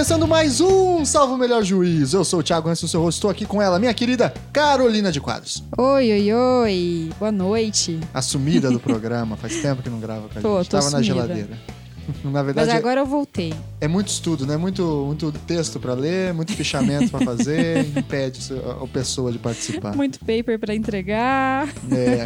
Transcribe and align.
Começando 0.00 0.26
mais 0.26 0.62
um 0.62 1.04
Salvo 1.04 1.36
Melhor 1.36 1.62
Juiz. 1.62 2.14
Eu 2.14 2.24
sou 2.24 2.40
o 2.40 2.42
Thiago 2.42 2.70
Hansen, 2.70 2.86
o 2.86 2.88
seu 2.88 3.02
rosto. 3.02 3.18
Estou 3.18 3.30
aqui 3.30 3.44
com 3.44 3.60
ela, 3.60 3.78
minha 3.78 3.92
querida 3.92 4.32
Carolina 4.50 5.12
de 5.12 5.20
Quadros. 5.20 5.62
Oi, 5.76 6.10
oi, 6.10 6.32
oi. 6.32 7.10
Boa 7.18 7.30
noite. 7.30 8.00
A 8.14 8.22
sumida 8.22 8.70
do 8.70 8.80
programa. 8.80 9.36
Faz 9.36 9.60
tempo 9.60 9.82
que 9.82 9.90
não 9.90 10.00
grava 10.00 10.26
com 10.30 10.38
a 10.38 10.40
Tô, 10.40 10.56
gente. 10.56 10.70
tô 10.70 10.78
Tava 10.78 10.90
na 10.90 11.02
sumida. 11.02 11.14
geladeira. 11.14 11.50
Na 12.24 12.30
Mas 12.30 12.46
verdade, 12.46 12.70
agora 12.70 13.00
eu 13.02 13.06
voltei. 13.06 13.52
é 13.78 13.86
muito 13.86 14.08
estudo, 14.08 14.46
né? 14.46 14.56
Muito, 14.56 14.82
muito 15.06 15.30
texto 15.46 15.78
pra 15.78 15.92
ler, 15.92 16.32
muito 16.32 16.54
fichamento 16.54 17.10
pra 17.10 17.20
fazer, 17.20 17.86
impede 17.94 18.40
a 18.54 18.82
a 18.82 18.86
pessoa 18.88 19.30
de 19.30 19.38
participar. 19.38 19.94
Muito 19.94 20.18
paper 20.20 20.58
pra 20.58 20.74
entregar. 20.74 21.68
É. 21.92 22.24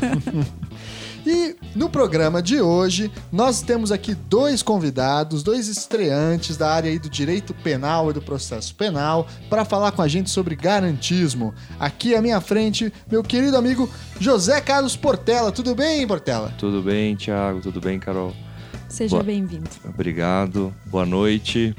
E 1.27 1.56
no 1.74 1.88
programa 1.88 2.42
de 2.42 2.60
hoje, 2.60 3.10
nós 3.33 3.62
temos 3.62 3.91
aqui 3.91 4.14
dois 4.14 4.62
convidados, 4.62 5.42
dois 5.42 5.69
estreantes 5.69 6.56
da 6.56 6.70
área 6.70 6.91
aí 6.91 6.98
do 6.98 7.09
direito 7.09 7.55
penal 7.55 8.10
e 8.10 8.12
do 8.12 8.20
processo 8.20 8.74
penal, 8.74 9.27
para 9.48 9.64
falar 9.64 9.92
com 9.92 10.02
a 10.02 10.09
gente 10.09 10.28
sobre 10.28 10.55
garantismo. 10.55 11.55
Aqui 11.80 12.14
à 12.14 12.20
minha 12.20 12.41
frente, 12.41 12.92
meu 13.10 13.23
querido 13.23 13.56
amigo 13.56 13.88
José 14.20 14.60
Carlos 14.60 14.97
Portela. 14.97 15.50
Tudo 15.50 15.74
bem, 15.74 16.06
Portela? 16.06 16.52
Tudo 16.59 16.83
bem, 16.83 17.16
Thiago? 17.16 17.61
Tudo 17.61 17.80
bem, 17.80 17.98
Carol? 17.98 18.34
Seja 18.88 19.11
Boa. 19.16 19.22
bem-vindo. 19.25 19.69
Obrigado. 19.88 20.75
Boa 20.86 21.06
noite. 21.06 21.75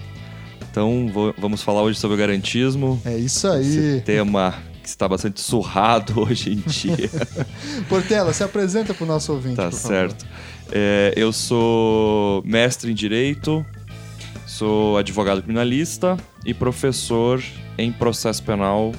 Então, 0.71 1.07
vo- 1.13 1.33
vamos 1.37 1.61
falar 1.61 1.83
hoje 1.83 1.99
sobre 1.99 2.15
o 2.15 2.19
garantismo. 2.19 2.99
É 3.05 3.15
isso 3.15 3.47
Esse 3.53 3.79
aí. 3.95 4.01
tema 4.01 4.53
que 4.85 4.89
está 4.89 5.07
bastante 5.07 5.41
surrado 5.41 6.21
hoje 6.21 6.53
em 6.53 6.57
dia. 6.57 7.09
Portela, 7.89 8.31
se 8.31 8.43
apresenta 8.43 8.93
pro 8.93 9.03
nosso 9.03 9.33
ouvinte, 9.33 9.55
tá 9.55 9.71
certo. 9.71 10.25
É, 10.71 11.11
eu 11.17 11.33
sou 11.33 12.43
mestre 12.45 12.91
em 12.91 12.93
Direito, 12.93 13.65
sou 14.45 14.95
advogado 14.95 15.41
criminalista 15.41 16.15
e 16.45 16.53
professor 16.53 17.43
em 17.79 17.91
processo 17.91 18.43
penal 18.43 18.91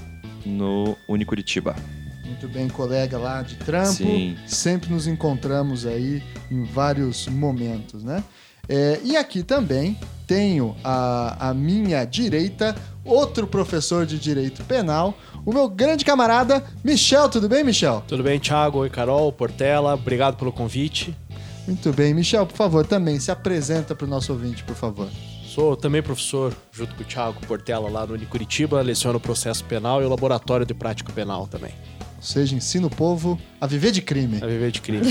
no 0.44 0.96
Unicuritiba. 1.08 1.76
Muito 2.24 2.48
bem, 2.48 2.68
colega 2.68 3.16
lá 3.16 3.42
de 3.42 3.54
trampo. 3.54 3.92
Sim. 3.92 4.36
Sempre 4.44 4.90
nos 4.90 5.06
encontramos 5.06 5.86
aí 5.86 6.20
em 6.50 6.64
vários 6.64 7.28
momentos, 7.28 8.02
né? 8.02 8.24
É, 8.68 8.98
e 9.04 9.16
aqui 9.16 9.44
também 9.44 9.96
tenho 10.26 10.74
à, 10.82 11.50
à 11.50 11.54
minha 11.54 12.04
direita 12.04 12.74
outro 13.04 13.46
professor 13.46 14.04
de 14.04 14.18
direito 14.18 14.64
penal, 14.64 15.16
o 15.46 15.52
meu 15.52 15.68
grande 15.68 16.04
camarada 16.04 16.62
Michel. 16.84 17.28
Tudo 17.28 17.48
bem, 17.48 17.62
Michel? 17.62 18.02
Tudo 18.06 18.22
bem, 18.22 18.38
Thiago? 18.38 18.80
Oi, 18.80 18.90
Carol, 18.90 19.32
Portela. 19.32 19.94
Obrigado 19.94 20.36
pelo 20.36 20.52
convite. 20.52 21.16
Muito 21.66 21.92
bem, 21.92 22.12
Michel, 22.12 22.46
por 22.46 22.56
favor, 22.56 22.86
também 22.86 23.18
se 23.18 23.30
apresenta 23.30 23.94
para 23.94 24.06
o 24.06 24.08
nosso 24.08 24.32
ouvinte, 24.32 24.62
por 24.62 24.76
favor. 24.76 25.08
Sou 25.44 25.76
também 25.76 26.02
professor, 26.02 26.54
junto 26.70 26.94
com 26.94 27.02
o 27.02 27.04
Thiago 27.04 27.40
Portela, 27.46 27.88
lá 27.88 28.06
no 28.06 28.14
Unicuritiba. 28.14 28.82
Leciono 28.82 29.18
processo 29.18 29.64
penal 29.64 30.02
e 30.02 30.04
o 30.04 30.08
laboratório 30.08 30.66
de 30.66 30.74
prática 30.74 31.12
penal 31.12 31.46
também. 31.46 31.72
Ou 32.26 32.32
seja, 32.32 32.56
ensina 32.56 32.88
o 32.88 32.90
povo 32.90 33.38
a 33.60 33.68
viver 33.68 33.92
de 33.92 34.02
crime. 34.02 34.42
A 34.42 34.46
viver 34.48 34.72
de 34.72 34.80
crime. 34.80 35.06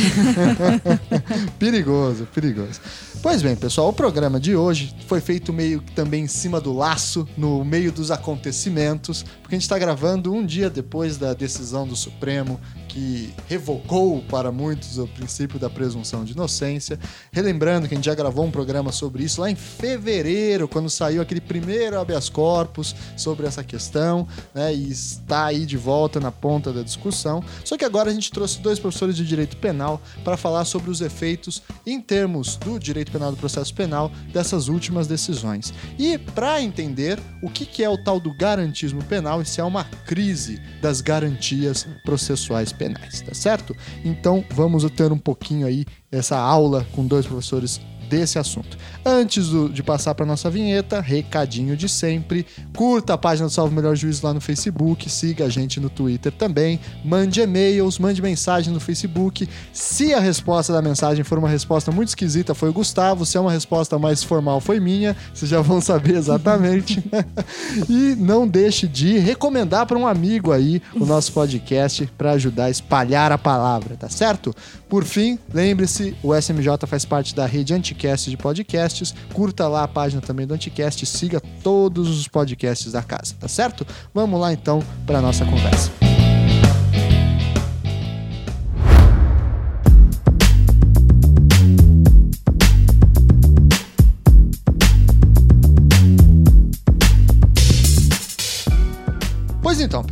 perigoso, 1.57 2.27
perigoso. 2.35 2.81
Pois 3.21 3.41
bem, 3.41 3.55
pessoal, 3.55 3.87
o 3.87 3.93
programa 3.93 4.37
de 4.37 4.53
hoje 4.53 4.93
foi 5.07 5.21
feito 5.21 5.53
meio 5.53 5.79
que 5.79 5.93
também 5.93 6.25
em 6.25 6.27
cima 6.27 6.59
do 6.59 6.73
laço, 6.73 7.25
no 7.37 7.63
meio 7.63 7.89
dos 7.89 8.11
acontecimentos, 8.11 9.23
porque 9.41 9.55
a 9.55 9.57
gente 9.57 9.63
está 9.63 9.79
gravando 9.79 10.33
um 10.33 10.45
dia 10.45 10.69
depois 10.69 11.15
da 11.15 11.33
decisão 11.33 11.87
do 11.87 11.95
Supremo 11.95 12.59
que 12.95 13.33
revogou 13.49 14.23
para 14.29 14.53
muitos 14.53 14.97
o 14.97 15.05
princípio 15.05 15.59
da 15.59 15.69
presunção 15.69 16.23
de 16.23 16.31
inocência. 16.31 16.97
Relembrando 17.29 17.89
que 17.89 17.93
a 17.93 17.97
gente 17.97 18.05
já 18.05 18.15
gravou 18.15 18.45
um 18.45 18.51
programa 18.51 18.89
sobre 18.93 19.25
isso 19.25 19.41
lá 19.41 19.51
em 19.51 19.55
fevereiro, 19.55 20.65
quando 20.65 20.89
saiu 20.89 21.21
aquele 21.21 21.41
primeiro 21.41 21.99
habeas 21.99 22.29
corpus 22.29 22.95
sobre 23.17 23.45
essa 23.45 23.65
questão, 23.65 24.25
né? 24.53 24.73
E 24.73 24.89
está 24.89 25.43
aí 25.43 25.65
de 25.65 25.75
volta 25.75 26.21
na 26.21 26.31
ponta 26.31 26.71
da 26.71 26.81
discussão. 26.81 27.43
Só 27.65 27.75
que 27.77 27.83
agora 27.83 28.09
a 28.09 28.13
gente 28.13 28.31
trouxe 28.31 28.61
dois 28.61 28.79
professores 28.79 29.17
de 29.17 29.25
direito 29.25 29.57
penal 29.57 30.01
para 30.23 30.37
falar 30.37 30.63
sobre 30.63 30.89
os 30.89 31.01
efeitos 31.01 31.61
em 31.85 31.99
termos 31.99 32.55
do 32.55 32.79
direito 32.79 33.11
penal 33.11 33.29
do 33.29 33.37
processo 33.37 33.73
penal 33.73 34.09
dessas 34.31 34.69
últimas 34.69 35.05
decisões. 35.05 35.73
E 35.99 36.17
para 36.17 36.61
entender 36.61 37.19
o 37.41 37.49
que 37.49 37.83
é 37.83 37.89
o 37.89 38.01
tal 38.01 38.21
do 38.21 38.33
garantismo 38.33 39.03
penal 39.03 39.41
e 39.41 39.45
se 39.45 39.59
é 39.59 39.63
uma 39.65 39.83
crise 39.83 40.61
das 40.81 41.01
garantias 41.01 41.85
processuais 42.05 42.71
penais, 42.71 42.84
tá 42.93 43.33
certo? 43.33 43.75
Então 44.03 44.43
vamos 44.49 44.89
ter 44.91 45.11
um 45.11 45.17
pouquinho 45.17 45.67
aí 45.67 45.85
essa 46.11 46.37
aula 46.37 46.85
com 46.93 47.05
dois 47.05 47.25
professores 47.25 47.81
desse 48.09 48.39
assunto. 48.39 48.77
Antes 49.05 49.49
do- 49.49 49.69
de 49.69 49.83
passar 49.83 50.15
para 50.15 50.25
nossa 50.25 50.49
vinheta, 50.49 50.99
recadinho 51.01 51.75
de 51.77 51.87
sempre. 51.87 52.45
Curta 52.75 53.13
a 53.13 53.17
página 53.17 53.47
do 53.47 53.51
Salve 53.53 53.75
Melhor 53.75 53.95
Juiz 53.95 54.21
lá 54.21 54.33
no 54.33 54.41
Facebook, 54.41 55.09
siga 55.09 55.45
a 55.45 55.49
gente 55.49 55.79
no 55.79 55.89
Twitter 55.89 56.31
também, 56.31 56.79
mande 57.03 57.41
e-mails, 57.41 57.99
mande 57.99 58.21
mensagem 58.21 58.73
no 58.73 58.79
Facebook. 58.79 59.47
Se 59.71 60.13
a 60.13 60.19
resposta 60.19 60.73
da 60.73 60.81
mensagem 60.81 61.23
for 61.23 61.37
uma 61.37 61.49
resposta 61.49 61.91
muito 61.91 62.09
esquisita, 62.09 62.55
foi 62.55 62.69
o 62.69 62.73
Gustavo. 62.73 63.25
Se 63.25 63.37
é 63.37 63.39
uma 63.39 63.51
resposta 63.51 63.97
mais 63.99 64.23
formal, 64.23 64.59
foi 64.59 64.79
minha. 64.79 65.15
Vocês 65.33 65.49
já 65.51 65.61
vão 65.61 65.79
saber 65.81 66.15
exatamente. 66.17 67.03
e 67.89 68.15
não 68.17 68.47
deixe 68.47 68.87
de 68.87 69.17
recomendar 69.19 69.85
para 69.85 69.97
um 69.97 70.07
amigo 70.07 70.51
aí 70.51 70.81
o 70.95 71.05
nosso 71.05 71.31
podcast 71.33 72.05
para 72.17 72.31
ajudar 72.31 72.65
a 72.65 72.69
espalhar 72.69 73.31
a 73.31 73.37
palavra, 73.37 73.95
tá 73.95 74.09
certo? 74.09 74.53
Por 74.89 75.03
fim, 75.03 75.37
lembre-se, 75.53 76.15
o 76.23 76.33
SMJ 76.35 76.67
faz 76.87 77.05
parte 77.05 77.35
da 77.35 77.45
rede 77.45 77.73
Anticast 77.95 78.29
de 78.29 78.37
podcasts. 78.37 79.15
Curta 79.33 79.67
lá 79.67 79.83
a 79.83 79.87
página 79.87 80.21
também 80.21 80.45
do 80.45 80.53
Anticast 80.53 81.05
siga 81.05 81.41
todos 81.63 82.09
os 82.09 82.27
podcasts 82.27 82.91
da 82.91 83.01
casa, 83.01 83.33
tá 83.39 83.47
certo? 83.47 83.87
Vamos 84.13 84.39
lá 84.39 84.53
então 84.53 84.83
para 85.05 85.21
nossa 85.21 85.45
conversa. 85.45 86.04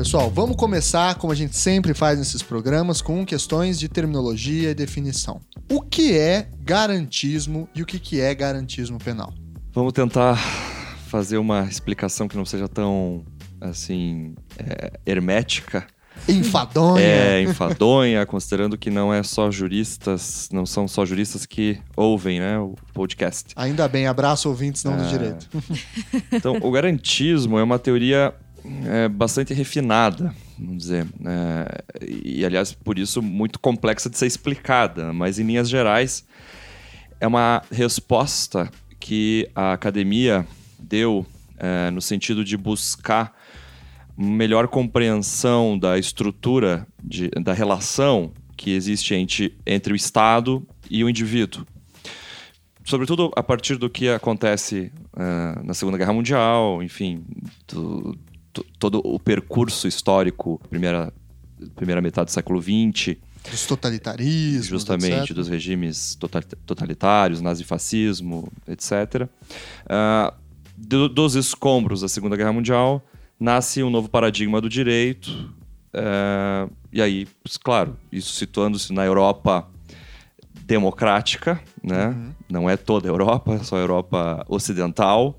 Pessoal, 0.03 0.29
vamos 0.29 0.57
começar, 0.57 1.15
como 1.15 1.31
a 1.31 1.35
gente 1.35 1.55
sempre 1.55 1.93
faz 1.93 2.19
nesses 2.19 2.43
programas, 2.43 3.01
com 3.01 3.25
questões 3.25 3.79
de 3.79 3.87
terminologia 3.87 4.71
e 4.71 4.75
definição. 4.75 5.39
O 5.71 5.79
que 5.79 6.17
é 6.17 6.49
garantismo 6.59 7.69
e 7.73 7.81
o 7.81 7.85
que 7.85 8.19
é 8.19 8.35
garantismo 8.35 8.99
penal? 8.99 9.33
Vamos 9.71 9.93
tentar 9.93 10.35
fazer 11.07 11.37
uma 11.37 11.63
explicação 11.63 12.27
que 12.27 12.35
não 12.35 12.43
seja 12.43 12.67
tão, 12.67 13.23
assim, 13.61 14.35
é, 14.59 14.99
hermética. 15.05 15.87
Enfadonha. 16.27 17.01
É, 17.01 17.41
enfadonha, 17.41 18.25
considerando 18.27 18.77
que 18.77 18.89
não 18.89 19.13
é 19.13 19.23
só 19.23 19.49
juristas, 19.49 20.49
não 20.51 20.65
são 20.65 20.85
só 20.85 21.05
juristas 21.05 21.45
que 21.45 21.79
ouvem, 21.95 22.41
né, 22.41 22.59
o 22.59 22.75
podcast. 22.93 23.53
Ainda 23.55 23.87
bem, 23.87 24.05
abraço 24.05 24.49
ouvintes 24.49 24.83
não 24.83 24.97
do 24.97 25.03
Ah. 25.03 25.07
direito. 25.07 25.47
Então, 26.29 26.57
o 26.61 26.71
garantismo 26.71 27.57
é 27.57 27.63
uma 27.63 27.79
teoria 27.79 28.33
é, 28.85 29.07
bastante 29.09 29.53
refinada, 29.53 30.33
vamos 30.57 30.77
dizer, 30.83 31.05
né? 31.19 31.65
e 32.01 32.45
aliás, 32.45 32.71
por 32.73 32.97
isso, 32.97 33.21
muito 33.21 33.59
complexa 33.59 34.09
de 34.09 34.17
ser 34.17 34.27
explicada, 34.27 35.11
mas 35.13 35.39
em 35.39 35.43
linhas 35.43 35.69
gerais, 35.69 36.25
é 37.19 37.27
uma 37.27 37.61
resposta 37.71 38.69
que 38.99 39.49
a 39.55 39.73
academia 39.73 40.45
deu 40.79 41.25
é, 41.57 41.89
no 41.91 42.01
sentido 42.01 42.43
de 42.43 42.57
buscar 42.57 43.33
melhor 44.17 44.67
compreensão 44.67 45.77
da 45.77 45.97
estrutura 45.97 46.85
de- 47.01 47.29
da 47.29 47.53
relação 47.53 48.31
que 48.55 48.71
existe 48.71 49.13
entre, 49.15 49.57
entre 49.65 49.93
o 49.93 49.95
Estado 49.95 50.65
e 50.89 51.03
o 51.03 51.09
indivíduo. 51.09 51.65
Sobretudo 52.85 53.31
a 53.35 53.41
partir 53.41 53.77
do 53.77 53.89
que 53.89 54.09
acontece 54.09 54.91
ah, 55.15 55.61
na 55.63 55.73
Segunda 55.73 55.97
Guerra 55.97 56.13
Mundial, 56.13 56.83
enfim, 56.83 57.23
do- 57.67 58.17
todo 58.79 59.01
o 59.03 59.19
percurso 59.19 59.87
histórico, 59.87 60.59
primeira, 60.69 61.11
primeira 61.75 62.01
metade 62.01 62.25
do 62.25 62.31
século 62.31 62.61
XX, 62.61 63.17
Dos 63.49 63.65
totalitarismos. 63.65 64.67
justamente 64.67 65.13
etc. 65.23 65.33
dos 65.35 65.47
regimes 65.47 66.15
tota- 66.15 66.41
totalitários, 66.65 67.41
nazifascismo, 67.41 68.47
etc. 68.67 69.27
Ah, 69.87 70.33
do- 70.77 71.09
dos 71.09 71.35
escombros 71.35 72.01
da 72.01 72.07
Segunda 72.07 72.35
Guerra 72.37 72.53
Mundial 72.53 73.03
nasce 73.39 73.83
um 73.83 73.89
novo 73.89 74.07
paradigma 74.09 74.61
do 74.61 74.69
direito. 74.69 75.53
ah, 75.93 76.67
e 76.91 77.01
aí, 77.01 77.27
claro, 77.63 77.97
isso 78.11 78.33
situando-se 78.33 78.93
na 78.93 79.03
Europa 79.05 79.67
democrática, 80.65 81.61
né? 81.83 82.15
Não 82.49 82.69
é 82.69 82.77
toda 82.77 83.07
a 83.07 83.11
Europa, 83.11 83.53
é 83.55 83.59
só 83.63 83.75
a 83.75 83.79
Europa 83.79 84.45
ocidental. 84.47 85.37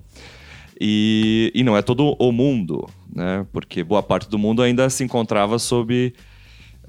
E, 0.80 1.52
e 1.54 1.62
não 1.62 1.76
é 1.76 1.82
todo 1.82 2.16
o 2.18 2.32
mundo, 2.32 2.88
né? 3.14 3.46
Porque 3.52 3.84
boa 3.84 4.02
parte 4.02 4.28
do 4.28 4.38
mundo 4.38 4.62
ainda 4.62 4.90
se 4.90 5.04
encontrava 5.04 5.58
sob 5.58 6.12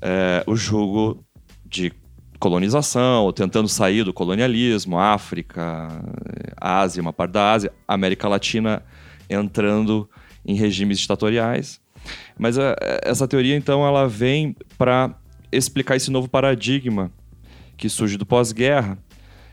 eh, 0.01 0.43
o 0.47 0.55
jugo 0.55 1.23
de 1.63 1.93
colonização, 2.39 3.23
ou 3.23 3.31
tentando 3.31 3.67
sair 3.67 4.03
do 4.03 4.13
colonialismo, 4.13 4.99
África, 4.99 5.87
Ásia, 6.59 7.01
uma 7.01 7.13
parte 7.13 7.31
da 7.31 7.53
Ásia, 7.53 7.73
América 7.87 8.27
Latina 8.27 8.83
entrando 9.29 10.09
em 10.45 10.55
regimes 10.55 10.99
ditatoriais. 10.99 11.79
Mas 12.37 12.57
a, 12.57 12.75
essa 13.03 13.27
teoria, 13.27 13.55
então, 13.55 13.85
ela 13.85 14.07
vem 14.07 14.55
para 14.77 15.15
explicar 15.51 15.95
esse 15.95 16.11
novo 16.11 16.27
paradigma 16.27 17.11
que 17.77 17.89
surge 17.89 18.17
do 18.17 18.25
pós-guerra, 18.25 18.97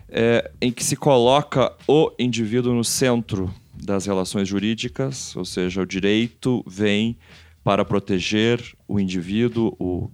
é, 0.08 0.50
em 0.60 0.70
que 0.70 0.84
se 0.84 0.96
coloca 0.96 1.72
o 1.88 2.10
indivíduo 2.18 2.74
no 2.74 2.84
centro 2.84 3.52
das 3.82 4.06
relações 4.06 4.48
jurídicas, 4.48 5.34
ou 5.36 5.44
seja, 5.44 5.82
o 5.82 5.86
direito 5.86 6.64
vem 6.66 7.18
para 7.64 7.84
proteger 7.84 8.60
o 8.86 8.98
indivíduo, 8.98 9.74
o, 9.78 10.10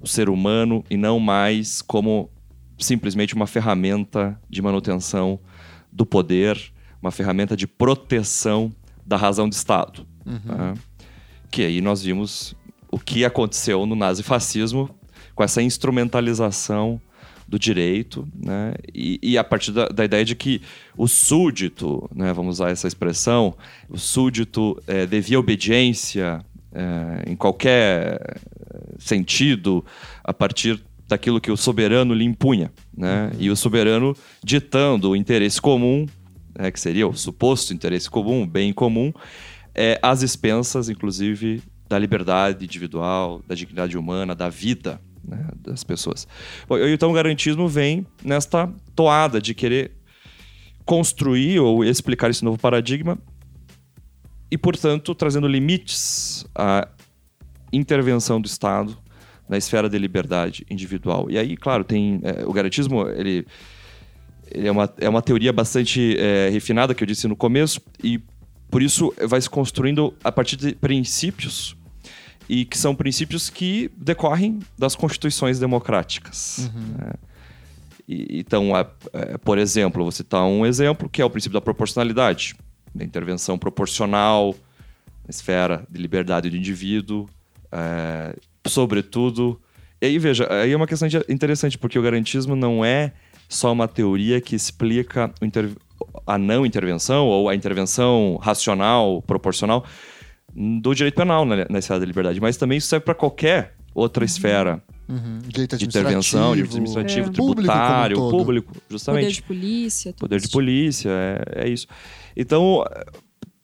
o 0.00 0.06
ser 0.06 0.28
humano, 0.28 0.84
e 0.90 0.96
não 0.96 1.18
mais 1.20 1.80
como 1.80 2.30
simplesmente 2.78 3.34
uma 3.34 3.46
ferramenta 3.46 4.40
de 4.48 4.60
manutenção 4.60 5.38
do 5.92 6.04
poder, 6.04 6.72
uma 7.00 7.10
ferramenta 7.10 7.56
de 7.56 7.66
proteção 7.66 8.72
da 9.06 9.16
razão 9.16 9.48
de 9.48 9.54
Estado. 9.54 10.06
Uhum. 10.26 10.38
Tá? 10.40 10.74
Que 11.50 11.62
aí 11.62 11.80
nós 11.80 12.02
vimos 12.02 12.54
o 12.90 12.98
que 12.98 13.24
aconteceu 13.24 13.86
no 13.86 13.94
nazifascismo 13.94 14.90
com 15.34 15.42
essa 15.42 15.62
instrumentalização 15.62 17.00
do 17.48 17.58
direito, 17.58 18.28
né? 18.34 18.74
E, 18.94 19.18
e 19.22 19.38
a 19.38 19.42
partir 19.42 19.72
da, 19.72 19.88
da, 19.88 20.04
ideia 20.04 20.22
de 20.24 20.36
que 20.36 20.60
o 20.94 21.08
súdito, 21.08 22.08
né, 22.14 22.30
vamos 22.34 22.56
usar 22.56 22.70
essa 22.70 22.86
expressão, 22.86 23.56
o 23.88 23.96
súdito 23.96 24.80
é, 24.86 25.06
devia 25.06 25.40
obediência 25.40 26.44
é, 26.74 27.30
em 27.30 27.34
qualquer 27.34 28.20
sentido 28.98 29.82
a 30.22 30.34
partir 30.34 30.78
daquilo 31.08 31.40
que 31.40 31.50
o 31.50 31.56
soberano 31.56 32.12
lhe 32.12 32.24
impunha, 32.24 32.70
né? 32.94 33.30
Uhum. 33.32 33.40
E 33.40 33.50
o 33.50 33.56
soberano 33.56 34.14
ditando 34.44 35.10
o 35.10 35.16
interesse 35.16 35.58
comum, 35.58 36.04
né, 36.56 36.70
que 36.70 36.78
seria 36.78 37.08
o 37.08 37.14
suposto 37.14 37.72
interesse 37.72 38.10
comum, 38.10 38.42
o 38.42 38.46
bem 38.46 38.74
comum, 38.74 39.10
é, 39.74 39.98
às 40.02 40.20
expensas, 40.20 40.90
inclusive, 40.90 41.62
da 41.88 41.98
liberdade 41.98 42.62
individual, 42.62 43.40
da 43.48 43.54
dignidade 43.54 43.96
humana, 43.96 44.34
da 44.34 44.50
vida 44.50 45.00
né, 45.28 45.46
das 45.60 45.84
pessoas. 45.84 46.26
Bom, 46.66 46.78
então 46.78 47.10
o 47.10 47.12
garantismo 47.12 47.68
vem 47.68 48.06
nesta 48.24 48.72
toada 48.94 49.40
de 49.40 49.54
querer 49.54 49.92
construir 50.84 51.60
ou 51.60 51.84
explicar 51.84 52.30
esse 52.30 52.44
novo 52.44 52.58
paradigma 52.58 53.18
e, 54.50 54.56
portanto, 54.56 55.14
trazendo 55.14 55.46
limites 55.46 56.46
à 56.54 56.88
intervenção 57.72 58.40
do 58.40 58.46
Estado 58.46 58.96
na 59.48 59.56
esfera 59.56 59.88
de 59.88 59.98
liberdade 59.98 60.66
individual. 60.70 61.30
E 61.30 61.38
aí, 61.38 61.56
claro, 61.56 61.84
tem 61.84 62.20
é, 62.22 62.44
o 62.44 62.52
garantismo, 62.52 63.08
ele, 63.08 63.46
ele, 64.50 64.68
é, 64.68 64.70
uma, 64.70 64.92
é 64.98 65.08
uma 65.08 65.22
teoria 65.22 65.52
bastante 65.52 66.16
é, 66.18 66.48
refinada, 66.50 66.94
que 66.94 67.02
eu 67.02 67.06
disse 67.06 67.26
no 67.26 67.36
começo, 67.36 67.80
e 68.02 68.20
por 68.70 68.82
isso 68.82 69.14
vai 69.26 69.40
se 69.40 69.48
construindo 69.48 70.14
a 70.22 70.30
partir 70.30 70.56
de 70.56 70.74
princípios 70.74 71.76
e 72.48 72.64
que 72.64 72.78
são 72.78 72.94
princípios 72.94 73.50
que 73.50 73.90
decorrem 73.96 74.58
das 74.78 74.94
constituições 74.94 75.58
democráticas. 75.58 76.70
Uhum. 76.74 76.94
Né? 76.96 77.12
E, 78.08 78.40
então, 78.40 78.74
é, 78.76 78.86
é, 79.12 79.38
por 79.38 79.58
exemplo, 79.58 80.02
vou 80.02 80.10
citar 80.10 80.44
um 80.44 80.64
exemplo 80.64 81.08
que 81.08 81.20
é 81.20 81.24
o 81.24 81.28
princípio 81.30 81.54
da 81.54 81.60
proporcionalidade, 81.60 82.56
da 82.94 83.04
intervenção 83.04 83.58
proporcional 83.58 84.54
na 85.24 85.30
esfera 85.30 85.86
de 85.90 86.00
liberdade 86.00 86.48
do 86.48 86.56
indivíduo, 86.56 87.28
é, 87.70 88.34
sobretudo. 88.66 89.60
E 90.00 90.06
aí, 90.06 90.18
veja, 90.18 90.50
aí 90.50 90.72
é 90.72 90.76
uma 90.76 90.86
questão 90.86 91.06
interessante, 91.28 91.76
porque 91.76 91.98
o 91.98 92.02
garantismo 92.02 92.56
não 92.56 92.82
é 92.82 93.12
só 93.46 93.72
uma 93.72 93.86
teoria 93.86 94.40
que 94.40 94.54
explica 94.54 95.30
a 96.26 96.38
não 96.38 96.64
intervenção 96.64 97.26
ou 97.26 97.48
a 97.48 97.54
intervenção 97.54 98.38
racional, 98.40 99.20
proporcional, 99.22 99.84
do 100.58 100.94
direito 100.94 101.14
penal 101.14 101.44
na, 101.44 101.66
na 101.70 101.78
esfera 101.78 102.00
da 102.00 102.06
liberdade, 102.06 102.40
mas 102.40 102.56
também 102.56 102.78
isso 102.78 102.88
serve 102.88 103.04
para 103.04 103.14
qualquer 103.14 103.76
outra 103.94 104.22
uhum. 104.22 104.26
esfera. 104.26 104.82
Uhum. 105.08 105.38
Direito 105.46 105.76
de 105.78 105.86
intervenção, 105.86 106.54
direito 106.54 106.70
administrativo, 106.70 107.28
é. 107.28 107.32
tributário, 107.32 108.16
público, 108.16 108.44
público, 108.44 108.76
justamente. 108.90 109.22
Poder 109.22 109.34
de 109.34 109.42
polícia. 109.42 110.14
Poder 110.18 110.40
de 110.40 110.48
polícia, 110.48 111.10
é, 111.10 111.64
é 111.64 111.68
isso. 111.68 111.86
Então, 112.36 112.84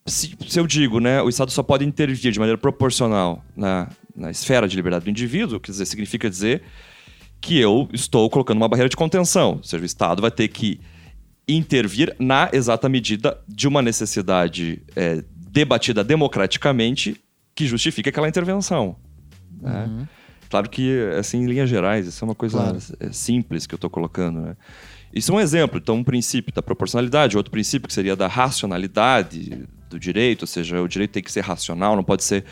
se, 0.06 0.36
se, 0.48 0.58
eu 0.58 0.66
digo, 0.66 1.00
né, 1.00 1.20
o 1.20 1.28
Estado 1.28 1.50
só 1.50 1.62
pode 1.62 1.84
intervir 1.84 2.32
de 2.32 2.38
maneira 2.38 2.56
proporcional 2.56 3.44
na, 3.56 3.90
na 4.16 4.30
esfera 4.30 4.68
de 4.68 4.76
liberdade 4.76 5.04
do 5.04 5.10
indivíduo, 5.10 5.60
quer 5.60 5.72
dizer, 5.72 5.84
significa 5.86 6.30
dizer 6.30 6.62
que 7.40 7.58
eu 7.58 7.88
estou 7.92 8.30
colocando 8.30 8.56
uma 8.56 8.68
barreira 8.68 8.88
de 8.88 8.96
contenção. 8.96 9.56
Ou 9.56 9.62
seja, 9.62 9.82
o 9.82 9.86
Estado 9.86 10.22
vai 10.22 10.30
ter 10.30 10.48
que 10.48 10.80
intervir 11.46 12.14
na 12.18 12.48
exata 12.52 12.88
medida 12.88 13.38
de 13.46 13.68
uma 13.68 13.82
necessidade 13.82 14.82
é, 14.96 15.22
debatida 15.54 16.02
democraticamente 16.02 17.16
que 17.54 17.64
justifique 17.64 18.08
aquela 18.08 18.28
intervenção. 18.28 18.96
Né? 19.62 19.84
Uhum. 19.84 20.06
Claro 20.50 20.68
que, 20.68 21.00
assim, 21.16 21.42
em 21.42 21.46
linhas 21.46 21.70
gerais, 21.70 22.08
isso 22.08 22.24
é 22.24 22.26
uma 22.26 22.34
coisa 22.34 22.58
claro. 22.58 22.78
É, 22.98 23.12
simples 23.12 23.64
que 23.64 23.74
eu 23.74 23.76
estou 23.76 23.88
colocando. 23.88 24.40
Né? 24.40 24.56
Isso 25.12 25.30
é 25.30 25.34
um 25.36 25.40
exemplo. 25.40 25.78
Então, 25.78 25.94
um 25.94 26.02
princípio 26.02 26.52
da 26.52 26.60
proporcionalidade, 26.60 27.36
outro 27.36 27.52
princípio 27.52 27.86
que 27.86 27.94
seria 27.94 28.16
da 28.16 28.26
racionalidade 28.26 29.64
do 29.88 29.98
direito, 29.98 30.42
ou 30.42 30.48
seja, 30.48 30.82
o 30.82 30.88
direito 30.88 31.12
tem 31.12 31.22
que 31.22 31.30
ser 31.30 31.42
racional, 31.42 31.94
não 31.94 32.02
pode 32.02 32.24
ser 32.24 32.44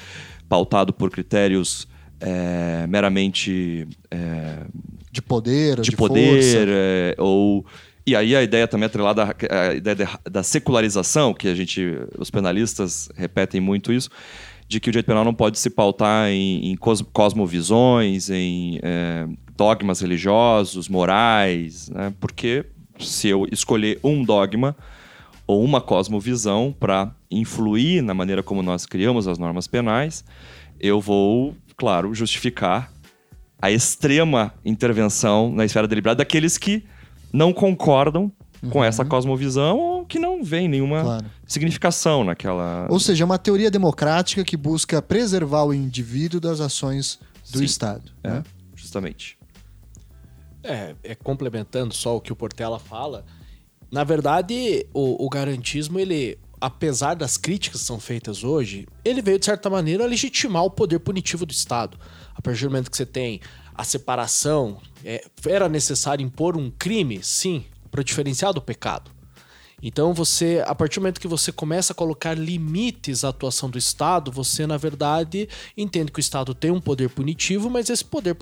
pautado 0.48 0.92
por 0.92 1.10
critérios 1.10 1.88
é, 2.20 2.86
meramente. 2.86 3.88
É, 4.12 4.64
de 5.10 5.20
poder, 5.20 5.80
de, 5.80 5.90
de 5.90 5.96
poder, 5.96 6.68
é, 6.68 7.14
ou 7.18 7.66
e 8.06 8.16
aí 8.16 8.34
a 8.34 8.42
ideia 8.42 8.66
também 8.66 8.86
atrelada 8.86 9.36
à 9.50 9.74
ideia 9.74 10.08
da 10.28 10.42
secularização, 10.42 11.32
que 11.32 11.48
a 11.48 11.54
gente, 11.54 11.98
os 12.18 12.30
penalistas 12.30 13.08
repetem 13.14 13.60
muito 13.60 13.92
isso, 13.92 14.10
de 14.66 14.80
que 14.80 14.88
o 14.88 14.92
direito 14.92 15.06
penal 15.06 15.24
não 15.24 15.34
pode 15.34 15.58
se 15.58 15.70
pautar 15.70 16.28
em, 16.28 16.72
em 16.72 16.76
cosmovisões, 16.76 18.30
em 18.30 18.80
é, 18.82 19.26
dogmas 19.56 20.00
religiosos, 20.00 20.88
morais, 20.88 21.88
né? 21.90 22.12
porque 22.18 22.64
se 22.98 23.28
eu 23.28 23.46
escolher 23.52 24.00
um 24.02 24.24
dogma 24.24 24.76
ou 25.46 25.62
uma 25.62 25.80
cosmovisão 25.80 26.74
para 26.78 27.14
influir 27.30 28.02
na 28.02 28.14
maneira 28.14 28.42
como 28.42 28.62
nós 28.62 28.86
criamos 28.86 29.28
as 29.28 29.38
normas 29.38 29.66
penais, 29.66 30.24
eu 30.80 31.00
vou, 31.00 31.54
claro, 31.76 32.14
justificar 32.14 32.90
a 33.60 33.70
extrema 33.70 34.52
intervenção 34.64 35.52
na 35.52 35.64
esfera 35.64 35.86
deliberada 35.86 36.18
daqueles 36.18 36.58
que 36.58 36.84
não 37.32 37.52
concordam 37.52 38.30
uhum. 38.62 38.70
com 38.70 38.84
essa 38.84 39.04
cosmovisão 39.04 39.78
ou 39.78 40.06
que 40.06 40.18
não 40.18 40.44
vem 40.44 40.68
nenhuma 40.68 41.02
claro. 41.02 41.26
significação 41.46 42.22
naquela. 42.22 42.86
Ou 42.90 43.00
seja, 43.00 43.24
é 43.24 43.26
uma 43.26 43.38
teoria 43.38 43.70
democrática 43.70 44.44
que 44.44 44.56
busca 44.56 45.00
preservar 45.00 45.64
o 45.64 45.74
indivíduo 45.74 46.40
das 46.40 46.60
ações 46.60 47.18
do 47.50 47.58
Sim. 47.58 47.64
Estado. 47.64 48.12
É, 48.22 48.30
né? 48.30 48.44
justamente. 48.74 49.38
É, 50.62 50.94
é, 51.02 51.14
complementando 51.14 51.92
só 51.92 52.16
o 52.16 52.20
que 52.20 52.32
o 52.32 52.36
Portela 52.36 52.78
fala, 52.78 53.24
na 53.90 54.04
verdade, 54.04 54.86
o, 54.94 55.26
o 55.26 55.28
garantismo, 55.28 55.98
ele, 55.98 56.38
apesar 56.60 57.14
das 57.14 57.36
críticas 57.36 57.80
que 57.80 57.86
são 57.86 57.98
feitas 57.98 58.44
hoje, 58.44 58.86
ele 59.04 59.20
veio, 59.20 59.38
de 59.38 59.44
certa 59.44 59.68
maneira, 59.68 60.06
legitimar 60.06 60.64
o 60.64 60.70
poder 60.70 61.00
punitivo 61.00 61.44
do 61.44 61.52
Estado. 61.52 61.98
A 62.34 62.40
partir 62.40 62.64
do 62.64 62.70
momento 62.70 62.90
que 62.90 62.96
você 62.96 63.04
tem 63.04 63.40
a 63.74 63.84
separação, 63.84 64.80
é, 65.04 65.24
era 65.46 65.68
necessário 65.68 66.24
impor 66.24 66.56
um 66.56 66.70
crime? 66.70 67.22
Sim, 67.22 67.64
para 67.90 68.02
diferenciar 68.02 68.52
do 68.52 68.60
pecado. 68.60 69.10
Então 69.82 70.14
você, 70.14 70.62
a 70.66 70.74
partir 70.74 71.00
do 71.00 71.02
momento 71.02 71.20
que 71.20 71.26
você 71.26 71.50
começa 71.50 71.92
a 71.92 71.96
colocar 71.96 72.34
limites 72.34 73.24
à 73.24 73.30
atuação 73.30 73.68
do 73.68 73.76
Estado, 73.76 74.30
você 74.30 74.66
na 74.66 74.76
verdade 74.76 75.48
entende 75.76 76.12
que 76.12 76.18
o 76.18 76.20
Estado 76.20 76.54
tem 76.54 76.70
um 76.70 76.80
poder 76.80 77.10
punitivo, 77.10 77.68
mas 77.68 77.90
esse 77.90 78.04
poder 78.04 78.36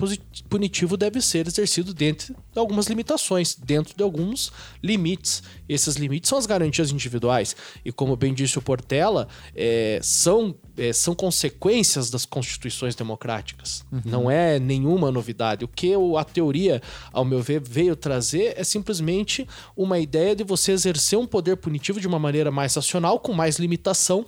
punitivo 0.49 0.95
deve 0.95 1.21
ser 1.21 1.47
exercido 1.47 1.93
dentro 1.93 2.33
de 2.33 2.59
algumas 2.59 2.87
limitações, 2.87 3.55
dentro 3.55 3.95
de 3.95 4.03
alguns 4.03 4.51
limites. 4.83 5.41
Esses 5.67 5.95
limites 5.95 6.29
são 6.29 6.37
as 6.37 6.45
garantias 6.45 6.91
individuais 6.91 7.55
e 7.83 7.91
como 7.91 8.15
bem 8.15 8.33
disse 8.33 8.59
o 8.59 8.61
Portela, 8.61 9.27
é, 9.55 9.99
são 10.03 10.55
é, 10.77 10.93
são 10.93 11.13
consequências 11.13 12.09
das 12.09 12.25
constituições 12.25 12.95
democráticas. 12.95 13.85
Uhum. 13.91 14.01
Não 14.05 14.31
é 14.31 14.59
nenhuma 14.59 15.11
novidade. 15.11 15.65
O 15.65 15.67
que 15.67 15.91
a 16.17 16.23
teoria, 16.23 16.81
ao 17.11 17.25
meu 17.25 17.41
ver, 17.41 17.61
veio 17.61 17.95
trazer 17.95 18.53
é 18.57 18.63
simplesmente 18.63 19.47
uma 19.75 19.99
ideia 19.99 20.35
de 20.35 20.43
você 20.43 20.71
exercer 20.71 21.19
um 21.19 21.27
poder 21.31 21.55
punitivo 21.55 21.99
de 21.99 22.07
uma 22.07 22.19
maneira 22.19 22.51
mais 22.51 22.75
racional, 22.75 23.19
com 23.19 23.33
mais 23.33 23.57
limitação, 23.57 24.27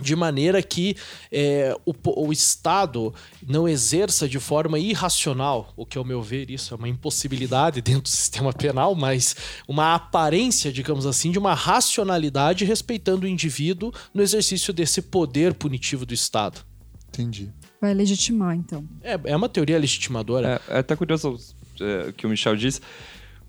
de 0.00 0.16
maneira 0.16 0.60
que 0.60 0.96
é, 1.30 1.76
o, 1.86 1.94
o, 2.26 2.32
Estado 2.32 3.14
não 3.46 3.68
exerça 3.68 4.28
de 4.28 4.40
forma 4.40 4.78
irracional, 4.78 5.72
o 5.76 5.86
que, 5.86 5.96
ao 5.96 6.04
meu 6.04 6.20
ver, 6.20 6.50
isso 6.50 6.74
é 6.74 6.76
uma 6.76 6.88
impossibilidade 6.88 7.78
dentro 7.82 8.02
do 8.02 8.08
sistema 8.08 8.52
penal, 8.52 8.94
mas 8.94 9.36
uma 9.68 9.94
aparência, 9.94 10.72
digamos 10.72 11.06
assim, 11.06 11.30
de 11.30 11.38
uma 11.38 11.54
racionalidade 11.54 12.64
respeitando 12.64 13.24
o 13.24 13.28
indivíduo 13.28 13.92
no 14.12 14.22
exercício 14.22 14.72
desse 14.72 15.00
poder 15.00 15.54
punitivo 15.54 16.04
do 16.04 16.14
Estado. 16.14 16.60
Entendi. 17.08 17.52
Vai 17.80 17.94
legitimar, 17.94 18.56
então. 18.56 18.84
É, 19.02 19.20
é 19.24 19.36
uma 19.36 19.48
teoria 19.48 19.78
legitimadora. 19.78 20.60
É, 20.68 20.76
é 20.76 20.78
até 20.78 20.96
curioso 20.96 21.38
é, 21.80 22.12
que 22.12 22.26
o 22.26 22.30
Michel 22.30 22.56
disse, 22.56 22.80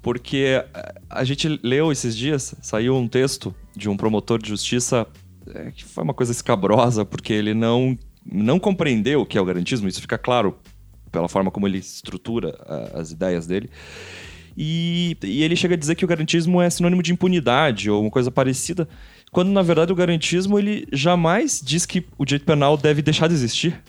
porque 0.05 0.63
a 1.09 1.23
gente 1.23 1.59
leu 1.63 1.91
esses 1.91 2.15
dias, 2.15 2.53
saiu 2.61 2.95
um 2.95 3.07
texto 3.07 3.55
de 3.75 3.89
um 3.89 3.97
promotor 3.97 4.39
de 4.39 4.49
justiça 4.49 5.07
é, 5.47 5.71
que 5.71 5.83
foi 5.83 6.03
uma 6.03 6.13
coisa 6.13 6.31
escabrosa, 6.31 7.03
porque 7.03 7.33
ele 7.33 7.55
não, 7.55 7.97
não 8.23 8.59
compreendeu 8.59 9.21
o 9.21 9.25
que 9.25 9.35
é 9.35 9.41
o 9.41 9.45
garantismo, 9.45 9.87
isso 9.87 9.99
fica 9.99 10.15
claro 10.15 10.59
pela 11.11 11.27
forma 11.27 11.49
como 11.49 11.67
ele 11.67 11.79
estrutura 11.79 12.55
a, 12.67 12.99
as 12.99 13.09
ideias 13.09 13.47
dele. 13.47 13.67
E, 14.55 15.17
e, 15.23 15.41
ele 15.41 15.55
chega 15.55 15.73
a 15.73 15.77
dizer 15.77 15.95
que 15.95 16.05
o 16.05 16.07
garantismo 16.07 16.61
é 16.61 16.69
sinônimo 16.69 17.01
de 17.01 17.11
impunidade 17.11 17.89
ou 17.89 18.03
uma 18.03 18.11
coisa 18.11 18.29
parecida, 18.29 18.87
quando 19.31 19.49
na 19.49 19.63
verdade 19.63 19.91
o 19.91 19.95
garantismo 19.95 20.59
ele 20.59 20.87
jamais 20.93 21.59
diz 21.65 21.83
que 21.83 22.05
o 22.15 22.25
direito 22.25 22.45
penal 22.45 22.77
deve 22.77 23.01
deixar 23.01 23.27
de 23.27 23.33
existir. 23.33 23.81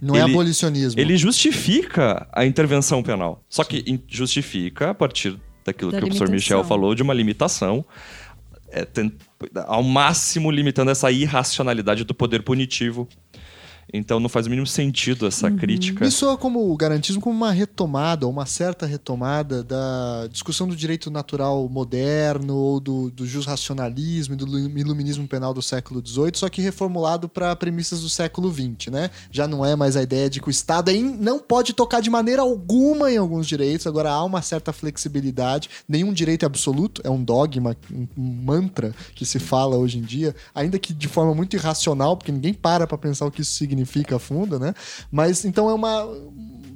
Não 0.00 0.14
é 0.14 0.20
Ele- 0.22 0.30
abolicionismo. 0.32 1.00
Ele 1.00 1.16
justifica 1.16 2.28
a 2.32 2.44
intervenção 2.46 3.02
penal. 3.02 3.42
Só 3.48 3.64
que 3.64 4.00
justifica 4.08 4.90
a 4.90 4.94
partir 4.94 5.36
daquilo 5.64 5.90
Da 5.90 5.98
que 5.98 6.04
o 6.04 6.06
professor 6.06 6.28
Michel 6.30 6.58
limitação. 6.58 6.64
falou 6.68 6.94
de 6.94 7.02
uma 7.02 7.12
limitação, 7.14 7.84
é, 8.70 8.84
ten- 8.84 9.12
ao 9.66 9.82
máximo 9.82 10.50
limitando 10.50 10.90
essa 10.90 11.10
irracionalidade 11.10 12.04
do 12.04 12.14
poder 12.14 12.42
punitivo. 12.42 13.08
Então 13.92 14.20
não 14.20 14.28
faz 14.28 14.46
o 14.46 14.50
mínimo 14.50 14.66
sentido 14.66 15.26
essa 15.26 15.50
crítica. 15.50 16.04
Me 16.04 16.10
soa 16.10 16.36
como 16.36 16.70
o 16.70 16.76
garantismo 16.76 17.22
como 17.22 17.34
uma 17.34 17.50
retomada, 17.50 18.26
ou 18.26 18.32
uma 18.32 18.44
certa 18.44 18.84
retomada 18.84 19.64
da 19.64 20.26
discussão 20.30 20.68
do 20.68 20.76
direito 20.76 21.10
natural 21.10 21.66
moderno, 21.70 22.54
ou 22.54 22.78
do, 22.80 23.10
do 23.10 23.24
racionalismo 23.40 24.34
e 24.34 24.36
do 24.36 24.44
lu- 24.44 24.78
iluminismo 24.78 25.26
penal 25.26 25.54
do 25.54 25.62
século 25.62 26.02
XVIII, 26.06 26.32
só 26.34 26.48
que 26.48 26.60
reformulado 26.60 27.28
para 27.28 27.54
premissas 27.56 28.02
do 28.02 28.10
século 28.10 28.52
XX, 28.52 28.90
né? 28.92 29.10
Já 29.30 29.48
não 29.48 29.64
é 29.64 29.74
mais 29.74 29.96
a 29.96 30.02
ideia 30.02 30.28
de 30.28 30.40
que 30.40 30.48
o 30.48 30.50
Estado 30.50 30.90
é 30.90 30.94
in- 30.94 31.16
não 31.18 31.38
pode 31.38 31.72
tocar 31.72 32.00
de 32.02 32.10
maneira 32.10 32.42
alguma 32.42 33.10
em 33.10 33.16
alguns 33.16 33.46
direitos, 33.46 33.86
agora 33.86 34.10
há 34.10 34.22
uma 34.22 34.42
certa 34.42 34.72
flexibilidade, 34.72 35.70
nenhum 35.88 36.12
direito 36.12 36.42
é 36.42 36.46
absoluto, 36.46 37.00
é 37.04 37.10
um 37.10 37.22
dogma, 37.22 37.74
um 37.92 38.06
um 38.18 38.42
mantra 38.44 38.94
que 39.14 39.24
se 39.24 39.38
fala 39.38 39.76
hoje 39.76 39.98
em 39.98 40.02
dia, 40.02 40.34
ainda 40.54 40.78
que 40.78 40.92
de 40.92 41.06
forma 41.08 41.34
muito 41.34 41.54
irracional, 41.54 42.16
porque 42.16 42.32
ninguém 42.32 42.52
para 42.52 42.86
para 42.86 42.98
pensar 42.98 43.24
o 43.26 43.30
que 43.30 43.42
isso 43.42 43.52
significa 43.52 43.77
a 44.14 44.18
fundo, 44.18 44.58
né? 44.58 44.74
Mas 45.10 45.44
então 45.44 45.68
é 45.68 45.74
uma, 45.74 46.04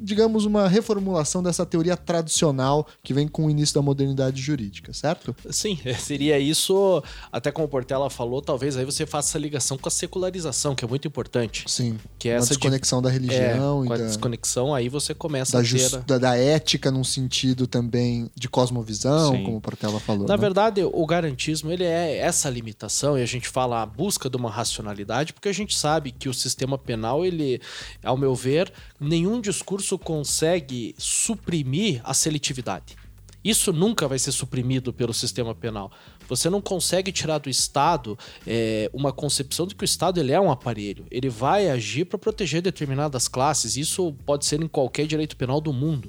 digamos, 0.02 0.44
uma 0.44 0.66
reformulação 0.68 1.42
dessa 1.42 1.64
teoria 1.64 1.96
tradicional 1.96 2.86
que 3.02 3.14
vem 3.14 3.28
com 3.28 3.46
o 3.46 3.50
início 3.50 3.74
da 3.74 3.82
modernidade 3.82 4.40
jurídica, 4.40 4.92
certo? 4.92 5.34
Sim, 5.50 5.78
é, 5.84 5.94
seria 5.94 6.38
isso. 6.38 7.02
Até 7.30 7.50
como 7.52 7.66
o 7.66 7.68
Portela 7.68 8.10
falou, 8.10 8.42
talvez 8.42 8.76
aí 8.76 8.84
você 8.84 9.06
faça 9.06 9.30
essa 9.30 9.38
ligação 9.38 9.78
com 9.78 9.88
a 9.88 9.92
secularização, 9.92 10.74
que 10.74 10.84
é 10.84 10.88
muito 10.88 11.06
importante. 11.06 11.64
Sim. 11.68 11.98
Que 12.18 12.28
é 12.28 12.32
uma 12.32 12.38
essa 12.38 12.48
de- 12.48 12.54
desconexão 12.54 13.00
da 13.00 13.08
É, 13.08 13.12
religião 13.12 13.86
com 13.86 13.92
a 13.92 13.96
da, 13.96 14.04
desconexão, 14.06 14.74
aí 14.74 14.88
você 14.88 15.14
começa 15.14 15.52
da, 15.52 15.58
a 15.58 15.62
jus- 15.62 15.90
ter. 15.90 16.00
da, 16.00 16.18
da 16.18 16.36
ética 16.36 16.90
num 16.90 17.04
sentido 17.04 17.66
também 17.66 18.30
de 18.34 18.48
cosmovisão, 18.48 19.32
Sim. 19.36 19.44
como 19.44 19.56
o 19.58 19.60
Portela 19.60 20.00
falou. 20.00 20.26
Na 20.26 20.34
né? 20.36 20.40
verdade, 20.40 20.82
o 20.84 21.06
garantismo 21.06 21.70
ele 21.70 21.84
é 21.84 22.16
essa 22.18 22.48
limitação 22.50 23.18
e 23.18 23.22
a 23.22 23.26
gente 23.26 23.48
fala 23.48 23.82
a 23.82 23.86
busca 23.86 24.28
de 24.28 24.36
uma 24.36 24.50
racionalidade, 24.50 25.32
porque 25.32 25.48
a 25.48 25.52
gente 25.52 25.76
sabe 25.76 26.10
que 26.10 26.28
o 26.28 26.34
sistema 26.34 26.76
penal, 26.78 27.24
ele, 27.24 27.60
ao 28.02 28.16
meu 28.16 28.34
ver, 28.34 28.72
nenhum 28.98 29.40
discurso 29.40 29.91
consegue 29.98 30.94
suprimir 30.98 32.00
a 32.04 32.14
seletividade. 32.14 32.96
Isso 33.44 33.72
nunca 33.72 34.06
vai 34.06 34.18
ser 34.18 34.30
suprimido 34.30 34.92
pelo 34.92 35.12
sistema 35.12 35.54
penal. 35.54 35.90
Você 36.28 36.48
não 36.48 36.60
consegue 36.60 37.10
tirar 37.10 37.38
do 37.38 37.50
Estado 37.50 38.16
é, 38.46 38.88
uma 38.92 39.12
concepção 39.12 39.66
de 39.66 39.74
que 39.74 39.82
o 39.82 39.84
Estado 39.84 40.20
ele 40.20 40.32
é 40.32 40.40
um 40.40 40.50
aparelho. 40.50 41.04
Ele 41.10 41.28
vai 41.28 41.68
agir 41.68 42.04
para 42.04 42.18
proteger 42.18 42.62
determinadas 42.62 43.26
classes. 43.26 43.76
Isso 43.76 44.14
pode 44.24 44.46
ser 44.46 44.62
em 44.62 44.68
qualquer 44.68 45.06
direito 45.06 45.36
penal 45.36 45.60
do 45.60 45.72
mundo. 45.72 46.08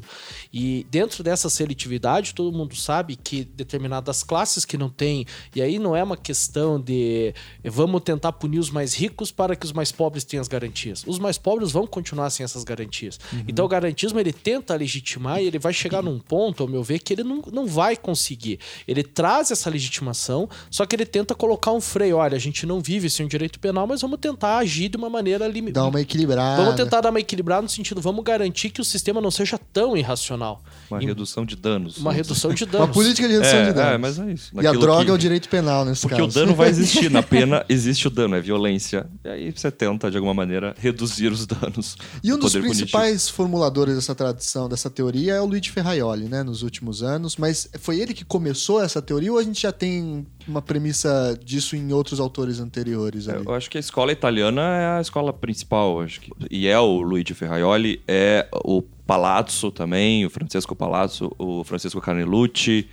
E 0.54 0.86
dentro 0.92 1.24
dessa 1.24 1.50
seletividade, 1.50 2.36
todo 2.36 2.56
mundo 2.56 2.76
sabe 2.76 3.16
que 3.16 3.44
determinadas 3.44 4.22
classes 4.22 4.64
que 4.64 4.78
não 4.78 4.88
têm. 4.88 5.26
E 5.56 5.62
aí 5.62 5.80
não 5.80 5.96
é 5.96 6.04
uma 6.04 6.16
questão 6.16 6.80
de 6.80 7.34
vamos 7.64 8.02
tentar 8.02 8.34
punir 8.34 8.60
os 8.60 8.70
mais 8.70 8.94
ricos 8.94 9.32
para 9.32 9.56
que 9.56 9.66
os 9.66 9.74
mais 9.74 9.92
pobres 9.92 10.24
tenham 10.24 10.42
as 10.42 10.48
garantias. 10.48 11.04
Os 11.08 11.18
mais 11.18 11.40
pobres 11.40 11.72
vão 11.72 11.88
continuar 11.88 12.30
sem 12.30 12.44
essas 12.44 12.64
garantias. 12.64 13.20
Então 13.48 13.66
o 13.66 13.68
garantismo 13.68 14.20
ele 14.20 14.32
tenta 14.32 14.76
legitimar 14.76 15.42
e 15.42 15.48
ele 15.48 15.58
vai 15.58 15.74
chegar 15.74 16.04
num 16.04 16.20
ponto, 16.20 16.62
ao 16.62 16.70
meu 16.70 16.84
ver, 16.84 17.00
que 17.00 17.14
ele 17.14 17.24
não, 17.24 17.42
não 17.52 17.66
vai 17.66 17.98
conseguir. 17.98 18.60
Ele 18.88 19.04
traz 19.04 19.50
essa 19.50 19.70
legitimação, 19.72 20.48
só 20.70 20.86
que 20.86 20.96
ele 20.96 21.06
tenta 21.06 21.34
colocar 21.34 21.72
um 21.72 21.82
freio. 21.82 22.18
Olha, 22.18 22.36
a 22.36 22.40
gente 22.40 22.66
não 22.68 22.80
vive 22.80 23.10
sem 23.10 23.26
um 23.26 23.30
direito 23.30 23.60
penal, 23.60 23.88
mas 23.88 24.02
vamos 24.02 24.20
tentar 24.20 24.58
agir 24.60 24.90
de 24.90 24.98
uma 24.98 25.10
maneira 25.10 25.48
limitada. 25.48 25.86
Dá 25.86 25.90
uma 25.90 26.02
equilibrada. 26.02 26.62
Vamos 26.62 26.76
tentar 26.76 27.02
dar 27.02 27.10
uma 27.10 27.20
equilibrada 27.20 27.64
no 27.64 27.70
sentido, 27.70 28.00
vamos 28.00 28.24
garantir 28.24 28.70
que 28.70 28.82
o 28.82 28.86
sistema 28.86 29.20
não 29.20 29.32
seja 29.32 29.58
tão 29.58 29.98
irracional. 29.98 30.43
Uma 30.92 31.02
Em- 31.02 31.06
redução 31.08 31.46
de 31.46 31.56
danos. 31.56 31.98
uma 31.98 32.12
redução 32.14 32.54
de 32.54 32.64
Uma 32.66 32.72
danos. 32.72 32.90
política 32.94 33.28
de 33.28 33.34
redução 33.34 33.58
é, 33.60 33.66
de 33.66 33.74
danos. 33.74 33.94
é, 33.94 33.98
mas 33.98 34.20
é 34.20 34.32
isso. 34.32 34.52
E 34.54 34.60
a 34.60 34.64
Naquilo 34.64 34.82
droga 34.82 35.06
que- 35.06 35.12
é 35.12 35.14
o 35.14 35.18
direito 35.18 35.50
penal 35.50 35.86
nesse 35.86 36.02
Porque 36.02 36.16
caso. 36.18 36.28
o 36.30 36.32
dano 36.34 36.54
vai 36.56 36.70
existir. 36.70 37.10
Na 37.10 37.24
pena 37.24 37.66
existe 37.70 38.08
o 38.08 38.10
dano, 38.12 38.36
é 38.36 38.42
violência. 38.42 39.08
E 39.24 39.30
aí 39.30 39.52
você 39.52 39.72
tenta, 39.72 40.12
de 40.12 40.18
alguma 40.18 40.34
maneira, 40.34 40.76
reduzir 40.78 41.32
os 41.32 41.46
danos. 41.48 41.96
E 42.24 42.32
um 42.32 42.36
do 42.36 42.42
dos 42.42 42.52
poder 42.54 42.66
punitivo. 42.68 42.92
principais 42.92 43.28
formuladores 43.30 43.96
dessa 43.96 44.14
tradição, 44.14 44.70
dessa 44.70 44.90
teoria, 44.90 45.34
é 45.34 45.42
o 45.42 45.46
Luigi 45.46 45.72
Ferraioli, 45.72 46.26
né, 46.30 46.44
nos 46.44 46.62
últimos 46.62 47.02
anos. 47.02 47.38
Mas 47.38 47.68
foi 47.80 48.00
ele 48.00 48.14
que 48.14 48.24
começou 48.26 48.82
essa 48.84 49.02
teoria 49.02 49.32
ou 49.32 49.40
a 49.40 49.44
gente 49.44 49.62
já 49.62 49.72
tem 49.72 50.26
uma 50.48 50.62
premissa 50.62 51.38
disso 51.44 51.76
em 51.76 51.92
outros 51.94 52.20
autores 52.20 52.60
anteriores 52.60 53.28
ali? 53.30 53.44
Eu 53.46 53.54
acho 53.54 53.70
que 53.70 53.78
a 53.78 53.80
escola 53.80 54.12
italiana 54.12 54.62
é 54.62 54.98
a 54.98 55.02
escola 55.02 55.32
principal, 55.34 56.02
acho 56.02 56.22
que. 56.22 56.32
E 56.52 56.68
é 56.68 56.78
o 56.80 57.02
Luigi 57.02 57.34
Ferraioli, 57.34 58.02
é 58.08 58.48
o 58.66 58.84
Palazzo 59.06 59.72
também, 59.72 60.26
o 60.26 60.30
Francesco 60.30 60.76
Palazzo, 60.76 61.32
o 61.38 61.64
Francisco 61.64 62.00
Carnelucci. 62.02 62.88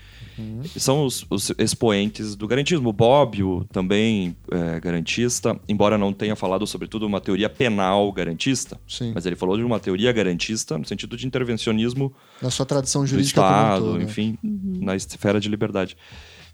São 0.77 1.05
os, 1.05 1.27
os 1.29 1.53
expoentes 1.59 2.35
do 2.35 2.49
garantismo. 2.49 2.89
O 2.89 2.93
Bobbio 2.95 3.67
também 3.71 4.35
é 4.51 4.81
garantista, 4.81 5.61
embora 5.69 5.99
não 5.99 6.15
tenha 6.15 6.35
falado, 6.35 6.67
sobretudo, 6.67 7.07
uma 7.07 7.21
teoria 7.21 7.49
penal 7.51 8.11
garantista. 8.11 8.81
Sim. 8.89 9.13
Mas 9.15 9.27
ele 9.27 9.37
falou 9.37 9.59
de 9.59 9.63
uma 9.63 9.79
teoria 9.79 10.11
garantista 10.13 10.79
no 10.79 10.87
sentido 10.87 11.15
de 11.15 11.27
intervencionismo 11.27 12.11
Na 12.41 12.49
sua 12.51 12.65
tradição 12.65 13.03
do 13.03 13.07
jurídica 13.07 13.39
um 13.41 13.45
Estado, 13.45 13.85
todo, 13.85 13.99
né? 13.99 14.05
enfim, 14.05 14.39
na 14.43 14.97
esfera 14.97 15.39
de 15.39 15.49
liberdade. 15.49 15.95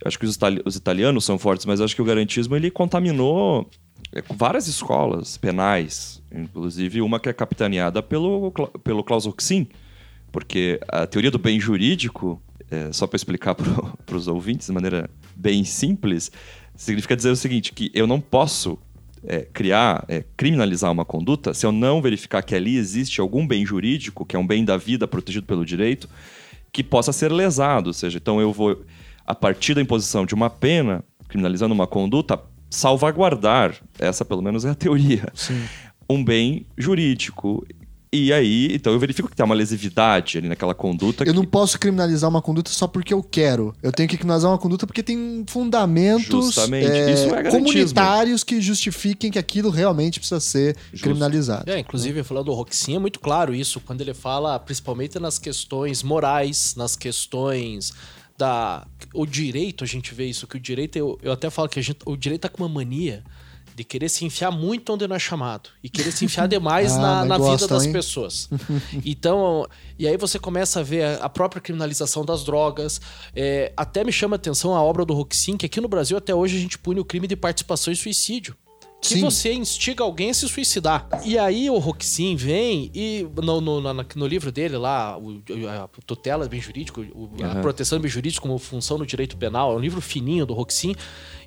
Eu 0.02 0.08
acho 0.08 0.18
que 0.18 0.26
os, 0.26 0.34
itali- 0.34 0.62
os 0.64 0.74
italianos 0.74 1.24
são 1.24 1.38
fortes, 1.38 1.64
mas 1.64 1.80
acho 1.80 1.94
que 1.94 2.02
o 2.02 2.04
garantismo 2.04 2.56
ele 2.56 2.72
contaminou 2.72 3.70
várias 4.34 4.66
escolas 4.66 5.36
penais, 5.36 6.22
inclusive 6.32 7.00
uma 7.00 7.18
que 7.20 7.28
é 7.28 7.32
capitaneada 7.32 8.02
pelo, 8.02 8.52
pelo 8.82 9.04
Klaus 9.04 9.26
Oxin, 9.26 9.66
porque 10.32 10.78
a 10.88 11.06
teoria 11.06 11.30
do 11.30 11.38
bem 11.38 11.58
jurídico, 11.58 12.40
é, 12.70 12.92
só 12.92 13.06
para 13.06 13.16
explicar 13.16 13.54
para 13.54 14.16
os 14.16 14.28
ouvintes 14.28 14.66
de 14.66 14.72
maneira 14.72 15.08
bem 15.34 15.64
simples, 15.64 16.30
significa 16.74 17.16
dizer 17.16 17.30
o 17.30 17.36
seguinte, 17.36 17.72
que 17.72 17.90
eu 17.94 18.06
não 18.06 18.20
posso 18.20 18.78
é, 19.24 19.40
criar, 19.52 20.04
é, 20.08 20.24
criminalizar 20.36 20.92
uma 20.92 21.04
conduta 21.04 21.54
se 21.54 21.66
eu 21.66 21.72
não 21.72 22.00
verificar 22.00 22.42
que 22.42 22.54
ali 22.54 22.76
existe 22.76 23.20
algum 23.20 23.46
bem 23.46 23.64
jurídico, 23.64 24.24
que 24.24 24.36
é 24.36 24.38
um 24.38 24.46
bem 24.46 24.64
da 24.64 24.76
vida 24.76 25.08
protegido 25.08 25.46
pelo 25.46 25.64
direito, 25.64 26.08
que 26.72 26.84
possa 26.84 27.12
ser 27.12 27.32
lesado. 27.32 27.88
Ou 27.88 27.92
seja, 27.92 28.18
então 28.18 28.40
eu 28.40 28.52
vou, 28.52 28.84
a 29.26 29.34
partir 29.34 29.74
da 29.74 29.80
imposição 29.80 30.26
de 30.26 30.34
uma 30.34 30.50
pena, 30.50 31.02
criminalizando 31.28 31.74
uma 31.74 31.86
conduta, 31.86 32.40
salvaguardar, 32.70 33.74
essa 33.98 34.24
pelo 34.24 34.42
menos 34.42 34.64
é 34.64 34.70
a 34.70 34.74
teoria, 34.74 35.32
um 36.08 36.24
bem 36.24 36.66
jurídico. 36.76 37.66
E 38.12 38.32
aí, 38.32 38.68
então 38.72 38.92
eu 38.92 38.98
verifico 38.98 39.28
que 39.28 39.36
tem 39.36 39.44
uma 39.44 39.54
lesividade 39.54 40.38
ali 40.38 40.48
naquela 40.48 40.74
conduta. 40.74 41.24
Eu 41.24 41.32
que... 41.32 41.38
não 41.38 41.44
posso 41.44 41.78
criminalizar 41.78 42.30
uma 42.30 42.40
conduta 42.40 42.70
só 42.70 42.86
porque 42.86 43.12
eu 43.12 43.22
quero. 43.22 43.74
Eu 43.82 43.92
tenho 43.92 44.08
que 44.08 44.16
criminalizar 44.16 44.50
uma 44.50 44.58
conduta 44.58 44.86
porque 44.86 45.02
tem 45.02 45.44
fundamentos 45.46 46.46
Justamente. 46.46 46.86
é, 46.86 47.12
Isso 47.12 47.34
é 47.34 47.50
comunitários 47.50 48.42
que 48.44 48.60
justifiquem 48.60 49.30
que 49.30 49.38
aquilo 49.38 49.70
realmente 49.70 50.20
precisa 50.20 50.40
ser 50.40 50.76
Justo. 50.92 51.04
criminalizado. 51.04 51.70
É, 51.70 51.78
inclusive, 51.78 52.22
falando 52.22 52.46
do 52.46 52.54
Roxin, 52.54 52.94
é 52.94 52.98
muito 52.98 53.20
claro 53.20 53.54
isso, 53.54 53.80
quando 53.80 54.00
ele 54.00 54.14
fala, 54.14 54.58
principalmente 54.58 55.18
nas 55.18 55.38
questões 55.38 56.02
morais, 56.02 56.74
nas 56.76 56.96
questões 56.96 57.92
da. 58.36 58.86
O 59.14 59.26
direito, 59.26 59.84
a 59.84 59.86
gente 59.86 60.14
vê 60.14 60.26
isso, 60.26 60.46
que 60.46 60.56
o 60.56 60.60
direito, 60.60 60.96
eu, 60.96 61.18
eu 61.22 61.32
até 61.32 61.50
falo 61.50 61.68
que 61.68 61.78
a 61.78 61.82
gente, 61.82 61.98
o 62.04 62.16
direito 62.16 62.42
tá 62.42 62.48
com 62.48 62.62
uma 62.62 62.68
mania 62.68 63.24
de 63.76 63.84
querer 63.84 64.08
se 64.08 64.24
enfiar 64.24 64.50
muito 64.50 64.90
onde 64.90 65.06
não 65.06 65.14
é 65.14 65.18
chamado. 65.18 65.68
E 65.84 65.90
querer 65.90 66.10
se 66.10 66.24
enfiar 66.24 66.48
demais 66.48 66.92
Ah, 66.96 66.98
na, 66.98 67.24
na 67.26 67.36
vida 67.36 67.50
gostam, 67.50 67.68
das 67.76 67.84
hein? 67.84 67.92
pessoas. 67.92 68.48
Então, 69.04 69.66
e 69.98 70.08
aí 70.08 70.16
você 70.16 70.38
começa 70.38 70.80
a 70.80 70.82
ver 70.82 71.04
a, 71.04 71.24
a 71.24 71.28
própria 71.28 71.60
criminalização 71.60 72.24
das 72.24 72.42
drogas. 72.42 73.00
É, 73.34 73.72
até 73.76 74.02
me 74.02 74.10
chama 74.10 74.36
a 74.36 74.38
atenção 74.38 74.74
a 74.74 74.82
obra 74.82 75.04
do 75.04 75.12
Roxin, 75.12 75.58
que 75.58 75.66
aqui 75.66 75.80
no 75.80 75.88
Brasil 75.88 76.16
até 76.16 76.34
hoje 76.34 76.56
a 76.56 76.60
gente 76.60 76.78
pune 76.78 77.00
o 77.00 77.04
crime 77.04 77.26
de 77.26 77.36
participação 77.36 77.92
em 77.92 77.96
suicídio. 77.96 78.56
Que 79.00 79.08
Sim. 79.14 79.20
você 79.20 79.52
instiga 79.52 80.02
alguém 80.02 80.30
a 80.30 80.34
se 80.34 80.48
suicidar. 80.48 81.06
E 81.24 81.38
aí 81.38 81.70
o 81.70 81.78
Roxin 81.78 82.34
vem 82.34 82.90
e 82.94 83.26
no, 83.42 83.60
no, 83.60 83.80
no, 83.80 84.06
no 84.16 84.26
livro 84.26 84.50
dele 84.50 84.76
lá, 84.76 85.16
o, 85.16 85.40
a 85.68 85.88
tutela 86.04 86.48
bem 86.48 86.60
jurídico, 86.60 87.02
o- 87.14 87.30
a 87.42 87.46
Aham. 87.46 87.62
proteção 87.62 88.00
bem 88.00 88.10
jurídico 88.10 88.46
como 88.46 88.58
função 88.58 88.98
no 88.98 89.06
direito 89.06 89.36
penal, 89.36 89.72
é 89.72 89.76
um 89.76 89.80
livro 89.80 90.00
fininho 90.00 90.44
do 90.46 90.54
Roxin. 90.54 90.94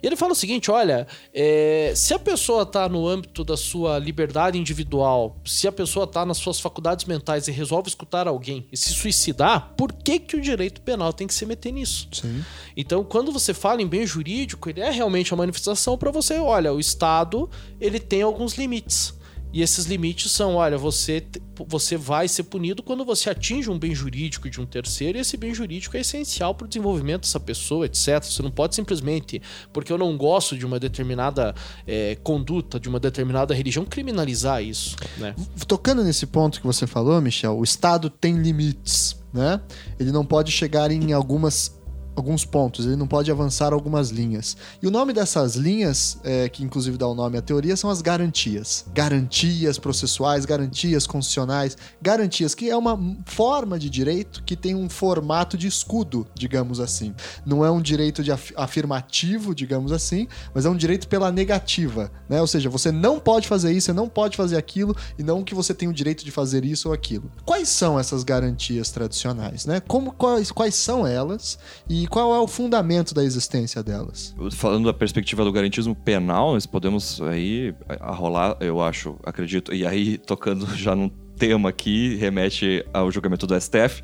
E 0.01 0.07
ele 0.07 0.15
fala 0.15 0.31
o 0.31 0.35
seguinte: 0.35 0.71
olha, 0.71 1.07
é, 1.33 1.93
se 1.95 2.13
a 2.13 2.19
pessoa 2.19 2.63
está 2.63 2.87
no 2.87 3.07
âmbito 3.07 3.43
da 3.43 3.57
sua 3.57 3.99
liberdade 3.99 4.57
individual, 4.57 5.37
se 5.45 5.67
a 5.67 5.71
pessoa 5.71 6.05
está 6.05 6.25
nas 6.25 6.37
suas 6.37 6.59
faculdades 6.59 7.05
mentais 7.05 7.47
e 7.47 7.51
resolve 7.51 7.89
escutar 7.89 8.27
alguém 8.27 8.67
e 8.71 8.77
se 8.77 8.93
suicidar, 8.93 9.73
por 9.77 9.91
que, 9.91 10.19
que 10.19 10.35
o 10.35 10.41
direito 10.41 10.81
penal 10.81 11.13
tem 11.13 11.27
que 11.27 11.33
se 11.33 11.45
meter 11.45 11.71
nisso? 11.71 12.07
Sim. 12.11 12.43
Então, 12.75 13.03
quando 13.03 13.31
você 13.31 13.53
fala 13.53 13.81
em 13.81 13.87
bem 13.87 14.05
jurídico, 14.05 14.69
ele 14.69 14.81
é 14.81 14.89
realmente 14.89 15.33
uma 15.33 15.39
manifestação 15.39 15.97
para 15.97 16.11
você, 16.11 16.37
olha, 16.37 16.73
o 16.73 16.79
Estado, 16.79 17.49
ele 17.79 17.99
tem 17.99 18.21
alguns 18.21 18.53
limites. 18.53 19.18
E 19.51 19.61
esses 19.61 19.85
limites 19.85 20.31
são, 20.31 20.55
olha, 20.55 20.77
você, 20.77 21.25
você 21.67 21.97
vai 21.97 22.27
ser 22.27 22.43
punido 22.43 22.83
quando 22.83 23.03
você 23.03 23.29
atinge 23.29 23.69
um 23.69 23.79
bem 23.79 23.95
jurídico 23.95 24.49
de 24.49 24.61
um 24.61 24.65
terceiro, 24.65 25.17
e 25.17 25.21
esse 25.21 25.37
bem 25.37 25.53
jurídico 25.53 25.97
é 25.97 26.01
essencial 26.01 26.53
para 26.53 26.65
o 26.65 26.67
desenvolvimento 26.67 27.21
dessa 27.21 27.39
pessoa, 27.39 27.85
etc. 27.87 28.23
Você 28.23 28.43
não 28.43 28.51
pode 28.51 28.75
simplesmente, 28.75 29.41
porque 29.73 29.91
eu 29.91 29.97
não 29.97 30.15
gosto 30.15 30.55
de 30.55 30.65
uma 30.65 30.79
determinada 30.79 31.55
eh, 31.87 32.17
conduta, 32.23 32.79
de 32.79 32.87
uma 32.87 32.99
determinada 32.99 33.53
religião, 33.53 33.85
criminalizar 33.85 34.63
isso, 34.63 34.95
né? 35.17 35.35
Tocando 35.67 36.03
nesse 36.03 36.27
ponto 36.27 36.61
que 36.61 36.67
você 36.67 36.85
falou, 36.85 37.19
Michel, 37.19 37.57
o 37.57 37.63
Estado 37.63 38.09
tem 38.09 38.37
limites, 38.37 39.19
né? 39.33 39.59
Ele 39.99 40.11
não 40.11 40.25
pode 40.25 40.51
chegar 40.51 40.91
em 40.91 41.11
algumas 41.11 41.78
alguns 42.19 42.45
pontos, 42.45 42.85
ele 42.85 42.95
não 42.95 43.07
pode 43.07 43.31
avançar 43.31 43.73
algumas 43.73 44.09
linhas. 44.09 44.55
E 44.81 44.87
o 44.87 44.91
nome 44.91 45.13
dessas 45.13 45.55
linhas, 45.55 46.17
é, 46.23 46.47
que 46.49 46.63
inclusive 46.63 46.97
dá 46.97 47.07
o 47.07 47.15
nome 47.15 47.37
à 47.37 47.41
teoria, 47.41 47.75
são 47.75 47.89
as 47.89 48.01
garantias. 48.01 48.85
Garantias 48.93 49.79
processuais, 49.79 50.45
garantias 50.45 51.07
constitucionais, 51.07 51.77
garantias, 52.01 52.53
que 52.53 52.69
é 52.69 52.75
uma 52.75 52.99
forma 53.25 53.79
de 53.79 53.89
direito 53.89 54.43
que 54.43 54.55
tem 54.55 54.75
um 54.75 54.89
formato 54.89 55.57
de 55.57 55.67
escudo, 55.67 56.27
digamos 56.35 56.79
assim. 56.79 57.13
Não 57.45 57.65
é 57.65 57.71
um 57.71 57.81
direito 57.81 58.23
de 58.23 58.31
af- 58.31 58.53
afirmativo, 58.55 59.55
digamos 59.55 59.91
assim, 59.91 60.27
mas 60.53 60.65
é 60.65 60.69
um 60.69 60.75
direito 60.75 61.07
pela 61.07 61.31
negativa, 61.31 62.11
né? 62.27 62.41
Ou 62.41 62.47
seja, 62.47 62.69
você 62.69 62.91
não 62.91 63.19
pode 63.19 63.47
fazer 63.47 63.71
isso, 63.71 63.85
você 63.85 63.93
não 63.93 64.09
pode 64.09 64.35
fazer 64.35 64.57
aquilo, 64.57 64.95
e 65.17 65.23
não 65.23 65.43
que 65.43 65.55
você 65.55 65.73
tem 65.73 65.87
o 65.87 65.93
direito 65.93 66.25
de 66.25 66.31
fazer 66.31 66.65
isso 66.65 66.89
ou 66.89 66.93
aquilo. 66.93 67.31
Quais 67.45 67.69
são 67.69 67.99
essas 67.99 68.23
garantias 68.23 68.91
tradicionais, 68.91 69.65
né? 69.65 69.79
Como, 69.79 70.11
quais, 70.11 70.51
quais 70.51 70.75
são 70.75 71.07
elas 71.07 71.57
e 71.87 72.07
qual 72.09 72.33
é 72.35 72.39
o 72.39 72.47
fundamento 72.47 73.13
da 73.13 73.23
existência 73.23 73.81
delas? 73.83 74.35
Falando 74.51 74.85
da 74.85 74.93
perspectiva 74.93 75.43
do 75.43 75.51
garantismo 75.51 75.95
penal, 75.95 76.53
nós 76.53 76.65
podemos 76.65 77.21
aí 77.21 77.73
arrolar, 77.99 78.57
eu 78.59 78.81
acho, 78.81 79.15
acredito, 79.23 79.73
e 79.73 79.85
aí 79.85 80.17
tocando 80.25 80.65
já 80.75 80.95
num 80.95 81.09
tema 81.37 81.69
aqui, 81.69 82.15
remete 82.15 82.83
ao 82.93 83.09
julgamento 83.11 83.47
do 83.47 83.59
STF 83.59 84.01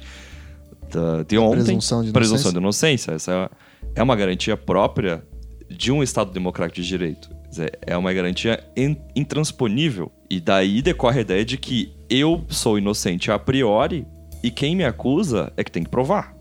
da- 0.91 1.23
de 1.23 1.37
ontem. 1.37 1.63
presunção 1.63 2.03
de 2.03 2.11
Presunção 2.11 2.51
inocência. 2.51 2.51
de 2.51 2.57
inocência. 2.59 3.11
Essa 3.13 3.51
é 3.95 4.01
uma 4.03 4.15
garantia 4.15 4.55
própria 4.55 5.23
de 5.69 5.91
um 5.91 6.01
Estado 6.03 6.31
democrático 6.31 6.79
de 6.81 6.87
direito. 6.87 7.29
Dizer, 7.49 7.77
é 7.81 7.97
uma 7.97 8.13
garantia 8.13 8.63
in- 8.77 8.97
intransponível. 9.15 10.11
E 10.29 10.39
daí 10.39 10.81
decorre 10.81 11.19
a 11.19 11.21
ideia 11.21 11.45
de 11.45 11.57
que 11.57 11.93
eu 12.09 12.43
sou 12.49 12.77
inocente 12.77 13.31
a 13.31 13.39
priori 13.39 14.05
e 14.43 14.51
quem 14.51 14.75
me 14.75 14.83
acusa 14.83 15.51
é 15.57 15.63
que 15.63 15.71
tem 15.71 15.83
que 15.83 15.89
provar. 15.89 16.34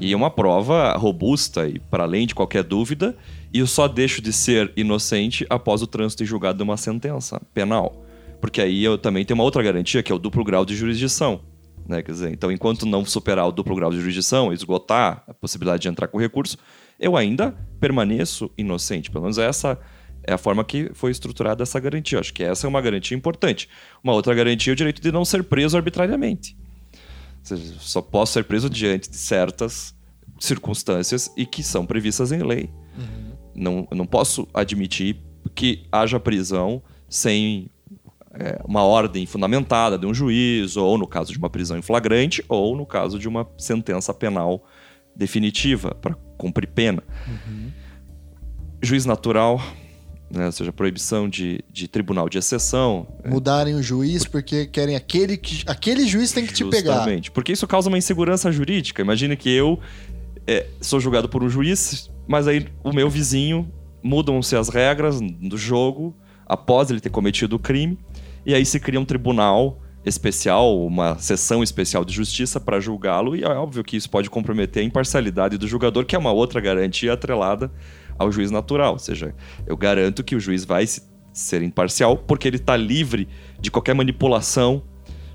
E 0.00 0.12
é 0.12 0.16
uma 0.16 0.30
prova 0.30 0.92
robusta 0.96 1.68
e 1.68 1.78
para 1.78 2.04
além 2.04 2.26
de 2.26 2.34
qualquer 2.34 2.62
dúvida, 2.62 3.16
e 3.52 3.58
eu 3.58 3.66
só 3.66 3.88
deixo 3.88 4.20
de 4.20 4.32
ser 4.32 4.72
inocente 4.76 5.46
após 5.48 5.82
o 5.82 5.86
trânsito 5.86 6.22
em 6.22 6.26
julgado 6.26 6.58
de 6.58 6.62
uma 6.62 6.76
sentença 6.76 7.40
penal. 7.52 8.04
Porque 8.40 8.60
aí 8.60 8.82
eu 8.82 8.96
também 8.96 9.24
tenho 9.24 9.36
uma 9.38 9.44
outra 9.44 9.62
garantia, 9.62 10.02
que 10.02 10.10
é 10.10 10.14
o 10.14 10.18
duplo 10.18 10.42
grau 10.44 10.64
de 10.64 10.74
jurisdição. 10.74 11.40
Né? 11.86 12.02
Quer 12.02 12.12
dizer, 12.12 12.32
então, 12.32 12.50
enquanto 12.50 12.86
não 12.86 13.04
superar 13.04 13.46
o 13.46 13.52
duplo 13.52 13.74
grau 13.74 13.90
de 13.90 13.98
jurisdição, 13.98 14.52
esgotar 14.52 15.24
a 15.26 15.34
possibilidade 15.34 15.82
de 15.82 15.88
entrar 15.88 16.08
com 16.08 16.18
recurso, 16.18 16.56
eu 16.98 17.16
ainda 17.16 17.54
permaneço 17.78 18.50
inocente. 18.56 19.10
Pelo 19.10 19.22
menos 19.22 19.38
essa 19.38 19.78
é 20.22 20.32
a 20.32 20.38
forma 20.38 20.64
que 20.64 20.90
foi 20.94 21.10
estruturada 21.10 21.62
essa 21.62 21.80
garantia. 21.80 22.20
Acho 22.20 22.32
que 22.32 22.42
essa 22.42 22.66
é 22.66 22.68
uma 22.68 22.80
garantia 22.80 23.16
importante. 23.16 23.68
Uma 24.02 24.12
outra 24.12 24.34
garantia 24.34 24.72
é 24.72 24.74
o 24.74 24.76
direito 24.76 25.02
de 25.02 25.10
não 25.10 25.24
ser 25.24 25.42
preso 25.44 25.76
arbitrariamente. 25.76 26.56
Seja, 27.42 27.74
só 27.78 28.00
posso 28.02 28.34
ser 28.34 28.44
preso 28.44 28.68
diante 28.68 29.10
de 29.10 29.16
certas 29.16 29.94
circunstâncias 30.38 31.30
e 31.36 31.44
que 31.44 31.62
são 31.62 31.84
previstas 31.84 32.32
em 32.32 32.42
lei. 32.42 32.70
Não, 33.54 33.86
eu 33.90 33.96
não 33.96 34.06
posso 34.06 34.48
admitir 34.54 35.16
que 35.54 35.86
haja 35.90 36.18
prisão 36.20 36.82
sem 37.08 37.68
é, 38.32 38.60
uma 38.64 38.82
ordem 38.82 39.26
fundamentada 39.26 39.98
de 39.98 40.06
um 40.06 40.14
juiz, 40.14 40.76
ou 40.76 40.96
no 40.96 41.06
caso 41.06 41.32
de 41.32 41.38
uma 41.38 41.50
prisão 41.50 41.76
em 41.76 41.82
flagrante, 41.82 42.44
ou 42.48 42.76
no 42.76 42.86
caso 42.86 43.18
de 43.18 43.28
uma 43.28 43.48
sentença 43.58 44.14
penal 44.14 44.64
definitiva 45.14 45.94
para 45.94 46.14
cumprir 46.38 46.68
pena. 46.68 47.02
Juiz 48.82 49.04
natural, 49.04 49.60
né, 50.30 50.46
ou 50.46 50.52
seja, 50.52 50.72
proibição 50.72 51.28
de, 51.28 51.64
de 51.70 51.88
tribunal 51.88 52.28
de 52.28 52.38
exceção, 52.38 53.06
Mudarem 53.26 53.74
o 53.74 53.82
juiz 53.82 54.24
porque 54.24 54.66
querem 54.66 54.94
aquele 54.94 55.36
que 55.36 55.64
aquele 55.66 56.06
juiz 56.06 56.32
tem 56.32 56.46
que 56.46 56.52
te 56.52 56.64
pegar. 56.64 56.94
Justamente. 56.94 57.30
Porque 57.30 57.52
isso 57.52 57.66
causa 57.66 57.88
uma 57.88 57.98
insegurança 57.98 58.50
jurídica. 58.52 59.02
Imagine 59.02 59.36
que 59.36 59.50
eu 59.50 59.78
é, 60.46 60.66
sou 60.80 61.00
julgado 61.00 61.28
por 61.28 61.42
um 61.42 61.48
juiz, 61.48 62.10
mas 62.28 62.46
aí 62.46 62.66
o 62.84 62.92
meu 62.92 63.10
vizinho 63.10 63.70
mudam-se 64.02 64.56
as 64.56 64.68
regras 64.68 65.20
do 65.20 65.58
jogo 65.58 66.14
após 66.46 66.90
ele 66.90 67.00
ter 67.00 67.10
cometido 67.10 67.56
o 67.56 67.58
crime, 67.58 67.98
e 68.44 68.54
aí 68.54 68.66
se 68.66 68.80
cria 68.80 68.98
um 68.98 69.04
tribunal 69.04 69.78
especial, 70.04 70.84
uma 70.84 71.18
sessão 71.18 71.62
especial 71.62 72.04
de 72.04 72.12
justiça 72.12 72.58
para 72.58 72.80
julgá-lo, 72.80 73.36
e 73.36 73.44
é 73.44 73.48
óbvio 73.48 73.84
que 73.84 73.96
isso 73.96 74.10
pode 74.10 74.30
comprometer 74.30 74.82
a 74.82 74.86
imparcialidade 74.86 75.58
do 75.58 75.68
julgador, 75.68 76.04
que 76.04 76.16
é 76.16 76.18
uma 76.18 76.32
outra 76.32 76.60
garantia 76.60 77.12
atrelada 77.12 77.70
ao 78.18 78.30
juiz 78.32 78.50
natural. 78.50 78.92
Ou 78.94 78.98
seja, 78.98 79.34
eu 79.66 79.76
garanto 79.76 80.22
que 80.24 80.34
o 80.36 80.40
juiz 80.40 80.64
vai 80.64 80.86
se- 80.86 81.02
ser 81.32 81.62
imparcial 81.62 82.16
porque 82.16 82.46
ele 82.48 82.56
está 82.56 82.76
livre 82.76 83.28
de 83.60 83.70
qualquer 83.70 83.94
manipulação 83.94 84.82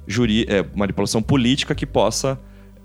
juri 0.08 0.46
é, 0.48 0.64
manipulação 0.76 1.22
política 1.22 1.74
que 1.74 1.86
possa 1.86 2.40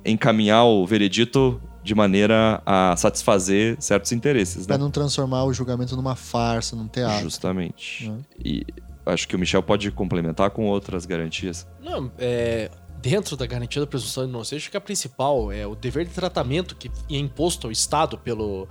encaminhar 0.04 0.64
o 0.64 0.86
veredito 0.86 1.60
de 1.82 1.94
maneira 1.94 2.62
a 2.64 2.94
satisfazer 2.96 3.76
certos 3.80 4.12
interesses, 4.12 4.66
Pra 4.66 4.76
né? 4.76 4.84
não 4.84 4.90
transformar 4.90 5.44
o 5.44 5.52
julgamento 5.52 5.96
numa 5.96 6.14
farsa, 6.14 6.76
num 6.76 6.86
teatro. 6.88 7.22
Justamente. 7.22 8.08
Né? 8.08 8.18
E 8.44 8.62
acho 9.06 9.26
que 9.26 9.34
o 9.34 9.38
Michel 9.38 9.62
pode 9.62 9.90
complementar 9.90 10.50
com 10.50 10.66
outras 10.66 11.04
garantias. 11.06 11.66
Não, 11.82 12.10
é, 12.18 12.70
dentro 13.02 13.34
da 13.36 13.46
garantia 13.46 13.80
da 13.80 13.86
presunção 13.86 14.24
de 14.24 14.30
inocência, 14.30 14.56
acho 14.58 14.70
que 14.70 14.76
a 14.76 14.80
principal 14.80 15.50
é 15.50 15.66
o 15.66 15.74
dever 15.74 16.04
de 16.06 16.12
tratamento 16.12 16.76
que 16.76 16.90
é 17.10 17.16
imposto 17.18 17.66
ao 17.66 17.70
Estado 17.72 18.16
pelo, 18.18 18.68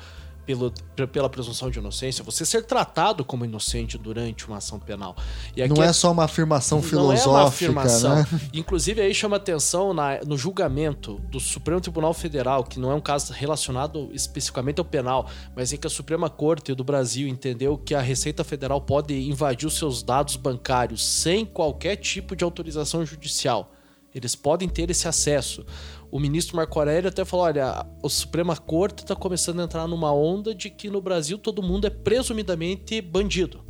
pelo, 0.50 0.72
pe- 0.96 1.06
pela 1.06 1.30
presunção 1.30 1.70
de 1.70 1.78
inocência. 1.78 2.24
Você 2.24 2.44
ser 2.44 2.64
tratado 2.66 3.24
como 3.24 3.46
inocente 3.46 4.00
durante 4.00 4.48
uma 4.48 4.58
ação 4.58 4.80
penal. 4.80 5.16
E 5.56 5.68
Não 5.68 5.84
é 5.84 5.94
só 5.94 6.12
uma 6.12 6.24
afirmação 6.24 6.80
não 6.80 6.86
é 6.86 6.90
filosófica, 6.90 7.30
uma 7.30 7.44
afirmação. 7.84 8.16
né? 8.16 8.26
Inclusive, 8.52 9.00
aí 9.00 9.14
chama 9.14 9.36
atenção 9.38 9.94
na- 9.94 10.20
no 10.26 10.36
julgamento 10.36 11.22
do 11.30 11.40
Supremo 11.40 11.80
Tribunal 11.80 12.16
Federal, 12.16 12.64
que 12.64 12.80
não 12.80 12.90
é 12.92 12.96
um 12.96 13.00
caso 13.02 13.32
relacionado 13.32 14.10
especificamente 14.12 14.80
ao 14.80 14.86
penal, 14.86 15.30
mas 15.56 15.72
em 15.72 15.78
que 15.78 15.86
a 15.86 15.90
Suprema 15.90 16.32
Corte 16.32 16.74
do 16.74 16.84
Brasil 16.84 17.28
entendeu 17.28 17.78
que 17.78 17.94
a 17.94 18.02
Receita 18.02 18.44
Federal 18.44 18.82
pode 18.82 19.14
invadir 19.30 19.68
os 19.68 19.78
seus 19.78 20.02
dados 20.02 20.36
bancários 20.36 21.06
sem 21.06 21.46
qualquer 21.46 21.96
tipo 21.98 22.36
de 22.36 22.44
autorização 22.44 23.06
judicial. 23.06 23.72
Eles 24.14 24.36
podem 24.36 24.68
ter 24.68 24.90
esse 24.90 25.08
acesso. 25.08 25.66
O 26.12 26.20
ministro 26.20 26.56
Marco 26.56 26.80
Aurélio 26.80 27.10
até 27.10 27.24
falou: 27.24 27.46
olha, 27.46 27.86
a 28.04 28.10
Suprema 28.10 28.58
Corte 28.58 29.04
está 29.04 29.16
começando 29.16 29.60
a 29.60 29.64
entrar 29.64 29.88
numa 29.88 30.12
onda 30.12 30.54
de 30.54 30.70
que 30.70 30.90
no 30.90 31.02
Brasil 31.02 31.38
todo 31.38 31.62
mundo 31.62 31.86
é 31.86 31.90
presumidamente 31.90 33.02
bandido. 33.02 33.69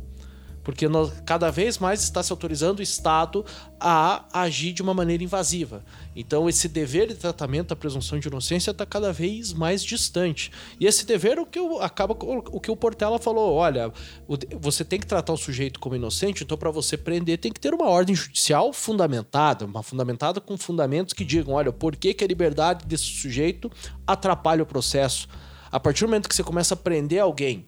Porque 0.70 0.88
nós- 0.88 1.12
cada 1.26 1.50
vez 1.50 1.78
mais 1.78 2.02
está 2.02 2.22
se 2.22 2.32
autorizando 2.32 2.78
o 2.78 2.82
Estado 2.82 3.44
a 3.78 4.24
agir 4.32 4.72
de 4.72 4.82
uma 4.82 4.94
maneira 4.94 5.24
invasiva. 5.24 5.84
Então, 6.14 6.48
esse 6.48 6.68
dever 6.68 7.08
de 7.08 7.14
tratamento 7.14 7.68
da 7.68 7.76
presunção 7.76 8.18
de 8.18 8.28
inocência 8.28 8.70
está 8.70 8.86
cada 8.86 9.12
vez 9.12 9.52
mais 9.52 9.82
distante. 9.82 10.50
E 10.78 10.86
esse 10.86 11.04
dever 11.04 11.38
é 11.38 11.40
o 11.40 11.46
que 11.46 11.58
o- 11.58 11.80
acaba 11.80 12.16
o 12.20 12.60
que 12.60 12.70
o 12.70 12.76
Portela 12.76 13.18
falou: 13.18 13.54
olha, 13.54 13.92
você 14.60 14.84
tem 14.84 14.98
que 15.00 15.06
tratar 15.06 15.32
o 15.32 15.36
sujeito 15.36 15.80
como 15.80 15.96
inocente, 15.96 16.44
então, 16.44 16.56
para 16.56 16.70
você 16.70 16.96
prender, 16.96 17.38
tem 17.38 17.52
que 17.52 17.60
ter 17.60 17.74
uma 17.74 17.88
ordem 17.88 18.14
judicial 18.14 18.72
fundamentada, 18.72 19.64
uma 19.64 19.82
fundamentada 19.82 20.40
com 20.40 20.56
fundamentos 20.56 21.12
que 21.12 21.24
digam: 21.24 21.54
olha, 21.54 21.72
por 21.72 21.96
que, 21.96 22.14
que 22.14 22.24
a 22.24 22.26
liberdade 22.28 22.86
desse 22.86 23.04
sujeito 23.04 23.70
atrapalha 24.06 24.62
o 24.62 24.66
processo. 24.66 25.28
A 25.72 25.78
partir 25.78 26.00
do 26.04 26.08
momento 26.08 26.28
que 26.28 26.34
você 26.34 26.42
começa 26.42 26.74
a 26.74 26.76
prender 26.76 27.20
alguém 27.20 27.66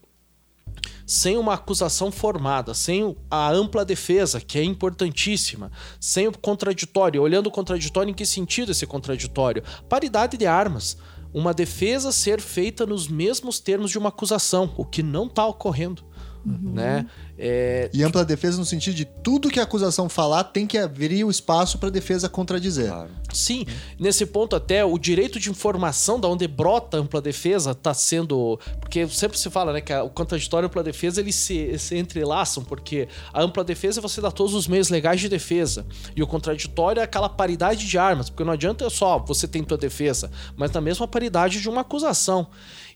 sem 1.07 1.37
uma 1.37 1.55
acusação 1.55 2.11
formada, 2.11 2.75
sem 2.75 3.17
a 3.31 3.51
ampla 3.51 3.85
defesa, 3.85 4.41
que 4.41 4.59
é 4.59 4.65
importantíssima, 4.65 5.71
sem 6.01 6.27
o 6.27 6.39
contraditório, 6.39 7.23
olhando 7.23 7.49
o 7.49 7.51
contraditório 7.51 8.11
em 8.11 8.15
que 8.15 8.25
sentido 8.25 8.73
esse 8.73 8.87
contraditório? 8.87 9.63
Paridade 9.89 10.37
de 10.37 10.47
armas. 10.47 10.97
Uma 11.35 11.55
defesa 11.55 12.13
ser 12.13 12.41
feita 12.41 12.85
nos 12.85 13.09
mesmos 13.09 13.59
termos 13.59 13.91
de 13.91 13.99
uma 13.99 14.11
acusação, 14.11 14.73
o 14.77 14.85
que 14.85 15.03
não 15.03 15.27
está 15.27 15.47
ocorrendo. 15.47 16.05
Né? 16.45 17.07
É, 17.39 17.91
E 17.93 18.03
ampla 18.03 18.25
defesa 18.25 18.59
no 18.59 18.65
sentido 18.65 18.95
de 18.95 19.05
tudo 19.05 19.51
que 19.51 19.59
a 19.59 19.63
acusação 19.63 20.09
falar 20.09 20.45
tem 20.45 20.67
que 20.67 20.79
abrir 20.79 21.25
o 21.25 21.31
espaço 21.31 21.79
para 21.79 21.89
a 21.89 21.93
defesa 21.93 22.29
contradizer. 22.29 22.89
Claro. 22.89 23.11
Sim, 23.33 23.65
nesse 23.99 24.27
ponto 24.27 24.55
até 24.55 24.85
o 24.85 24.99
direito 24.99 25.41
de 25.41 25.51
informação 25.51 26.21
da 26.21 26.29
onde 26.29 26.47
brota 26.47 26.99
a 26.99 27.01
ampla 27.01 27.21
defesa 27.21 27.71
está 27.71 27.95
sendo, 27.95 28.61
porque 28.81 29.09
sempre 29.09 29.39
se 29.39 29.49
fala, 29.51 29.73
né, 29.73 29.81
que 29.81 29.93
o 29.95 30.11
contraditório 30.11 30.67
e 30.67 30.67
a 30.67 30.69
ampla 30.69 30.83
defesa 30.83 31.21
eles 31.21 31.35
se, 31.35 31.79
se 31.79 31.97
entrelaçam, 31.97 32.63
porque 32.63 33.09
a 33.33 33.43
ampla 33.43 33.65
defesa 33.65 34.01
é 34.01 34.03
você 34.03 34.21
dá 34.21 34.31
todos 34.31 34.55
os 34.55 34.69
meios 34.69 34.91
legais 34.91 35.21
de 35.21 35.29
defesa 35.29 35.87
e 36.15 36.23
o 36.23 36.27
contraditório 36.27 37.01
é 37.01 37.05
aquela 37.05 37.29
paridade 37.29 37.87
de 37.87 37.99
armas, 37.99 38.29
porque 38.29 38.45
não 38.45 38.53
adianta 38.53 38.89
só 38.91 39.19
você 39.19 39.49
ter 39.49 39.63
tua 39.65 39.79
defesa, 39.79 40.31
mas 40.57 40.71
na 40.71 40.81
mesma 40.81 41.07
paridade 41.07 41.61
de 41.61 41.69
uma 41.69 41.83
acusação. 41.83 42.49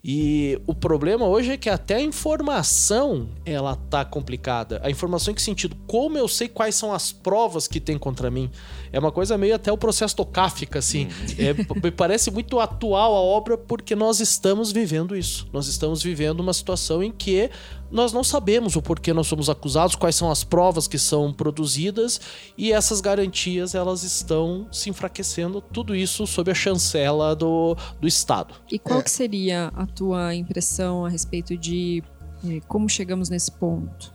E 0.09 0.57
o 0.69 0.73
problema 0.75 1.27
hoje 1.27 1.51
é 1.51 1.57
que 1.57 1.69
até 1.69 1.97
a 1.97 2.01
informação 2.01 3.29
ela 3.45 3.75
tá 3.75 4.05
complicada. 4.05 4.81
A 4.85 4.89
informação 4.89 5.33
em 5.33 5.35
que 5.35 5.43
sentido? 5.43 5.77
Como 5.85 6.17
eu 6.17 6.29
sei 6.29 6.47
quais 6.47 6.77
são 6.77 6.93
as 6.93 7.11
provas 7.11 7.67
que 7.67 7.81
tem 7.81 7.99
contra 7.99 8.31
mim? 8.31 8.49
É 8.93 9.01
uma 9.01 9.11
coisa 9.11 9.37
meio 9.37 9.57
até 9.57 9.73
o 9.73 9.77
processo 9.77 10.15
Kafka, 10.25 10.79
assim. 10.79 11.09
É, 11.37 11.53
p- 11.55 11.81
me 11.83 11.91
parece 11.91 12.31
muito 12.31 12.61
atual 12.61 13.17
a 13.17 13.21
obra 13.21 13.59
porque 13.59 13.97
nós 13.97 14.21
estamos 14.21 14.71
vivendo 14.71 15.17
isso. 15.17 15.49
Nós 15.53 15.67
estamos 15.67 16.01
vivendo 16.05 16.39
uma 16.39 16.53
situação 16.55 17.03
em 17.03 17.11
que 17.11 17.51
nós 17.91 18.13
não 18.13 18.25
sabemos 18.25 18.75
o 18.77 18.83
porquê 18.83 19.13
nós 19.13 19.27
somos 19.27 19.49
acusados, 19.49 19.95
quais 19.95 20.17
são 20.17 20.31
as 20.31 20.43
provas 20.43 20.89
que 20.89 20.99
são 20.99 21.33
produzidas 21.33 22.21
e 22.59 22.73
essas 22.73 23.01
garantias 23.01 23.75
elas 23.75 24.03
estão 24.03 24.67
se 24.73 24.91
enfraquecendo. 24.91 25.61
Tudo 25.61 25.95
isso 25.95 26.27
sob 26.27 26.51
a 26.51 26.55
chancela 26.55 27.35
do, 27.37 27.77
do 28.01 28.09
Estado. 28.09 28.55
E 28.71 28.79
qual 28.79 29.01
É. 29.01 29.03
que 29.03 29.11
seria 29.11 29.73
a 29.75 29.87
tua 29.87 30.35
impressão 30.35 31.05
a 31.05 31.09
respeito 31.09 31.57
de 31.57 32.03
eh, 32.49 32.61
como 32.67 32.89
chegamos 32.89 33.29
nesse 33.29 33.53
ponto? 33.53 34.13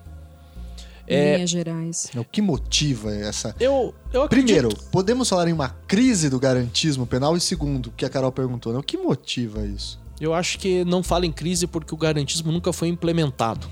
Em 1.07 1.15
É- 1.15 1.35
linhas 1.35 1.49
gerais. 1.49 2.09
O 2.15 2.23
que 2.23 2.41
motiva 2.41 3.13
essa. 3.13 3.55
Eu, 3.59 3.93
eu 4.13 4.27
Primeiro, 4.29 4.69
podemos 4.91 5.27
falar 5.29 5.47
em 5.47 5.53
uma 5.53 5.69
crise 5.87 6.29
do 6.29 6.39
garantismo 6.39 7.05
penal? 7.05 7.35
E 7.35 7.41
segundo, 7.41 7.91
que 7.91 8.05
a 8.05 8.09
Carol 8.09 8.31
perguntou, 8.31 8.71
né? 8.73 8.79
O 8.79 8.83
que 8.83 8.97
motiva 8.97 9.65
isso? 9.65 9.99
Eu 10.21 10.35
acho 10.35 10.59
que 10.59 10.85
não 10.85 11.01
fala 11.01 11.25
em 11.25 11.31
crise 11.31 11.65
porque 11.65 11.93
o 11.93 11.97
garantismo 11.97 12.51
nunca 12.51 12.71
foi 12.71 12.87
implementado. 12.87 13.67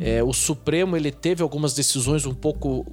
É, 0.00 0.22
o 0.22 0.32
Supremo 0.32 0.96
ele 0.96 1.12
teve 1.12 1.42
algumas 1.42 1.74
decisões 1.74 2.26
um 2.26 2.34
pouco. 2.34 2.84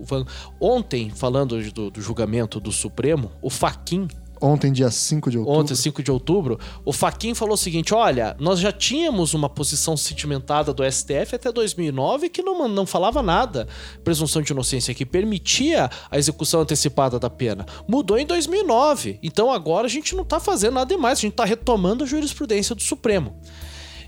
Ontem, 0.59 1.09
falando 1.09 1.59
do, 1.71 1.89
do 1.89 2.01
julgamento 2.01 2.59
do 2.59 2.71
Supremo, 2.71 3.31
o 3.41 3.49
Faquin, 3.49 4.07
Ontem, 4.41 4.71
dia 4.71 4.89
5 4.91 5.31
de 5.31 5.37
outubro. 5.37 5.59
ontem, 5.59 5.75
5 5.75 6.03
de 6.03 6.11
outubro, 6.11 6.59
o 6.85 6.93
Faquin 6.93 7.33
falou 7.33 7.55
o 7.55 7.57
seguinte: 7.57 7.93
olha, 7.93 8.35
nós 8.39 8.59
já 8.59 8.71
tínhamos 8.71 9.33
uma 9.33 9.49
posição 9.49 9.97
sedimentada 9.97 10.73
do 10.73 10.83
STF 10.89 11.35
até 11.35 11.51
2009 11.51 12.29
que 12.29 12.41
não, 12.41 12.67
não 12.67 12.85
falava 12.85 13.21
nada, 13.23 13.67
presunção 14.03 14.41
de 14.41 14.51
inocência, 14.51 14.93
que 14.93 15.05
permitia 15.05 15.89
a 16.11 16.17
execução 16.17 16.61
antecipada 16.61 17.19
da 17.19 17.29
pena. 17.29 17.65
Mudou 17.87 18.17
em 18.17 18.25
2009. 18.25 19.19
Então 19.23 19.51
agora 19.51 19.87
a 19.87 19.89
gente 19.89 20.15
não 20.15 20.23
tá 20.23 20.39
fazendo 20.39 20.75
nada 20.75 20.93
demais, 20.95 21.19
a 21.19 21.21
gente 21.21 21.33
tá 21.33 21.45
retomando 21.45 22.03
a 22.03 22.07
jurisprudência 22.07 22.75
do 22.75 22.81
Supremo. 22.81 23.35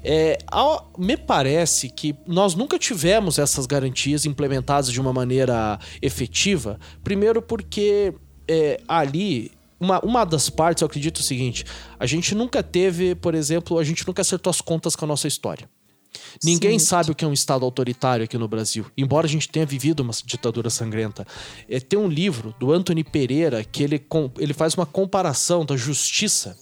É, 0.02 0.38
ao- 0.48 0.94
me 0.98 1.18
parece 1.18 1.90
que 1.90 2.16
nós 2.26 2.56
nunca 2.56 2.80
tivemos 2.80 3.38
essas 3.38 3.66
garantias 3.66 4.26
implementadas 4.26 4.90
de 4.92 5.02
uma 5.02 5.12
maneira 5.12 5.78
efetiva. 6.02 6.80
Primeiro, 7.04 7.42
porque 7.42 8.14
é, 8.48 8.80
ali. 8.88 9.52
Uma, 9.80 10.00
uma 10.04 10.26
das 10.26 10.50
partes, 10.50 10.82
eu 10.82 10.86
acredito 10.86 11.18
o 11.18 11.24
seguinte: 11.24 11.66
a 12.00 12.06
gente 12.06 12.36
nunca 12.36 12.62
teve, 12.62 13.16
por 13.16 13.34
exemplo, 13.34 13.78
a 13.78 13.84
gente 13.84 14.06
nunca 14.06 14.22
acertou 14.22 14.52
as 14.52 14.62
contas 14.62 14.96
com 14.96 15.06
a 15.06 15.08
nossa 15.08 15.28
história. 15.28 15.70
Ninguém 16.44 16.80
Certo. 16.80 16.90
sabe 16.90 17.12
o 17.12 17.16
que 17.16 17.24
é 17.24 17.28
um 17.28 17.34
Estado 17.34 17.64
autoritário 17.64 18.26
aqui 18.26 18.38
no 18.38 18.48
Brasil, 18.48 18.86
embora 18.98 19.28
a 19.28 19.30
gente 19.30 19.48
tenha 19.48 19.66
vivido 19.66 20.02
uma 20.02 20.14
ditadura 20.26 20.70
sangrenta. 20.70 21.26
É, 21.68 21.80
tem 21.80 22.00
um 22.00 22.08
livro 22.08 22.54
do 22.60 22.72
Anthony 22.72 23.04
Pereira 23.04 23.64
que 23.64 23.84
ele, 23.84 24.04
ele 24.38 24.54
faz 24.54 24.74
uma 24.74 24.86
comparação 24.86 25.66
da 25.66 25.78
justiça 25.78 26.58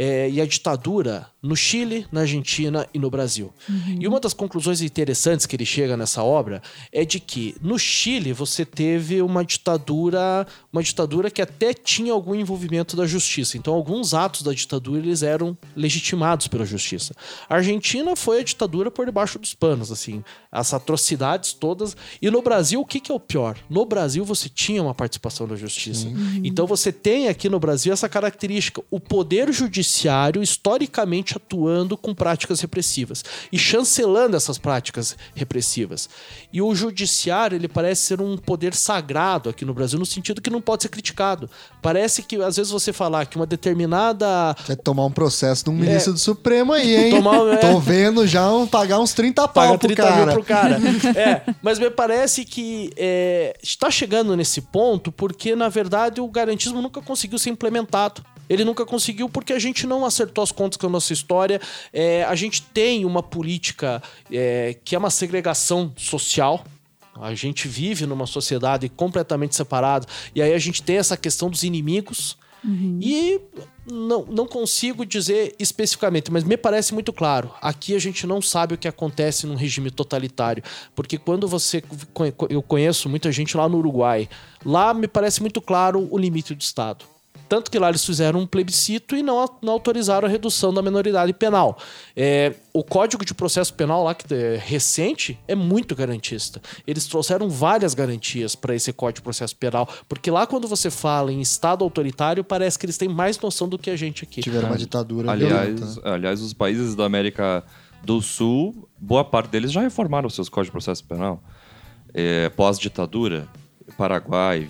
é, 0.00 0.30
e 0.30 0.40
a 0.40 0.46
ditadura 0.46 1.26
no 1.42 1.56
Chile, 1.56 2.06
na 2.10 2.20
Argentina 2.20 2.86
e 2.94 2.98
no 2.98 3.10
Brasil. 3.10 3.52
E 4.00 4.06
uma 4.06 4.20
das 4.20 4.32
conclusões 4.32 4.80
interessantes 4.80 5.46
que 5.46 5.56
ele 5.56 5.64
chega 5.64 5.96
nessa 5.96 6.22
obra 6.22 6.62
é 6.92 7.04
de 7.04 7.18
que 7.18 7.56
no 7.60 7.78
Chile 7.78 8.32
você 8.32 8.64
teve 8.64 9.22
uma 9.22 9.44
ditadura, 9.44 10.46
uma 10.72 10.82
ditadura 10.82 11.30
que 11.30 11.42
até 11.42 11.72
tinha 11.72 12.12
algum 12.12 12.34
envolvimento 12.34 12.96
da 12.96 13.06
justiça. 13.06 13.56
Então 13.56 13.74
alguns 13.74 14.14
atos 14.14 14.42
da 14.42 14.52
ditadura 14.52 15.00
eles 15.00 15.22
eram 15.22 15.56
legitimados 15.76 16.46
pela 16.46 16.64
justiça. 16.64 17.14
A 17.48 17.56
Argentina 17.56 18.14
foi 18.14 18.40
a 18.40 18.44
ditadura 18.44 18.90
por 18.90 19.06
debaixo 19.06 19.38
dos 19.38 19.54
panos, 19.54 19.90
assim, 19.90 20.22
as 20.50 20.72
atrocidades 20.74 21.52
todas. 21.52 21.96
E 22.20 22.30
no 22.30 22.42
Brasil 22.42 22.80
o 22.80 22.86
que, 22.86 23.00
que 23.00 23.10
é 23.10 23.14
o 23.14 23.20
pior? 23.20 23.56
No 23.70 23.84
Brasil 23.84 24.24
você 24.24 24.48
tinha 24.48 24.82
uma 24.82 24.94
participação 24.94 25.46
da 25.46 25.56
justiça. 25.56 26.06
Então 26.44 26.66
você 26.66 26.92
tem 26.92 27.28
aqui 27.28 27.48
no 27.48 27.58
Brasil 27.60 27.92
essa 27.92 28.08
característica, 28.08 28.82
o 28.90 29.00
poder 29.00 29.52
judiciário 29.52 29.87
historicamente 30.42 31.36
atuando 31.36 31.96
com 31.96 32.14
práticas 32.14 32.60
repressivas 32.60 33.24
e 33.52 33.58
chancelando 33.58 34.36
essas 34.36 34.58
práticas 34.58 35.16
repressivas. 35.34 36.08
E 36.52 36.60
o 36.60 36.74
judiciário, 36.74 37.56
ele 37.56 37.68
parece 37.68 38.02
ser 38.02 38.20
um 38.20 38.36
poder 38.36 38.74
sagrado 38.74 39.48
aqui 39.48 39.64
no 39.64 39.72
Brasil 39.74 39.98
no 39.98 40.06
sentido 40.06 40.40
que 40.42 40.50
não 40.50 40.60
pode 40.60 40.82
ser 40.82 40.88
criticado. 40.88 41.48
Parece 41.80 42.22
que 42.22 42.36
às 42.42 42.56
vezes 42.56 42.70
você 42.72 42.92
falar 42.92 43.26
que 43.26 43.36
uma 43.36 43.46
determinada 43.46 44.54
Vai 44.66 44.76
tomar 44.76 45.04
um 45.06 45.10
processo 45.10 45.64
de 45.64 45.70
um 45.70 45.74
ministro 45.74 46.12
do 46.12 46.18
Supremo 46.18 46.72
aí, 46.72 46.94
hein? 46.96 47.10
Tomar- 47.10 47.54
é. 47.54 47.56
Tô 47.56 47.78
vendo 47.78 48.26
já 48.26 48.50
um- 48.52 48.66
pagar 48.66 48.98
uns 49.00 49.12
30 49.12 49.42
pau 49.48 49.52
paga 49.52 49.78
pro 49.78 49.88
30 49.88 50.02
cara. 50.02 50.24
mil 50.26 50.34
pro 50.34 50.44
cara. 50.44 50.78
é, 51.18 51.42
mas 51.62 51.78
me 51.78 51.90
parece 51.90 52.44
que 52.44 52.90
é, 52.96 53.56
está 53.62 53.90
chegando 53.90 54.36
nesse 54.36 54.60
ponto 54.60 55.10
porque, 55.12 55.54
na 55.56 55.68
verdade, 55.68 56.20
o 56.20 56.28
garantismo 56.28 56.80
nunca 56.82 57.00
conseguiu 57.00 57.38
ser 57.38 57.50
implementado. 57.50 58.22
Ele 58.48 58.64
nunca 58.64 58.84
conseguiu 58.84 59.28
porque 59.28 59.52
a 59.52 59.58
gente 59.58 59.86
não 59.86 60.04
acertou 60.04 60.42
as 60.42 60.52
contas 60.52 60.76
com 60.76 60.86
a 60.86 60.90
nossa 60.90 61.12
história. 61.12 61.60
É, 61.92 62.24
a 62.24 62.34
gente 62.34 62.62
tem 62.62 63.04
uma 63.04 63.22
política 63.22 64.02
é, 64.30 64.76
que 64.84 64.94
é 64.94 64.98
uma 64.98 65.10
segregação 65.10 65.92
social. 65.96 66.64
A 67.20 67.34
gente 67.34 67.66
vive 67.66 68.06
numa 68.06 68.26
sociedade 68.26 68.88
completamente 68.88 69.54
separada. 69.54 70.06
E 70.34 70.40
aí 70.40 70.54
a 70.54 70.58
gente 70.58 70.82
tem 70.82 70.96
essa 70.96 71.16
questão 71.16 71.50
dos 71.50 71.62
inimigos. 71.64 72.36
E 73.00 73.40
não, 73.90 74.24
não 74.26 74.46
consigo 74.46 75.06
dizer 75.06 75.54
especificamente, 75.58 76.30
mas 76.30 76.44
me 76.44 76.56
parece 76.56 76.92
muito 76.92 77.12
claro. 77.12 77.50
Aqui 77.60 77.94
a 77.94 77.98
gente 77.98 78.26
não 78.26 78.42
sabe 78.42 78.74
o 78.74 78.78
que 78.78 78.88
acontece 78.88 79.46
num 79.46 79.54
regime 79.54 79.90
totalitário. 79.90 80.62
Porque 80.94 81.18
quando 81.18 81.46
você. 81.46 81.82
Eu 82.48 82.62
conheço 82.62 83.08
muita 83.08 83.30
gente 83.30 83.56
lá 83.56 83.68
no 83.68 83.78
Uruguai. 83.78 84.28
Lá 84.64 84.92
me 84.92 85.06
parece 85.06 85.40
muito 85.40 85.60
claro 85.60 86.08
o 86.10 86.18
limite 86.18 86.54
do 86.54 86.60
Estado. 86.60 87.04
Tanto 87.48 87.70
que 87.70 87.78
lá 87.78 87.88
eles 87.88 88.04
fizeram 88.04 88.40
um 88.40 88.46
plebiscito 88.46 89.16
e 89.16 89.22
não, 89.22 89.48
não 89.62 89.72
autorizaram 89.74 90.28
a 90.28 90.30
redução 90.30 90.72
da 90.72 90.82
menoridade 90.82 91.32
penal. 91.32 91.78
É, 92.14 92.54
o 92.72 92.84
Código 92.84 93.24
de 93.24 93.34
Processo 93.34 93.72
Penal 93.74 94.04
lá, 94.04 94.14
que 94.14 94.32
é 94.34 94.60
recente, 94.62 95.38
é 95.48 95.54
muito 95.54 95.96
garantista. 95.96 96.60
Eles 96.86 97.06
trouxeram 97.06 97.48
várias 97.48 97.94
garantias 97.94 98.54
para 98.54 98.74
esse 98.74 98.92
Código 98.92 99.16
de 99.16 99.22
Processo 99.22 99.56
Penal, 99.56 99.88
porque 100.08 100.30
lá 100.30 100.46
quando 100.46 100.68
você 100.68 100.90
fala 100.90 101.32
em 101.32 101.40
Estado 101.40 101.82
autoritário, 101.82 102.44
parece 102.44 102.78
que 102.78 102.86
eles 102.86 102.98
têm 102.98 103.08
mais 103.08 103.38
noção 103.40 103.68
do 103.68 103.78
que 103.78 103.90
a 103.90 103.96
gente 103.96 104.24
aqui. 104.24 104.42
Tiveram 104.42 104.68
uma 104.68 104.78
ditadura 104.78 105.30
Aliás, 105.30 105.78
violenta. 105.80 106.10
aliás, 106.10 106.40
os 106.42 106.52
países 106.52 106.94
da 106.94 107.04
América 107.04 107.64
do 108.02 108.20
Sul, 108.20 108.88
boa 108.98 109.24
parte 109.24 109.50
deles 109.50 109.72
já 109.72 109.80
reformaram 109.80 110.28
seus 110.28 110.48
códigos 110.48 110.68
de 110.68 110.72
processo 110.72 111.04
penal. 111.04 111.42
É, 112.14 112.48
Pós-ditadura, 112.50 113.48
Paraguai, 113.96 114.68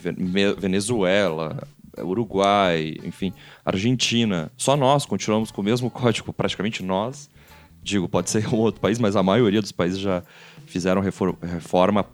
Venezuela, 0.59 1.67
Uruguai, 2.03 2.95
enfim, 3.05 3.33
Argentina. 3.65 4.51
Só 4.57 4.77
nós 4.77 5.07
continuamos 5.07 5.51
com 5.51 5.61
o 5.61 5.65
mesmo 5.65 5.91
código, 5.91 6.33
praticamente 6.33 6.83
nós. 6.83 7.29
Digo, 7.83 8.09
pode 8.09 8.31
ser 8.31 8.47
um 8.53 8.59
outro 8.59 8.81
país, 8.81 8.99
mas 8.99 9.17
a 9.17 9.23
maioria 9.23 9.61
dos 9.61 9.73
países 9.73 9.99
já 9.99 10.23
fizeram 10.67 11.01
refor- 11.01 11.37
reforma 11.43 12.07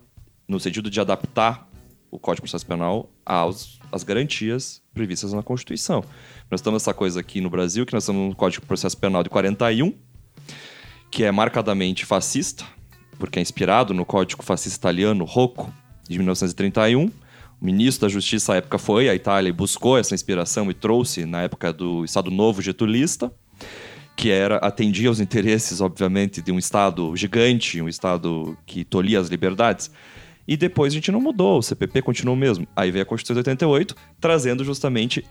no 0.47 0.61
sentido 0.61 0.90
de 0.90 1.01
adaptar 1.01 1.68
o 2.11 2.18
Código 2.18 2.47
de 2.47 2.51
Processo 2.53 2.66
Penal 2.66 3.11
aos, 3.27 3.81
às 3.90 4.05
garantias 4.05 4.81
previstas 4.92 5.33
na 5.33 5.42
Constituição. 5.42 6.05
Nós 6.51 6.61
estamos 6.61 6.83
essa 6.83 6.94
coisa 6.94 7.18
aqui 7.18 7.40
no 7.40 7.51
Brasil, 7.51 7.85
que 7.85 7.92
nós 7.92 8.05
estamos 8.05 8.29
no 8.29 8.37
Código 8.37 8.61
de 8.62 8.68
Processo 8.68 8.97
Penal 8.97 9.25
de 9.25 9.31
41, 9.31 9.92
que 11.11 11.25
é 11.25 11.33
marcadamente 11.33 12.05
fascista, 12.05 12.64
porque 13.18 13.38
é 13.38 13.42
inspirado 13.42 13.92
no 13.94 14.05
Código 14.05 14.42
Fascista 14.44 14.79
Italiano 14.79 15.25
Rocco, 15.25 15.73
de 16.09 16.18
1931. 16.18 17.11
Ministro 17.64 18.07
da 18.07 18.12
Justiça 18.12 18.53
à 18.53 18.57
época 18.57 18.77
foi 18.77 19.09
à 19.09 19.14
Itália 19.14 19.48
e 19.48 19.53
buscou 19.53 19.96
essa 19.96 20.14
inspiração 20.14 20.70
e 20.70 20.74
trouxe 20.74 21.24
na 21.24 21.44
época 21.44 21.72
do 21.72 22.05
Estado 22.05 22.31
Novo 22.31 22.61
Getulista, 22.61 23.33
que 24.14 24.31
era 24.31 24.59
atendia 24.59 25.09
aos 25.09 25.18
interesses, 25.18 25.81
obviamente, 25.81 26.42
de 26.42 26.53
um 26.53 26.59
Estado 26.59 27.16
gigante, 27.16 27.81
um 27.81 27.88
Estado 27.88 28.55
que 28.66 28.85
tolhia 28.85 29.18
as 29.18 29.29
liberdades. 29.29 29.90
E 30.46 30.59
depois 30.59 30.92
a 30.92 30.96
gente 30.96 31.11
não 31.11 31.22
mudou, 31.22 31.57
o 31.57 31.62
CPP 31.62 32.03
continuou 32.03 32.37
o 32.37 32.38
mesmo. 32.38 32.68
Aí 32.77 32.90
veio 32.90 33.03
a 33.03 33.07
Constituição 33.07 33.42
de 33.42 33.48
88, 33.48 33.96
trazendo 34.20 34.62
justamente 34.62 35.24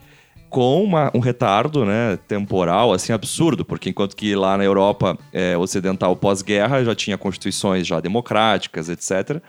com 0.49 0.83
uma, 0.83 1.11
um 1.13 1.19
retardo 1.19 1.85
né, 1.85 2.17
temporal 2.27 2.93
assim 2.93 3.13
absurdo, 3.13 3.63
porque 3.63 3.91
enquanto 3.91 4.15
que 4.15 4.35
lá 4.35 4.57
na 4.57 4.63
Europa 4.63 5.15
é, 5.31 5.55
ocidental 5.55 6.15
pós-guerra 6.15 6.83
já 6.83 6.95
tinha 6.95 7.15
constituições 7.15 7.85
já 7.85 7.99
democráticas, 7.99 8.89
etc. 8.89 9.39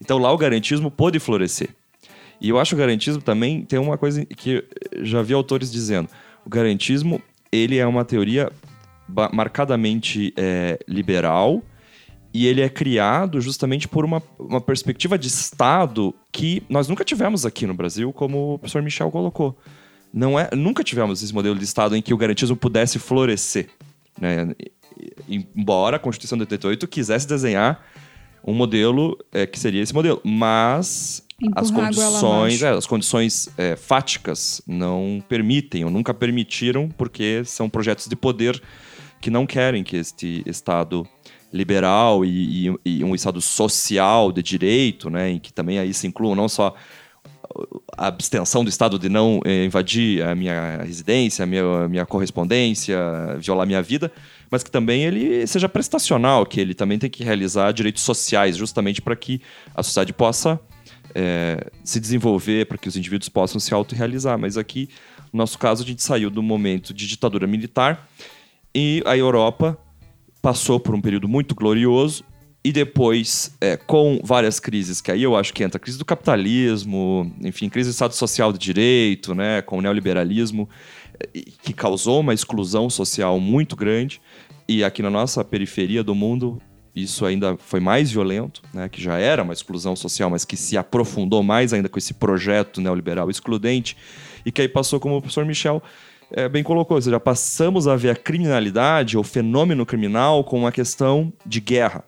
Então 0.00 0.18
lá 0.18 0.32
o 0.32 0.36
garantismo 0.36 0.90
pôde 0.90 1.20
florescer. 1.20 1.70
E 2.40 2.48
eu 2.48 2.58
acho 2.58 2.74
o 2.74 2.78
garantismo 2.78 3.22
também 3.22 3.62
tem 3.62 3.78
uma 3.78 3.96
coisa 3.96 4.24
que 4.24 4.64
já 5.02 5.22
vi 5.22 5.34
autores 5.34 5.70
dizendo. 5.70 6.08
O 6.44 6.50
garantismo 6.50 7.22
ele 7.50 7.78
é 7.78 7.86
uma 7.86 8.04
teoria 8.04 8.50
marcadamente 9.32 10.32
é, 10.36 10.78
liberal 10.88 11.62
e 12.32 12.46
ele 12.46 12.60
é 12.60 12.68
criado 12.68 13.40
justamente 13.40 13.86
por 13.86 14.04
uma, 14.04 14.20
uma 14.38 14.60
perspectiva 14.60 15.16
de 15.16 15.28
Estado 15.28 16.12
que 16.32 16.62
nós 16.68 16.88
nunca 16.88 17.04
tivemos 17.04 17.46
aqui 17.46 17.66
no 17.66 17.74
Brasil, 17.74 18.12
como 18.12 18.54
o 18.54 18.58
professor 18.58 18.82
Michel 18.82 19.10
colocou. 19.10 19.56
Não 20.12 20.38
é, 20.38 20.48
nunca 20.54 20.82
tivemos 20.82 21.22
esse 21.22 21.32
modelo 21.32 21.56
de 21.56 21.64
Estado 21.64 21.96
em 21.96 22.02
que 22.02 22.12
o 22.12 22.16
garantismo 22.16 22.56
pudesse 22.56 22.98
florescer. 22.98 23.68
Né? 24.20 24.54
Embora 25.28 25.96
a 25.96 25.98
Constituição 25.98 26.36
de 26.36 26.42
88 26.42 26.88
quisesse 26.88 27.26
desenhar 27.26 27.84
um 28.44 28.52
modelo 28.52 29.16
é, 29.32 29.46
que 29.46 29.58
seria 29.58 29.82
esse 29.82 29.94
modelo, 29.94 30.20
mas 30.24 31.23
as 31.54 31.70
condições, 31.70 32.62
é, 32.62 32.70
as 32.70 32.86
condições 32.86 33.48
é, 33.58 33.76
fáticas 33.76 34.62
não 34.66 35.22
permitem 35.28 35.84
ou 35.84 35.90
nunca 35.90 36.14
permitiram 36.14 36.88
porque 36.88 37.42
são 37.44 37.68
projetos 37.68 38.06
de 38.06 38.14
poder 38.14 38.62
que 39.20 39.30
não 39.30 39.46
querem 39.46 39.82
que 39.82 39.96
este 39.96 40.42
Estado 40.46 41.06
liberal 41.52 42.24
e, 42.24 42.68
e, 42.68 42.74
e, 42.84 43.04
um 43.04 43.14
Estado 43.14 43.40
social 43.40 44.32
de 44.32 44.42
direito, 44.42 45.08
né, 45.08 45.30
em 45.30 45.38
que 45.38 45.52
também 45.52 45.78
aí 45.78 45.94
se 45.94 46.06
incluam 46.06 46.34
não 46.34 46.48
só 46.48 46.74
a 47.96 48.08
abstenção 48.08 48.64
do 48.64 48.68
Estado 48.68 48.98
de 48.98 49.08
não 49.08 49.40
eh, 49.44 49.64
invadir 49.64 50.22
a 50.24 50.34
minha 50.34 50.78
residência, 50.82 51.44
a 51.44 51.46
minha, 51.46 51.84
a 51.84 51.88
minha 51.88 52.04
correspondência, 52.04 52.98
violar 53.38 53.62
a 53.62 53.66
minha 53.66 53.82
vida, 53.82 54.10
mas 54.50 54.64
que 54.64 54.70
também 54.70 55.04
ele 55.04 55.46
seja 55.46 55.68
prestacional, 55.68 56.44
que 56.44 56.60
ele 56.60 56.74
também 56.74 56.98
tem 56.98 57.08
que 57.08 57.22
realizar 57.22 57.70
direitos 57.72 58.02
sociais, 58.02 58.56
justamente 58.56 59.00
para 59.00 59.14
que 59.14 59.40
a 59.74 59.82
sociedade 59.82 60.12
possa 60.12 60.58
é, 61.14 61.70
se 61.84 62.00
desenvolver, 62.00 62.66
para 62.66 62.78
que 62.78 62.88
os 62.88 62.96
indivíduos 62.96 63.28
possam 63.28 63.60
se 63.60 63.72
autorrealizar. 63.72 64.38
Mas 64.38 64.56
aqui, 64.56 64.88
no 65.32 65.38
nosso 65.38 65.58
caso, 65.58 65.82
a 65.82 65.86
gente 65.86 66.02
saiu 66.02 66.30
do 66.30 66.42
momento 66.42 66.92
de 66.92 67.06
ditadura 67.06 67.46
militar 67.46 68.08
e 68.74 69.02
a 69.06 69.16
Europa 69.16 69.78
passou 70.42 70.78
por 70.80 70.94
um 70.94 71.00
período 71.00 71.28
muito 71.28 71.54
glorioso 71.54 72.24
e 72.64 72.72
depois, 72.72 73.54
é, 73.60 73.76
com 73.76 74.20
várias 74.24 74.58
crises, 74.58 75.00
que 75.02 75.12
aí 75.12 75.22
eu 75.22 75.36
acho 75.36 75.52
que 75.52 75.62
entra 75.62 75.76
a 75.76 75.80
crise 75.80 75.98
do 75.98 76.04
capitalismo, 76.04 77.30
enfim, 77.42 77.68
crise 77.68 77.90
do 77.90 77.92
Estado 77.92 78.14
Social 78.14 78.52
de 78.52 78.58
Direito, 78.58 79.34
né, 79.34 79.60
com 79.60 79.78
o 79.78 79.82
neoliberalismo, 79.82 80.68
que 81.62 81.74
causou 81.74 82.20
uma 82.20 82.32
exclusão 82.32 82.88
social 82.88 83.38
muito 83.38 83.76
grande. 83.76 84.20
E 84.66 84.82
aqui 84.82 85.02
na 85.02 85.10
nossa 85.10 85.44
periferia 85.44 86.02
do 86.02 86.14
mundo, 86.14 86.58
isso 86.94 87.26
ainda 87.26 87.56
foi 87.56 87.80
mais 87.80 88.12
violento, 88.12 88.62
né, 88.72 88.88
que 88.88 89.02
já 89.02 89.18
era 89.18 89.42
uma 89.42 89.52
exclusão 89.52 89.96
social, 89.96 90.30
mas 90.30 90.44
que 90.44 90.56
se 90.56 90.76
aprofundou 90.76 91.42
mais 91.42 91.72
ainda 91.72 91.88
com 91.88 91.98
esse 91.98 92.14
projeto 92.14 92.80
neoliberal 92.80 93.28
excludente, 93.28 93.96
e 94.46 94.52
que 94.52 94.62
aí 94.62 94.68
passou, 94.68 95.00
como 95.00 95.16
o 95.16 95.20
professor 95.20 95.44
Michel 95.44 95.82
é, 96.30 96.48
bem 96.48 96.62
colocou, 96.62 96.96
ou 96.96 97.02
seja, 97.02 97.18
passamos 97.18 97.88
a 97.88 97.96
ver 97.96 98.10
a 98.10 98.16
criminalidade, 98.16 99.18
o 99.18 99.22
fenômeno 99.22 99.84
criminal, 99.84 100.44
com 100.44 100.58
uma 100.58 100.72
questão 100.72 101.32
de 101.44 101.60
guerra. 101.60 102.04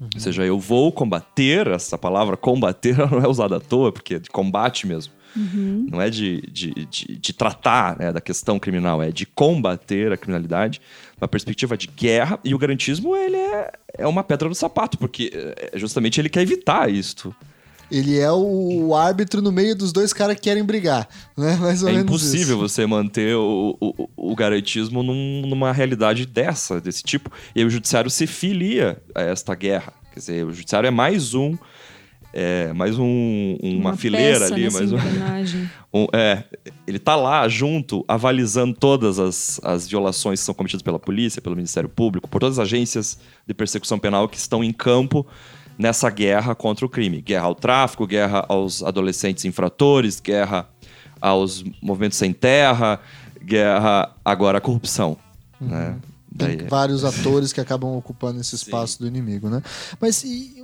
Uhum. 0.00 0.08
Ou 0.14 0.20
seja, 0.20 0.44
eu 0.44 0.58
vou 0.58 0.92
combater, 0.92 1.66
essa 1.66 1.98
palavra 1.98 2.36
combater 2.36 2.96
não 3.10 3.18
é 3.18 3.28
usada 3.28 3.56
à 3.56 3.60
toa, 3.60 3.90
porque 3.90 4.14
é 4.14 4.18
de 4.18 4.30
combate 4.30 4.86
mesmo. 4.86 5.12
Uhum. 5.36 5.86
Não 5.90 6.00
é 6.00 6.10
de, 6.10 6.42
de, 6.50 6.72
de, 6.86 7.16
de 7.16 7.32
tratar 7.32 7.98
né, 7.98 8.12
da 8.12 8.20
questão 8.20 8.58
criminal, 8.58 9.02
é 9.02 9.10
de 9.10 9.26
combater 9.26 10.12
a 10.12 10.16
criminalidade, 10.16 10.80
uma 11.20 11.28
perspectiva 11.28 11.76
de 11.76 11.86
guerra. 11.86 12.38
E 12.44 12.54
o 12.54 12.58
garantismo 12.58 13.16
ele 13.16 13.36
é, 13.36 13.72
é 13.98 14.06
uma 14.06 14.24
pedra 14.24 14.48
no 14.48 14.54
sapato, 14.54 14.98
porque 14.98 15.30
é, 15.32 15.78
justamente 15.78 16.20
ele 16.20 16.28
quer 16.28 16.42
evitar 16.42 16.90
isto. 16.90 17.34
Ele 17.90 18.18
é 18.18 18.30
o 18.30 18.94
árbitro 18.94 19.40
no 19.40 19.50
meio 19.50 19.74
dos 19.74 19.92
dois 19.92 20.12
caras 20.12 20.36
que 20.36 20.42
querem 20.42 20.62
brigar, 20.62 21.08
né? 21.36 21.56
Mais 21.60 21.82
ou 21.82 21.88
é 21.88 21.92
menos 21.92 22.06
impossível 22.06 22.56
isso. 22.56 22.68
você 22.68 22.86
manter 22.86 23.34
o, 23.34 23.76
o, 23.80 24.08
o 24.14 24.36
garantismo 24.36 25.02
num, 25.02 25.42
numa 25.46 25.72
realidade 25.72 26.26
dessa, 26.26 26.80
desse 26.80 27.02
tipo. 27.02 27.30
E 27.54 27.60
aí 27.60 27.66
o 27.66 27.70
judiciário 27.70 28.10
se 28.10 28.26
filia 28.26 29.00
a 29.14 29.22
esta 29.22 29.54
guerra. 29.54 29.94
Quer 30.12 30.20
dizer, 30.20 30.46
o 30.46 30.52
judiciário 30.52 30.86
é 30.86 30.90
mais 30.90 31.32
um 31.32 31.56
é, 32.32 32.72
mais 32.72 32.98
um, 32.98 33.56
uma, 33.62 33.90
uma 33.90 33.96
fileira 33.96 34.46
ali, 34.46 34.70
mais 34.70 34.92
um, 34.92 34.96
um, 35.92 36.06
é, 36.12 36.44
ele 36.86 36.98
tá 36.98 37.16
lá 37.16 37.48
junto, 37.48 38.04
avalizando 38.06 38.74
todas 38.74 39.18
as, 39.18 39.60
as 39.64 39.88
violações 39.88 40.40
que 40.40 40.46
são 40.46 40.54
cometidas 40.54 40.82
pela 40.82 40.98
polícia, 40.98 41.40
pelo 41.40 41.56
Ministério 41.56 41.88
Público, 41.88 42.28
por 42.28 42.40
todas 42.40 42.58
as 42.58 42.64
agências 42.64 43.18
de 43.46 43.54
persecução 43.54 43.98
penal 43.98 44.28
que 44.28 44.36
estão 44.36 44.62
em 44.62 44.72
campo 44.72 45.26
nessa 45.78 46.10
guerra 46.10 46.54
contra 46.54 46.84
o 46.84 46.88
crime. 46.88 47.22
Guerra 47.22 47.46
ao 47.46 47.54
tráfico, 47.54 48.06
guerra 48.06 48.44
aos 48.48 48.82
adolescentes 48.82 49.44
infratores, 49.44 50.20
guerra 50.20 50.68
aos 51.20 51.64
movimentos 51.80 52.18
sem 52.18 52.32
terra, 52.32 53.00
guerra 53.42 54.14
agora 54.24 54.58
à 54.58 54.60
corrupção. 54.60 55.16
Uhum. 55.60 55.68
Né? 55.68 55.96
Tem 56.36 56.56
Daí... 56.56 56.68
vários 56.68 57.04
atores 57.04 57.52
que 57.52 57.60
acabam 57.60 57.96
ocupando 57.96 58.40
esse 58.40 58.54
espaço 58.54 58.98
Sim. 58.98 59.04
do 59.04 59.06
inimigo, 59.08 59.48
né? 59.48 59.62
Mas 60.00 60.22
e, 60.22 60.57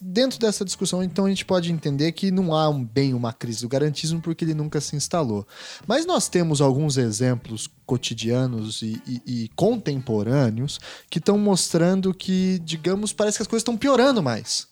dentro 0.00 0.38
dessa 0.38 0.64
discussão, 0.64 1.02
então, 1.02 1.26
a 1.26 1.28
gente 1.28 1.44
pode 1.44 1.72
entender 1.72 2.12
que 2.12 2.30
não 2.30 2.54
há 2.54 2.68
um, 2.68 2.84
bem 2.84 3.14
uma 3.14 3.32
crise 3.32 3.62
do 3.62 3.68
garantismo 3.68 4.20
porque 4.20 4.44
ele 4.44 4.54
nunca 4.54 4.80
se 4.80 4.96
instalou. 4.96 5.46
Mas 5.86 6.06
nós 6.06 6.28
temos 6.28 6.60
alguns 6.60 6.96
exemplos 6.96 7.68
cotidianos 7.84 8.82
e, 8.82 9.00
e, 9.06 9.22
e 9.26 9.48
contemporâneos 9.56 10.78
que 11.08 11.18
estão 11.18 11.38
mostrando 11.38 12.12
que, 12.12 12.60
digamos, 12.64 13.12
parece 13.12 13.38
que 13.38 13.42
as 13.42 13.48
coisas 13.48 13.62
estão 13.62 13.76
piorando 13.76 14.22
mais. 14.22 14.68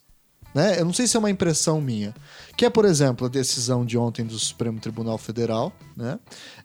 Né? 0.55 0.79
Eu 0.79 0.85
não 0.85 0.93
sei 0.93 1.05
se 1.05 1.17
é 1.17 1.19
uma 1.19 1.29
impressão 1.29 1.81
minha. 1.81 2.15
Que 2.55 2.63
é, 2.63 2.69
por 2.69 2.85
exemplo, 2.85 3.27
a 3.27 3.29
decisão 3.29 3.85
de 3.85 3.97
ontem 3.97 4.23
do 4.23 4.39
Supremo 4.39 4.79
Tribunal 4.79 5.17
Federal. 5.17 5.73
Né? 5.97 6.17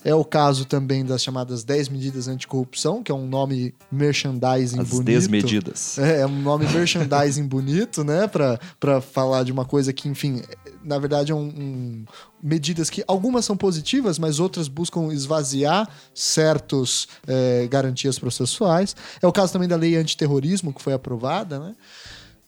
É 0.05 0.14
o 0.14 0.24
caso 0.24 0.64
também 0.64 1.05
das 1.05 1.20
chamadas 1.20 1.64
10 1.64 1.88
medidas 1.88 2.29
anticorrupção, 2.29 3.03
que 3.03 3.11
é 3.11 3.14
um 3.14 3.26
nome 3.26 3.74
merchandising 3.90 4.79
As 4.79 4.90
bonito. 4.90 5.07
desmedidas. 5.07 5.98
É, 5.98 6.20
é 6.20 6.26
um 6.26 6.40
nome 6.40 6.66
merchandising 6.68 7.42
bonito, 7.48 8.05
né? 8.05 8.29
Para 8.29 9.00
falar 9.00 9.42
de 9.42 9.50
uma 9.50 9.64
coisa 9.64 9.92
que, 9.92 10.09
enfim, 10.09 10.40
na 10.85 10.96
verdade 10.96 11.33
é 11.33 11.35
um, 11.35 11.48
um, 11.48 12.05
medidas 12.40 12.88
que 12.88 13.03
algumas 13.09 13.44
são 13.44 13.57
positivas, 13.57 14.20
mas 14.20 14.38
outras 14.38 14.68
buscam 14.68 15.12
esvaziar 15.12 15.88
certos 16.14 17.09
é, 17.26 17.66
garantias 17.68 18.20
processuais. 18.20 18.94
É 19.20 19.26
o 19.26 19.33
caso 19.33 19.53
também 19.53 19.66
da 19.66 19.74
lei 19.74 19.96
antiterrorismo, 19.96 20.72
que 20.72 20.81
foi 20.81 20.92
aprovada, 20.92 21.59
né? 21.59 21.74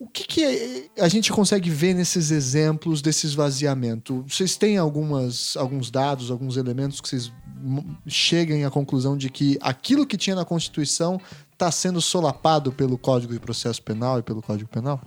O 0.02 0.08
que, 0.08 0.24
que, 0.24 0.90
a 0.98 1.06
gente 1.06 1.30
consegue 1.30 1.70
ver 1.70 1.94
nesses 1.94 2.32
exemplos 2.32 3.00
desse 3.00 3.24
esvaziamento? 3.24 4.24
Vocês 4.26 4.56
têm 4.56 4.76
algumas, 4.76 5.56
alguns 5.56 5.92
dados, 5.92 6.28
alguns 6.28 6.56
elementos 6.56 7.00
que 7.00 7.08
vocês 7.08 7.32
cheguem 8.08 8.64
à 8.64 8.70
conclusão 8.70 9.16
de 9.16 9.30
que 9.30 9.56
aquilo 9.60 10.04
que 10.04 10.16
tinha 10.16 10.34
na 10.34 10.44
Constituição 10.44 11.20
está 11.52 11.70
sendo 11.70 12.00
solapado 12.00 12.72
pelo 12.72 12.98
Código 12.98 13.32
de 13.32 13.38
Processo 13.38 13.80
Penal 13.80 14.18
e 14.18 14.24
pelo 14.24 14.42
Código 14.42 14.68
Penal? 14.68 15.00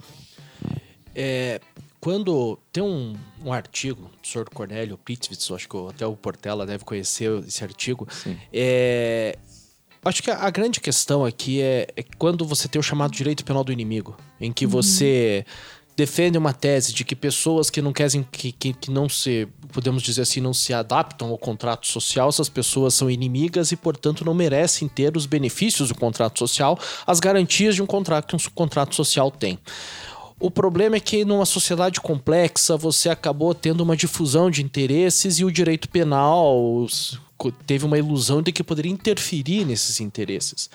É, 1.14 1.60
quando 2.00 2.58
tem 2.72 2.82
um, 2.82 3.18
um 3.44 3.52
artigo 3.52 4.10
do 4.22 4.26
Sr. 4.26 4.46
Cornélio 4.50 4.98
Pritzwitz, 4.98 5.52
acho 5.52 5.68
que 5.68 5.78
até 5.90 6.08
o 6.08 6.16
Portela 6.16 6.66
deve 6.66 6.86
conhecer 6.86 7.38
esse 7.46 7.62
artigo, 7.66 8.08
é, 8.54 9.38
Acho 10.06 10.22
que 10.22 10.30
a, 10.30 10.50
grande 10.52 10.80
questão 10.80 11.26
aqui 11.26 11.60
é, 11.60 11.88
é, 11.98 12.06
quando 12.20 12.46
você 12.46 12.68
tem 12.68 12.80
o 12.80 12.84
chamado 12.84 13.12
direito 13.12 13.44
penal 13.44 13.64
do 13.64 13.74
inimigo, 13.74 14.16
em 14.40 14.54
que 14.54 14.66
uhum. 14.66 14.72
você 14.72 15.44
defende 15.98 16.38
uma 16.38 16.54
tese 16.54 16.94
de 16.94 17.04
que 17.04 17.16
pessoas 17.16 17.72
que 17.72 17.82
não 17.82 17.92
querem, 17.92 18.24
que, 18.32 18.52
que, 18.52 18.74
que, 18.74 18.92
não 18.92 19.10
se, 19.10 19.48
podemos 19.72 20.04
dizer 20.04 20.22
assim, 20.22 20.40
não 20.40 20.54
se 20.54 20.74
adaptam 20.76 21.30
ao 21.30 21.40
contrato 21.40 21.88
social, 21.88 22.30
essas 22.30 22.50
pessoas 22.50 22.94
são 22.94 23.10
inimigas 23.10 23.72
e, 23.72 23.76
portanto, 23.76 24.24
não 24.24 24.36
merecem 24.36 24.88
ter 24.88 25.18
os 25.18 25.26
benefícios 25.26 25.90
do 25.90 25.96
contrato 25.96 26.38
social, 26.38 26.78
as 27.08 27.20
garantias 27.20 27.74
de 27.74 27.82
um 27.82 27.88
contrato 27.88 28.28
que 28.28 28.36
um 28.36 28.52
contrato 28.54 28.94
social 28.94 29.32
tem. 29.32 29.58
O 30.40 30.52
problema 30.52 30.98
é 30.98 31.00
que 31.00 31.26
numa 31.26 31.46
sociedade 31.46 32.00
complexa 32.00 32.78
você 32.78 33.10
acabou 33.10 33.56
tendo 33.56 33.82
uma 33.82 33.96
difusão 33.96 34.52
de 34.52 34.62
interesses 34.62 35.40
e 35.40 35.46
o 35.46 35.52
direito 35.52 35.90
penal 35.90 36.86
teve 37.66 37.86
uma 37.86 37.98
ilusão 37.98 38.42
de 38.42 38.52
que 38.52 38.64
poderia 38.64 38.92
interferir 38.92 39.66
nesses 39.66 40.00
interesses. 40.00 40.70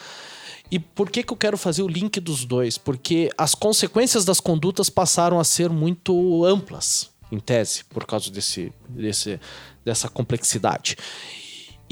E 0.71 0.79
por 0.79 1.11
que, 1.11 1.23
que 1.23 1.33
eu 1.33 1.37
quero 1.37 1.59
fazer 1.59 1.83
o 1.83 1.89
link 1.89 2.21
dos 2.21 2.45
dois? 2.45 2.79
Porque 2.79 3.29
as 3.37 3.55
consequências 3.55 4.25
das 4.25 4.39
condutas 4.39 4.89
passaram 4.89 5.41
a 5.41 5.45
ser 5.45 5.69
muito 5.69 6.45
amplas, 6.45 7.11
em 7.33 7.41
tese, 7.41 7.85
por 7.85 8.07
causa 8.07 8.31
desse, 8.31 8.73
desse, 8.89 9.41
dessa 9.85 10.09
complexidade. 10.09 10.97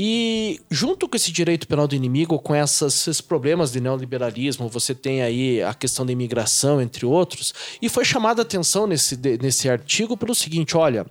E 0.00 0.60
junto 0.70 1.08
com 1.08 1.16
esse 1.16 1.32
direito 1.32 1.66
penal 1.66 1.88
do 1.88 1.94
inimigo, 1.96 2.38
com 2.38 2.54
essas, 2.54 2.94
esses 2.94 3.20
problemas 3.20 3.72
de 3.72 3.80
neoliberalismo, 3.80 4.68
você 4.68 4.94
tem 4.94 5.22
aí 5.22 5.60
a 5.60 5.74
questão 5.74 6.06
da 6.06 6.12
imigração, 6.12 6.80
entre 6.80 7.04
outros, 7.04 7.52
e 7.82 7.88
foi 7.88 8.04
chamada 8.04 8.42
a 8.42 8.44
atenção 8.44 8.86
nesse, 8.86 9.18
nesse 9.42 9.68
artigo 9.68 10.16
pelo 10.16 10.36
seguinte: 10.36 10.76
olha, 10.76 11.04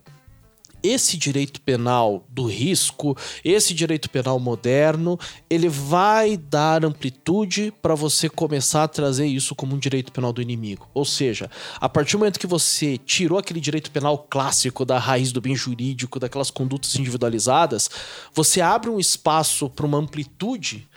esse 0.81 1.17
direito 1.17 1.59
penal 1.61 2.25
do 2.29 2.45
risco, 2.45 3.17
esse 3.43 3.73
direito 3.73 4.09
penal 4.09 4.39
moderno, 4.39 5.19
ele 5.49 5.69
vai 5.69 6.37
dar 6.37 6.85
amplitude 6.85 7.73
para 7.81 7.95
você 7.95 8.29
começar 8.29 8.83
a 8.83 8.87
trazer 8.87 9.25
isso 9.25 9.55
como 9.55 9.75
um 9.75 9.79
direito 9.79 10.11
penal 10.11 10.31
do 10.31 10.41
inimigo. 10.41 10.87
Ou 10.93 11.05
seja, 11.05 11.49
a 11.79 11.89
partir 11.89 12.13
do 12.13 12.19
momento 12.19 12.39
que 12.39 12.47
você 12.47 12.97
tirou 12.97 13.37
aquele 13.37 13.59
direito 13.59 13.91
penal 13.91 14.17
clássico 14.29 14.85
da 14.85 14.99
raiz 14.99 15.31
do 15.31 15.41
bem 15.41 15.55
jurídico, 15.55 16.19
daquelas 16.19 16.51
condutas 16.51 16.95
individualizadas, 16.95 17.89
você 18.33 18.61
abre 18.61 18.89
um 18.89 18.99
espaço 18.99 19.69
para 19.69 19.85
uma 19.85 19.97
amplitude 19.97 20.87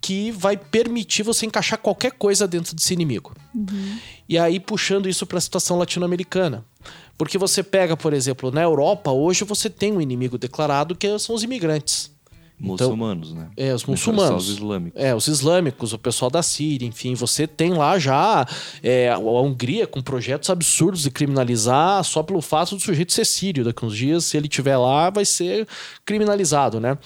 que 0.00 0.30
vai 0.30 0.56
permitir 0.56 1.24
você 1.24 1.46
encaixar 1.46 1.80
qualquer 1.80 2.12
coisa 2.12 2.46
dentro 2.46 2.76
desse 2.76 2.94
inimigo. 2.94 3.34
Uhum. 3.52 3.98
E 4.28 4.38
aí, 4.38 4.60
puxando 4.60 5.08
isso 5.08 5.26
para 5.26 5.38
a 5.38 5.40
situação 5.40 5.76
latino-americana. 5.78 6.64
Porque 7.16 7.38
você 7.38 7.62
pega, 7.62 7.96
por 7.96 8.12
exemplo, 8.12 8.50
na 8.50 8.62
Europa, 8.62 9.10
hoje 9.10 9.44
você 9.44 9.70
tem 9.70 9.92
um 9.92 10.00
inimigo 10.00 10.36
declarado 10.36 10.94
que 10.94 11.18
são 11.18 11.34
os 11.34 11.42
imigrantes. 11.42 12.14
Muçulmanos, 12.58 13.32
então, 13.32 13.42
né? 13.42 13.50
É, 13.54 13.74
os 13.74 13.84
muçulmanos. 13.84 14.44
Os 14.44 14.54
islâmicos. 14.54 15.02
É, 15.02 15.14
os 15.14 15.26
islâmicos, 15.26 15.92
o 15.92 15.98
pessoal 15.98 16.30
da 16.30 16.42
Síria, 16.42 16.88
enfim. 16.88 17.14
Você 17.14 17.46
tem 17.46 17.74
lá 17.74 17.98
já 17.98 18.46
é, 18.82 19.10
a 19.10 19.18
Hungria 19.18 19.86
com 19.86 20.00
projetos 20.00 20.48
absurdos 20.48 21.02
de 21.02 21.10
criminalizar 21.10 22.02
só 22.02 22.22
pelo 22.22 22.40
fato 22.40 22.74
do 22.74 22.80
sujeito 22.80 23.12
ser 23.12 23.26
sírio. 23.26 23.62
Daqui 23.62 23.84
uns 23.84 23.94
dias, 23.94 24.24
se 24.24 24.38
ele 24.38 24.46
estiver 24.46 24.76
lá, 24.78 25.10
vai 25.10 25.26
ser 25.26 25.68
criminalizado, 26.04 26.80
né? 26.80 26.96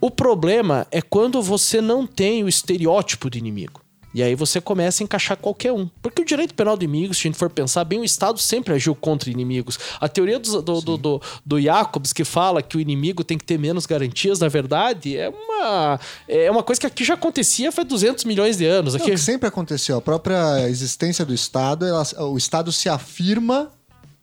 O 0.00 0.10
problema 0.10 0.86
é 0.90 1.02
quando 1.02 1.42
você 1.42 1.80
não 1.82 2.06
tem 2.06 2.42
o 2.42 2.48
estereótipo 2.48 3.28
de 3.28 3.38
inimigo. 3.38 3.85
E 4.16 4.22
aí 4.22 4.34
você 4.34 4.62
começa 4.62 5.02
a 5.02 5.04
encaixar 5.04 5.36
qualquer 5.36 5.72
um. 5.72 5.90
Porque 6.00 6.22
o 6.22 6.24
direito 6.24 6.54
penal 6.54 6.74
do 6.74 6.82
inimigo, 6.82 7.12
se 7.12 7.20
a 7.20 7.22
gente 7.24 7.36
for 7.36 7.50
pensar 7.50 7.84
bem, 7.84 8.00
o 8.00 8.04
Estado 8.04 8.38
sempre 8.38 8.72
agiu 8.72 8.94
contra 8.94 9.28
inimigos. 9.28 9.78
A 10.00 10.08
teoria 10.08 10.38
do, 10.38 10.62
do, 10.62 10.80
do, 10.80 10.96
do, 10.96 11.22
do 11.44 11.60
Jacobs, 11.60 12.14
que 12.14 12.24
fala 12.24 12.62
que 12.62 12.78
o 12.78 12.80
inimigo 12.80 13.22
tem 13.22 13.36
que 13.36 13.44
ter 13.44 13.58
menos 13.58 13.84
garantias, 13.84 14.40
na 14.40 14.48
verdade, 14.48 15.18
é 15.18 15.28
uma, 15.28 16.00
é 16.26 16.50
uma 16.50 16.62
coisa 16.62 16.80
que 16.80 16.86
aqui 16.86 17.04
já 17.04 17.12
acontecia 17.12 17.70
faz 17.70 17.86
200 17.86 18.24
milhões 18.24 18.56
de 18.56 18.64
anos. 18.64 18.94
Aqui... 18.94 19.10
Não, 19.10 19.18
sempre 19.18 19.48
aconteceu. 19.48 19.98
A 19.98 20.00
própria 20.00 20.66
existência 20.66 21.22
do 21.22 21.34
Estado, 21.34 21.84
ela, 21.84 22.02
o 22.20 22.38
Estado 22.38 22.72
se 22.72 22.88
afirma 22.88 23.70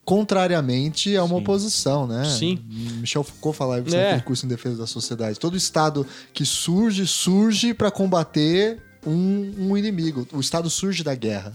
contrariamente 0.03 1.15
a 1.15 1.23
uma 1.23 1.35
Sim. 1.35 1.41
oposição, 1.41 2.07
né? 2.07 2.25
Sim. 2.25 2.59
Michel 2.99 3.23
Foucault 3.23 3.55
falava 3.55 3.87
isso 3.87 3.95
é. 3.95 4.15
no 4.15 4.23
curso 4.23 4.43
em 4.47 4.49
defesa 4.49 4.75
da 4.75 4.87
sociedade. 4.87 5.39
Todo 5.39 5.55
Estado 5.55 6.03
que 6.33 6.43
surge, 6.43 7.05
surge 7.05 7.75
para 7.75 7.91
combater 7.91 8.81
um, 9.05 9.53
um, 9.57 9.77
inimigo. 9.77 10.27
O 10.31 10.39
Estado 10.39 10.69
surge 10.69 11.03
da 11.03 11.15
guerra. 11.15 11.53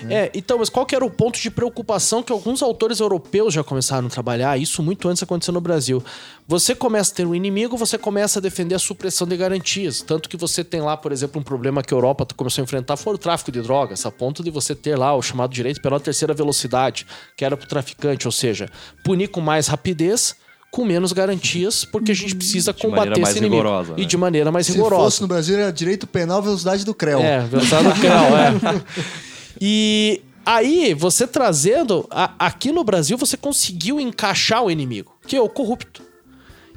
Né? 0.00 0.14
É, 0.14 0.30
então, 0.34 0.58
mas 0.58 0.68
qual 0.68 0.86
que 0.86 0.94
era 0.94 1.04
o 1.04 1.10
ponto 1.10 1.40
de 1.40 1.50
preocupação 1.50 2.22
que 2.22 2.32
alguns 2.32 2.62
autores 2.62 3.00
europeus 3.00 3.54
já 3.54 3.64
começaram 3.64 4.06
a 4.06 4.10
trabalhar? 4.10 4.58
Isso 4.58 4.82
muito 4.82 5.08
antes 5.08 5.22
aconteceu 5.22 5.52
no 5.54 5.60
Brasil. 5.60 6.02
Você 6.46 6.74
começa 6.74 7.12
a 7.12 7.14
ter 7.14 7.26
um 7.26 7.34
inimigo, 7.34 7.76
você 7.76 7.96
começa 7.96 8.38
a 8.38 8.42
defender 8.42 8.74
a 8.74 8.78
supressão 8.78 9.26
de 9.26 9.36
garantias. 9.36 10.02
Tanto 10.02 10.28
que 10.28 10.36
você 10.36 10.64
tem 10.64 10.80
lá, 10.80 10.96
por 10.96 11.12
exemplo, 11.12 11.40
um 11.40 11.44
problema 11.44 11.82
que 11.82 11.94
a 11.94 11.96
Europa 11.96 12.26
começou 12.36 12.62
a 12.62 12.64
enfrentar 12.64 12.96
foi 12.96 13.14
o 13.14 13.18
tráfico 13.18 13.52
de 13.52 13.62
drogas, 13.62 14.04
a 14.04 14.10
ponto 14.10 14.42
de 14.42 14.50
você 14.50 14.74
ter 14.74 14.96
lá 14.96 15.14
o 15.14 15.22
chamado 15.22 15.52
direito 15.52 15.80
penal 15.80 16.00
terceira 16.00 16.34
velocidade, 16.34 17.06
que 17.36 17.44
era 17.44 17.56
para 17.56 17.64
o 17.64 17.68
traficante, 17.68 18.26
ou 18.26 18.32
seja, 18.32 18.68
punir 19.04 19.28
com 19.28 19.40
mais 19.40 19.66
rapidez 19.66 20.34
com 20.70 20.84
menos 20.84 21.12
garantias, 21.12 21.84
porque 21.84 22.12
a 22.12 22.14
gente 22.14 22.34
precisa 22.34 22.72
combater 22.74 23.20
esse 23.20 23.38
inimigo. 23.38 23.62
Rigorosa, 23.62 23.90
né? 23.92 24.02
E 24.02 24.06
de 24.06 24.16
maneira 24.16 24.52
mais 24.52 24.66
Se 24.66 24.72
rigorosa. 24.72 24.96
Se 24.96 25.04
fosse 25.04 25.22
no 25.22 25.28
Brasil, 25.28 25.58
era 25.58 25.72
direito 25.72 26.06
penal 26.06 26.40
velocidade 26.42 26.84
do 26.84 26.94
CREL. 26.94 27.20
É, 27.20 27.40
velocidade 27.40 27.84
do 27.88 27.94
CREL, 27.94 28.36
é. 28.36 29.20
E 29.60 30.22
aí, 30.46 30.94
você 30.94 31.26
trazendo. 31.26 32.06
A, 32.10 32.32
aqui 32.38 32.72
no 32.72 32.82
Brasil, 32.82 33.18
você 33.18 33.36
conseguiu 33.36 34.00
encaixar 34.00 34.62
o 34.62 34.70
inimigo, 34.70 35.14
que 35.26 35.36
é 35.36 35.40
o 35.40 35.48
corrupto. 35.48 36.02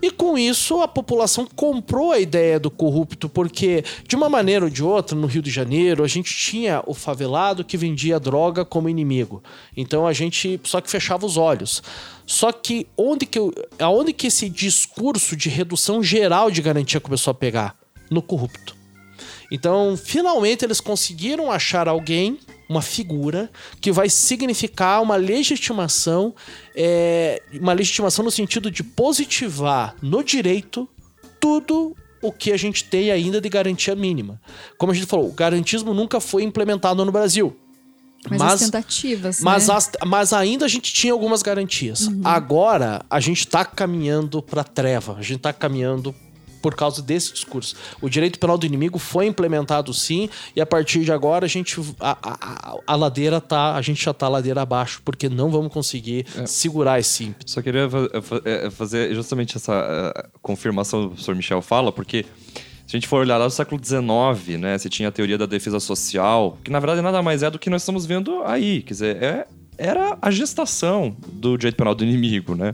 E 0.04 0.12
com 0.12 0.38
isso, 0.38 0.82
a 0.82 0.88
população 0.88 1.48
comprou 1.56 2.12
a 2.12 2.20
ideia 2.20 2.60
do 2.60 2.70
corrupto, 2.70 3.30
porque, 3.30 3.86
de 4.06 4.18
uma 4.18 4.28
maneira 4.28 4.66
ou 4.66 4.70
de 4.70 4.84
outra, 4.84 5.18
no 5.18 5.28
Rio 5.28 5.42
de 5.42 5.50
Janeiro, 5.50 6.04
a 6.04 6.08
gente 6.10 6.36
tinha 6.36 6.84
o 6.86 6.94
favelado 6.94 7.64
que 7.64 7.78
vendia 7.78 8.20
droga 8.20 8.66
como 8.66 8.90
inimigo. 8.90 9.42
Então 9.78 10.06
a 10.06 10.12
gente 10.12 10.60
só 10.66 10.82
que 10.82 10.92
fechava 10.92 11.26
os 11.26 11.38
olhos. 11.38 11.82
Só 12.26 12.52
que 12.52 12.86
onde 12.98 13.26
que, 13.26 13.40
eu, 13.40 13.54
aonde 13.80 14.12
que 14.12 14.28
esse 14.28 14.50
discurso 14.50 15.38
de 15.38 15.48
redução 15.48 16.04
geral 16.04 16.52
de 16.52 16.62
garantia 16.62 17.00
começou 17.00 17.32
a 17.32 17.36
pegar? 17.36 17.74
No 18.12 18.22
corrupto. 18.22 18.76
Então, 19.50 19.96
finalmente, 19.96 20.66
eles 20.66 20.82
conseguiram 20.82 21.50
achar 21.50 21.88
alguém 21.88 22.40
uma 22.74 22.82
figura 22.82 23.50
que 23.80 23.92
vai 23.92 24.10
significar 24.10 25.02
uma 25.02 25.16
legitimação, 25.16 26.34
é, 26.76 27.42
uma 27.60 27.74
legitimação 27.74 28.26
no 28.26 28.32
sentido 28.32 28.70
de 28.70 28.84
positivar 28.84 29.96
no 30.02 30.24
direito 30.24 30.90
tudo 31.40 31.96
o 32.22 32.32
que 32.32 32.52
a 32.52 32.58
gente 32.58 32.86
tem 32.86 33.12
ainda 33.12 33.40
de 33.40 33.50
garantia 33.50 33.96
mínima. 33.96 34.42
Como 34.78 34.92
a 34.92 34.96
gente 34.96 35.06
falou, 35.06 35.28
o 35.28 35.34
garantismo 35.34 35.94
nunca 35.94 36.20
foi 36.20 36.44
implementado 36.44 37.04
no 37.04 37.12
Brasil. 37.12 37.56
Mas, 38.30 38.40
mas, 38.40 38.54
as 38.54 38.62
tentativas. 38.62 39.42
Mas, 39.42 39.68
né? 39.68 39.74
as, 39.76 39.92
mas 40.06 40.34
ainda 40.34 40.66
a 40.66 40.70
gente 40.70 40.94
tinha 40.94 41.12
algumas 41.12 41.44
garantias. 41.44 42.08
Uhum. 42.08 42.22
Agora 42.24 43.06
a 43.10 43.20
gente 43.20 43.40
está 43.40 43.66
caminhando 43.66 44.42
para 44.42 44.64
treva, 44.64 45.18
a 45.18 45.22
gente 45.22 45.38
está 45.38 45.52
caminhando 45.52 46.16
por 46.64 46.76
causa 46.76 47.02
desse 47.02 47.34
discurso. 47.34 47.76
O 48.02 48.10
direito 48.10 48.40
penal 48.40 48.58
do 48.58 48.66
inimigo 48.66 48.98
foi 48.98 49.28
implementado 49.28 49.94
sim, 49.94 50.30
e 50.56 50.62
a 50.62 50.66
partir 50.66 51.04
de 51.04 51.12
agora 51.12 51.46
a 51.46 51.50
gente 51.50 51.78
a, 52.00 52.18
a, 52.24 52.78
a 52.88 52.96
ladeira 52.96 53.42
tá, 53.42 53.76
a 53.76 53.82
gente 53.82 54.02
já 54.06 54.14
tá 54.14 54.30
ladeira 54.30 54.62
abaixo, 54.62 55.02
porque 55.04 55.28
não 55.28 55.52
vamos 55.52 55.74
conseguir 55.74 56.26
é. 56.38 56.46
segurar 56.46 57.02
esse 57.02 57.26
ímpeto. 57.26 57.52
Só 57.52 57.62
queria 57.62 57.90
é, 58.46 58.70
fazer 58.70 59.14
justamente 59.14 59.58
essa 59.58 59.74
é, 60.16 60.26
confirmação 60.42 61.02
do 61.02 61.08
professor 61.10 61.36
Michel 61.36 61.62
fala, 61.62 61.92
porque 61.92 62.26
se 62.88 62.96
a 62.96 62.98
gente 62.98 63.10
for 63.10 63.18
olhar 63.18 63.38
lá 63.38 63.44
no 63.44 63.52
século 63.52 63.82
XIX, 63.84 64.58
né, 64.58 64.78
você 64.78 64.88
tinha 64.88 65.10
a 65.10 65.12
teoria 65.12 65.38
da 65.38 65.46
defesa 65.46 65.82
social, 65.82 66.58
que 66.64 66.72
na 66.72 66.80
verdade 66.80 67.02
nada 67.02 67.22
mais 67.22 67.44
é 67.44 67.52
do 67.52 67.60
que 67.60 67.70
nós 67.70 67.82
estamos 67.82 68.06
vendo 68.06 68.42
aí, 68.46 68.82
quer 68.84 68.94
dizer, 68.94 69.22
é, 69.22 69.48
era 69.78 70.18
a 70.22 70.32
gestação 70.32 71.14
do 71.28 71.58
direito 71.58 71.76
penal 71.76 71.94
do 71.94 72.06
inimigo, 72.06 72.56
né? 72.56 72.74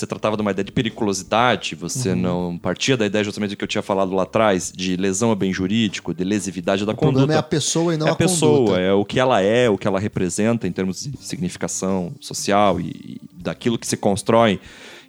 Você 0.00 0.06
tratava 0.06 0.36
de 0.36 0.42
uma 0.42 0.50
ideia 0.50 0.64
de 0.64 0.72
periculosidade, 0.72 1.74
você 1.74 2.10
uhum. 2.10 2.16
não 2.16 2.58
partia 2.58 2.96
da 2.96 3.06
ideia 3.06 3.22
justamente 3.22 3.50
do 3.50 3.56
que 3.56 3.64
eu 3.64 3.68
tinha 3.68 3.82
falado 3.82 4.12
lá 4.14 4.24
atrás, 4.24 4.72
de 4.74 4.96
lesão 4.96 5.30
a 5.30 5.36
bem 5.36 5.52
jurídico, 5.52 6.12
de 6.12 6.24
lesividade 6.24 6.84
da 6.84 6.92
o 6.92 6.96
conduta. 6.96 7.10
O 7.10 7.20
problema 7.20 7.34
é 7.34 7.38
a 7.38 7.42
pessoa 7.42 7.94
e 7.94 7.96
não 7.96 8.06
é 8.06 8.10
a, 8.10 8.12
a 8.12 8.16
pessoa, 8.16 8.58
conduta. 8.58 8.80
é 8.80 8.92
o 8.92 9.04
que 9.04 9.20
ela 9.20 9.40
é, 9.40 9.68
o 9.68 9.78
que 9.78 9.86
ela 9.86 10.00
representa 10.00 10.66
em 10.66 10.72
termos 10.72 11.02
de 11.04 11.24
significação 11.24 12.12
social 12.20 12.80
e, 12.80 12.88
e 12.88 13.20
daquilo 13.32 13.78
que 13.78 13.86
se 13.86 13.96
constrói 13.96 14.58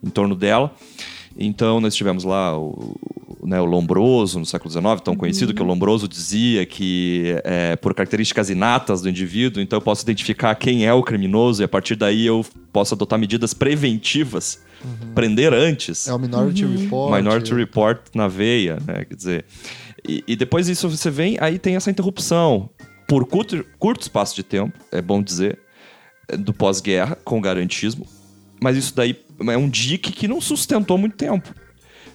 em 0.04 0.10
torno 0.10 0.36
dela. 0.36 0.74
Então, 1.38 1.80
nós 1.80 1.96
tivemos 1.96 2.24
lá 2.24 2.58
o, 2.58 2.96
né, 3.44 3.60
o 3.60 3.66
Lombroso, 3.66 4.40
no 4.40 4.46
século 4.46 4.70
XIX, 4.70 5.02
tão 5.04 5.16
conhecido, 5.16 5.50
uhum. 5.50 5.56
que 5.56 5.62
o 5.62 5.66
Lombroso 5.66 6.08
dizia 6.08 6.66
que, 6.66 7.36
é, 7.44 7.76
por 7.76 7.94
características 7.94 8.50
inatas 8.50 9.02
do 9.02 9.10
indivíduo, 9.10 9.62
então 9.62 9.78
eu 9.78 9.82
posso 9.82 10.04
identificar 10.04 10.54
quem 10.56 10.86
é 10.86 10.94
o 10.94 11.02
criminoso 11.02 11.62
e 11.62 11.66
a 11.66 11.68
partir 11.68 11.96
daí 11.96 12.26
eu 12.26 12.46
posso 12.72 12.94
adotar 12.94 13.18
medidas 13.18 13.54
preventivas, 13.54 14.62
uhum. 14.84 15.14
prender 15.14 15.54
antes. 15.54 16.08
É 16.08 16.14
o 16.14 16.20
Minority 16.20 16.66
uhum. 16.66 16.78
Report. 16.78 17.16
Minority 17.16 17.54
Report 17.54 18.00
na 18.14 18.28
veia, 18.28 18.78
né? 18.86 19.06
Quer 19.06 19.16
dizer. 19.16 19.46
E, 20.08 20.24
e 20.28 20.36
depois 20.36 20.66
disso 20.66 20.90
você 20.90 21.10
vem, 21.10 21.38
aí 21.40 21.60
tem 21.60 21.76
essa 21.76 21.92
interrupção 21.92 22.70
por 23.08 23.26
curto, 23.26 23.66
curto 23.78 24.02
espaço 24.02 24.36
de 24.36 24.44
tempo, 24.44 24.78
é 24.92 25.02
bom 25.02 25.22
dizer, 25.22 25.60
do 26.40 26.54
pós-guerra, 26.54 27.18
com 27.24 27.42
garantismo, 27.42 28.08
mas 28.62 28.78
isso 28.78 28.96
daí 28.96 29.18
é 29.50 29.58
um 29.58 29.70
dique 29.70 30.12
que 30.12 30.28
não 30.28 30.40
sustentou 30.40 30.98
muito 30.98 31.18
tempo. 31.18 31.54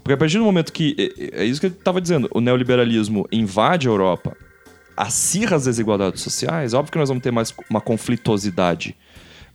Porque 0.03 0.15
a 0.15 0.17
partir 0.17 0.39
do 0.39 0.45
momento 0.45 0.73
que. 0.73 1.13
É, 1.19 1.43
é 1.43 1.45
isso 1.45 1.61
que 1.61 1.67
eu 1.67 1.71
estava 1.71 2.01
dizendo, 2.01 2.29
o 2.33 2.41
neoliberalismo 2.41 3.27
invade 3.31 3.89
a 3.89 3.91
Europa, 3.91 4.37
acirra 4.97 5.57
as 5.57 5.65
desigualdades 5.65 6.23
sociais, 6.23 6.73
óbvio 6.73 6.93
que 6.93 6.99
nós 6.99 7.09
vamos 7.09 7.23
ter 7.23 7.31
mais 7.31 7.53
uma 7.69 7.81
conflitosidade 7.81 8.97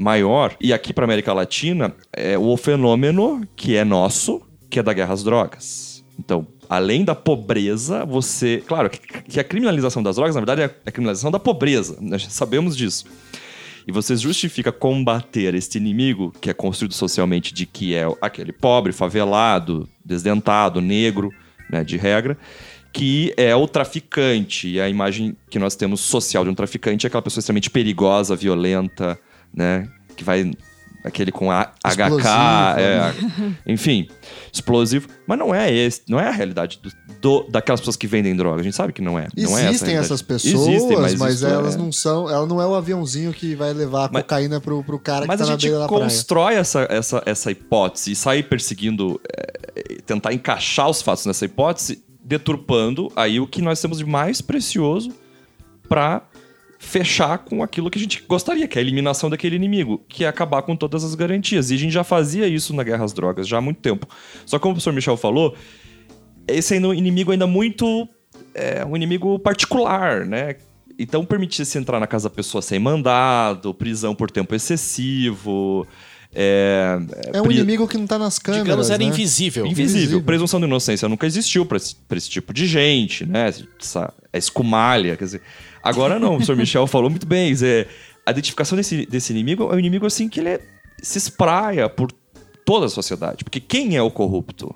maior. 0.02 0.56
E 0.60 0.74
aqui 0.74 0.92
para 0.92 1.06
América 1.06 1.32
Latina, 1.34 1.94
é 2.12 2.38
o 2.38 2.58
fenômeno 2.58 3.48
que 3.56 3.76
é 3.76 3.86
nosso, 3.86 4.42
que 4.70 4.80
é 4.80 4.84
da 4.84 4.94
guerra 4.94 5.14
às 5.14 5.24
drogas. 5.24 6.04
Então, 6.20 6.48
além 6.70 7.04
da 7.04 7.16
pobreza, 7.16 8.06
você. 8.06 8.64
Claro 8.66 8.90
que 8.90 9.40
a 9.40 9.44
criminalização 9.44 10.02
das 10.02 10.16
drogas, 10.16 10.36
na 10.36 10.42
verdade, 10.42 10.62
é 10.62 10.76
a 10.86 10.92
criminalização 10.92 11.32
da 11.32 11.40
pobreza. 11.40 11.98
Nós 12.02 12.22
já 12.22 12.30
sabemos 12.30 12.76
disso 12.76 13.06
e 13.88 13.92
você 13.92 14.16
justifica 14.16 14.72
combater 14.72 15.56
este 15.56 15.78
inimigo 15.78 16.34
que 16.40 16.50
é 16.50 16.54
construído 16.54 16.94
socialmente 16.94 17.54
de 17.54 17.66
que 17.66 17.96
é 17.96 18.06
aquele 18.22 18.52
pobre, 18.52 18.92
favelado, 18.92 19.88
desdentado, 20.04 20.82
negro, 20.82 21.34
né, 21.70 21.84
de 21.84 21.98
regra, 21.98 22.38
que 22.94 23.34
é 23.38 23.56
o 23.56 23.68
traficante. 23.68 24.68
E 24.70 24.82
a 24.82 24.90
imagem 24.90 25.36
que 25.50 25.58
nós 25.58 25.76
temos 25.76 26.02
social 26.02 26.44
de 26.44 26.50
um 26.50 26.56
traficante 26.56 27.06
é 27.06 27.08
aquela 27.08 27.22
pessoa 27.22 27.42
extremamente 27.42 27.70
perigosa, 27.70 28.36
violenta, 28.36 29.20
né, 29.54 29.88
que 30.16 30.24
vai 30.24 30.52
aquele 31.04 31.32
com 31.32 31.50
a, 31.52 31.64
HK, 31.84 31.90
Explosivo, 32.04 32.28
é, 32.78 33.14
enfim, 33.66 34.08
explosivo. 34.54 35.08
Mas 35.26 35.40
não 35.40 35.54
é 35.54 35.74
esse, 35.74 36.04
não 36.08 36.20
é 36.20 36.28
a 36.28 36.32
realidade 36.32 36.80
do, 36.82 36.92
do- 37.20 37.50
daquelas 37.50 37.80
pessoas 37.82 37.96
que 37.96 38.06
vendem 38.06 38.36
droga. 38.36 38.62
A 38.62 38.64
gente 38.64 38.76
sabe 38.76 38.94
que 38.94 39.02
não 39.02 39.18
é. 39.18 39.28
não 39.36 39.58
é 39.58 39.62
essa 39.62 39.68
a 39.68 39.70
Existem 39.72 39.96
essas 39.98 40.22
pessoas, 40.22 40.68
Existem, 40.68 40.98
mas, 41.00 41.14
isso 41.36 41.48
elas 41.48 41.74
é- 41.74 41.78
não 41.80 41.92
são. 41.92 42.30
Ela 42.30 42.46
não 42.46 42.62
é 42.62 42.68
o 42.68 42.76
aviãozinho 42.76 43.34
que 43.34 43.56
vai 43.56 43.74
levar 43.74 44.06
a 44.06 44.10
Mas- 44.14 44.22
cocaína 44.22 44.62
pro, 44.62 44.84
pro 44.84 45.00
cara 45.00 45.26
Mas 45.26 45.38
que 45.38 45.40
tá 45.40 45.44
a 45.44 45.48
na 45.48 45.54
gente 45.54 45.62
beira 45.64 45.80
da 45.80 45.88
praia. 45.88 46.04
constrói 46.04 46.54
essa, 46.54 46.86
essa, 46.88 47.24
essa 47.26 47.50
hipótese 47.52 48.12
e 48.12 48.16
sair 48.16 48.44
perseguindo, 48.44 49.20
é, 49.36 49.60
é, 49.76 49.96
tentar 50.06 50.34
encaixar 50.34 50.88
os 50.88 51.02
fatos 51.02 51.26
nessa 51.26 51.46
hipótese, 51.46 52.04
deturpando 52.24 53.12
aí 53.16 53.40
o 53.40 53.48
que 53.48 53.60
nós 53.60 53.82
temos 53.82 53.98
de 53.98 54.06
mais 54.06 54.40
precioso 54.40 55.12
para 55.90 56.22
fechar 56.84 57.38
com 57.38 57.62
aquilo 57.62 57.92
que 57.92 58.00
a 58.00 58.02
gente 58.02 58.24
gostaria, 58.28 58.68
que 58.68 58.76
é 58.78 58.82
a 58.82 58.84
eliminação 58.84 59.30
daquele 59.30 59.56
inimigo, 59.56 60.04
que 60.10 60.26
é 60.26 60.28
acabar 60.28 60.64
com 60.64 60.76
todas 60.76 61.04
as 61.04 61.14
garantias. 61.14 61.70
E 61.70 61.76
a 61.76 61.78
gente 61.78 61.92
já 61.92 62.04
fazia 62.04 62.48
isso 62.48 62.74
na 62.74 62.82
Guerra 62.84 63.06
às 63.06 63.14
Drogas 63.14 63.48
já 63.48 63.60
há 63.60 63.62
muito 63.62 63.80
tempo. 63.80 64.08
Só 64.48 64.58
que 64.58 64.64
como 64.64 64.72
o 64.72 64.76
professor 64.76 64.92
Michel 64.92 65.16
falou, 65.16 65.56
esse 66.48 66.76
é 66.76 66.80
um 66.80 66.92
inimigo 66.94 67.32
ainda 67.32 67.46
muito. 67.46 68.10
É 68.56 68.84
um 68.84 68.96
inimigo 68.96 69.38
particular, 69.40 70.26
né? 70.26 70.56
Então 70.98 71.24
permitia-se 71.24 71.78
entrar 71.78 72.00
na 72.00 72.08
casa 72.08 72.28
da 72.30 72.36
pessoa 72.36 72.62
sem 72.64 72.80
mandado, 72.80 73.74
prisão 73.76 74.14
por 74.16 74.30
tempo 74.32 74.54
excessivo. 74.56 75.88
É, 76.34 76.98
É 77.34 77.42
um 77.42 77.46
pri- 77.46 77.56
inimigo 77.58 77.88
que 77.88 77.98
não 77.98 78.08
tá 78.08 78.18
nas 78.18 78.40
câmeras. 78.40 78.66
Digamos, 78.66 78.90
era 78.90 78.98
né? 79.00 79.06
invisível. 79.06 79.66
Invisível. 79.66 79.96
Invisível. 79.98 80.22
Presunção 80.24 80.60
de 80.60 80.66
inocência 80.66 81.08
nunca 81.08 81.28
existiu 81.28 81.66
pra 81.66 81.78
esse, 81.78 81.96
esse 82.12 82.30
tipo 82.30 82.54
de 82.54 82.66
gente, 82.66 83.26
né? 83.26 83.54
Essa, 83.80 84.14
a 84.34 84.38
escumalha, 84.38 85.16
quer 85.16 85.26
dizer. 85.26 85.42
Agora 85.84 86.20
não, 86.20 86.30
o 86.30 86.32
professor 86.34 86.56
Michel 86.56 86.88
falou 86.88 87.10
muito 87.10 87.26
bem. 87.26 87.52
dizer, 87.52 87.88
a 88.26 88.32
identificação 88.32 88.76
desse, 88.76 89.06
desse 89.06 89.32
inimigo 89.34 89.64
é 89.72 89.76
um 89.76 89.80
inimigo 89.80 90.06
assim 90.06 90.28
que 90.30 90.40
ele 90.40 90.50
é- 90.50 90.62
se 91.02 91.18
espraia 91.18 91.90
por 91.90 92.12
toda 92.66 92.86
a 92.86 92.90
sociedade. 92.90 93.44
Porque 93.44 93.60
quem 93.60 93.96
é 93.96 94.02
o 94.02 94.12
corrupto? 94.12 94.74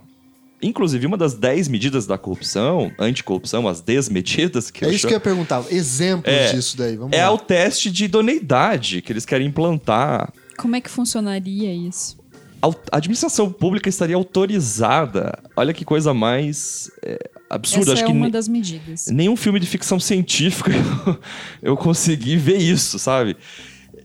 Inclusive, 0.62 1.06
uma 1.06 1.18
das 1.18 1.34
10 1.36 1.68
medidas 1.68 2.08
da 2.08 2.18
corrupção, 2.18 2.92
anticorrupção, 2.98 3.68
as 3.68 3.82
desmedidas, 3.82 4.72
que 4.72 4.84
É 4.84 4.90
isso 4.90 5.00
chamo, 5.00 5.10
que 5.10 5.14
eu 5.14 5.18
ia 5.18 5.20
perguntar. 5.20 5.64
Exemplos 5.70 6.34
É, 6.34 6.54
disso 6.54 6.76
daí. 6.78 6.96
Vamos 6.96 7.16
é 7.16 7.24
lá. 7.24 7.32
o 7.32 7.38
teste 7.38 7.92
de 7.92 8.06
idoneidade 8.06 9.02
que 9.02 9.12
eles 9.12 9.26
querem 9.26 9.48
implantar 9.48 10.34
Como 10.58 10.76
é 10.76 10.82
que 10.82 10.90
funcionaria 10.90 11.72
isso? 11.74 12.18
A 12.62 12.98
administração 12.98 13.52
pública 13.52 13.88
estaria 13.90 14.16
autorizada. 14.16 15.38
Olha 15.56 15.74
que 15.74 15.86
coisa 15.86 16.14
mais 16.14 16.90
é, 17.04 17.18
absurda. 17.50 17.92
Essa 17.92 17.94
Acho 17.94 18.04
é 18.04 18.06
que 18.08 18.12
uma 18.12 18.30
das 18.30 18.48
medidas. 18.48 19.08
nenhum 19.08 19.36
filme 19.36 19.60
de 19.60 19.68
ficção 19.68 20.00
científica 20.00 20.72
eu, 20.72 21.20
eu 21.72 21.78
consegui 21.78 22.38
ver 22.38 22.58
isso, 22.58 22.98
sabe? 22.98 23.38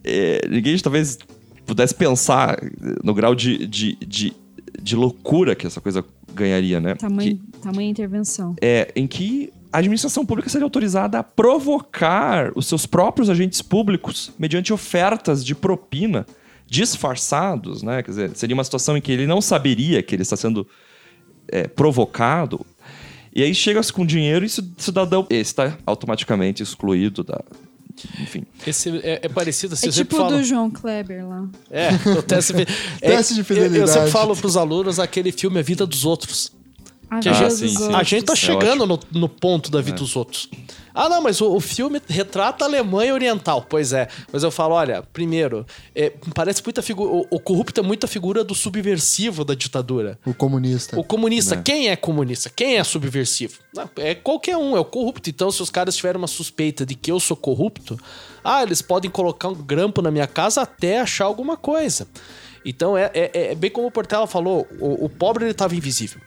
É, 0.05 0.47
ninguém 0.49 0.77
talvez 0.79 1.19
pudesse 1.67 1.95
pensar 1.95 2.59
no 3.03 3.15
grau 3.15 3.35
de, 3.35 3.67
de, 3.67 3.97
de, 3.97 4.33
de 4.83 4.97
loucura 4.97 5.55
que 5.55 5.67
essa 5.67 5.81
coisa 5.81 6.05
ganharia, 6.35 6.81
né? 6.81 6.95
Tamanho, 6.97 7.37
Que- 7.37 7.59
tamanho 7.61 7.89
intervenção. 7.91 8.55
é, 8.61 8.91
em 8.97 9.07
que 9.07 9.53
a 9.73 9.79
administração 9.79 10.27
pública 10.27 10.49
seria 10.49 10.65
autorizada 10.65 11.19
a 11.19 11.23
provocar 11.23 12.51
os 12.57 12.67
seus 12.67 12.87
próprios 12.87 13.31
agentes 13.31 13.63
públicos 13.63 14.33
mediante 14.39 14.73
ofertas 14.73 15.45
de 15.45 15.55
propina 15.55 16.27
disfarçados, 16.71 17.83
né? 17.83 18.03
Quer 18.03 18.11
dizer, 18.13 18.31
seria 18.37 18.55
uma 18.55 18.63
situação 18.65 18.97
em 18.97 19.01
que 19.01 19.11
ele 19.11 19.27
não 19.27 19.41
saberia 19.41 20.03
que 20.03 20.15
ele 20.15 20.23
está 20.23 20.37
sendo 20.37 20.67
é, 21.49 21.67
provocado. 21.67 22.65
E 23.35 23.43
aí 23.43 23.55
chega-se 23.55 23.93
com 23.93 24.07
dinheiro 24.07 24.45
e 24.45 24.47
esse 24.47 24.63
cidadão 24.79 25.27
está 25.29 25.77
automaticamente 25.85 26.63
excluído 26.63 27.25
da. 27.25 27.43
Enfim. 28.21 28.45
Esse 28.67 28.89
é, 29.03 29.21
é 29.25 29.29
parecido, 29.29 29.77
você 29.77 29.89
É 29.89 29.91
tipo 29.91 30.15
o 30.15 30.19
fala... 30.19 30.39
do 30.39 30.45
João 30.45 30.71
Kleber 30.71 31.27
lá. 31.29 31.49
É, 31.71 31.91
o 32.19 32.23
teste, 32.23 32.53
é, 32.55 32.65
Teste 33.11 33.35
de 33.35 33.41
eu- 33.41 33.43
Eu 33.43 33.45
fidelidade. 33.45 33.91
sempre 33.91 34.11
falo 34.11 34.35
pros 34.37 34.57
alunos 34.57 34.99
aquele 34.99 35.33
filme 35.33 35.59
A 35.59 35.63
Vida 35.63 35.85
dos 35.87 36.05
Outros. 36.05 36.53
A 37.11 37.19
Que 37.19 37.29
a 37.29 37.33
vida 37.33 37.51
gente- 37.51 37.59
sim, 37.59 37.77
sim. 37.77 37.93
A 37.95 38.03
gente 38.05 38.25
tá 38.25 38.35
É 38.35 38.37
chegando 38.37 38.87
no, 38.87 38.99
no 39.13 39.29
ponto 39.29 39.69
da 39.71 39.81
vida 39.81 39.97
dos 39.99 40.15
outros. 40.15 40.49
Ah, 40.95 41.09
não, 41.09 41.21
mas 41.23 41.41
o, 41.41 41.53
o 41.55 41.61
filme 41.61 42.01
retrata 42.09 42.65
a 42.65 42.69
Alemanha 42.69 43.13
Oriental. 43.15 43.67
Pois 43.69 43.93
é. 43.93 44.07
Mas 44.33 44.43
eu 44.45 44.51
falo, 44.51 44.75
olha, 44.75 45.03
primeiro, 45.13 45.67
é, 45.95 46.13
parece 46.35 46.63
muita 46.65 46.83
figura. 46.83 47.11
O, 47.11 47.27
o 47.31 47.41
corrupto 47.41 47.81
é 47.81 47.83
muita 47.83 48.07
figura 48.07 48.45
do 48.45 48.55
subversivo 48.55 49.45
da 49.45 49.55
ditadura. 49.55 50.19
O 50.25 50.33
comunista. 50.33 50.99
O 50.99 51.03
comunista, 51.05 51.57
Né. 51.57 51.63
quem 51.65 51.89
é 51.89 51.97
comunista? 51.97 52.49
Quem 52.49 52.77
é 52.79 52.85
subversivo? 52.85 53.59
Não, 53.75 53.89
É 53.97 54.15
qualquer 54.15 54.57
um, 54.57 54.77
é 54.77 54.81
o 54.81 54.85
corrupto. 54.85 55.29
Então, 55.31 55.51
se 55.51 55.61
os 55.63 55.71
caras 55.71 55.97
tiverem 55.97 56.19
uma 56.19 56.29
suspeita 56.29 56.87
de 56.87 56.95
que 56.95 57.11
eu 57.11 57.19
sou 57.19 57.37
corrupto, 57.37 57.99
ah, 58.45 58.63
eles 58.63 58.83
podem 58.83 59.11
colocar 59.11 59.49
um 59.49 59.55
grampo 59.55 60.01
na 60.03 60.11
minha 60.13 60.27
casa 60.29 60.63
até 60.63 61.01
achar 61.01 61.25
alguma 61.25 61.57
coisa. 61.57 62.07
Então, 62.65 62.97
é, 62.97 63.11
é- 63.15 63.31
é 63.53 63.55
bem 63.55 63.71
como 63.71 63.87
o 63.89 63.91
Portela 63.91 64.27
falou, 64.27 64.67
o, 64.81 65.07
o 65.07 65.09
pobre 65.09 65.45
ele 65.45 65.53
estava 65.53 65.75
invisível. 65.75 66.21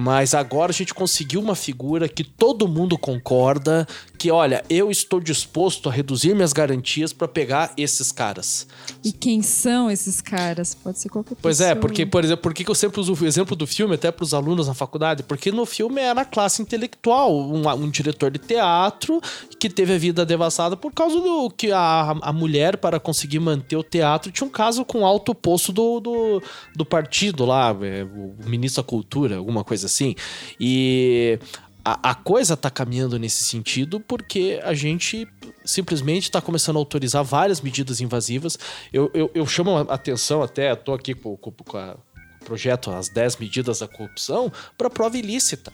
Mas 0.00 0.32
agora 0.32 0.72
a 0.72 0.74
gente 0.74 0.94
conseguiu 0.94 1.42
uma 1.42 1.54
figura 1.54 2.08
que 2.08 2.24
todo 2.24 2.66
mundo 2.66 2.96
concorda 2.96 3.86
que, 4.20 4.30
olha, 4.30 4.62
eu 4.68 4.90
estou 4.90 5.18
disposto 5.18 5.88
a 5.88 5.92
reduzir 5.92 6.34
minhas 6.34 6.52
garantias 6.52 7.10
para 7.10 7.26
pegar 7.26 7.72
esses 7.74 8.12
caras. 8.12 8.66
E 9.02 9.12
quem 9.12 9.40
são 9.40 9.90
esses 9.90 10.20
caras? 10.20 10.74
Pode 10.74 10.98
ser 10.98 11.08
qualquer 11.08 11.36
pessoa. 11.36 11.40
Pois 11.40 11.62
é, 11.62 11.74
porque, 11.74 12.04
por 12.04 12.22
exemplo, 12.22 12.42
por 12.42 12.52
que 12.52 12.62
que 12.62 12.70
eu 12.70 12.74
sempre 12.74 13.00
uso 13.00 13.14
o 13.14 13.26
exemplo 13.26 13.56
do 13.56 13.66
filme 13.66 13.94
até 13.94 14.12
para 14.12 14.22
os 14.22 14.34
alunos 14.34 14.68
na 14.68 14.74
faculdade? 14.74 15.22
Porque 15.22 15.50
no 15.50 15.64
filme 15.64 16.02
era 16.02 16.20
a 16.20 16.24
classe 16.26 16.60
intelectual, 16.60 17.34
um, 17.34 17.66
um 17.66 17.88
diretor 17.88 18.30
de 18.30 18.38
teatro 18.38 19.22
que 19.58 19.70
teve 19.70 19.94
a 19.94 19.98
vida 19.98 20.26
devastada 20.26 20.76
por 20.76 20.92
causa 20.92 21.18
do 21.18 21.48
que 21.48 21.72
a, 21.72 22.14
a 22.20 22.30
mulher, 22.30 22.76
para 22.76 23.00
conseguir 23.00 23.40
manter 23.40 23.76
o 23.78 23.82
teatro, 23.82 24.30
tinha 24.30 24.46
um 24.46 24.50
caso 24.50 24.84
com 24.84 25.06
alto 25.06 25.34
posto 25.34 25.72
do, 25.72 25.98
do, 25.98 26.42
do 26.76 26.84
partido 26.84 27.46
lá, 27.46 27.74
é, 27.80 28.04
o 28.04 28.34
ministro 28.46 28.82
da 28.82 28.86
cultura, 28.86 29.38
alguma 29.38 29.64
coisa 29.64 29.86
assim. 29.86 30.14
E 30.60 31.38
a, 32.02 32.10
a 32.10 32.14
coisa 32.14 32.56
tá 32.56 32.70
caminhando 32.70 33.18
nesse 33.18 33.44
sentido 33.44 34.00
porque 34.00 34.60
a 34.62 34.74
gente 34.74 35.26
simplesmente 35.64 36.24
está 36.24 36.40
começando 36.40 36.76
a 36.76 36.78
autorizar 36.78 37.24
várias 37.24 37.60
medidas 37.60 38.00
invasivas. 38.00 38.58
Eu, 38.92 39.10
eu, 39.14 39.30
eu 39.34 39.46
chamo 39.46 39.76
a 39.76 39.82
atenção 39.82 40.42
até, 40.42 40.72
estou 40.72 40.94
aqui 40.94 41.14
com, 41.14 41.36
com, 41.36 41.50
com 41.52 41.76
a- 41.76 41.96
o 42.40 42.44
projeto 42.44 42.90
As 42.90 43.08
10 43.10 43.36
Medidas 43.36 43.80
da 43.80 43.86
Corrupção 43.88 44.50
para 44.78 44.88
prova 44.88 45.16
ilícita. 45.18 45.72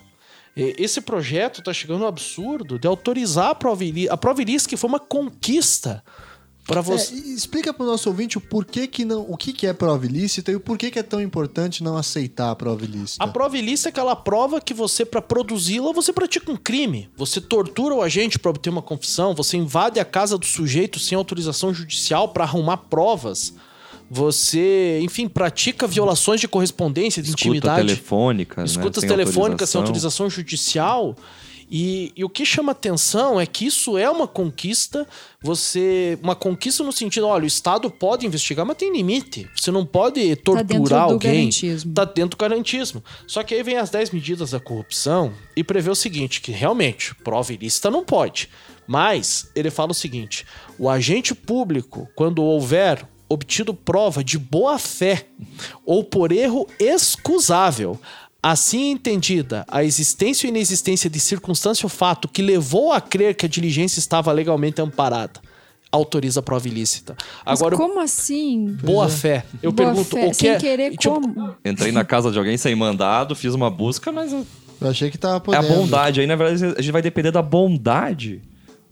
Esse 0.57 1.01
projeto 1.03 1.61
está 1.61 1.73
chegando 1.73 2.03
ao 2.03 2.09
absurdo 2.09 2.79
de 2.79 2.89
autorizar 2.89 3.51
a 3.51 3.55
prova 3.55 3.85
ilícita. 3.85 4.15
A 4.15 4.17
prova 4.17 4.41
ilícita 4.43 4.71
que 4.71 4.77
foi 4.77 4.89
uma 4.89 4.99
conquista 4.99 6.03
para 6.67 6.81
É, 6.81 6.83
você. 6.83 7.15
e 7.15 7.33
explica 7.35 7.73
pro 7.73 7.87
nosso 7.87 8.09
ouvinte 8.09 8.37
o 8.37 8.41
porquê 8.41 8.87
que 8.87 9.05
não, 9.05 9.21
o 9.29 9.37
que, 9.37 9.53
que 9.53 9.67
é 9.67 9.73
prova 9.73 10.05
ilícita 10.05 10.51
e 10.51 10.57
o 10.57 10.61
porquê 10.61 10.91
que 10.91 10.99
é 10.99 11.03
tão 11.03 11.21
importante 11.21 11.83
não 11.85 11.97
aceitar 11.97 12.51
a 12.51 12.57
prova 12.57 12.85
ilícita. 12.85 13.23
A 13.23 13.29
prova 13.29 13.57
ilícita 13.57 13.89
é 13.89 13.91
aquela 13.91 14.17
prova 14.17 14.61
que 14.61 14.75
você, 14.75 15.05
para 15.05 15.23
produzi-la, 15.23 15.93
você 15.93 16.13
pratica 16.13 16.51
um 16.51 16.57
crime. 16.57 17.09
Você 17.17 17.41
tortura 17.41 17.95
o 17.95 18.03
agente 18.03 18.39
para 18.39 18.51
obter 18.51 18.71
uma 18.71 18.83
confissão, 18.83 19.35
você 19.35 19.57
invade 19.57 20.01
a 20.01 20.05
casa 20.05 20.37
do 20.37 20.45
sujeito 20.47 20.99
sem 20.99 21.17
autorização 21.17 21.73
judicial 21.73 22.29
para 22.31 22.45
arrumar 22.45 22.77
provas. 22.79 23.55
Você, 24.11 25.01
enfim, 25.03 25.29
pratica 25.29 25.87
violações 25.87 26.41
de 26.41 26.47
correspondência, 26.47 27.21
de 27.23 27.31
Escuta 27.31 27.49
intimidade. 27.49 27.87
telefônica. 27.89 28.61
né, 28.61 28.67
escutas 28.67 29.01
sem 29.01 29.09
telefônicas 29.11 29.69
sem 29.71 29.81
autorização 29.81 30.31
judicial. 30.31 31.17
E, 31.71 32.13
e 32.17 32.25
o 32.25 32.29
que 32.29 32.45
chama 32.47 32.73
atenção 32.73 33.41
é 33.41 33.47
que 33.47 33.67
isso 33.67 33.99
é 33.99 34.09
uma 34.09 34.27
conquista. 34.29 35.07
Você. 35.43 36.19
Uma 36.23 36.35
conquista 36.37 36.85
no 36.85 36.93
sentido, 36.93 37.27
olha, 37.27 37.45
o 37.45 37.47
Estado 37.47 37.91
pode 37.91 38.27
investigar, 38.27 38.65
mas 38.65 38.77
tem 38.77 38.93
limite. 38.93 39.49
Você 39.57 39.71
não 39.71 39.85
pode 39.85 40.21
Tá 40.37 40.53
dentro 40.63 40.65
torturar 40.79 41.07
do 41.09 41.13
alguém. 41.15 41.33
garantismo. 41.33 41.93
Tá 41.93 42.05
dentro 42.05 42.31
do 42.31 42.37
garantismo. 42.37 43.03
Só 43.27 43.43
que 43.43 43.55
aí 43.55 43.63
vem 43.63 43.77
as 43.77 43.91
10 43.91 44.11
medidas 44.11 44.51
da 44.53 44.61
corrupção 44.61 45.33
e 45.57 45.65
prevê 45.65 45.91
o 45.91 45.95
seguinte: 45.95 46.41
que 46.41 46.53
realmente, 46.53 47.15
prova 47.17 47.53
ilícita 47.53 47.91
não 47.91 48.05
pode. 48.05 48.49
Mas 48.87 49.51
ele 49.55 49.71
fala 49.71 49.91
o 49.91 49.95
seguinte: 49.95 50.47
o 50.79 50.89
agente 50.89 51.35
público, 51.35 52.09
quando 52.15 52.43
houver 52.43 53.07
obtido 53.29 53.75
prova 53.75 54.23
de 54.23 54.39
boa 54.39 54.79
fé 54.79 55.27
ou 55.85 56.05
por 56.05 56.31
erro 56.31 56.69
excusável, 56.79 57.99
assim 58.51 58.93
entendida 58.93 59.65
a 59.69 59.83
existência 59.83 60.47
ou 60.47 60.51
inexistência 60.51 61.11
de 61.11 61.19
circunstância 61.19 61.85
ou 61.85 61.91
fato 61.91 62.29
que 62.29 62.41
levou 62.41 62.93
a 62.93 63.01
crer 63.01 63.35
que 63.35 63.45
a 63.45 63.49
diligência 63.49 63.99
estava 63.99 64.31
legalmente 64.31 64.81
amparada, 64.81 65.41
autoriza 65.91 66.39
a 66.39 66.43
prova 66.45 66.69
ilícita. 66.69 67.17
Mas 67.45 67.61
Agora, 67.61 67.77
como 67.77 67.99
assim? 68.01 68.77
boa 68.83 69.09
fé. 69.09 69.45
Eu 69.61 69.73
Boa 69.73 69.89
pergunto, 69.89 70.15
fé, 70.15 70.27
o 70.27 70.29
que 70.29 70.35
sem 70.35 70.51
é, 70.51 70.59
querer 70.59 70.97
tipo, 70.97 71.15
como? 71.21 71.57
Entrei 71.65 71.91
na 71.91 72.05
casa 72.05 72.31
de 72.31 72.39
alguém 72.39 72.57
sem 72.57 72.75
mandado, 72.77 73.35
fiz 73.35 73.53
uma 73.53 73.69
busca, 73.69 74.13
mas 74.13 74.33
é 74.33 74.41
Eu 74.81 74.89
achei 74.91 75.11
que 75.11 75.19
tava 75.19 75.37
a 75.37 75.41
podendo. 75.41 75.67
bondade. 75.67 76.21
Aí, 76.21 76.27
na 76.27 76.37
verdade, 76.37 76.77
a 76.79 76.81
gente 76.81 76.93
vai 76.93 77.03
depender 77.03 77.33
da 77.33 77.43
bondade 77.43 78.41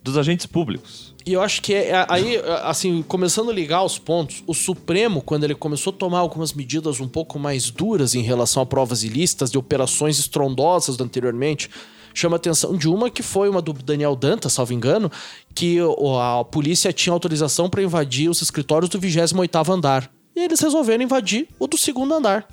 dos 0.03 0.19
agentes 0.19 0.47
públicos. 0.47 1.14
E 1.27 1.33
eu 1.33 1.41
acho 1.41 1.62
que 1.62 1.72
é, 1.72 1.89
é- 1.91 2.07
aí, 2.09 2.37
assim, 2.64 3.03
começando 3.03 3.51
a 3.51 3.53
ligar 3.53 3.83
os 3.83 3.99
pontos, 3.99 4.43
o 4.47 4.53
Supremo, 4.53 5.22
quando 5.22 5.45
ele 5.45 5.55
começou 5.55 5.93
a 5.93 5.97
tomar 5.97 6.18
algumas 6.18 6.53
medidas 6.53 7.01
um 7.01 7.09
pouco 7.09 7.39
mais 7.39 7.70
duras 7.70 8.14
em 8.14 8.20
relação 8.20 8.62
a 8.62 8.66
provas 8.66 9.03
ilícitas 9.05 9.51
de 9.51 9.57
operações 9.57 10.18
estrondosas 10.18 10.97
do 10.97 11.05
anteriormente, 11.05 11.70
chama 12.12 12.37
atenção 12.37 12.77
de 12.77 12.89
uma 12.89 13.11
que 13.11 13.22
foi 13.22 13.49
uma 13.49 13.62
do 13.62 13.72
Daniel 13.72 14.14
Dantas, 14.14 14.53
salvo 14.53 14.72
engano, 14.72 15.11
que 15.55 15.79
a 16.20 16.45
polícia 16.45 16.93
tinha 16.93 17.12
autorização 17.12 17.70
para 17.70 17.83
invadir 17.83 18.29
os 18.29 18.43
escritórios 18.43 18.91
do 18.91 18.99
28º 18.99 19.68
andar 19.72 20.11
e 20.37 20.41
eles 20.41 20.61
resolveram 20.61 21.03
invadir 21.05 21.49
o 21.59 21.66
do 21.66 21.79
segundo 21.79 22.12
andar. 22.12 22.47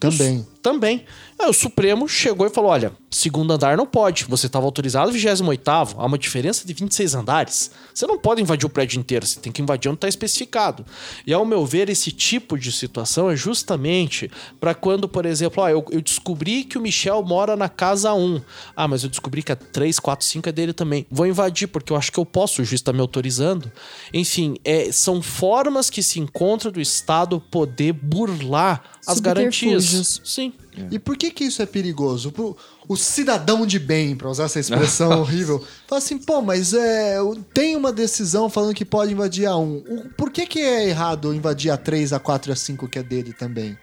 Também. 0.00 0.46
Também. 0.64 1.04
Aí 1.38 1.46
o 1.46 1.52
Supremo 1.52 2.08
chegou 2.08 2.46
e 2.46 2.50
falou: 2.50 2.70
olha, 2.70 2.90
segundo 3.10 3.52
andar 3.52 3.76
não 3.76 3.84
pode. 3.84 4.24
Você 4.24 4.46
estava 4.46 4.64
autorizado 4.64 5.12
28. 5.12 5.70
Há 5.70 6.06
uma 6.06 6.16
diferença 6.16 6.66
de 6.66 6.72
26 6.72 7.14
andares. 7.14 7.70
Você 7.92 8.06
não 8.06 8.18
pode 8.18 8.40
invadir 8.40 8.64
o 8.64 8.70
prédio 8.70 8.98
inteiro, 8.98 9.26
você 9.26 9.38
tem 9.38 9.52
que 9.52 9.60
invadir 9.60 9.90
onde 9.90 9.98
está 9.98 10.08
especificado. 10.08 10.86
E 11.26 11.34
ao 11.34 11.44
meu 11.44 11.66
ver, 11.66 11.90
esse 11.90 12.10
tipo 12.10 12.56
de 12.58 12.72
situação 12.72 13.30
é 13.30 13.36
justamente 13.36 14.30
para 14.58 14.74
quando, 14.74 15.06
por 15.06 15.26
exemplo, 15.26 15.62
ó, 15.62 15.68
eu, 15.68 15.84
eu, 15.90 16.00
descobri 16.00 16.64
que 16.64 16.78
o 16.78 16.80
Michel 16.80 17.22
mora 17.22 17.56
na 17.56 17.68
casa 17.68 18.14
1. 18.14 18.40
Ah, 18.74 18.88
mas 18.88 19.02
eu 19.02 19.10
descobri 19.10 19.42
que 19.42 19.52
a 19.52 19.56
3, 19.56 19.98
4, 19.98 20.26
5 20.26 20.48
é 20.48 20.52
dele 20.52 20.72
também. 20.72 21.06
Vou 21.10 21.26
invadir, 21.26 21.68
porque 21.68 21.92
eu 21.92 21.96
acho 21.96 22.10
que 22.10 22.18
eu 22.18 22.24
posso, 22.24 22.62
o 22.62 22.64
juiz 22.64 22.80
está 22.80 22.90
me 22.90 23.00
autorizando. 23.00 23.70
Enfim, 24.14 24.56
é, 24.64 24.90
são 24.90 25.20
formas 25.20 25.90
que 25.90 26.02
se 26.02 26.18
encontra 26.18 26.70
do 26.70 26.80
Estado 26.80 27.38
poder 27.38 27.92
burlar 27.92 28.82
as 29.06 29.20
garantias. 29.20 30.22
Sim. 30.24 30.53
É. 30.76 30.88
E 30.92 30.98
por 30.98 31.16
que 31.16 31.30
que 31.30 31.44
isso 31.44 31.62
é 31.62 31.66
perigoso? 31.66 32.32
Pro, 32.32 32.56
o 32.88 32.96
cidadão 32.96 33.66
de 33.66 33.78
bem, 33.78 34.16
para 34.16 34.28
usar 34.28 34.44
essa 34.44 34.58
expressão 34.58 35.20
horrível, 35.22 35.64
fala 35.86 35.98
assim, 35.98 36.18
pô, 36.18 36.42
mas 36.42 36.74
é, 36.74 37.16
tem 37.52 37.76
uma 37.76 37.92
decisão 37.92 38.50
falando 38.50 38.74
que 38.74 38.84
pode 38.84 39.12
invadir 39.12 39.46
a 39.46 39.56
1. 39.56 40.10
Por 40.16 40.30
que 40.30 40.46
que 40.46 40.60
é 40.60 40.88
errado 40.88 41.34
invadir 41.34 41.70
a 41.70 41.76
3, 41.76 42.12
a 42.12 42.18
4 42.18 42.50
e 42.50 42.52
a 42.52 42.56
5 42.56 42.88
que 42.88 42.98
é 42.98 43.02
dele 43.02 43.32
também? 43.32 43.78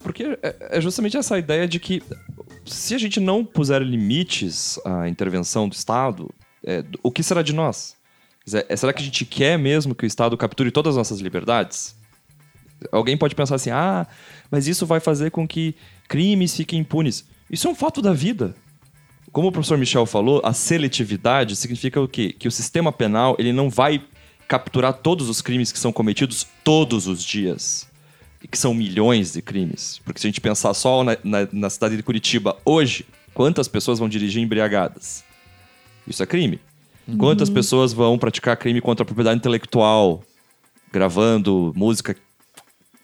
Porque 0.00 0.38
é, 0.42 0.56
é 0.78 0.80
justamente 0.80 1.16
essa 1.16 1.38
ideia 1.38 1.66
de 1.66 1.80
que 1.80 2.02
se 2.64 2.94
a 2.94 2.98
gente 2.98 3.18
não 3.18 3.44
puser 3.44 3.82
limites 3.82 4.78
à 4.84 5.08
intervenção 5.08 5.68
do 5.68 5.72
Estado, 5.72 6.30
é, 6.64 6.84
o 7.02 7.10
que 7.10 7.22
será 7.22 7.42
de 7.42 7.52
nós? 7.52 7.96
É, 8.68 8.76
será 8.76 8.92
que 8.92 9.02
a 9.02 9.04
gente 9.04 9.24
quer 9.24 9.58
mesmo 9.58 9.94
que 9.94 10.04
o 10.04 10.06
Estado 10.06 10.36
capture 10.36 10.70
todas 10.70 10.94
as 10.94 10.96
nossas 10.96 11.20
liberdades? 11.20 11.97
Alguém 12.92 13.16
pode 13.16 13.34
pensar 13.34 13.56
assim, 13.56 13.70
ah, 13.70 14.06
mas 14.50 14.68
isso 14.68 14.86
vai 14.86 15.00
fazer 15.00 15.30
com 15.30 15.46
que 15.46 15.74
crimes 16.06 16.56
fiquem 16.56 16.80
impunes. 16.80 17.24
Isso 17.50 17.66
é 17.66 17.70
um 17.70 17.74
fato 17.74 18.00
da 18.00 18.12
vida. 18.12 18.54
Como 19.32 19.48
o 19.48 19.52
professor 19.52 19.76
Michel 19.76 20.06
falou, 20.06 20.40
a 20.44 20.52
seletividade 20.52 21.54
significa 21.56 22.00
o 22.00 22.08
quê? 22.08 22.34
Que 22.36 22.48
o 22.48 22.50
sistema 22.50 22.92
penal 22.92 23.36
ele 23.38 23.52
não 23.52 23.68
vai 23.68 24.02
capturar 24.46 24.94
todos 24.94 25.28
os 25.28 25.42
crimes 25.42 25.70
que 25.70 25.78
são 25.78 25.92
cometidos 25.92 26.46
todos 26.64 27.06
os 27.06 27.22
dias. 27.22 27.86
E 28.42 28.48
que 28.48 28.56
são 28.56 28.72
milhões 28.72 29.32
de 29.32 29.42
crimes. 29.42 30.00
Porque 30.04 30.20
se 30.20 30.26
a 30.26 30.30
gente 30.30 30.40
pensar 30.40 30.72
só 30.72 31.02
na, 31.02 31.16
na, 31.24 31.48
na 31.52 31.70
cidade 31.70 31.96
de 31.96 32.02
Curitiba 32.02 32.56
hoje, 32.64 33.04
quantas 33.34 33.66
pessoas 33.66 33.98
vão 33.98 34.08
dirigir 34.08 34.42
embriagadas? 34.42 35.24
Isso 36.06 36.22
é 36.22 36.26
crime. 36.26 36.60
Uhum. 37.06 37.18
Quantas 37.18 37.50
pessoas 37.50 37.92
vão 37.92 38.18
praticar 38.18 38.56
crime 38.56 38.80
contra 38.80 39.02
a 39.02 39.06
propriedade 39.06 39.38
intelectual, 39.38 40.22
gravando 40.92 41.72
música 41.74 42.16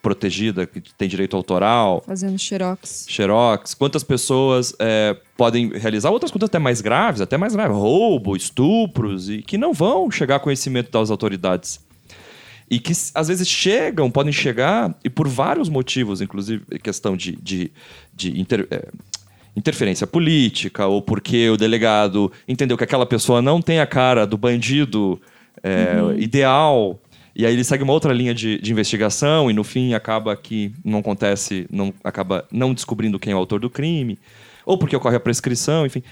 protegida, 0.05 0.67
que 0.67 0.83
tem 0.99 1.09
direito 1.09 1.35
autoral. 1.35 2.05
Fazendo 2.07 2.39
xerox. 2.39 3.07
Xerox. 3.09 3.73
Quantas 3.73 4.05
pessoas 4.05 4.75
é, 4.79 5.17
podem 5.35 5.71
realizar 5.71 6.11
outras 6.11 6.31
coisas 6.31 6.47
até 6.47 6.59
mais 6.59 6.83
graves, 6.83 7.23
até 7.23 7.39
mais 7.39 7.55
graves, 7.55 7.75
roubo, 7.75 8.37
estupros, 8.37 9.31
e 9.31 9.41
que 9.41 9.57
não 9.57 9.73
vão 9.73 10.11
chegar 10.11 10.37
a 10.37 10.39
conhecimento 10.39 10.91
das 10.91 11.11
autoridades. 11.11 11.81
E 12.71 12.79
que 12.79 12.93
às 13.15 13.29
vezes 13.29 13.49
chegam, 13.49 14.11
podem 14.11 14.33
chegar, 14.33 14.95
e 15.03 15.09
por 15.09 15.27
vários 15.27 15.71
motivos, 15.71 16.21
inclusive 16.21 16.63
questão 16.83 17.17
de, 17.17 17.33
de, 17.37 17.73
de 18.15 18.39
inter, 18.39 18.67
é, 18.71 18.89
interferência 19.57 20.07
política, 20.07 20.87
ou 20.87 21.01
porque 21.01 21.49
o 21.49 21.57
delegado 21.57 22.31
entendeu 22.47 22.77
que 22.77 22.85
aquela 22.85 23.07
pessoa 23.07 23.41
não 23.41 23.63
tem 23.63 23.81
a 23.81 23.87
cara 23.87 24.27
do 24.27 24.37
bandido 24.37 25.19
é, 25.63 26.03
uhum. 26.03 26.19
ideal 26.19 27.01
e 27.37 27.45
aí 27.45 27.53
ele 27.53 27.65
segue 27.65 27.83
uma 27.83 27.93
outra 27.93 28.13
linha 28.13 28.33
de, 28.33 28.59
de, 28.59 28.71
investigação 28.71 29.51
e 29.51 29.55
no 29.55 29.65
fim 29.65 29.93
acaba 29.93 30.37
que 30.37 30.73
não 30.85 31.01
acontece, 31.01 31.67
não 31.71 31.93
acaba 32.05 32.47
não 32.53 32.73
descobrindo 32.73 33.19
quem 33.19 33.33
é 33.33 33.37
o 33.37 33.39
autor 33.39 33.59
do 33.59 33.69
crime, 33.69 34.19
ou 34.65 34.79
porque 34.79 34.95
ocorre 34.95 35.17
a 35.17 35.21
prescrição, 35.21 35.85
enfim. 35.85 36.03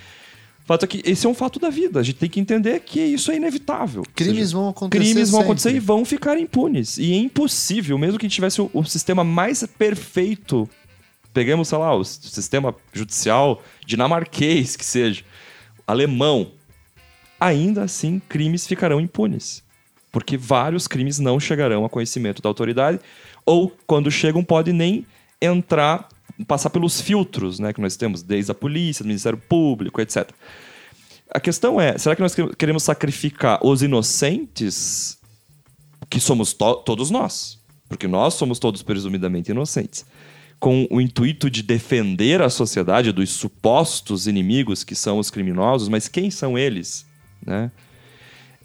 O 0.64 0.66
fato 0.66 0.84
é 0.84 0.88
que 0.88 1.02
esse 1.04 1.26
é 1.26 1.28
um 1.28 1.34
fato 1.34 1.58
da 1.60 1.70
vida. 1.70 2.00
A 2.00 2.02
gente 2.02 2.18
tem 2.18 2.28
que 2.28 2.40
entender 2.40 2.80
que 2.80 3.00
isso 3.00 3.30
é 3.30 3.36
inevitável. 3.36 4.04
Crimes 4.14 4.36
seja, 4.36 4.56
vão 4.56 4.68
acontecer. 4.68 5.02
Crimes 5.02 5.30
vão 5.30 5.40
sempre. 5.40 5.44
acontecer 5.44 5.74
e 5.74 5.80
vão 5.80 6.04
ficar 6.04 6.38
impunes. 6.38 6.98
E 6.98 7.12
é 7.12 7.16
impossível, 7.16 7.98
mesmo 7.98 8.18
que 8.18 8.26
a 8.26 8.28
gente 8.28 8.34
tivesse 8.34 8.60
o, 8.60 8.70
o 8.72 8.84
sistema 8.84 9.24
mais 9.24 9.64
perfeito. 9.66 10.68
Peguemos, 11.32 11.68
sei 11.68 11.78
lá, 11.78 11.94
o 11.94 12.04
sistema 12.04 12.74
judicial 12.92 13.62
dinamarquês, 13.84 14.76
que 14.76 14.84
seja, 14.84 15.24
alemão. 15.86 16.52
Ainda 17.40 17.82
assim, 17.82 18.20
crimes 18.28 18.66
ficarão 18.66 19.00
impunes 19.00 19.64
porque 20.12 20.36
vários 20.36 20.86
crimes 20.86 21.18
não 21.18 21.40
chegarão 21.40 21.86
a 21.86 21.88
conhecimento 21.88 22.42
da 22.42 22.48
autoridade, 22.48 23.00
ou 23.46 23.74
quando 23.86 24.10
chegam, 24.10 24.44
pode 24.44 24.72
nem 24.72 25.06
entrar, 25.40 26.06
passar 26.46 26.68
pelos 26.70 27.00
filtros 27.00 27.58
né, 27.58 27.72
que 27.72 27.80
nós 27.80 27.96
temos, 27.96 28.22
desde 28.22 28.52
a 28.52 28.54
polícia, 28.54 29.02
do 29.02 29.08
Ministério 29.08 29.38
Público, 29.38 30.00
etc. 30.00 30.30
A 31.34 31.40
questão 31.40 31.80
é: 31.80 31.96
será 31.96 32.14
que 32.14 32.20
nós 32.20 32.36
queremos 32.58 32.82
sacrificar 32.82 33.58
os 33.64 33.82
inocentes, 33.82 35.18
que 36.10 36.20
somos 36.20 36.52
to 36.52 36.76
todos 36.84 37.10
nós? 37.10 37.58
Porque 37.88 38.06
nós 38.06 38.34
somos 38.34 38.58
todos 38.58 38.82
presumidamente 38.82 39.50
inocentes. 39.50 40.04
Com 40.60 40.86
o 40.90 41.00
intuito 41.00 41.50
de 41.50 41.62
defender 41.62 42.40
a 42.40 42.48
sociedade 42.48 43.10
dos 43.10 43.30
supostos 43.30 44.26
inimigos 44.26 44.84
que 44.84 44.94
são 44.94 45.18
os 45.18 45.30
criminosos, 45.30 45.88
mas 45.88 46.06
quem 46.06 46.30
são 46.30 46.56
eles? 46.56 47.04
Né? 47.44 47.72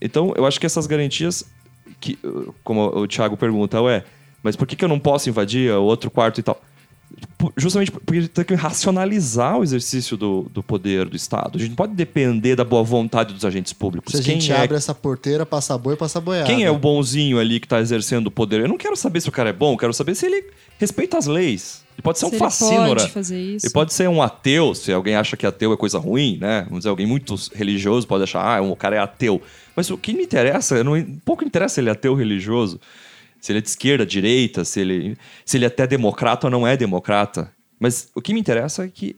Então, 0.02 0.34
eu 0.36 0.46
acho 0.46 0.60
que 0.60 0.66
essas 0.66 0.88
garantias, 0.88 1.46
que, 2.00 2.18
como 2.64 2.86
o 2.88 3.08
Thiago 3.08 3.38
pergunta, 3.38 3.82
ué, 3.82 4.04
mas 4.44 4.56
por 4.56 4.68
que, 4.68 4.76
que 4.76 4.86
eu 4.86 4.90
não 4.90 5.00
posso 5.00 5.30
invadir 5.30 5.72
o 5.72 5.84
outro 5.84 6.10
quarto 6.10 6.40
e 6.40 6.44
tal? 6.44 6.62
Justamente 7.56 7.90
porque 7.92 8.28
tem 8.28 8.44
que 8.44 8.54
racionalizar 8.54 9.58
o 9.58 9.64
exercício 9.64 10.18
do, 10.18 10.48
do 10.52 10.62
poder 10.62 11.06
do 11.06 11.16
Estado. 11.16 11.58
A 11.58 11.60
gente 11.60 11.70
não 11.70 11.76
pode 11.76 11.94
depender 11.94 12.56
da 12.56 12.66
boa 12.66 12.84
vontade 12.84 13.34
dos 13.34 13.46
agentes 13.46 13.72
públicos. 13.74 14.12
Se 14.12 14.20
a 14.20 14.24
gente 14.24 14.52
é... 14.52 14.62
abre 14.62 14.76
essa 14.76 14.94
porteira, 14.94 15.46
passa 15.46 15.78
boi, 15.78 15.96
passa 15.96 16.20
boiada. 16.20 16.46
Quem 16.46 16.64
é 16.64 16.72
o 16.72 16.78
bonzinho 16.78 17.40
ali 17.40 17.60
que 17.60 17.66
está 17.66 17.80
exercendo 17.80 18.28
o 18.28 18.32
poder? 18.32 18.62
Eu 18.62 18.68
não 18.68 18.78
quero 18.78 18.96
saber 18.96 19.22
se 19.22 19.30
o 19.30 19.32
cara 19.32 19.50
é 19.50 19.54
bom, 19.54 19.74
eu 19.74 19.78
quero 19.78 19.94
saber 19.94 20.16
se 20.16 20.26
ele 20.26 20.46
respeita 20.78 21.18
as 21.18 21.28
leis. 21.28 21.84
Ele 21.96 22.04
pode 22.04 22.20
ser 22.20 22.28
se 22.28 22.36
um 22.36 22.38
fascínora. 22.38 22.86
Ele 22.86 22.96
pode 22.96 23.12
fazer 23.12 23.42
isso. 23.42 23.66
Ele 23.66 23.74
pode 23.74 23.94
ser 23.94 24.10
um 24.10 24.22
ateu, 24.22 24.76
se 24.76 24.92
alguém 24.92 25.16
acha 25.16 25.38
que 25.38 25.46
ateu 25.46 25.74
é 25.74 25.78
coisa 25.78 25.98
ruim, 25.98 26.38
né? 26.40 26.64
Vamos 26.66 26.80
dizer, 26.80 26.90
alguém 26.90 27.08
muito 27.08 27.36
religioso 27.56 28.06
pode 28.06 28.24
achar, 28.24 28.44
ah, 28.44 28.62
o 28.62 28.76
cara 28.76 28.98
é 28.98 29.00
ateu. 29.00 29.42
Mas 29.78 29.92
o 29.92 29.98
que 29.98 30.12
me 30.12 30.24
interessa, 30.24 30.84
não, 30.84 31.00
pouco 31.24 31.44
interessa 31.44 31.76
se 31.76 31.82
ele 31.82 31.90
é 31.90 31.92
ateu 31.92 32.16
religioso, 32.16 32.82
se 33.40 33.52
ele 33.52 33.60
é 33.60 33.62
de 33.62 33.70
esquerda, 33.70 34.04
direita, 34.04 34.66
se 34.66 34.80
ele, 34.80 35.16
se 35.46 35.56
ele 35.56 35.66
é 35.66 35.68
até 35.68 35.86
democrata 35.86 36.48
ou 36.48 36.52
não 36.52 36.66
é 36.66 36.76
democrata. 36.76 37.54
Mas 37.80 38.10
o 38.16 38.20
que 38.20 38.34
me 38.34 38.40
interessa 38.40 38.86
é 38.86 38.88
que 38.88 39.16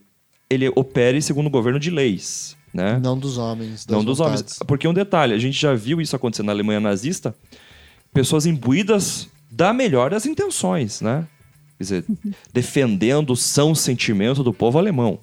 ele 0.50 0.70
opere 0.76 1.22
segundo 1.22 1.46
o 1.46 1.50
governo 1.50 1.80
de 1.80 1.90
leis. 1.90 2.58
Né? 2.74 3.00
Não 3.02 3.18
dos 3.18 3.38
homens. 3.38 3.86
não 3.86 4.04
dos 4.04 4.18
vontades. 4.18 4.42
homens. 4.42 4.58
Porque 4.66 4.86
um 4.86 4.92
detalhe, 4.92 5.32
a 5.32 5.38
gente 5.38 5.58
já 5.58 5.74
viu 5.74 5.98
isso 5.98 6.14
acontecer 6.14 6.42
na 6.42 6.52
Alemanha 6.52 6.78
nazista, 6.78 7.34
pessoas 8.12 8.44
imbuídas 8.44 9.30
da 9.50 9.72
melhor 9.72 10.10
das 10.10 10.26
intenções, 10.26 11.00
né? 11.00 11.26
Quer 11.78 11.84
dizer, 11.84 12.04
defendendo 12.52 13.30
o 13.30 13.36
são 13.36 13.74
sentimento 13.74 14.44
do 14.44 14.52
povo 14.52 14.78
alemão. 14.78 15.18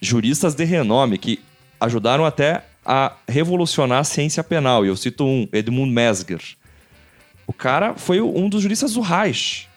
Juristas 0.00 0.54
de 0.54 0.64
renome 0.64 1.18
que 1.18 1.40
ajudaram 1.80 2.24
até 2.24 2.64
a 2.84 3.12
revolucionar 3.28 4.00
a 4.00 4.04
ciência 4.04 4.42
penal. 4.44 4.84
E 4.84 4.88
eu 4.88 4.96
cito 4.96 5.24
um, 5.24 5.48
Edmund 5.52 5.92
Mesger. 5.92 6.40
O 7.46 7.52
cara 7.52 7.94
foi 7.94 8.20
um 8.20 8.48
dos 8.48 8.62
juristas 8.62 8.94
do 8.94 9.00
Reich. 9.00 9.68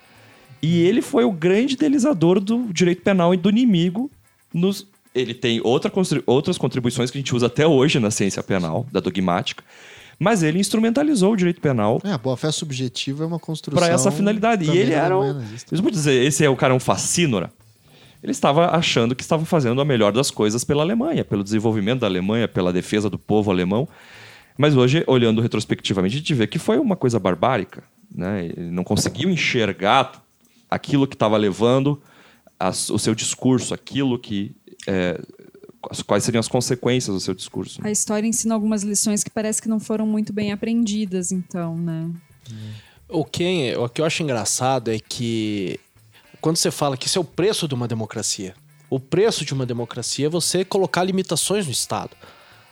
E 0.61 0.81
ele 0.81 1.01
foi 1.01 1.23
o 1.23 1.31
grande 1.31 1.75
idealizador 1.75 2.39
do 2.39 2.71
direito 2.73 3.01
penal 3.01 3.33
e 3.33 3.37
do 3.37 3.49
inimigo. 3.49 4.09
Nos... 4.53 4.87
Ele 5.13 5.33
tem 5.33 5.61
outra, 5.63 5.91
outras 6.25 6.57
contribuições 6.57 7.11
que 7.11 7.17
a 7.17 7.21
gente 7.21 7.35
usa 7.35 7.47
até 7.47 7.65
hoje 7.65 7.99
na 7.99 8.11
ciência 8.11 8.43
penal, 8.43 8.85
da 8.91 8.99
dogmática. 8.99 9.63
Mas 10.19 10.41
ele 10.41 10.59
instrumentalizou 10.59 11.33
o 11.33 11.35
direito 11.35 11.61
penal. 11.61 12.01
É, 12.03 12.11
a 12.11 12.17
boa-fé 12.17 12.51
subjetiva 12.51 13.23
é 13.23 13.27
uma 13.27 13.39
construção. 13.39 13.79
Para 13.79 13.93
essa 13.93 14.11
finalidade. 14.11 14.69
E 14.69 14.77
ele 14.77 14.93
era. 14.93 15.17
Um, 15.17 15.43
eu 15.71 15.81
vou 15.81 15.91
dizer, 15.91 16.25
esse 16.25 16.43
é 16.43 16.49
o 16.49 16.55
cara 16.55 16.73
um 16.73 16.79
fascínora 16.79 17.51
ele 18.21 18.31
estava 18.31 18.75
achando 18.75 19.15
que 19.15 19.21
estava 19.21 19.45
fazendo 19.45 19.79
a 19.79 19.85
melhor 19.85 20.11
das 20.11 20.31
coisas 20.31 20.63
pela 20.63 20.83
Alemanha, 20.83 21.23
pelo 21.23 21.43
desenvolvimento 21.43 21.99
da 22.01 22.07
Alemanha, 22.07 22.47
pela 22.47 22.73
defesa 22.73 23.09
do 23.09 23.17
povo 23.17 23.51
alemão. 23.51 23.87
Mas 24.57 24.75
hoje, 24.75 25.03
olhando 25.05 25.41
retrospectivamente, 25.41 26.15
a 26.15 26.19
gente 26.19 26.33
vê 26.33 26.47
que 26.47 26.57
foi 26.57 26.79
uma 26.79 26.95
coisa 26.95 27.19
barbárica. 27.19 27.83
Né? 28.13 28.45
Ele 28.45 28.71
não 28.71 28.83
conseguiu 28.83 29.29
enxergar 29.29 30.23
aquilo 30.69 31.07
que 31.07 31.15
estava 31.15 31.37
levando 31.37 32.01
a, 32.59 32.69
o 32.69 32.97
seu 32.97 33.13
discurso, 33.13 33.73
aquilo 33.73 34.17
que. 34.17 34.55
É, 34.87 35.19
quais 36.05 36.23
seriam 36.23 36.39
as 36.39 36.47
consequências 36.47 37.13
do 37.13 37.19
seu 37.19 37.33
discurso. 37.33 37.79
A 37.83 37.91
história 37.91 38.27
ensina 38.27 38.53
algumas 38.55 38.83
lições 38.83 39.23
que 39.23 39.29
parece 39.29 39.61
que 39.61 39.69
não 39.69 39.79
foram 39.79 40.07
muito 40.07 40.33
bem 40.33 40.51
aprendidas, 40.51 41.31
então, 41.31 41.77
né? 41.77 42.09
O 43.07 43.23
que, 43.23 43.73
o 43.77 43.87
que 43.87 44.01
eu 44.01 44.05
acho 44.05 44.23
engraçado 44.23 44.91
é 44.91 44.99
que 44.99 45.79
quando 46.41 46.57
você 46.57 46.71
fala 46.71 46.97
que 46.97 47.07
isso 47.07 47.17
é 47.17 47.21
o 47.21 47.25
preço 47.25 47.67
de 47.67 47.73
uma 47.73 47.87
democracia. 47.87 48.55
O 48.89 48.99
preço 48.99 49.43
de 49.43 49.53
uma 49.53 49.65
democracia 49.65 50.27
é 50.27 50.29
você 50.29 50.63
colocar 50.63 51.03
limitações 51.03 51.65
no 51.65 51.71
Estado. 51.71 52.11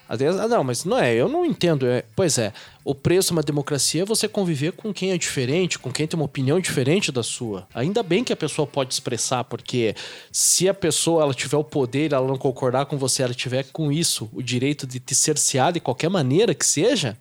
Ah, 0.07 0.47
não, 0.47 0.63
mas 0.63 0.85
não 0.85 0.99
é, 0.99 1.15
eu 1.15 1.27
não 1.27 1.43
entendo. 1.43 1.87
É, 1.87 2.03
pois 2.15 2.37
é, 2.37 2.53
o 2.83 2.93
preço 2.93 3.29
de 3.29 3.33
uma 3.33 3.41
democracia 3.41 4.03
é 4.03 4.05
você 4.05 4.27
conviver 4.27 4.73
com 4.73 4.93
quem 4.93 5.11
é 5.11 5.17
diferente, 5.17 5.79
com 5.79 5.91
quem 5.91 6.05
tem 6.05 6.17
uma 6.17 6.25
opinião 6.25 6.59
diferente 6.59 7.11
da 7.11 7.23
sua. 7.23 7.67
Ainda 7.73 8.03
bem 8.03 8.23
que 8.23 8.31
a 8.31 8.35
pessoa 8.35 8.67
pode 8.67 8.93
expressar, 8.93 9.43
porque 9.45 9.95
se 10.31 10.69
a 10.69 10.73
pessoa 10.73 11.23
ela 11.23 11.33
tiver 11.33 11.57
o 11.57 11.63
poder, 11.63 12.13
ela 12.13 12.27
não 12.27 12.37
concordar 12.37 12.85
com 12.85 12.97
você, 12.97 13.23
ela 13.23 13.33
tiver 13.33 13.65
com 13.73 13.91
isso 13.91 14.29
o 14.31 14.43
direito 14.43 14.85
de 14.85 14.99
te 14.99 15.15
cercear 15.15 15.73
de 15.73 15.79
qualquer 15.79 16.09
maneira 16.09 16.53
que 16.53 16.65
seja, 16.65 17.17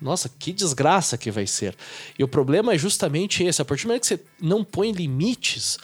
nossa, 0.00 0.28
que 0.28 0.52
desgraça 0.52 1.16
que 1.16 1.30
vai 1.30 1.46
ser. 1.46 1.74
E 2.18 2.24
o 2.24 2.28
problema 2.28 2.74
é 2.74 2.78
justamente 2.78 3.42
esse: 3.42 3.62
a 3.62 3.64
partir 3.64 3.84
do 3.84 3.88
momento 3.88 4.02
que 4.02 4.08
você 4.08 4.20
não 4.40 4.62
põe 4.62 4.92
limites, 4.92 5.78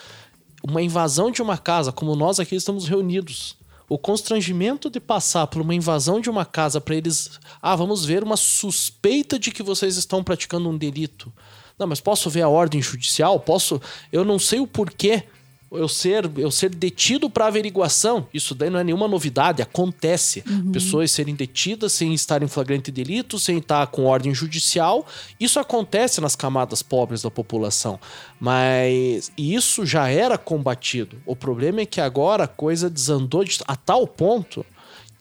uma 0.62 0.82
invasão 0.82 1.30
de 1.30 1.42
uma 1.42 1.58
casa, 1.58 1.92
como 1.92 2.14
nós 2.14 2.38
aqui 2.38 2.54
estamos 2.54 2.86
reunidos, 2.86 3.56
o 3.88 3.98
constrangimento 3.98 4.88
de 4.88 5.00
passar 5.00 5.46
por 5.46 5.62
uma 5.62 5.74
invasão 5.74 6.20
de 6.20 6.30
uma 6.30 6.44
casa 6.44 6.80
para 6.80 6.94
eles. 6.94 7.38
Ah, 7.60 7.74
vamos 7.74 8.04
ver 8.04 8.22
uma 8.22 8.36
suspeita 8.36 9.38
de 9.38 9.50
que 9.50 9.62
vocês 9.62 9.96
estão 9.96 10.22
praticando 10.22 10.68
um 10.68 10.76
delito. 10.76 11.32
Não, 11.78 11.86
mas 11.86 12.00
posso 12.00 12.30
ver 12.30 12.42
a 12.42 12.48
ordem 12.48 12.80
judicial? 12.80 13.40
Posso. 13.40 13.80
Eu 14.12 14.24
não 14.24 14.38
sei 14.38 14.60
o 14.60 14.66
porquê 14.66 15.24
eu 15.72 15.88
ser, 15.88 16.30
eu 16.36 16.50
ser 16.50 16.70
detido 16.70 17.28
para 17.30 17.46
averiguação, 17.46 18.26
isso 18.32 18.54
daí 18.54 18.70
não 18.70 18.78
é 18.78 18.84
nenhuma 18.84 19.08
novidade, 19.08 19.62
acontece. 19.62 20.42
Uhum. 20.48 20.72
Pessoas 20.72 21.10
serem 21.10 21.34
detidas 21.34 21.92
sem 21.92 22.12
estar 22.14 22.42
em 22.42 22.48
flagrante 22.48 22.90
delito, 22.90 23.38
sem 23.38 23.58
estar 23.58 23.86
com 23.88 24.04
ordem 24.04 24.34
judicial, 24.34 25.06
isso 25.38 25.58
acontece 25.58 26.20
nas 26.20 26.36
camadas 26.36 26.82
pobres 26.82 27.22
da 27.22 27.30
população. 27.30 27.98
Mas 28.38 29.30
isso 29.36 29.86
já 29.86 30.08
era 30.08 30.36
combatido. 30.36 31.16
O 31.24 31.36
problema 31.36 31.80
é 31.80 31.86
que 31.86 32.00
agora 32.00 32.44
a 32.44 32.48
coisa 32.48 32.90
desandou 32.90 33.44
a 33.66 33.76
tal 33.76 34.06
ponto 34.06 34.64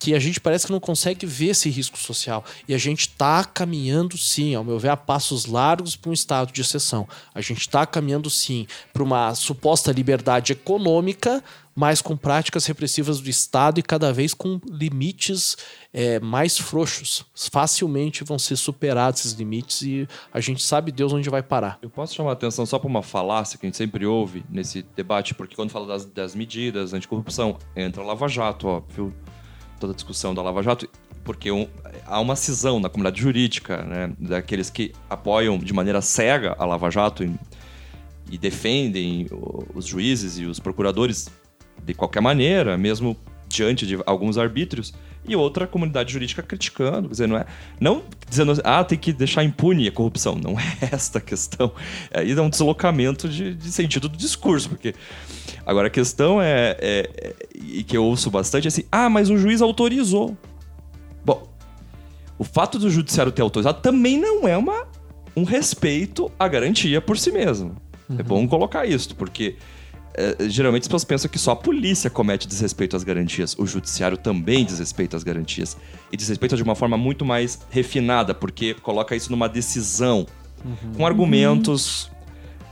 que 0.02 0.16
a 0.16 0.20
gente 0.20 0.41
parece 0.41 0.66
que 0.66 0.72
não 0.72 0.80
consegue 0.80 1.28
ver 1.28 1.49
esse 1.49 1.70
risco 1.70 1.95
social. 1.95 2.43
E 2.68 2.74
a 2.74 2.78
gente 2.78 3.02
está 3.02 3.45
caminhando, 3.45 4.18
sim, 4.18 4.56
ao 4.56 4.64
meu 4.64 4.80
ver, 4.80 4.89
a 4.89 4.97
passos 4.97 5.45
largos 5.45 5.95
para 5.95 6.10
um 6.10 6.14
estado 6.14 6.52
de 6.52 6.60
exceção. 6.60 7.08
A 7.36 7.39
gente 7.39 7.60
está 7.60 7.86
caminhando, 7.86 8.28
sim, 8.28 8.66
para 8.91 9.04
uma 9.04 9.36
suposta 9.36 9.91
liberdade 9.91 10.54
econômica, 10.54 11.43
mas 11.76 12.02
com 12.02 12.18
práticas 12.18 12.66
repressivas 12.66 13.22
do 13.22 13.30
Estado 13.30 13.80
e 13.80 13.84
cada 13.84 14.12
vez 14.12 14.34
com 14.34 14.60
limites 14.68 15.56
é, 15.93 16.20
mais 16.20 16.58
frouxos. 16.58 17.24
Facilmente 17.36 18.24
vão 18.24 18.39
ser 18.39 18.56
superados 18.56 19.22
esses 19.22 19.34
limites 19.34 19.84
e 19.84 20.08
a 20.34 20.39
gente 20.39 20.64
sabe 20.64 20.91
Deus 20.91 21.14
onde 21.14 21.30
vai 21.30 21.43
parar. 21.43 21.78
Eu 21.80 21.91
posso 21.91 22.16
chamar 22.16 22.32
a 22.32 22.34
atenção 22.34 22.66
só 22.66 22.80
para 22.80 22.89
uma 22.89 23.04
falácia 23.04 23.58
que 23.58 23.68
a 23.68 23.70
gente 23.70 23.78
sempre 23.78 24.04
ouve 24.04 24.43
nesse 24.49 24.82
debate, 24.95 25.36
porque 25.36 25.56
quando 25.56 25.70
fala 25.70 25.86
das, 25.86 26.06
das 26.06 26.34
medidas 26.34 26.91
anticorrupção, 26.91 27.58
entra 27.76 28.04
Lava 28.04 28.28
Jato, 28.28 28.68
óbvio 28.68 29.14
toda 29.82 29.94
a 29.94 29.96
discussão 29.96 30.34
da 30.34 30.42
Lava 30.42 30.62
Jato, 30.62 30.88
porque 31.24 31.52
um, 31.52 31.68
há 32.06 32.20
uma 32.20 32.36
cisão 32.36 32.80
na 32.80 32.88
comunidade 32.88 33.20
jurídica, 33.20 33.84
né, 33.84 34.14
daqueles 34.18 34.70
que 34.70 34.94
apoiam 35.10 35.58
de 35.58 35.74
maneira 35.74 36.02
cega 36.02 36.56
a 36.58 36.66
Lava 36.66 36.90
Jato 36.90 37.24
e, 37.24 37.34
e 38.30 38.38
defendem 38.38 39.28
os 39.74 39.86
juízes 39.86 40.38
e 40.38 40.46
os 40.46 40.60
procuradores 40.60 41.30
de 41.84 41.94
qualquer 41.94 42.22
maneira, 42.22 42.78
mesmo 42.78 43.18
diante 43.52 43.86
de 43.86 43.97
alguns 44.06 44.38
arbítrios, 44.38 44.93
e 45.28 45.36
outra 45.36 45.68
comunidade 45.68 46.12
jurídica 46.12 46.41
criticando, 46.41 47.08
quer 47.08 47.12
dizer, 47.12 47.28
não 47.28 47.38
é, 47.38 47.45
não 47.80 48.04
dizendo, 48.28 48.60
ah, 48.64 48.84
tem 48.84 48.97
que 48.97 49.14
deixar 49.14 49.43
impune 49.43 49.88
a 49.88 49.91
corrupção, 49.91 50.36
não 50.36 50.60
é 50.60 50.78
esta 50.91 51.20
a 51.20 51.22
questão, 51.22 51.72
aí 52.14 52.32
é 52.32 52.41
um 52.41 52.49
deslocamento 52.49 53.30
de, 53.30 53.54
de 53.54 53.72
sentido 53.72 54.10
do 54.10 54.18
discurso, 54.18 54.70
porque 54.70 54.95
Agora 55.66 55.88
a 55.88 55.89
questão 55.89 56.41
é, 56.41 56.76
é, 56.80 57.10
é, 57.18 57.36
e 57.56 57.84
que 57.84 57.95
eu 57.95 58.04
ouço 58.04 58.30
bastante, 58.32 58.68
é 58.68 58.70
assim: 58.70 58.84
ah, 58.91 59.10
mas 59.10 59.30
o 59.30 59.38
juiz 59.38 59.62
autorizou. 59.62 60.36
Bom, 61.24 61.47
o 62.38 62.43
fato 62.43 62.80
do 62.80 62.89
judiciário 62.89 63.32
ter 63.32 63.41
autorizado 63.41 63.80
também 63.82 64.20
não 64.20 64.47
é 64.47 64.58
uma, 64.58 64.88
um 65.36 65.43
respeito 65.43 66.32
à 66.39 66.47
garantia 66.47 66.99
por 66.99 67.18
si 67.18 67.32
mesmo. 67.32 67.76
É 68.10 68.14
uhum. 68.14 68.20
É 68.20 68.24
bom 68.24 68.47
colocar 68.47 68.86
isso, 68.86 69.16
porque 69.16 69.56
é, 70.14 70.49
geralmente 70.49 70.84
as 70.84 70.88
pessoas 70.88 71.03
pensam 71.05 71.30
que 71.30 71.39
só 71.39 71.51
a 71.51 71.55
polícia 71.55 72.09
comete 72.09 72.47
desrespeito 72.47 72.95
às 72.95 73.03
garantias. 73.03 73.55
O 73.57 73.66
judiciário 73.66 74.18
também 74.18 74.66
desrespeita 74.66 75.16
às 75.16 75.24
garantias. 75.24 75.78
E 76.12 76.18
desrespeita 76.18 76.55
de 76.55 76.64
uma 76.64 76.76
forma 76.76 76.97
muito 76.97 77.24
mais 77.26 77.59
refinada, 77.70 78.34
porque 78.34 78.74
coloca 78.76 79.16
isso 79.16 79.32
numa 79.32 79.47
decisão, 79.47 80.26
uhum. 80.64 80.93
com 80.97 81.05
argumentos 81.05 82.12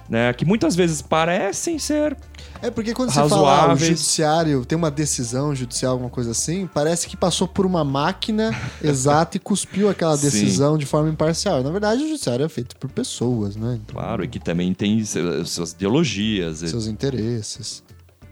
né, 0.09 0.33
que 0.33 0.45
muitas 0.45 0.75
vezes 0.75 1.01
parecem 1.01 1.77
ser 1.77 2.17
é 2.61 2.69
porque 2.69 2.93
quando 2.93 3.09
você 3.09 3.27
fala 3.29 3.71
ah, 3.71 3.73
o 3.73 3.77
judiciário 3.77 4.65
tem 4.65 4.77
uma 4.77 4.91
decisão 4.91 5.55
judicial, 5.55 5.93
alguma 5.93 6.09
coisa 6.09 6.31
assim, 6.31 6.67
parece 6.67 7.07
que 7.07 7.15
passou 7.15 7.47
por 7.47 7.65
uma 7.65 7.85
máquina 7.85 8.53
exata 8.83 9.37
e 9.37 9.39
cuspiu 9.39 9.89
aquela 9.89 10.17
decisão 10.17 10.73
Sim. 10.73 10.79
de 10.79 10.85
forma 10.85 11.09
imparcial. 11.09 11.63
Na 11.63 11.71
verdade, 11.71 12.03
o 12.03 12.07
judiciário 12.07 12.45
é 12.45 12.49
feito 12.49 12.75
por 12.75 12.89
pessoas, 12.89 13.55
né? 13.55 13.79
Então, 13.81 13.95
claro, 13.95 14.23
e 14.23 14.27
que 14.27 14.39
também 14.39 14.73
tem 14.73 15.03
suas 15.45 15.71
ideologias, 15.71 16.59
seus 16.59 16.87
interesses 16.87 17.81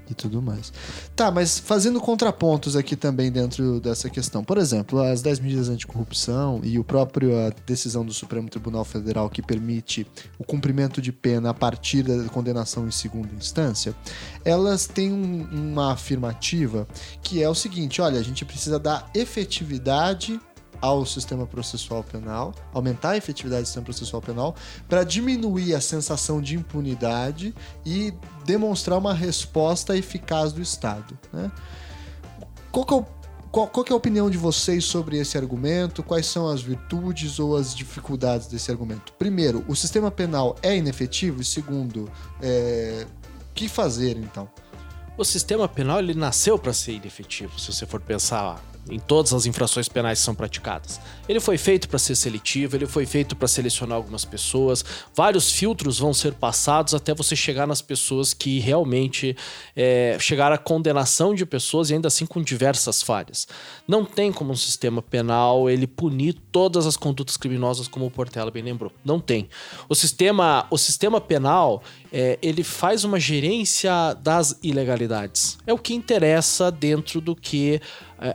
e 0.09 0.13
tudo 0.13 0.41
mais. 0.41 0.71
Tá, 1.15 1.31
mas 1.31 1.59
fazendo 1.59 1.99
contrapontos 1.99 2.75
aqui 2.75 2.95
também 2.95 3.31
dentro 3.31 3.79
dessa 3.79 4.09
questão. 4.09 4.43
Por 4.43 4.57
exemplo, 4.57 4.99
as 4.99 5.21
10 5.21 5.39
medidas 5.39 5.69
anticorrupção 5.69 6.61
e 6.63 6.79
o 6.79 6.83
próprio 6.83 7.37
a 7.37 7.51
decisão 7.65 8.05
do 8.05 8.13
Supremo 8.13 8.49
Tribunal 8.49 8.85
Federal 8.85 9.29
que 9.29 9.41
permite 9.41 10.07
o 10.37 10.43
cumprimento 10.43 11.01
de 11.01 11.11
pena 11.11 11.49
a 11.49 11.53
partir 11.53 12.03
da 12.03 12.23
condenação 12.29 12.87
em 12.87 12.91
segunda 12.91 13.33
instância, 13.33 13.95
elas 14.43 14.87
têm 14.87 15.11
um, 15.11 15.47
uma 15.51 15.93
afirmativa 15.93 16.87
que 17.21 17.41
é 17.41 17.49
o 17.49 17.55
seguinte: 17.55 18.01
olha, 18.01 18.19
a 18.19 18.23
gente 18.23 18.45
precisa 18.45 18.79
dar 18.79 19.09
efetividade 19.13 20.39
ao 20.81 21.05
sistema 21.05 21.45
processual 21.45 22.03
penal, 22.03 22.53
aumentar 22.73 23.11
a 23.11 23.17
efetividade 23.17 23.63
do 23.63 23.65
sistema 23.65 23.85
processual 23.85 24.21
penal, 24.21 24.55
para 24.87 25.03
diminuir 25.03 25.73
a 25.73 25.81
sensação 25.81 26.41
de 26.41 26.55
impunidade 26.55 27.53
e 27.85 28.13
demonstrar 28.47 28.97
uma 28.97 29.13
resposta 29.13 29.97
eficaz 29.97 30.53
do 30.53 30.61
Estado. 30.61 31.19
Né? 31.33 31.51
Qual, 32.71 32.85
que 32.85 32.93
é 32.93 33.05
qual, 33.51 33.67
qual 33.67 33.85
é 33.89 33.91
a 33.91 33.95
opinião 33.95 34.29
de 34.29 34.37
vocês 34.37 34.85
sobre 34.85 35.17
esse 35.17 35.37
argumento? 35.37 36.01
Quais 36.01 36.25
são 36.25 36.47
as 36.47 36.61
virtudes 36.61 37.39
ou 37.39 37.57
as 37.57 37.75
dificuldades 37.75 38.47
desse 38.47 38.71
argumento? 38.71 39.11
Primeiro, 39.13 39.65
o 39.67 39.75
sistema 39.75 40.09
penal 40.09 40.55
é 40.63 40.77
inefetivo? 40.77 41.41
E 41.41 41.45
segundo, 41.45 42.09
é, 42.41 43.05
que 43.53 43.67
fazer 43.67 44.17
então? 44.17 44.49
O 45.17 45.25
sistema 45.25 45.67
penal 45.67 45.99
ele 45.99 46.13
nasceu 46.13 46.57
para 46.57 46.71
ser 46.71 46.93
inefetivo, 46.93 47.59
se 47.59 47.73
você 47.73 47.85
for 47.85 47.99
pensar 47.99 48.61
em 48.89 48.99
todas 48.99 49.33
as 49.33 49.45
infrações 49.45 49.87
penais 49.87 50.19
que 50.19 50.25
são 50.25 50.35
praticadas. 50.35 50.99
Ele 51.27 51.39
foi 51.39 51.57
feito 51.57 51.89
para 51.89 51.99
ser 51.99 52.15
seletivo, 52.15 52.75
ele 52.75 52.85
foi 52.85 53.05
feito 53.05 53.35
para 53.35 53.47
selecionar 53.47 53.97
algumas 53.97 54.23
pessoas. 54.23 54.83
Vários 55.15 55.51
filtros 55.51 55.99
vão 55.99 56.13
ser 56.13 56.33
passados 56.33 56.93
até 56.93 57.13
você 57.13 57.35
chegar 57.35 57.67
nas 57.67 57.81
pessoas 57.81 58.33
que 58.33 58.59
realmente 58.59 59.35
é, 59.75 60.17
chegar 60.19 60.51
à 60.51 60.57
condenação 60.57 61.35
de 61.35 61.45
pessoas 61.45 61.89
e 61.89 61.93
ainda 61.93 62.07
assim 62.07 62.25
com 62.25 62.41
diversas 62.41 63.01
falhas. 63.01 63.47
Não 63.87 64.05
tem 64.05 64.31
como 64.31 64.51
um 64.51 64.55
sistema 64.55 65.01
penal 65.01 65.69
ele 65.69 65.87
punir 65.87 66.35
todas 66.51 66.85
as 66.85 66.95
condutas 66.95 67.37
criminosas 67.37 67.87
como 67.87 68.05
o 68.05 68.11
Portela 68.11 68.51
bem 68.51 68.63
lembrou. 68.63 68.91
Não 69.03 69.19
tem. 69.19 69.49
O 69.89 69.95
sistema, 69.95 70.65
o 70.69 70.77
sistema 70.77 71.19
penal 71.19 71.83
é, 72.11 72.37
ele 72.41 72.63
faz 72.63 73.03
uma 73.03 73.19
gerência 73.19 74.13
das 74.21 74.57
ilegalidades. 74.63 75.57
É 75.65 75.73
o 75.73 75.77
que 75.77 75.93
interessa 75.93 76.71
dentro 76.71 77.19
do 77.19 77.35
que 77.35 77.81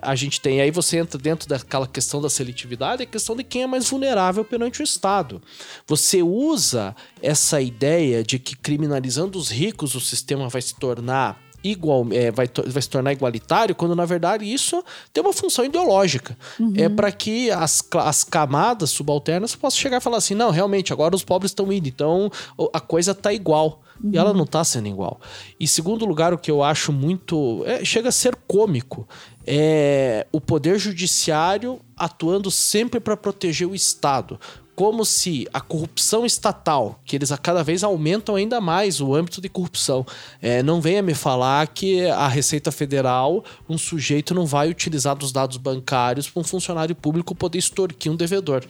a 0.01 0.15
gente 0.15 0.41
tem. 0.41 0.61
Aí 0.61 0.71
você 0.71 0.99
entra 0.99 1.19
dentro 1.19 1.49
daquela 1.49 1.87
questão 1.87 2.21
da 2.21 2.31
seletividade, 2.31 3.03
a 3.03 3.07
questão 3.07 3.37
de 3.37 3.45
quem 3.45 3.63
é 3.63 3.67
mais 3.67 3.89
vulnerável 3.89 4.45
perante 4.45 4.81
o 4.81 4.85
Estado. 4.85 5.43
Você 5.87 6.23
usa 6.23 6.95
essa 7.21 7.61
ideia 7.61 8.23
de 8.23 8.39
que 8.39 8.57
criminalizando 8.57 9.39
os 9.39 9.51
ricos 9.51 9.95
o 9.95 10.01
sistema 10.01 10.49
vai 10.49 10.63
se 10.63 10.75
tornar 10.75 11.41
igual 11.63 12.07
é, 12.11 12.31
vai, 12.31 12.49
vai 12.67 12.83
se 12.83 12.89
tornar 12.89 13.13
igualitário, 13.13 13.75
quando 13.75 13.95
na 13.95 14.05
verdade 14.05 14.45
isso 14.45 14.83
tem 15.13 15.23
uma 15.23 15.33
função 15.33 15.65
ideológica. 15.65 16.37
Uhum. 16.59 16.73
É 16.77 16.89
para 16.89 17.11
que 17.13 17.51
as, 17.51 17.83
as 17.95 18.25
camadas 18.25 18.91
subalternas 18.91 19.55
possam 19.55 19.81
chegar 19.81 19.99
e 19.99 20.01
falar 20.01 20.19
assim: 20.19 20.35
não, 20.35 20.51
realmente, 20.51 20.93
agora 20.93 21.15
os 21.15 21.25
pobres 21.25 21.51
estão 21.51 21.73
indo, 21.73 21.89
então 21.89 22.31
a 22.73 22.81
coisa 22.81 23.15
tá 23.15 23.33
igual. 23.33 23.83
Uhum. 24.03 24.11
E 24.13 24.19
ela 24.19 24.33
não 24.33 24.47
tá 24.47 24.65
sendo 24.65 24.89
igual. 24.89 25.21
E 25.61 25.69
segundo 25.69 26.05
lugar, 26.05 26.33
o 26.33 26.39
que 26.39 26.51
eu 26.51 26.63
acho 26.63 26.93
muito. 26.93 27.63
É, 27.67 27.85
chega 27.85 28.09
a 28.09 28.13
ser 28.13 28.35
cômico 28.47 29.07
é 29.47 30.27
o 30.31 30.41
poder 30.41 30.79
judiciário 30.79 31.81
atuando 31.97 32.51
sempre 32.51 33.01
para 33.01 33.17
proteger 33.17 33.69
o 33.69 33.75
Estado 33.75 34.39
como 34.83 35.05
se 35.05 35.47
a 35.55 35.61
corrupção 35.61 36.27
estatal, 36.27 36.99
que 37.05 37.15
eles 37.15 37.31
a 37.31 37.39
cada 37.39 37.63
vez 37.63 37.85
aumentam 37.85 38.35
ainda 38.35 38.61
mais 38.61 39.01
o 39.01 39.15
âmbito 39.15 39.41
de 39.41 39.49
corrupção, 39.49 40.05
é, 40.41 40.61
não 40.61 40.81
venha 40.81 41.01
me 41.01 41.15
falar 41.15 41.69
que 41.69 42.05
a 42.09 42.27
Receita 42.27 42.73
Federal, 42.73 43.45
um 43.69 43.79
sujeito 43.79 44.35
não 44.35 44.45
vai 44.45 44.69
utilizar 44.69 45.15
dos 45.15 45.31
dados 45.31 45.57
bancários 45.57 46.29
para 46.29 46.41
um 46.41 46.43
funcionário 46.43 46.97
público 46.97 47.33
poder 47.33 47.59
extorquir 47.59 48.11
um 48.11 48.17
devedor. 48.17 48.65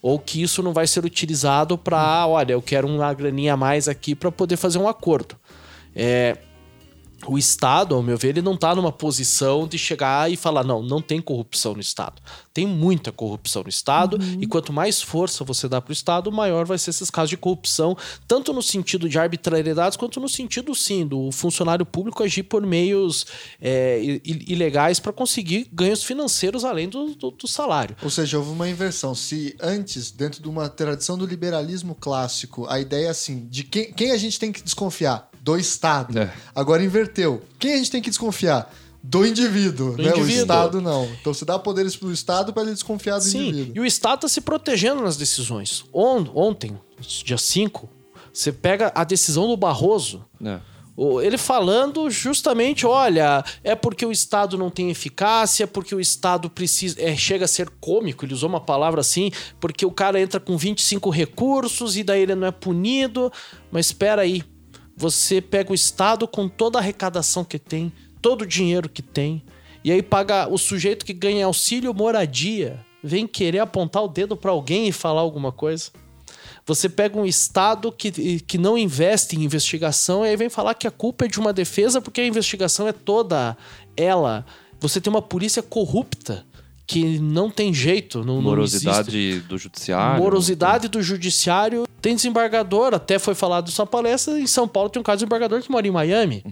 Ou 0.00 0.16
que 0.20 0.40
isso 0.40 0.62
não 0.62 0.72
vai 0.72 0.86
ser 0.86 1.04
utilizado 1.04 1.76
para, 1.76 2.24
olha, 2.28 2.52
eu 2.52 2.62
quero 2.62 2.86
uma 2.86 3.12
graninha 3.12 3.54
a 3.54 3.56
mais 3.56 3.88
aqui 3.88 4.14
para 4.14 4.30
poder 4.30 4.56
fazer 4.56 4.78
um 4.78 4.86
acordo. 4.86 5.34
É, 5.92 6.38
o 7.26 7.36
Estado, 7.36 7.94
ao 7.94 8.02
meu 8.02 8.16
ver, 8.16 8.28
ele 8.28 8.42
não 8.42 8.54
está 8.54 8.74
numa 8.74 8.92
posição 8.92 9.66
de 9.66 9.78
chegar 9.78 10.30
e 10.30 10.36
falar: 10.36 10.62
não, 10.62 10.82
não 10.82 11.02
tem 11.02 11.20
corrupção 11.20 11.74
no 11.74 11.80
Estado. 11.80 12.22
Tem 12.52 12.66
muita 12.66 13.10
corrupção 13.10 13.62
no 13.62 13.68
Estado, 13.68 14.18
uhum. 14.20 14.38
e 14.40 14.46
quanto 14.46 14.72
mais 14.72 15.02
força 15.02 15.44
você 15.44 15.68
dá 15.68 15.80
para 15.80 15.90
o 15.90 15.92
Estado, 15.92 16.30
maior 16.30 16.64
vai 16.64 16.78
ser 16.78 16.90
esses 16.90 17.10
casos 17.10 17.30
de 17.30 17.36
corrupção, 17.36 17.96
tanto 18.26 18.52
no 18.52 18.62
sentido 18.62 19.08
de 19.08 19.18
arbitrariedades, 19.18 19.96
quanto 19.96 20.20
no 20.20 20.28
sentido, 20.28 20.74
sim, 20.74 21.06
do 21.06 21.30
funcionário 21.32 21.84
público 21.84 22.22
agir 22.22 22.44
por 22.44 22.64
meios 22.64 23.26
é, 23.60 24.20
ilegais 24.24 25.00
para 25.00 25.12
conseguir 25.12 25.68
ganhos 25.72 26.02
financeiros 26.02 26.64
além 26.64 26.88
do, 26.88 27.14
do, 27.14 27.30
do, 27.30 27.48
salário. 27.48 27.96
Ou 28.02 28.10
seja, 28.10 28.38
houve 28.38 28.50
uma 28.50 28.68
inversão. 28.68 29.14
Se 29.14 29.56
antes, 29.60 30.10
dentro 30.10 30.42
de 30.42 30.48
uma 30.48 30.68
tradição 30.68 31.18
do 31.18 31.26
liberalismo 31.26 31.94
clássico, 31.94 32.66
a 32.68 32.80
ideia 32.80 33.06
é 33.06 33.10
assim: 33.10 33.46
de 33.48 33.64
quem, 33.64 33.92
quem 33.92 34.10
a 34.12 34.16
gente 34.16 34.38
tem 34.38 34.52
que 34.52 34.62
desconfiar? 34.62 35.27
Do 35.48 35.58
Estado. 35.58 36.18
É. 36.18 36.32
Agora 36.54 36.84
inverteu. 36.84 37.42
Quem 37.58 37.72
a 37.72 37.76
gente 37.78 37.90
tem 37.90 38.02
que 38.02 38.10
desconfiar? 38.10 38.70
Do 39.02 39.24
indivíduo, 39.24 39.96
do 39.96 40.02
né? 40.02 40.10
Indivíduo. 40.10 40.36
O 40.36 40.40
Estado 40.40 40.80
não. 40.82 41.04
Então 41.20 41.32
você 41.32 41.44
dá 41.44 41.58
poderes 41.58 41.96
pro 41.96 42.12
Estado 42.12 42.52
para 42.52 42.64
ele 42.64 42.72
desconfiar 42.72 43.18
do 43.18 43.24
Sim, 43.24 43.48
indivíduo. 43.48 43.76
E 43.76 43.80
o 43.80 43.86
Estado 43.86 44.20
tá 44.20 44.28
se 44.28 44.40
protegendo 44.40 45.02
nas 45.02 45.16
decisões. 45.16 45.84
Ontem, 45.92 46.78
dia 47.24 47.38
5, 47.38 47.88
você 48.32 48.52
pega 48.52 48.92
a 48.94 49.04
decisão 49.04 49.46
do 49.46 49.56
Barroso. 49.56 50.24
É. 50.44 50.58
Ele 51.22 51.38
falando 51.38 52.10
justamente, 52.10 52.84
olha, 52.84 53.44
é 53.62 53.76
porque 53.76 54.04
o 54.04 54.10
Estado 54.10 54.58
não 54.58 54.68
tem 54.68 54.90
eficácia, 54.90 55.64
porque 55.64 55.94
o 55.94 56.00
Estado 56.00 56.50
precisa. 56.50 57.00
É, 57.00 57.14
chega 57.16 57.44
a 57.44 57.48
ser 57.48 57.70
cômico, 57.80 58.24
ele 58.24 58.34
usou 58.34 58.48
uma 58.48 58.60
palavra 58.60 59.00
assim, 59.00 59.30
porque 59.60 59.86
o 59.86 59.92
cara 59.92 60.20
entra 60.20 60.40
com 60.40 60.58
25 60.58 61.08
recursos 61.08 61.96
e 61.96 62.02
daí 62.02 62.22
ele 62.22 62.34
não 62.34 62.48
é 62.48 62.50
punido. 62.50 63.32
Mas 63.70 63.86
espera 63.86 64.22
aí, 64.22 64.42
você 64.98 65.40
pega 65.40 65.70
o 65.70 65.74
Estado 65.76 66.26
com 66.26 66.48
toda 66.48 66.76
a 66.76 66.82
arrecadação 66.82 67.44
que 67.44 67.56
tem, 67.56 67.92
todo 68.20 68.42
o 68.42 68.46
dinheiro 68.46 68.88
que 68.88 69.00
tem, 69.00 69.44
e 69.84 69.92
aí 69.92 70.02
paga 70.02 70.52
o 70.52 70.58
sujeito 70.58 71.06
que 71.06 71.12
ganha 71.12 71.46
auxílio 71.46 71.94
moradia, 71.94 72.84
vem 73.02 73.24
querer 73.24 73.60
apontar 73.60 74.02
o 74.02 74.08
dedo 74.08 74.36
para 74.36 74.50
alguém 74.50 74.88
e 74.88 74.92
falar 74.92 75.20
alguma 75.20 75.52
coisa. 75.52 75.92
Você 76.66 76.88
pega 76.88 77.16
um 77.16 77.24
Estado 77.24 77.92
que, 77.92 78.40
que 78.40 78.58
não 78.58 78.76
investe 78.76 79.36
em 79.36 79.44
investigação 79.44 80.26
e 80.26 80.30
aí 80.30 80.36
vem 80.36 80.50
falar 80.50 80.74
que 80.74 80.88
a 80.88 80.90
culpa 80.90 81.26
é 81.26 81.28
de 81.28 81.38
uma 81.38 81.52
defesa 81.52 82.00
porque 82.00 82.20
a 82.20 82.26
investigação 82.26 82.88
é 82.88 82.92
toda 82.92 83.56
ela. 83.96 84.44
Você 84.80 85.00
tem 85.00 85.12
uma 85.12 85.22
polícia 85.22 85.62
corrupta 85.62 86.44
que 86.88 87.18
não 87.18 87.50
tem 87.50 87.72
jeito. 87.72 88.24
Não, 88.24 88.40
Morosidade 88.40 89.42
não 89.42 89.48
do 89.48 89.58
judiciário. 89.58 90.22
Morosidade 90.22 90.88
do 90.88 91.02
judiciário. 91.02 91.86
Tem 92.00 92.16
desembargador, 92.16 92.94
até 92.94 93.18
foi 93.18 93.34
falado 93.34 93.70
na 93.78 93.86
palestra, 93.86 94.40
em 94.40 94.46
São 94.46 94.66
Paulo 94.66 94.88
tem 94.88 94.98
um 94.98 95.02
caso 95.02 95.18
de 95.18 95.24
desembargador 95.26 95.60
que 95.60 95.70
mora 95.70 95.86
em 95.86 95.90
Miami. 95.90 96.42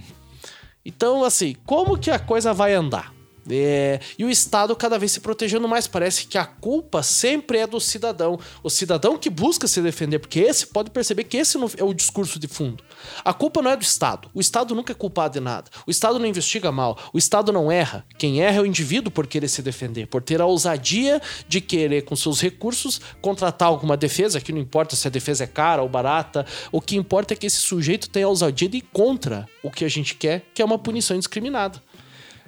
Então, 0.85 1.25
assim, 1.25 1.57
como 1.65 1.97
que 1.97 2.11
a 2.11 2.19
coisa 2.19 2.53
vai 2.53 2.75
andar? 2.75 3.16
É, 3.51 4.01
e 4.19 4.25
o 4.25 4.31
Estado 4.31 4.75
cada 4.75 4.99
vez 4.99 5.13
se 5.13 5.21
protegendo 5.21 5.69
mais. 5.69 5.87
Parece 5.87 6.27
que 6.27 6.39
a 6.39 6.45
culpa 6.45 7.03
sempre 7.03 7.59
é 7.59 7.67
do 7.67 7.81
cidadão. 7.81 8.39
O 8.63 8.71
cidadão 8.71 9.17
que 9.17 9.31
busca 9.31 9.67
se 9.67 9.81
defender, 9.81 10.19
porque 10.19 10.41
esse 10.41 10.67
pode 10.67 10.91
perceber 10.91 11.25
que 11.25 11.37
esse 11.37 11.57
é 11.77 11.85
o 11.85 11.95
discurso 11.95 12.39
de 12.39 12.47
fundo. 12.47 12.83
A 13.25 13.33
culpa 13.33 13.63
não 13.63 13.71
é 13.71 13.77
do 13.77 13.83
Estado. 13.83 14.29
O 14.35 14.41
Estado 14.41 14.75
nunca 14.75 14.93
é 14.93 14.95
culpado 14.95 15.35
de 15.35 15.41
nada. 15.41 15.71
O 15.87 15.91
Estado 15.91 16.19
não 16.19 16.27
investiga 16.27 16.73
mal. 16.73 16.99
O 17.13 17.19
Estado 17.19 17.53
não 17.53 17.71
erra. 17.71 18.05
Quem 18.19 18.43
erra 18.43 18.59
é 18.59 18.61
o 18.61 18.67
indivíduo 18.67 19.11
por 19.11 19.27
querer 19.27 19.49
se 19.49 19.63
defender, 19.63 20.07
por 20.07 20.23
ter 20.23 20.41
a 20.41 20.47
ousadia 20.47 21.21
de 21.49 21.61
querer, 21.61 22.03
com 22.03 22.17
seus 22.17 22.41
recursos, 22.41 23.01
contratar 23.21 23.69
alguma 23.69 23.97
defesa, 23.97 24.41
que 24.41 24.53
não 24.53 24.61
importa 24.61 24.97
se 24.97 25.07
a 25.07 25.11
defesa 25.11 25.45
é 25.45 25.47
cara 25.47 25.83
ou 25.83 25.89
barata. 25.89 26.47
O 26.73 26.81
que 26.81 26.97
importa 26.97 27.35
é 27.35 27.37
que 27.37 27.47
esse 27.47 27.59
sujeito 27.59 28.09
tenha 28.09 28.27
a 28.27 28.29
ousadia 28.29 28.69
de 28.69 28.79
ir 28.79 28.85
contra 28.93 29.49
o 29.63 29.71
que 29.71 29.85
a 29.85 29.89
gente 29.89 30.15
quer, 30.15 30.45
que 30.55 30.63
é 30.63 30.65
uma 30.65 30.79
punição 30.79 31.17
indiscriminada. 31.17 31.83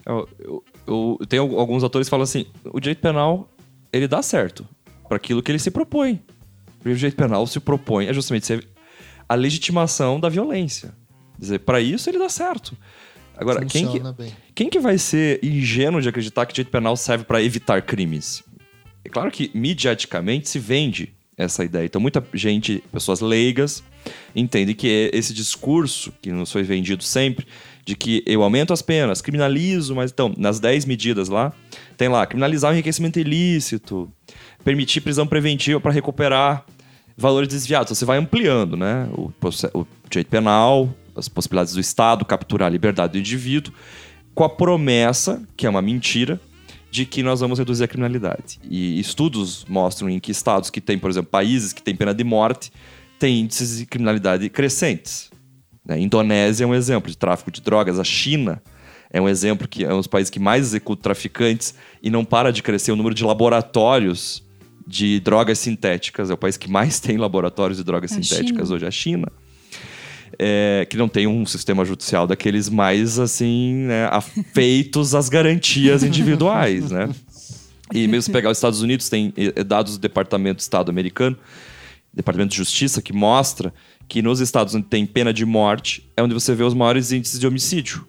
Eu, 0.07 0.29
eu, 0.39 0.65
eu, 0.89 1.19
tem 1.29 1.39
alguns 1.39 1.83
autores 1.83 2.09
que 2.09 2.11
falam 2.11 2.25
assim: 2.25 2.47
o 2.65 2.81
direito 2.81 3.01
penal 3.01 3.49
ele 3.93 4.09
dá 4.09 4.23
certo 4.23 4.67
para 5.07 5.17
aquilo 5.17 5.43
que 5.43 5.51
ele 5.51 5.59
se 5.59 5.71
propõe. 5.71 6.21
O 6.85 6.95
direito 6.95 7.17
penal 7.17 7.47
se 7.47 7.61
propõe 7.61 8.07
é 8.07 8.15
justamente 8.15 8.47
ser 8.47 8.67
a 9.29 9.35
legitimação 9.35 10.19
da 10.19 10.29
violência. 10.29 10.95
Quer 11.37 11.41
dizer, 11.41 11.59
para 11.61 11.81
isso 11.81 12.09
ele 12.09 12.19
dá 12.19 12.29
certo. 12.29 12.77
Agora, 13.37 13.65
quem 13.65 13.87
que, 13.87 14.01
quem 14.55 14.69
que 14.69 14.81
vai 14.81 14.99
ser 14.99 15.39
ingênuo 15.45 16.03
de 16.03 16.09
acreditar 16.09 16.45
que 16.45 16.53
o 16.53 16.55
direito 16.55 16.73
penal 16.73 16.97
serve 16.97 17.25
para 17.25 17.43
evitar 17.43 17.83
crimes? 17.83 18.43
É 19.05 19.09
claro 19.09 19.31
que 19.31 19.51
mediaticamente 19.55 20.49
se 20.49 20.59
vende 20.59 21.15
essa 21.37 21.65
ideia. 21.65 21.87
Então, 21.87 22.01
muita 22.01 22.25
gente, 22.35 22.83
pessoas 22.91 23.21
leigas, 23.21 23.85
entendem 24.35 24.75
que 24.75 25.11
esse 25.13 25.33
discurso 25.33 26.13
que 26.21 26.33
nos 26.33 26.51
foi 26.51 26.65
vendido 26.65 27.05
sempre 27.05 27.47
de 27.89 27.97
que 27.97 28.23
eu 28.27 28.43
aumento 28.43 28.71
as 28.71 28.83
penas, 28.83 29.23
criminalizo, 29.23 29.95
mas 29.95 30.11
então, 30.11 30.31
nas 30.37 30.61
10 30.61 30.85
medidas 30.85 31.31
lá, 31.31 31.55
tem 31.97 32.07
lá, 32.07 32.27
criminalizar 32.27 32.71
o 32.71 32.75
enriquecimento 32.75 33.19
ilícito, 33.19 34.13
permitir 34.63 35.01
prisão 35.01 35.27
preventiva 35.27 35.81
para 35.81 35.91
recuperar 35.91 36.67
valores 37.17 37.49
desviados. 37.49 37.97
Você 37.97 38.05
vai 38.05 38.19
ampliando, 38.19 38.77
né? 38.77 39.09
O, 39.15 39.33
o 39.73 39.87
direito 40.07 40.29
penal, 40.29 40.95
as 41.17 41.31
possibilidades 41.31 41.73
do 41.73 41.81
Estado 41.81 42.27
capturar 42.27 42.67
a 42.67 42.71
liberdade 42.71 43.15
do 43.15 43.19
indivíduo, 43.21 43.73
com 44.35 44.45
a 44.45 44.51
promessa, 44.51 45.43
que 45.57 45.67
é 45.67 45.71
uma 45.71 45.81
mentira, 45.81 46.39
de 46.91 47.07
que 47.07 47.23
nós 47.23 47.41
vamos 47.41 47.59
reduzir 47.59 47.85
a 47.85 47.89
criminalidade. 47.89 48.61
E 48.71 49.01
estudos 49.01 49.65
mostram 49.67 50.11
em 50.11 50.21
que 50.21 50.31
estados 50.31 50.69
que 50.69 50.83
têm, 50.83 50.99
por 50.99 51.09
exemplo, 51.09 51.31
países 51.31 51.73
que 51.73 51.81
têm 51.81 51.97
pena 51.97 52.13
de 52.13 52.23
morte, 52.23 52.71
têm 53.19 53.41
índices 53.41 53.79
de 53.79 53.87
criminalidade 53.87 54.51
crescentes. 54.51 55.31
Né? 55.89 55.99
Indonésia 55.99 56.65
é 56.65 56.67
um 56.67 56.75
exemplo 56.75 57.11
de 57.11 57.17
tráfico 57.17 57.51
de 57.51 57.63
drogas. 57.63 57.99
A 57.99 58.05
China 58.05 58.63
é 59.11 59.21
um 59.21 59.29
exemplo 59.29 59.67
que 59.67 59.85
é 59.85 59.93
um 59.93 59.97
dos 59.97 60.07
países 60.07 60.29
que 60.29 60.39
mais 60.39 60.67
executa 60.67 61.03
traficantes 61.03 61.75
e 62.03 62.11
não 62.11 62.25
para 62.25 62.53
de 62.53 62.63
crescer 62.63 62.93
o 62.93 62.97
número 62.97 63.15
de 63.15 63.25
laboratórios 63.25 64.47
de 64.87 65.19
drogas 65.21 65.59
sintéticas. 65.59 66.31
É 66.31 66.35
o 66.35 66.37
país 66.37 66.59
que 66.59 66.71
mais 66.71 67.01
tem 67.01 67.17
laboratórios 67.17 67.79
de 67.79 67.85
drogas 67.85 68.13
a 68.13 68.15
sintéticas 68.17 68.67
China. 68.67 68.75
hoje, 68.75 68.87
a 68.87 68.91
China. 68.91 69.33
É, 70.39 70.87
que 70.89 70.97
não 70.97 71.09
tem 71.09 71.27
um 71.27 71.45
sistema 71.47 71.85
judicial 71.85 72.27
daqueles 72.27 72.69
mais 72.69 73.19
assim 73.19 73.87
né, 73.87 74.09
afeitos 74.13 75.15
às 75.15 75.29
garantias 75.29 76.05
individuais, 76.05 76.91
né? 76.93 77.09
E 77.93 78.07
mesmo 78.07 78.23
se 78.23 78.31
pegar 78.31 78.51
os 78.51 78.59
Estados 78.59 78.83
Unidos, 78.83 79.09
tem 79.09 79.33
é, 79.37 79.65
dados 79.65 79.97
do 79.97 80.01
Departamento 80.01 80.59
de 80.59 80.63
Estado 80.63 80.91
americano, 80.91 81.37
Departamento 82.13 82.51
de 82.51 82.57
Justiça, 82.57 83.01
que 83.01 83.13
mostra 83.13 83.73
que 84.09 84.23
nos 84.23 84.41
estados 84.41 84.75
onde 84.75 84.87
tem 84.87 85.05
pena 85.05 85.33
de 85.33 85.45
morte 85.45 86.09
é 86.17 86.23
onde 86.23 86.33
você 86.33 86.55
vê 86.55 86.65
os 86.65 86.75
maiores 86.75 87.13
índices 87.13 87.39
de 87.39 87.47
homicídio. 87.47 88.09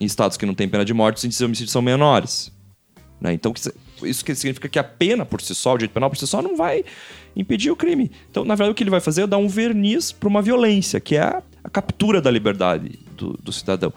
Em 0.00 0.04
estados 0.04 0.36
que 0.36 0.46
não 0.46 0.54
tem 0.54 0.68
pena 0.68 0.84
de 0.84 0.94
morte, 0.94 1.18
os 1.18 1.24
índices 1.24 1.38
de 1.38 1.44
homicídio 1.44 1.70
são 1.70 1.82
menores. 1.82 2.50
Né? 3.20 3.32
Então, 3.32 3.52
isso 4.02 4.24
significa 4.24 4.68
que 4.68 4.78
a 4.78 4.84
pena 4.84 5.26
por 5.26 5.42
si 5.42 5.54
só, 5.54 5.74
o 5.74 5.78
direito 5.78 5.92
penal 5.92 6.08
por 6.08 6.16
si 6.16 6.26
só, 6.26 6.40
não 6.40 6.56
vai 6.56 6.84
impedir 7.36 7.70
o 7.70 7.76
crime. 7.76 8.10
Então, 8.30 8.44
na 8.44 8.54
verdade, 8.54 8.72
o 8.72 8.74
que 8.74 8.82
ele 8.82 8.90
vai 8.90 9.00
fazer 9.00 9.22
é 9.22 9.26
dar 9.26 9.38
um 9.38 9.48
verniz 9.48 10.12
para 10.12 10.28
uma 10.28 10.40
violência, 10.40 11.00
que 11.00 11.16
é 11.16 11.20
a, 11.20 11.42
captura 11.70 12.22
da 12.22 12.30
liberdade 12.30 12.98
do, 13.16 13.32
do 13.42 13.52
cidadão. 13.52 13.92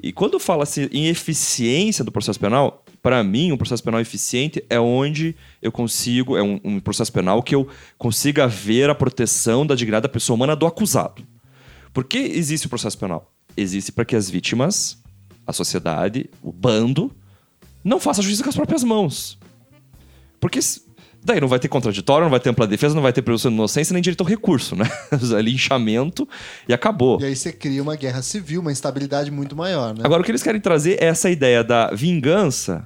E 0.00 0.12
quando 0.12 0.38
fala-se 0.38 0.88
em 0.92 1.08
eficiência 1.08 2.04
do 2.04 2.12
processo 2.12 2.38
penal, 2.38 2.84
para 3.02 3.22
mim, 3.22 3.52
um 3.52 3.56
processo 3.56 3.82
penal 3.82 4.00
eficiente 4.00 4.64
é 4.68 4.78
onde 4.78 5.34
eu 5.60 5.70
consigo, 5.70 6.36
é 6.36 6.42
um, 6.42 6.60
um, 6.64 6.80
processo 6.80 7.12
penal 7.12 7.42
que 7.42 7.54
eu 7.54 7.68
consiga 7.98 8.46
ver 8.46 8.90
a 8.90 8.94
proteção 8.94 9.66
da 9.66 9.74
dignidade 9.74 10.02
da 10.04 10.08
pessoa 10.08 10.34
humana 10.34 10.56
do 10.56 10.66
acusado. 10.66 11.22
Por 11.92 12.04
que 12.04 12.18
existe 12.18 12.66
o 12.66 12.70
processo 12.70 12.98
penal? 12.98 13.32
Existe 13.56 13.92
para 13.92 14.04
que 14.04 14.16
as 14.16 14.28
vítimas, 14.28 15.02
a 15.46 15.52
sociedade, 15.52 16.28
o 16.42 16.52
bando, 16.52 17.10
não 17.82 18.00
faça 18.00 18.22
justiça 18.22 18.42
com 18.42 18.50
as 18.50 18.56
próprias 18.56 18.82
mãos. 18.82 19.38
Porque 20.40 20.60
daí 21.26 21.40
não 21.40 21.48
vai 21.48 21.58
ter 21.58 21.68
contraditório, 21.68 22.24
não 22.24 22.30
vai 22.30 22.40
ter 22.40 22.50
ampla 22.50 22.66
defesa, 22.66 22.94
não 22.94 23.02
vai 23.02 23.12
ter 23.12 23.20
presunção 23.20 23.50
de 23.50 23.56
inocência, 23.56 23.92
nem 23.92 24.02
direito 24.02 24.20
ao 24.20 24.26
recurso, 24.26 24.74
né? 24.76 24.88
Linchamento 25.42 26.26
e 26.68 26.72
acabou. 26.72 27.20
E 27.20 27.24
aí 27.24 27.36
você 27.36 27.52
cria 27.52 27.82
uma 27.82 27.96
guerra 27.96 28.22
civil, 28.22 28.60
uma 28.60 28.72
instabilidade 28.72 29.30
muito 29.30 29.54
maior, 29.56 29.94
né? 29.94 30.02
Agora, 30.04 30.22
o 30.22 30.24
que 30.24 30.30
eles 30.30 30.42
querem 30.42 30.60
trazer 30.60 31.02
é 31.02 31.06
essa 31.06 31.28
ideia 31.28 31.62
da 31.62 31.90
vingança 31.90 32.84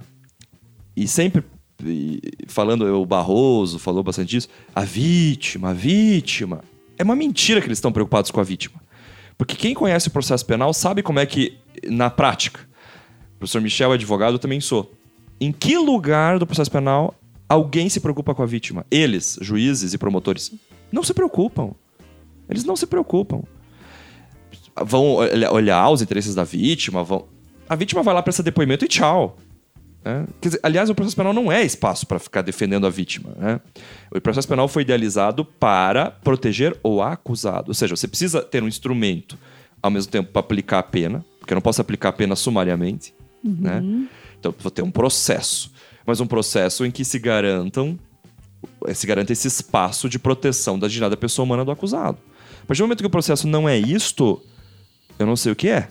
e 0.96 1.06
sempre 1.06 1.44
e 1.84 2.20
falando, 2.46 2.84
o 2.84 3.06
Barroso 3.06 3.78
falou 3.78 4.02
bastante 4.02 4.30
disso, 4.30 4.48
a 4.74 4.82
vítima, 4.82 5.70
a 5.70 5.72
vítima. 5.72 6.62
É 6.98 7.02
uma 7.02 7.16
mentira 7.16 7.60
que 7.60 7.66
eles 7.66 7.78
estão 7.78 7.92
preocupados 7.92 8.30
com 8.30 8.40
a 8.40 8.44
vítima. 8.44 8.80
Porque 9.38 9.56
quem 9.56 9.74
conhece 9.74 10.08
o 10.08 10.10
processo 10.10 10.44
penal 10.44 10.74
sabe 10.74 11.02
como 11.02 11.18
é 11.18 11.24
que, 11.24 11.56
na 11.84 12.10
prática, 12.10 12.60
o 13.36 13.38
professor 13.38 13.62
Michel, 13.62 13.92
advogado, 13.92 14.34
eu 14.34 14.38
também 14.38 14.60
sou. 14.60 14.92
Em 15.40 15.50
que 15.50 15.78
lugar 15.78 16.38
do 16.38 16.46
processo 16.46 16.70
penal 16.70 17.14
alguém 17.50 17.88
se 17.88 17.98
preocupa 17.98 18.32
com 18.32 18.44
a 18.44 18.46
vítima? 18.46 18.86
Eles, 18.88 19.36
juízes 19.42 19.92
e 19.92 19.98
promotores, 19.98 20.52
não 20.92 21.02
se 21.02 21.12
preocupam. 21.12 21.72
Eles 22.48 22.64
não 22.64 22.76
se 22.76 22.86
preocupam. 22.86 23.42
Vão 24.82 25.16
olhar 25.52 25.90
os 25.90 26.00
interesses 26.00 26.34
da 26.34 26.44
vítima, 26.44 27.02
vão. 27.02 27.26
A 27.68 27.74
vítima 27.74 28.02
vai 28.02 28.14
lá 28.14 28.22
prestar 28.22 28.44
depoimento 28.44 28.84
e 28.84 28.88
tchau. 28.88 29.36
Né? 30.04 30.26
Dizer, 30.40 30.60
aliás, 30.62 30.88
o 30.88 30.94
processo 30.94 31.16
penal 31.16 31.32
não 31.32 31.50
é 31.50 31.62
espaço 31.62 32.06
para 32.06 32.18
ficar 32.18 32.42
defendendo 32.42 32.86
a 32.86 32.90
vítima. 32.90 33.32
Né? 33.36 33.60
O 34.14 34.20
processo 34.20 34.48
penal 34.48 34.68
foi 34.68 34.82
idealizado 34.82 35.44
para 35.44 36.10
proteger 36.10 36.78
o 36.82 37.02
acusado. 37.02 37.70
Ou 37.70 37.74
seja, 37.74 37.96
você 37.96 38.06
precisa 38.08 38.42
ter 38.42 38.62
um 38.62 38.68
instrumento, 38.68 39.36
ao 39.82 39.90
mesmo 39.90 40.10
tempo, 40.10 40.30
para 40.32 40.40
aplicar 40.40 40.78
a 40.78 40.82
pena, 40.84 41.24
porque 41.38 41.52
eu 41.52 41.56
não 41.56 41.62
posso 41.62 41.80
aplicar 41.80 42.10
apenas 42.10 42.38
sumariamente, 42.38 43.12
né? 43.42 43.82
Então, 44.38 44.54
vou 44.58 44.70
ter 44.70 44.82
um 44.82 44.90
processo, 44.90 45.70
mas 46.10 46.20
um 46.20 46.26
processo 46.26 46.84
em 46.84 46.90
que 46.90 47.04
se 47.04 47.20
garantam 47.20 47.96
se 48.92 49.06
garanta 49.06 49.32
esse 49.32 49.46
espaço 49.46 50.08
de 50.08 50.18
proteção 50.18 50.76
da 50.76 50.88
dignidade 50.88 51.10
da 51.10 51.16
pessoa 51.16 51.44
humana 51.44 51.64
do 51.64 51.70
acusado. 51.70 52.18
A 52.62 52.66
partir 52.66 52.82
do 52.82 52.84
momento 52.84 53.00
que 53.00 53.06
o 53.06 53.10
processo 53.10 53.46
não 53.46 53.68
é 53.68 53.78
isto, 53.78 54.42
eu 55.18 55.24
não 55.24 55.36
sei 55.36 55.52
o 55.52 55.56
que 55.56 55.68
é. 55.68 55.88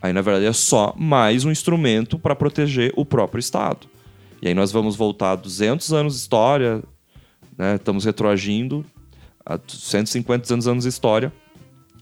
Aí, 0.00 0.12
na 0.12 0.22
verdade, 0.22 0.46
é 0.46 0.52
só 0.54 0.94
mais 0.96 1.44
um 1.44 1.50
instrumento 1.50 2.18
para 2.18 2.34
proteger 2.34 2.92
o 2.96 3.04
próprio 3.04 3.38
Estado. 3.38 3.86
E 4.40 4.48
aí 4.48 4.54
nós 4.54 4.72
vamos 4.72 4.96
voltar 4.96 5.36
200 5.36 5.92
anos 5.92 6.14
de 6.14 6.20
história, 6.20 6.82
né? 7.58 7.76
estamos 7.76 8.04
retroagindo 8.04 8.84
a 9.44 9.60
150 9.68 10.54
anos, 10.54 10.66
anos 10.66 10.84
de 10.84 10.88
história, 10.88 11.30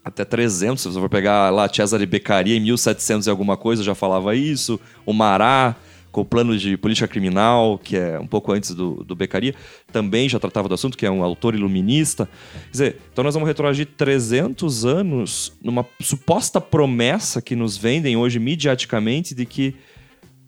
até 0.04 0.24
300, 0.24 0.82
se 0.82 0.88
você 0.88 1.00
for 1.00 1.08
pegar 1.08 1.50
lá 1.50 1.68
Cesare 1.68 2.06
Beccaria 2.06 2.56
em 2.56 2.60
1700 2.60 3.26
e 3.26 3.30
alguma 3.30 3.56
coisa, 3.56 3.82
já 3.82 3.94
falava 3.94 4.36
isso, 4.36 4.78
o 5.04 5.12
Mará, 5.12 5.74
com 6.14 6.20
o 6.20 6.24
plano 6.24 6.56
de 6.56 6.76
política 6.76 7.08
criminal, 7.08 7.76
que 7.76 7.96
é 7.96 8.20
um 8.20 8.26
pouco 8.26 8.52
antes 8.52 8.72
do, 8.72 9.02
do 9.02 9.16
Beccaria, 9.16 9.52
também 9.92 10.28
já 10.28 10.38
tratava 10.38 10.68
do 10.68 10.74
assunto, 10.74 10.96
que 10.96 11.04
é 11.04 11.10
um 11.10 11.24
autor 11.24 11.56
iluminista. 11.56 12.28
Quer 12.66 12.70
dizer, 12.70 13.00
então 13.12 13.24
nós 13.24 13.34
vamos 13.34 13.48
retroagir 13.48 13.88
300 13.96 14.86
anos 14.86 15.52
numa 15.60 15.84
suposta 16.00 16.60
promessa 16.60 17.42
que 17.42 17.56
nos 17.56 17.76
vendem 17.76 18.16
hoje 18.16 18.38
mediaticamente 18.38 19.34
de 19.34 19.44
que 19.44 19.74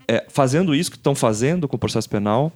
é, 0.07 0.25
fazendo 0.29 0.73
isso 0.73 0.89
que 0.89 0.97
estão 0.97 1.17
fazendo 1.17 1.67
com 1.67 1.75
o 1.75 1.81
processo 1.81 2.09
penal 2.09 2.53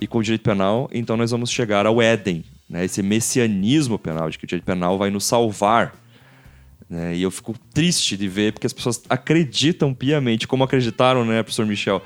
e 0.00 0.06
com 0.06 0.18
o 0.18 0.22
direito 0.22 0.42
penal, 0.42 0.88
então 0.92 1.16
nós 1.16 1.32
vamos 1.32 1.50
chegar 1.50 1.86
ao 1.86 2.00
Éden, 2.00 2.44
né? 2.70 2.84
esse 2.84 3.02
messianismo 3.02 3.98
penal, 3.98 4.30
de 4.30 4.38
que 4.38 4.44
o 4.44 4.46
direito 4.46 4.64
penal 4.64 4.96
vai 4.96 5.10
nos 5.10 5.24
salvar. 5.24 5.92
Né? 6.88 7.16
E 7.16 7.22
eu 7.22 7.30
fico 7.30 7.54
triste 7.72 8.16
de 8.16 8.28
ver, 8.28 8.52
porque 8.52 8.66
as 8.66 8.72
pessoas 8.72 9.02
acreditam 9.08 9.92
piamente, 9.94 10.46
como 10.46 10.62
acreditaram, 10.62 11.24
né, 11.24 11.42
professor 11.42 11.66
Michel, 11.66 12.02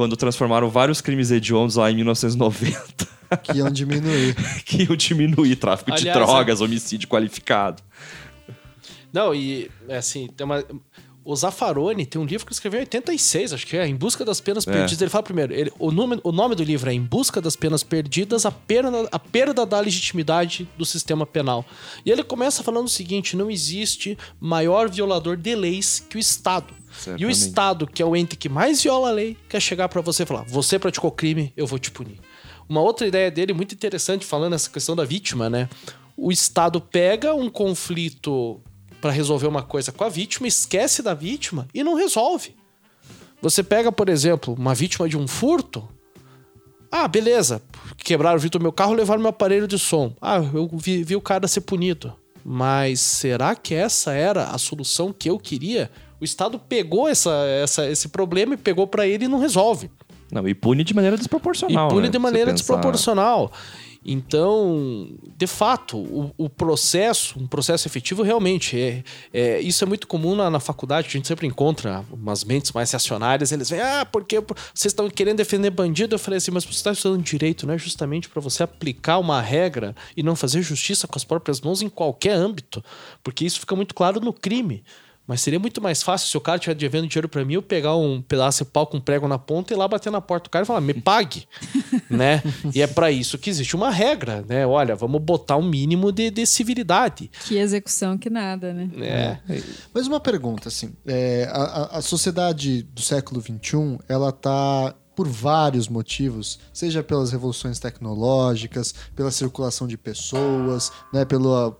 quando 0.00 0.16
transformaram 0.16 0.70
vários 0.70 1.02
crimes 1.02 1.30
hediondos 1.30 1.76
lá 1.76 1.90
em 1.90 1.96
1990. 1.96 3.06
Que 3.42 3.58
iam 3.58 3.70
diminuir. 3.70 4.34
que 4.64 4.84
iam 4.84 4.96
diminuir 4.96 5.56
tráfico 5.56 5.92
Aliás, 5.92 6.02
de 6.02 6.24
drogas, 6.24 6.62
homicídio 6.62 7.06
qualificado. 7.06 7.82
Não, 9.12 9.34
e 9.34 9.70
é 9.86 9.98
assim, 9.98 10.26
tem 10.28 10.46
uma. 10.46 10.64
O 11.22 11.36
Zaffaroni 11.36 12.06
tem 12.06 12.20
um 12.20 12.24
livro 12.24 12.46
que 12.46 12.52
escreveu 12.52 12.78
em 12.80 12.82
86, 12.84 13.52
acho 13.52 13.66
que 13.66 13.76
é, 13.76 13.86
Em 13.86 13.94
Busca 13.94 14.24
das 14.24 14.40
Penas 14.40 14.66
É. 14.66 14.72
Perdidas. 14.72 15.00
Ele 15.02 15.10
fala 15.10 15.22
primeiro, 15.22 15.52
ele- 15.52 15.70
o, 15.78 15.90
nome, 15.92 16.18
o 16.24 16.32
nome 16.32 16.54
do 16.54 16.64
livro 16.64 16.88
é 16.90 16.94
Em 16.94 17.00
Busca 17.02 17.40
das 17.42 17.54
Penas 17.54 17.82
Perdidas, 17.82 18.46
a 18.46 18.50
perda, 18.50 19.06
a 19.12 19.18
perda 19.18 19.66
da 19.66 19.78
legitimidade 19.80 20.66
do 20.78 20.84
sistema 20.86 21.26
penal. 21.26 21.64
E 22.06 22.10
ele 22.10 22.22
começa 22.24 22.62
falando 22.62 22.86
o 22.86 22.90
seguinte: 22.90 23.36
não 23.36 23.50
existe 23.50 24.16
maior 24.40 24.88
violador 24.88 25.36
de 25.36 25.54
leis 25.54 26.00
que 26.08 26.16
o 26.16 26.18
Estado. 26.18 26.72
E 26.72 26.90
o 26.90 26.94
Certamente. 26.94 27.30
Estado, 27.38 27.86
que 27.86 28.02
é 28.02 28.06
o 28.06 28.16
ente 28.16 28.34
que 28.36 28.48
mais 28.48 28.82
viola 28.82 29.10
a 29.10 29.12
lei, 29.12 29.36
quer 29.48 29.60
chegar 29.60 29.88
pra 29.90 30.00
você 30.00 30.22
e 30.22 30.26
falar: 30.26 30.44
você 30.44 30.78
praticou 30.78 31.10
crime, 31.12 31.52
eu 31.56 31.66
vou 31.66 31.78
te 31.78 31.90
punir. 31.90 32.18
Uma 32.66 32.80
outra 32.80 33.06
ideia 33.06 33.30
dele, 33.30 33.52
muito 33.52 33.74
interessante, 33.74 34.24
falando 34.24 34.54
essa 34.54 34.70
questão 34.70 34.96
da 34.96 35.04
vítima, 35.04 35.50
né? 35.50 35.68
O 36.16 36.32
Estado 36.32 36.80
pega 36.80 37.34
um 37.34 37.48
conflito 37.50 38.60
pra 39.00 39.10
resolver 39.10 39.46
uma 39.46 39.62
coisa 39.62 39.90
com 39.92 40.04
a 40.04 40.08
vítima, 40.08 40.46
esquece 40.46 41.02
da 41.02 41.14
vítima 41.14 41.66
e 41.74 41.82
não 41.82 41.94
resolve. 41.94 42.54
Você 43.42 43.62
pega, 43.62 43.90
por 43.90 44.08
exemplo, 44.08 44.54
uma 44.54 44.74
vítima 44.74 45.08
de 45.08 45.16
um 45.16 45.26
furto. 45.26 45.88
Ah, 46.92 47.06
beleza. 47.08 47.62
Quebraram 47.96 48.36
o 48.36 48.40
vidro 48.40 48.58
do 48.58 48.62
meu 48.62 48.72
carro, 48.72 48.92
levaram 48.92 49.20
meu 49.20 49.30
aparelho 49.30 49.66
de 49.68 49.78
som. 49.78 50.14
Ah, 50.20 50.36
eu 50.38 50.68
vi, 50.74 51.02
vi 51.04 51.16
o 51.16 51.20
cara 51.20 51.46
ser 51.48 51.60
punido. 51.62 52.12
Mas 52.44 53.00
será 53.00 53.54
que 53.54 53.74
essa 53.74 54.12
era 54.12 54.44
a 54.48 54.58
solução 54.58 55.12
que 55.12 55.30
eu 55.30 55.38
queria? 55.38 55.90
O 56.20 56.24
Estado 56.24 56.58
pegou 56.58 57.08
essa, 57.08 57.30
essa- 57.62 57.88
esse 57.88 58.08
problema 58.08 58.54
e 58.54 58.56
pegou 58.56 58.86
pra 58.86 59.06
ele 59.06 59.24
e 59.26 59.28
não 59.28 59.38
resolve. 59.38 59.90
Não, 60.32 60.46
e 60.48 60.54
pune 60.54 60.84
de 60.84 60.94
maneira 60.94 61.16
E 61.16 61.18
desproporcional. 61.18 61.88
pune 61.88 62.02
né? 62.02 62.08
de 62.08 62.18
maneira 62.18 62.50
pensar- 62.50 62.62
desproporcional. 62.74 63.52
Então, 64.04 65.10
de 65.36 65.46
fato, 65.46 65.98
o, 65.98 66.32
o 66.38 66.48
processo, 66.48 67.38
um 67.38 67.46
processo 67.46 67.86
efetivo 67.86 68.22
realmente 68.22 68.78
é, 68.80 69.04
é- 69.32 69.60
isso 69.60 69.84
é 69.84 69.86
muito 69.86 70.06
comum 70.06 70.34
na, 70.34 70.48
na 70.50 70.58
faculdade. 70.60 71.08
A 71.08 71.10
gente 71.10 71.28
sempre 71.28 71.46
encontra 71.46 72.04
umas 72.10 72.42
mentes 72.42 72.72
mais 72.72 72.90
reacionárias. 72.90 73.52
Eles 73.52 73.68
vêm, 73.68 73.80
ah, 73.80 74.06
porque 74.10 74.40
vocês 74.40 74.86
estão 74.92 75.08
querendo 75.10 75.36
defender 75.36 75.70
bandido? 75.70 76.14
Eu 76.14 76.18
falei 76.18 76.38
assim, 76.38 76.50
mas 76.50 76.64
você 76.64 76.72
está 76.72 76.92
estudando 76.92 77.22
direito, 77.22 77.66
não 77.66 77.74
é 77.74 77.78
justamente 77.78 78.28
para 78.28 78.40
você 78.40 78.62
aplicar 78.62 79.18
uma 79.18 79.40
regra 79.40 79.94
e 80.16 80.22
não 80.22 80.34
fazer 80.34 80.62
justiça 80.62 81.06
com 81.06 81.16
as 81.18 81.24
próprias 81.24 81.60
mãos 81.60 81.82
em 81.82 81.88
qualquer 81.88 82.32
âmbito, 82.32 82.82
porque 83.22 83.44
isso 83.44 83.60
fica 83.60 83.76
muito 83.76 83.94
claro 83.94 84.18
no 84.20 84.32
crime. 84.32 84.82
Mas 85.26 85.40
seria 85.42 85.60
muito 85.60 85.80
mais 85.80 86.02
fácil 86.02 86.28
se 86.28 86.36
o 86.36 86.40
cara 86.40 86.56
estiver 86.56 86.74
devendo 86.74 87.06
dinheiro 87.06 87.28
pra 87.28 87.44
mim, 87.44 87.54
eu 87.54 87.62
pegar 87.62 87.94
um 87.94 88.20
pedaço 88.20 88.64
de 88.64 88.70
pau 88.70 88.84
com 88.86 88.96
um 88.96 89.00
prego 89.00 89.28
na 89.28 89.38
ponta 89.38 89.72
e 89.72 89.76
ir 89.76 89.78
lá 89.78 89.86
bater 89.86 90.10
na 90.10 90.20
porta 90.20 90.44
do 90.48 90.50
cara 90.50 90.64
e 90.64 90.66
falar, 90.66 90.80
me 90.80 90.92
pague, 90.94 91.46
né? 92.10 92.42
E 92.74 92.82
é 92.82 92.86
pra 92.88 93.12
isso 93.12 93.38
que 93.38 93.48
existe 93.48 93.76
uma 93.76 93.90
regra, 93.90 94.44
né? 94.48 94.66
Olha, 94.66 94.96
vamos 94.96 95.22
botar 95.22 95.56
um 95.56 95.62
mínimo 95.62 96.10
de, 96.10 96.30
de 96.32 96.44
civilidade. 96.46 97.30
Que 97.46 97.58
execução 97.58 98.18
que 98.18 98.28
nada, 98.28 98.72
né? 98.72 98.90
É. 98.96 99.38
Mas 99.94 100.08
uma 100.08 100.18
pergunta, 100.18 100.68
assim, 100.68 100.92
é, 101.06 101.48
a, 101.52 101.98
a- 101.98 102.02
sociedade 102.02 102.82
do 102.82 103.00
século 103.00 103.40
XXI, 103.40 103.98
ela 104.08 104.32
tá 104.32 104.94
por 105.14 105.28
vários 105.28 105.86
motivos, 105.86 106.58
seja 106.72 107.02
pelas 107.04 107.30
revoluções 107.30 107.78
tecnológicas, 107.78 108.94
pela 109.14 109.30
circulação 109.30 109.86
de 109.86 109.96
pessoas, 109.96 110.90
né, 111.12 111.24
pela 111.24 111.76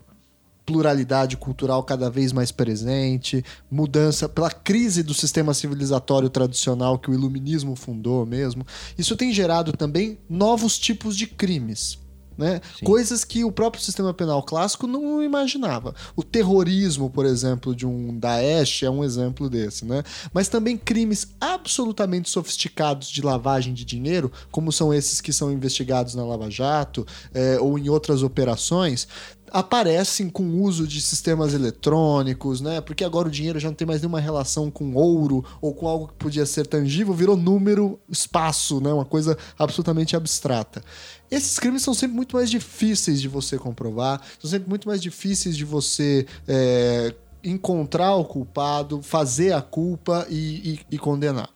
pluralidade 0.70 1.36
cultural 1.36 1.82
cada 1.82 2.08
vez 2.08 2.32
mais 2.32 2.52
presente, 2.52 3.44
mudança 3.68 4.28
pela 4.28 4.52
crise 4.52 5.02
do 5.02 5.12
sistema 5.12 5.52
civilizatório 5.52 6.30
tradicional 6.30 6.96
que 6.96 7.10
o 7.10 7.14
iluminismo 7.14 7.74
fundou 7.74 8.24
mesmo. 8.24 8.64
Isso 8.96 9.16
tem 9.16 9.32
gerado 9.32 9.72
também 9.72 10.16
novos 10.28 10.78
tipos 10.78 11.16
de 11.16 11.26
crimes. 11.26 11.98
Né? 12.38 12.58
Coisas 12.84 13.22
que 13.22 13.44
o 13.44 13.52
próprio 13.52 13.82
sistema 13.82 14.14
penal 14.14 14.42
clássico 14.42 14.86
não 14.86 15.22
imaginava. 15.22 15.94
O 16.16 16.22
terrorismo, 16.22 17.10
por 17.10 17.26
exemplo, 17.26 17.76
de 17.76 17.86
um 17.86 18.18
Daesh 18.18 18.84
é 18.84 18.88
um 18.88 19.04
exemplo 19.04 19.50
desse, 19.50 19.84
né? 19.84 20.02
Mas 20.32 20.48
também 20.48 20.78
crimes 20.78 21.34
absolutamente 21.38 22.30
sofisticados 22.30 23.10
de 23.10 23.20
lavagem 23.20 23.74
de 23.74 23.84
dinheiro, 23.84 24.32
como 24.50 24.72
são 24.72 24.94
esses 24.94 25.20
que 25.20 25.34
são 25.34 25.52
investigados 25.52 26.14
na 26.14 26.24
Lava 26.24 26.50
Jato 26.50 27.06
eh, 27.34 27.58
ou 27.60 27.78
em 27.78 27.90
outras 27.90 28.22
operações, 28.22 29.06
aparecem 29.50 30.28
com 30.30 30.42
o 30.44 30.62
uso 30.62 30.86
de 30.86 31.00
sistemas 31.00 31.54
eletrônicos, 31.54 32.60
né? 32.60 32.80
Porque 32.80 33.04
agora 33.04 33.28
o 33.28 33.30
dinheiro 33.30 33.58
já 33.58 33.68
não 33.68 33.74
tem 33.74 33.86
mais 33.86 34.00
nenhuma 34.00 34.20
relação 34.20 34.70
com 34.70 34.94
ouro 34.94 35.44
ou 35.60 35.74
com 35.74 35.86
algo 35.88 36.08
que 36.08 36.14
podia 36.14 36.46
ser 36.46 36.66
tangível, 36.66 37.12
virou 37.14 37.36
número, 37.36 37.98
espaço, 38.08 38.80
né? 38.80 38.92
Uma 38.92 39.04
coisa 39.04 39.36
absolutamente 39.58 40.14
abstrata. 40.16 40.82
Esses 41.30 41.58
crimes 41.58 41.82
são 41.82 41.94
sempre 41.94 42.16
muito 42.16 42.36
mais 42.36 42.50
difíceis 42.50 43.20
de 43.20 43.28
você 43.28 43.58
comprovar, 43.58 44.20
são 44.40 44.50
sempre 44.50 44.68
muito 44.68 44.88
mais 44.88 45.00
difíceis 45.00 45.56
de 45.56 45.64
você 45.64 46.26
é, 46.48 47.14
encontrar 47.42 48.14
o 48.16 48.24
culpado, 48.24 49.00
fazer 49.02 49.52
a 49.52 49.62
culpa 49.62 50.26
e, 50.28 50.74
e- 50.74 50.80
e 50.92 50.98
condenar. 50.98 51.48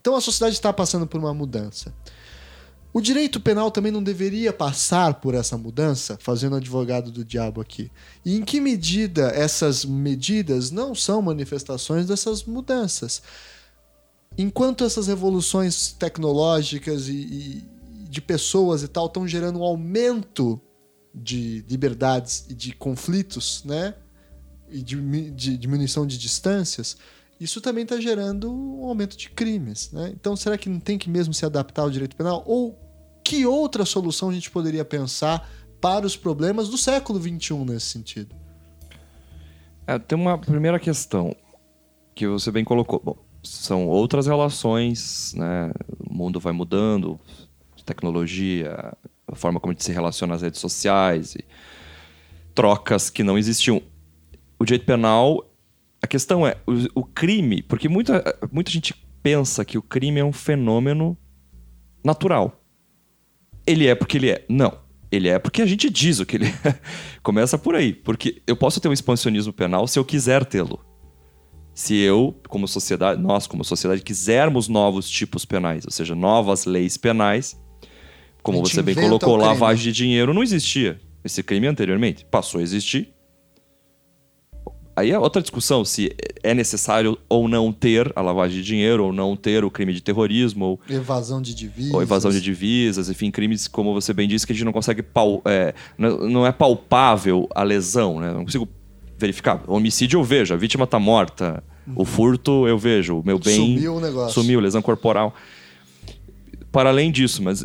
Então 0.00 0.14
a 0.16 0.20
sociedade 0.20 0.54
está 0.54 0.72
passando 0.72 1.06
por 1.06 1.18
uma 1.18 1.32
mudança. 1.34 1.94
O 2.92 3.00
direito 3.00 3.38
penal 3.38 3.70
também 3.70 3.92
não 3.92 4.02
deveria 4.02 4.52
passar 4.52 5.14
por 5.14 5.34
essa 5.34 5.56
mudança, 5.56 6.18
fazendo 6.20 6.56
advogado 6.56 7.10
do 7.10 7.24
diabo 7.24 7.60
aqui. 7.60 7.90
E 8.24 8.36
em 8.36 8.42
que 8.42 8.60
medida 8.60 9.28
essas 9.28 9.84
medidas 9.84 10.72
não 10.72 10.94
são 10.94 11.22
manifestações 11.22 12.06
dessas 12.06 12.42
mudanças? 12.42 13.22
Enquanto 14.36 14.84
essas 14.84 15.06
revoluções 15.06 15.92
tecnológicas 15.92 17.08
e, 17.08 17.12
e 17.12 17.68
de 18.08 18.20
pessoas 18.20 18.82
e 18.82 18.88
tal 18.88 19.06
estão 19.06 19.26
gerando 19.26 19.60
um 19.60 19.64
aumento 19.64 20.60
de 21.14 21.64
liberdades 21.68 22.44
e 22.48 22.54
de 22.54 22.72
conflitos, 22.72 23.62
né? 23.64 23.94
E 24.68 24.82
de, 24.82 25.30
de 25.30 25.56
diminuição 25.56 26.06
de 26.06 26.18
distâncias, 26.18 26.96
isso 27.40 27.60
também 27.60 27.84
está 27.84 27.98
gerando 27.98 28.52
um 28.52 28.84
aumento 28.84 29.16
de 29.16 29.30
crimes, 29.30 29.90
né? 29.92 30.12
Então, 30.14 30.36
será 30.36 30.58
que 30.58 30.68
não 30.68 30.78
tem 30.78 30.98
que 30.98 31.08
mesmo 31.08 31.32
se 31.32 31.46
adaptar 31.46 31.82
ao 31.82 31.90
direito 31.90 32.14
penal? 32.14 32.44
Ou 32.46 32.78
que 33.24 33.46
outra 33.46 33.86
solução 33.86 34.28
a 34.28 34.32
gente 34.32 34.50
poderia 34.50 34.84
pensar 34.84 35.48
para 35.80 36.06
os 36.06 36.16
problemas 36.16 36.68
do 36.68 36.76
século 36.76 37.18
XXI 37.18 37.54
nesse 37.64 37.86
sentido? 37.86 38.36
É, 39.86 39.98
tem 39.98 40.18
uma 40.18 40.36
primeira 40.36 40.78
questão 40.78 41.34
que 42.14 42.26
você 42.28 42.50
bem 42.50 42.64
colocou. 42.64 43.00
Bom, 43.02 43.16
são 43.42 43.88
outras 43.88 44.26
relações, 44.26 45.32
né? 45.34 45.72
O 45.98 46.12
mundo 46.12 46.38
vai 46.38 46.52
mudando, 46.52 47.18
tecnologia, 47.86 48.92
a 49.26 49.34
forma 49.34 49.58
como 49.58 49.70
a 49.70 49.74
gente 49.74 49.84
se 49.84 49.92
relaciona 49.92 50.34
nas 50.34 50.42
redes 50.42 50.60
sociais, 50.60 51.36
trocas 52.54 53.08
que 53.08 53.22
não 53.22 53.38
existiam. 53.38 53.82
O 54.58 54.64
direito 54.64 54.84
penal, 54.84 55.49
a 56.02 56.06
questão 56.06 56.46
é 56.46 56.56
o, 56.66 57.00
o 57.00 57.04
crime, 57.04 57.62
porque 57.62 57.88
muita, 57.88 58.38
muita 58.50 58.70
gente 58.70 58.94
pensa 59.22 59.64
que 59.64 59.76
o 59.76 59.82
crime 59.82 60.20
é 60.20 60.24
um 60.24 60.32
fenômeno 60.32 61.16
natural. 62.04 62.60
Ele 63.66 63.86
é 63.86 63.94
porque 63.94 64.16
ele 64.16 64.30
é. 64.30 64.44
Não. 64.48 64.78
Ele 65.12 65.28
é 65.28 65.38
porque 65.38 65.60
a 65.60 65.66
gente 65.66 65.90
diz 65.90 66.20
o 66.20 66.26
que 66.26 66.36
ele 66.36 66.46
é. 66.46 66.78
Começa 67.22 67.58
por 67.58 67.74
aí. 67.74 67.92
Porque 67.92 68.42
eu 68.46 68.56
posso 68.56 68.80
ter 68.80 68.88
um 68.88 68.92
expansionismo 68.92 69.52
penal 69.52 69.86
se 69.86 69.98
eu 69.98 70.04
quiser 70.04 70.44
tê-lo. 70.44 70.80
Se 71.74 71.94
eu, 71.96 72.34
como 72.48 72.66
sociedade, 72.66 73.20
nós 73.20 73.46
como 73.46 73.64
sociedade, 73.64 74.02
quisermos 74.02 74.68
novos 74.68 75.08
tipos 75.08 75.44
penais, 75.44 75.84
ou 75.84 75.90
seja, 75.90 76.14
novas 76.14 76.64
leis 76.64 76.96
penais, 76.96 77.58
como 78.42 78.60
você 78.60 78.82
bem 78.82 78.94
colocou, 78.94 79.36
lavagem 79.36 79.84
de 79.84 79.92
dinheiro 79.92 80.34
não 80.34 80.42
existia. 80.42 81.00
Esse 81.24 81.42
crime 81.42 81.66
anteriormente 81.66 82.24
passou 82.24 82.60
a 82.60 82.62
existir. 82.62 83.14
Aí 85.00 85.10
é 85.12 85.18
outra 85.18 85.40
discussão 85.40 85.82
se 85.82 86.14
é 86.42 86.52
necessário 86.52 87.16
ou 87.26 87.48
não 87.48 87.72
ter 87.72 88.12
a 88.14 88.20
lavagem 88.20 88.58
de 88.58 88.62
dinheiro, 88.62 89.06
ou 89.06 89.12
não 89.12 89.34
ter 89.34 89.64
o 89.64 89.70
crime 89.70 89.94
de 89.94 90.02
terrorismo, 90.02 90.64
ou 90.66 90.80
Evasão 90.90 91.40
de 91.40 91.54
divisas. 91.54 91.94
ou 91.94 92.02
evasão 92.02 92.30
de 92.30 92.38
divisas, 92.38 93.08
enfim, 93.08 93.30
crimes, 93.30 93.66
como 93.66 93.94
você 93.94 94.12
bem 94.12 94.28
disse, 94.28 94.46
que 94.46 94.52
a 94.52 94.54
gente 94.54 94.64
não 94.64 94.72
consegue. 94.72 95.02
Pau, 95.02 95.40
é, 95.46 95.72
não, 95.96 96.46
é 96.46 96.52
palpável 96.52 97.48
a 97.54 97.62
lesão, 97.62 98.20
né? 98.20 98.30
Não 98.30 98.44
consigo 98.44 98.68
verificar. 99.18 99.62
O 99.66 99.74
homicídio 99.76 100.20
eu 100.20 100.24
vejo, 100.24 100.52
a 100.52 100.56
vítima 100.58 100.86
tá 100.86 100.98
morta. 100.98 101.64
O 101.96 102.04
furto 102.04 102.68
eu 102.68 102.78
vejo, 102.78 103.20
o 103.20 103.24
meu 103.24 103.38
bem. 103.38 103.56
Sumiu 103.56 103.94
o 103.96 104.00
negócio. 104.00 104.34
Sumiu, 104.34 104.60
lesão 104.60 104.82
corporal. 104.82 105.34
Para 106.70 106.90
além 106.90 107.10
disso, 107.10 107.42
mas. 107.42 107.64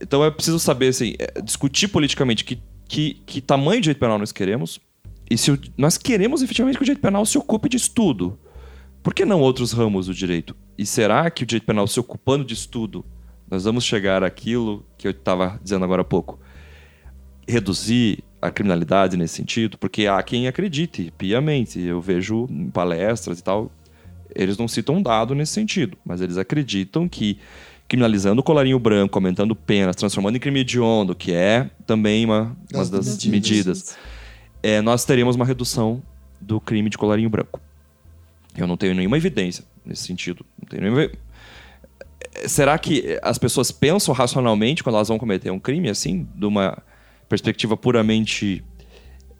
Então 0.00 0.22
é 0.22 0.30
preciso 0.30 0.58
saber, 0.58 0.88
assim, 0.88 1.14
é, 1.18 1.40
discutir 1.40 1.88
politicamente 1.88 2.44
que, 2.44 2.60
que, 2.86 3.14
que 3.24 3.40
tamanho 3.40 3.80
de 3.80 3.84
direito 3.84 4.00
penal 4.00 4.18
nós 4.18 4.32
queremos. 4.32 4.78
E 5.32 5.38
se 5.38 5.50
o- 5.50 5.58
nós 5.78 5.96
queremos 5.96 6.42
efetivamente 6.42 6.76
que 6.76 6.82
o 6.82 6.84
direito 6.84 7.00
penal 7.02 7.24
se 7.24 7.38
ocupe 7.38 7.68
de 7.68 7.76
estudo. 7.76 8.38
Por 9.02 9.14
que 9.14 9.24
não 9.24 9.40
outros 9.40 9.72
ramos 9.72 10.06
do 10.06 10.14
direito? 10.14 10.54
E 10.76 10.84
será 10.86 11.30
que 11.30 11.42
o 11.42 11.46
direito 11.46 11.64
penal 11.66 11.86
se 11.86 11.98
ocupando 11.98 12.44
de 12.44 12.54
estudo, 12.54 13.04
nós 13.50 13.64
vamos 13.64 13.84
chegar 13.84 14.22
àquilo 14.22 14.84
que 14.98 15.06
eu 15.06 15.10
estava 15.10 15.58
dizendo 15.62 15.84
agora 15.84 16.02
há 16.02 16.04
pouco? 16.04 16.38
Reduzir 17.48 18.22
a 18.40 18.50
criminalidade 18.50 19.16
nesse 19.16 19.34
sentido? 19.34 19.76
Porque 19.78 20.06
há 20.06 20.22
quem 20.22 20.46
acredite 20.46 21.12
piamente. 21.18 21.80
Eu 21.80 22.00
vejo 22.00 22.46
em 22.50 22.70
palestras 22.70 23.40
e 23.40 23.42
tal, 23.42 23.72
eles 24.34 24.56
não 24.56 24.68
citam 24.68 24.96
um 24.96 25.02
dado 25.02 25.34
nesse 25.34 25.52
sentido, 25.52 25.96
mas 26.04 26.20
eles 26.20 26.36
acreditam 26.36 27.08
que 27.08 27.38
criminalizando 27.88 28.40
o 28.40 28.44
colarinho 28.44 28.78
branco, 28.78 29.18
aumentando 29.18 29.54
penas, 29.54 29.96
transformando 29.96 30.36
em 30.36 30.40
crime 30.40 30.60
hediondo, 30.60 31.14
que 31.14 31.32
é 31.32 31.68
também 31.86 32.24
uma, 32.24 32.42
uma 32.42 32.56
Das 32.70 32.88
das 32.90 33.24
medidas. 33.26 33.96
É, 34.62 34.80
nós 34.80 35.04
teríamos 35.04 35.36
uma 35.36 35.44
redução 35.44 36.02
do 36.40 36.60
crime 36.60 36.88
de 36.88 36.98
colarinho 36.98 37.30
branco. 37.30 37.60
Eu 38.56 38.66
não 38.66 38.76
tenho 38.76 38.94
nenhuma 38.94 39.16
evidência 39.16 39.64
nesse 39.84 40.04
sentido. 40.04 40.44
Nenhuma... 40.72 41.02
Eh, 41.04 41.12
Será 42.46 42.78
que 42.78 43.18
as 43.22 43.36
pessoas 43.36 43.70
pensam 43.70 44.14
racionalmente 44.14 44.82
quando 44.82 44.96
elas 44.96 45.08
vão 45.08 45.18
cometer 45.18 45.50
um 45.50 45.58
crime, 45.58 45.88
assim, 45.88 46.26
de 46.34 46.46
uma 46.46 46.82
perspectiva 47.28 47.76
puramente 47.76 48.64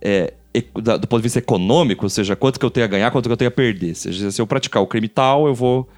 é, 0.00 0.34
do 0.74 1.06
ponto 1.06 1.18
de 1.18 1.22
vista 1.22 1.38
econômico, 1.38 2.04
ou 2.04 2.10
seja, 2.10 2.36
quanto 2.36 2.58
que 2.58 2.66
eu 2.66 2.70
tenho 2.70 2.84
a 2.84 2.88
ganhar, 2.88 3.10
quanto 3.10 3.28
que 3.28 3.32
eu 3.32 3.36
tenho 3.36 3.48
a 3.48 3.52
perder. 3.52 3.90
Ou 3.90 3.94
seja, 3.94 4.30
se 4.30 4.40
eu 4.40 4.46
praticar 4.46 4.82
o 4.82 4.86
crime 4.86 5.08
tal, 5.08 5.46
eu 5.46 5.54
vou 5.54 5.88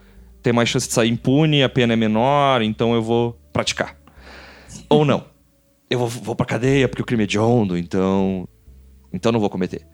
ter 0.42 0.52
mais 0.52 0.68
chance 0.68 0.86
de 0.86 0.92
sair 0.92 1.10
impune, 1.10 1.62
a 1.62 1.68
pena 1.68 1.94
é 1.94 1.96
menor, 1.96 2.62
então 2.62 2.94
eu 2.94 3.02
vou 3.02 3.36
praticar. 3.52 3.96
Ou 4.88 5.04
não. 5.04 5.24
Eu 5.88 5.98
vou, 5.98 6.08
vou 6.08 6.36
pra 6.36 6.46
cadeia 6.46 6.88
porque 6.88 7.02
o 7.02 7.04
crime 7.04 7.22
é 7.22 7.24
hediondo, 7.24 7.76
então. 7.76 8.46
Então 9.14 9.30
não 9.30 9.40
vou 9.40 9.48
cometer. 9.48 9.86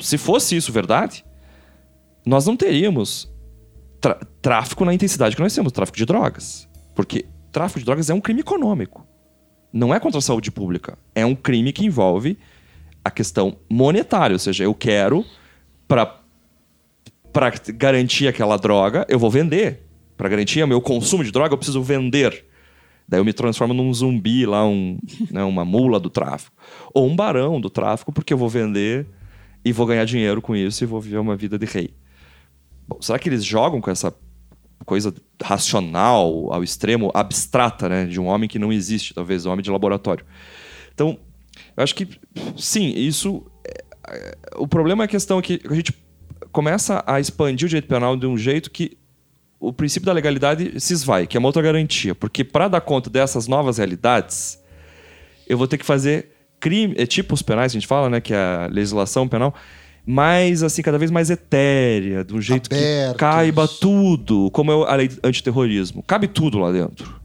Se 0.00 0.16
fosse 0.16 0.56
isso 0.56 0.72
verdade, 0.72 1.24
nós 2.24 2.46
não 2.46 2.56
teríamos 2.56 3.30
tráfico 4.40 4.84
na 4.84 4.94
intensidade 4.94 5.36
que 5.36 5.42
nós 5.42 5.54
temos, 5.54 5.70
tráfico 5.70 5.98
de 5.98 6.06
drogas. 6.06 6.68
Porque 6.94 7.26
tráfico 7.52 7.78
de 7.78 7.84
drogas 7.84 8.10
é 8.10 8.14
um 8.14 8.20
crime 8.20 8.40
econômico. 8.40 9.06
Não 9.72 9.94
é 9.94 10.00
contra 10.00 10.18
a 10.18 10.22
saúde 10.22 10.50
pública. 10.50 10.98
É 11.14 11.24
um 11.24 11.34
crime 11.34 11.72
que 11.72 11.84
envolve 11.84 12.38
a 13.04 13.10
questão 13.10 13.56
monetária. 13.68 14.34
Ou 14.34 14.38
seja, 14.38 14.64
eu 14.64 14.74
quero, 14.74 15.24
para 15.86 16.20
para 17.32 17.50
garantir 17.74 18.28
aquela 18.28 18.58
droga, 18.58 19.06
eu 19.08 19.18
vou 19.18 19.30
vender. 19.30 19.86
Para 20.18 20.28
garantir 20.28 20.62
o 20.62 20.68
meu 20.68 20.82
consumo 20.82 21.24
de 21.24 21.32
droga, 21.32 21.54
eu 21.54 21.58
preciso 21.58 21.82
vender. 21.82 22.44
Daí 23.12 23.20
eu 23.20 23.26
me 23.26 23.34
transformo 23.34 23.74
num 23.74 23.92
zumbi 23.92 24.46
lá, 24.46 24.66
um, 24.66 24.98
né, 25.30 25.44
uma 25.44 25.66
mula 25.66 26.00
do 26.00 26.08
tráfico. 26.08 26.56
Ou 26.94 27.06
um 27.06 27.14
barão 27.14 27.60
do 27.60 27.68
tráfico, 27.68 28.10
porque 28.10 28.32
eu 28.32 28.38
vou 28.38 28.48
vender 28.48 29.06
e 29.62 29.70
vou 29.70 29.84
ganhar 29.84 30.06
dinheiro 30.06 30.40
com 30.40 30.56
isso 30.56 30.82
e 30.82 30.86
vou 30.86 30.98
viver 30.98 31.18
uma 31.18 31.36
vida 31.36 31.58
de 31.58 31.66
rei. 31.66 31.92
Bom, 32.88 33.02
será 33.02 33.18
que 33.18 33.28
eles 33.28 33.44
jogam 33.44 33.82
com 33.82 33.90
essa 33.90 34.14
coisa 34.86 35.14
racional 35.42 36.50
ao 36.50 36.64
extremo 36.64 37.10
abstrata, 37.12 37.86
né, 37.86 38.06
de 38.06 38.18
um 38.18 38.24
homem 38.24 38.48
que 38.48 38.58
não 38.58 38.72
existe, 38.72 39.12
talvez 39.12 39.44
um 39.44 39.50
homem 39.50 39.62
de 39.62 39.70
laboratório? 39.70 40.24
Então, 40.94 41.18
eu 41.76 41.84
acho 41.84 41.94
que 41.94 42.08
sim, 42.56 42.94
isso 42.96 43.44
é, 43.62 43.84
é, 44.08 44.38
o 44.56 44.66
problema 44.66 45.04
é 45.04 45.06
a 45.06 45.08
questão 45.08 45.42
que 45.42 45.60
a 45.68 45.74
gente 45.74 45.92
começa 46.50 47.04
a 47.06 47.20
expandir 47.20 47.66
o 47.66 47.68
direito 47.68 47.88
penal 47.88 48.16
de 48.16 48.26
um 48.26 48.38
jeito 48.38 48.70
que 48.70 48.96
o 49.62 49.72
princípio 49.72 50.06
da 50.06 50.12
legalidade 50.12 50.80
se 50.80 50.92
esvai, 50.92 51.24
que 51.24 51.36
é 51.36 51.40
uma 51.40 51.48
outra 51.48 51.62
garantia, 51.62 52.16
porque 52.16 52.42
para 52.42 52.66
dar 52.66 52.80
conta 52.80 53.08
dessas 53.08 53.46
novas 53.46 53.78
realidades, 53.78 54.60
eu 55.46 55.56
vou 55.56 55.68
ter 55.68 55.78
que 55.78 55.86
fazer 55.86 56.30
crime, 56.58 56.94
é, 56.98 57.06
tipos 57.06 57.42
penais, 57.42 57.70
a 57.70 57.74
gente 57.74 57.86
fala, 57.86 58.10
né, 58.10 58.20
que 58.20 58.34
é 58.34 58.36
a 58.36 58.68
legislação 58.68 59.28
penal, 59.28 59.54
mais 60.04 60.64
assim, 60.64 60.82
cada 60.82 60.98
vez 60.98 61.12
mais 61.12 61.30
etérea, 61.30 62.24
de 62.24 62.34
um 62.34 62.40
jeito 62.40 62.68
que 62.68 62.74
Abertos. 62.74 63.16
caiba 63.16 63.68
tudo, 63.68 64.50
como 64.50 64.72
é 64.72 64.90
a 64.90 64.96
lei 64.96 65.08
antiterrorismo. 65.22 66.02
Cabe 66.02 66.26
tudo 66.26 66.58
lá 66.58 66.72
dentro. 66.72 67.20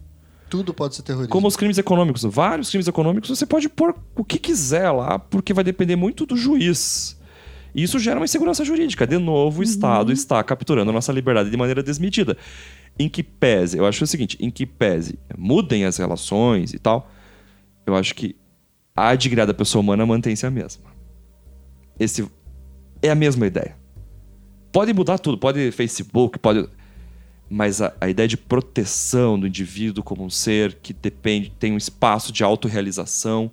Tudo 0.48 0.76
pode 0.76 0.96
ser 0.96 1.02
terrorismo. 1.02 1.32
Como 1.32 1.48
os 1.48 1.56
crimes 1.56 1.80
econômicos, 1.80 2.24
vários 2.24 2.70
crimes 2.70 2.88
econômicos, 2.88 3.30
você 3.30 3.48
pode 3.48 3.68
pôr 3.68 3.96
o 4.16 4.24
que 4.24 4.38
quiser 4.38 4.92
lá, 4.92 5.18
porque 5.18 5.54
vai 5.54 5.64
depender 5.64 5.96
muito 5.96 6.24
do 6.24 6.38
juiz. 6.38 7.17
Isso 7.78 8.00
gera 8.00 8.20
uma 8.20 8.26
insegurança 8.26 8.66
jurídica. 8.66 9.06
De 9.06 9.20
novo, 9.20 9.60
o 9.60 9.64
Estado 9.64 10.12
está 10.12 10.44
capturando 10.44 10.90
a 10.90 10.94
nossa 10.94 11.14
liberdade 11.14 11.52
de 11.52 11.56
maneira 11.56 11.84
desmedida. 11.84 12.36
Em 12.98 13.08
que 13.08 13.22
pese, 13.22 13.78
eu 13.78 13.86
acho 13.86 14.04
o 14.04 14.08
seguinte, 14.08 14.36
em 14.40 14.50
que 14.50 14.66
pese 14.66 15.20
mudem 15.38 15.86
as 15.86 15.96
relações 15.98 16.74
e 16.74 16.80
tal, 16.80 17.08
eu 17.86 17.96
acho 17.96 18.16
que 18.16 18.36
a 18.96 19.14
dignidade 19.14 19.50
da 19.50 19.54
pessoa 19.54 19.82
humana 19.82 20.08
mantém-se 20.08 20.44
a 20.44 20.50
mesma. 20.50 20.86
Esse 22.00 22.28
é 23.00 23.12
a 23.12 23.16
mesma 23.16 23.46
ideia. 23.46 23.78
Pode 24.72 24.92
mudar 24.92 25.20
tudo, 25.20 25.38
pode 25.38 25.72
Facebook, 25.72 26.40
pode 26.40 26.68
mas 27.48 27.80
a, 27.80 27.94
a 28.02 28.10
ideia 28.10 28.28
de 28.28 28.38
proteção 28.38 29.40
do 29.40 29.46
indivíduo 29.46 30.04
como 30.04 30.26
um 30.26 30.30
ser 30.32 30.80
que 30.82 30.94
depende, 30.94 31.52
tem 31.52 31.74
um 31.74 31.78
espaço 31.78 32.34
de 32.34 32.44
autorrealização, 32.44 33.52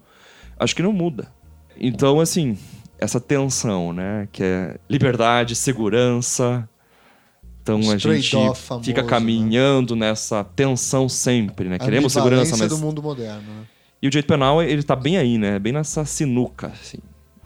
acho 0.59 0.75
que 0.75 0.83
não 0.83 0.95
muda. 0.95 1.31
Então, 1.77 2.21
assim, 2.21 2.57
essa 3.05 3.21
tensão, 3.21 3.93
né, 3.93 4.29
que 4.33 4.43
é 4.43 4.77
liberdade, 4.89 5.55
segurança, 5.55 6.69
então 7.65 7.79
a 7.91 7.97
gente 7.97 8.31
famoso, 8.55 8.85
fica 8.85 9.03
né? 9.03 9.09
caminhando 9.09 9.97
nessa 9.97 10.45
tensão 10.45 11.09
sempre, 11.09 11.67
né? 11.67 11.77
A 11.77 11.79
Queremos 11.79 12.13
segurança, 12.13 12.59
mas 12.59 12.69
do 12.69 12.77
mundo 12.77 13.03
moderno. 13.03 13.41
Né? 13.41 13.65
e 14.03 14.07
o 14.07 14.11
direito 14.11 14.27
penal 14.27 14.63
ele 14.63 14.83
tá 14.83 14.95
bem 14.95 15.17
aí, 15.17 15.39
né? 15.39 15.59
Bem 15.59 15.73
nessa 15.73 16.05
sinuca, 16.05 16.67
assim. 16.67 16.99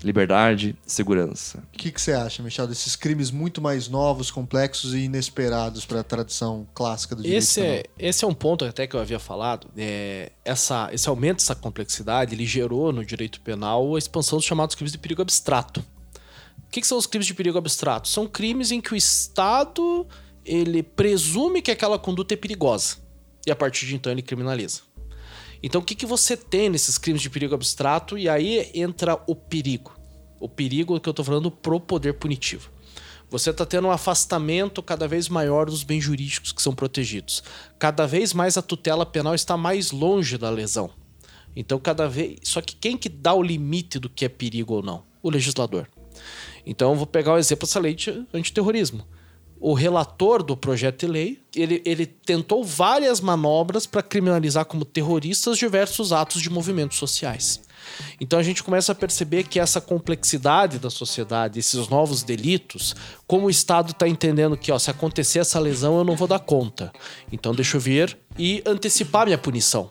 Liberdade, 0.03 0.76
segurança. 0.86 1.59
O 1.74 1.76
que, 1.76 1.90
que 1.90 2.01
você 2.01 2.12
acha, 2.12 2.42
Michel, 2.42 2.66
desses 2.66 2.94
crimes 2.94 3.30
muito 3.30 3.61
mais 3.61 3.88
novos, 3.88 4.30
complexos 4.30 4.94
e 4.94 5.01
inesperados 5.01 5.84
para 5.84 6.01
a 6.01 6.05
tradição 6.05 6.66
clássica 6.74 7.16
do 7.16 7.22
direito 7.22 7.42
Esse 7.42 7.61
penal? 7.61 7.76
é, 7.76 7.84
esse 7.99 8.24
é 8.24 8.28
um 8.28 8.34
ponto 8.34 8.64
até 8.64 8.86
que 8.86 8.94
eu 8.94 9.01
havia 9.01 9.18
falado. 9.18 9.68
É, 9.76 10.30
essa, 10.44 10.88
esse 10.92 11.09
aumento 11.09 11.38
dessa 11.38 11.55
complexidade 11.55 12.34
ele 12.34 12.46
gerou 12.46 12.92
no 12.92 13.05
direito 13.05 13.40
penal 13.40 13.96
a 13.96 13.99
expansão 13.99 14.38
dos 14.38 14.44
chamados 14.44 14.74
crimes 14.74 14.92
de 14.92 14.99
perigo 14.99 15.22
abstrato. 15.22 15.80
O 15.80 16.70
que, 16.70 16.80
que 16.80 16.86
são 16.86 16.99
os 16.99 17.07
crimes 17.07 17.26
de 17.26 17.34
perigo 17.34 17.59
abstrato? 17.59 18.09
São 18.09 18.26
crimes 18.26 18.70
em 18.70 18.80
que 18.80 18.92
o 18.92 18.96
Estado 18.96 20.07
ele 20.44 20.82
presume 20.82 21.61
que 21.61 21.70
aquela 21.70 21.99
conduta 21.99 22.34
é 22.34 22.36
perigosa 22.36 22.96
e 23.46 23.51
a 23.51 23.57
partir 23.57 23.86
de 23.86 23.94
então 23.94 24.12
ele 24.12 24.22
criminaliza. 24.22 24.82
Então 25.62 25.80
o 25.80 25.84
que, 25.84 25.94
que 25.94 26.06
você 26.06 26.36
tem 26.36 26.68
nesses 26.68 26.98
crimes 26.98 27.22
de 27.22 27.30
perigo 27.30 27.54
abstrato? 27.54 28.16
E 28.16 28.28
aí 28.28 28.70
entra 28.74 29.20
o 29.26 29.34
perigo. 29.34 29.92
O 30.40 30.48
perigo 30.48 30.98
que 31.00 31.09
eu 31.09 31.14
tô 31.14 31.24
falando 31.24 31.50
pro 31.50 31.80
poder 31.80 32.14
punitivo. 32.14 32.70
Você 33.30 33.50
está 33.50 33.66
tendo 33.66 33.88
um 33.88 33.90
afastamento 33.90 34.82
cada 34.82 35.06
vez 35.06 35.28
maior 35.28 35.66
dos 35.66 35.82
bens 35.82 36.02
jurídicos 36.02 36.50
que 36.50 36.62
são 36.62 36.74
protegidos. 36.74 37.42
Cada 37.78 38.06
vez 38.06 38.32
mais 38.32 38.56
a 38.56 38.62
tutela 38.62 39.04
penal 39.04 39.34
está 39.34 39.54
mais 39.56 39.90
longe 39.90 40.38
da 40.38 40.48
lesão. 40.48 40.90
Então, 41.54 41.78
cada 41.78 42.09
vez. 42.09 42.38
Só 42.44 42.62
que 42.62 42.74
quem 42.74 42.96
que 42.96 43.09
dá 43.09 43.34
o 43.34 43.42
limite 43.42 43.98
do 43.98 44.09
que 44.09 44.24
é 44.24 44.28
perigo 44.28 44.74
ou 44.74 44.82
não? 44.82 45.04
O 45.22 45.28
legislador. 45.28 45.86
Então, 46.64 46.92
eu 46.92 46.96
vou 46.96 47.06
pegar 47.06 47.34
o 47.34 47.38
exemplo 47.38 47.66
dessa 47.66 47.80
lei 47.80 47.94
de 47.94 48.24
antiterrorismo. 48.32 49.06
O 49.61 49.74
relator 49.74 50.42
do 50.42 50.56
projeto 50.56 51.00
de 51.00 51.06
lei, 51.06 51.40
ele, 51.54 51.82
ele 51.84 52.06
tentou 52.06 52.64
várias 52.64 53.20
manobras 53.20 53.86
para 53.86 54.02
criminalizar 54.02 54.64
como 54.64 54.84
terroristas 54.84 55.59
diversos 55.59 56.12
atos 56.12 56.40
de 56.40 56.48
movimentos 56.48 56.96
sociais. 56.96 57.61
Então 58.20 58.38
a 58.38 58.42
gente 58.42 58.62
começa 58.62 58.92
a 58.92 58.94
perceber 58.94 59.44
que 59.44 59.59
essa 59.59 59.80
complexidade 59.80 60.78
da 60.78 60.90
sociedade, 60.90 61.59
esses 61.59 61.88
novos 61.88 62.22
delitos, 62.22 62.94
como 63.26 63.46
o 63.46 63.50
Estado 63.50 63.90
está 63.90 64.09
entendendo 64.09 64.56
que 64.56 64.70
ó, 64.70 64.78
se 64.78 64.90
acontecer 64.90 65.40
essa 65.40 65.59
lesão 65.59 65.98
eu 65.98 66.04
não 66.04 66.16
vou 66.16 66.28
dar 66.28 66.40
conta. 66.40 66.92
Então 67.32 67.54
deixa 67.54 67.76
eu 67.76 67.80
vir 67.80 68.16
e 68.38 68.62
antecipar 68.66 69.26
minha 69.26 69.38
punição. 69.38 69.90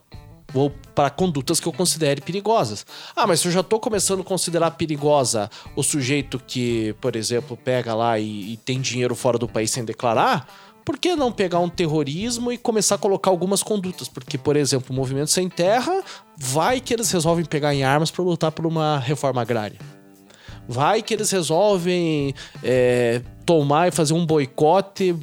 Ou 0.59 0.71
para 0.93 1.09
condutas 1.09 1.59
que 1.59 1.67
eu 1.67 1.73
considere 1.73 2.21
perigosas. 2.21 2.85
Ah, 3.15 3.27
mas 3.27 3.39
se 3.39 3.47
eu 3.47 3.51
já 3.51 3.61
estou 3.61 3.79
começando 3.79 4.21
a 4.21 4.23
considerar 4.23 4.71
perigosa 4.71 5.49
o 5.75 5.83
sujeito 5.83 6.39
que, 6.39 6.95
por 6.99 7.15
exemplo, 7.15 7.57
pega 7.57 7.93
lá 7.93 8.19
e, 8.19 8.53
e 8.53 8.57
tem 8.57 8.81
dinheiro 8.81 9.15
fora 9.15 9.37
do 9.37 9.47
país 9.47 9.71
sem 9.71 9.85
declarar, 9.85 10.47
por 10.87 10.97
que 10.97 11.17
não 11.17 11.33
pegar 11.33 11.59
um 11.59 11.67
terrorismo 11.67 12.49
e 12.49 12.57
começar 12.57 12.95
a 12.95 12.97
colocar 12.97 13.29
algumas 13.29 13.61
condutas? 13.61 14.07
Porque, 14.07 14.37
por 14.37 14.55
exemplo, 14.55 14.87
o 14.89 14.95
Movimento 14.95 15.29
Sem 15.29 15.49
Terra 15.49 16.01
vai 16.37 16.79
que 16.79 16.93
eles 16.93 17.11
resolvem 17.11 17.43
pegar 17.43 17.75
em 17.75 17.83
armas 17.83 18.09
para 18.09 18.23
lutar 18.23 18.53
por 18.53 18.65
uma 18.65 18.97
reforma 18.97 19.41
agrária. 19.41 19.77
Vai 20.65 21.01
que 21.01 21.13
eles 21.13 21.29
resolvem 21.29 22.33
é, 22.63 23.21
tomar 23.47 23.87
e 23.87 23.91
fazer 23.91 24.13
um 24.13 24.25
boicote, 24.25 25.15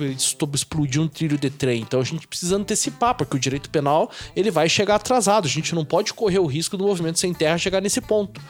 explodir 0.54 0.98
um 0.98 1.06
trilho 1.06 1.36
de 1.36 1.50
trem. 1.50 1.82
Então 1.82 2.00
a 2.00 2.04
gente 2.04 2.26
precisa 2.26 2.56
antecipar, 2.56 3.14
porque 3.14 3.36
o 3.36 3.38
direito 3.38 3.68
penal 3.68 4.10
ele 4.34 4.50
vai 4.50 4.66
chegar 4.66 4.94
atrasado. 4.94 5.44
A 5.44 5.50
gente 5.50 5.74
não 5.74 5.84
pode 5.84 6.14
correr 6.14 6.38
o 6.38 6.46
risco 6.46 6.74
do 6.78 6.86
movimento 6.86 7.18
sem 7.18 7.34
terra 7.34 7.58
chegar 7.58 7.82
nesse 7.82 8.00
ponto. 8.00 8.40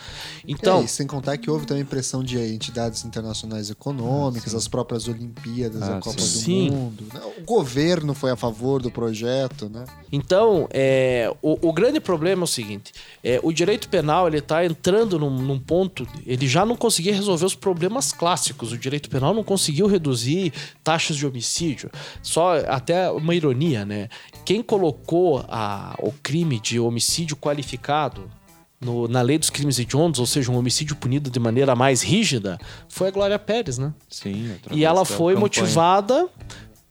Então, 0.47 0.83
é, 0.83 0.87
sem 0.87 1.09
contar 1.09 1.37
que 1.39 1.51
houve 1.51 1.66
também 1.66 1.85
pressão 1.85 2.22
de 2.22 2.39
entidades 2.39 3.05
internacionais 3.05 3.68
econômicas, 3.68 4.55
as 4.55 4.68
próprias 4.68 5.09
Olimpíadas, 5.09 5.83
ah, 5.83 5.97
a 5.97 6.01
Copa 6.01 6.20
sim. 6.20 6.68
do 6.68 6.75
Mundo. 6.75 7.05
Né? 7.12 7.20
O 7.39 7.43
governo 7.43 8.14
foi 8.14 8.31
a 8.31 8.37
favor 8.37 8.81
do 8.81 8.93
projeto, 8.93 9.68
né? 9.68 9.85
Então, 10.12 10.68
é, 10.70 11.35
o, 11.43 11.68
o 11.68 11.72
grande 11.72 11.99
problema 11.99 12.43
é 12.43 12.45
o 12.45 12.47
seguinte: 12.47 12.93
é, 13.25 13.41
o 13.43 13.53
direito 13.53 13.89
penal 13.89 14.29
ele 14.29 14.39
está 14.39 14.64
entrando 14.64 15.18
num, 15.18 15.31
num 15.31 15.59
ponto, 15.59 16.07
ele 16.25 16.47
já 16.47 16.64
não 16.64 16.77
conseguia 16.77 17.12
resolver 17.12 17.45
os 17.45 17.57
problemas 17.57 18.12
clássicos. 18.12 18.70
O 18.70 18.79
direito 18.79 19.11
penal 19.11 19.35
não 19.35 19.43
conseguia 19.43 19.64
conseguiu 19.65 19.87
reduzir 19.87 20.53
taxas 20.83 21.17
de 21.17 21.27
homicídio. 21.27 21.91
Só 22.23 22.59
até 22.69 23.11
uma 23.11 23.35
ironia, 23.35 23.85
né? 23.85 24.09
Quem 24.45 24.62
colocou 24.62 25.45
a, 25.49 25.95
o 25.99 26.12
crime 26.12 26.61
de 26.61 26.79
homicídio 26.79 27.37
qualificado 27.37 28.31
no, 28.79 29.09
na 29.09 29.23
lei 29.23 29.39
dos 29.39 29.49
crimes 29.49 29.79
hediondos, 29.79 30.21
ou 30.21 30.27
seja, 30.27 30.53
um 30.53 30.57
homicídio 30.59 30.97
punido 30.97 31.31
de 31.31 31.41
maneira 31.41 31.75
mais 31.75 32.03
rígida, 32.03 32.59
foi 32.89 33.09
a 33.09 33.11
Glória 33.11 33.39
Pérez, 33.39 33.79
né? 33.79 33.95
Sim. 34.11 34.57
E 34.71 34.85
ela 34.85 35.05
foi 35.07 35.35
campanha. 35.35 35.41
motivada 35.41 36.29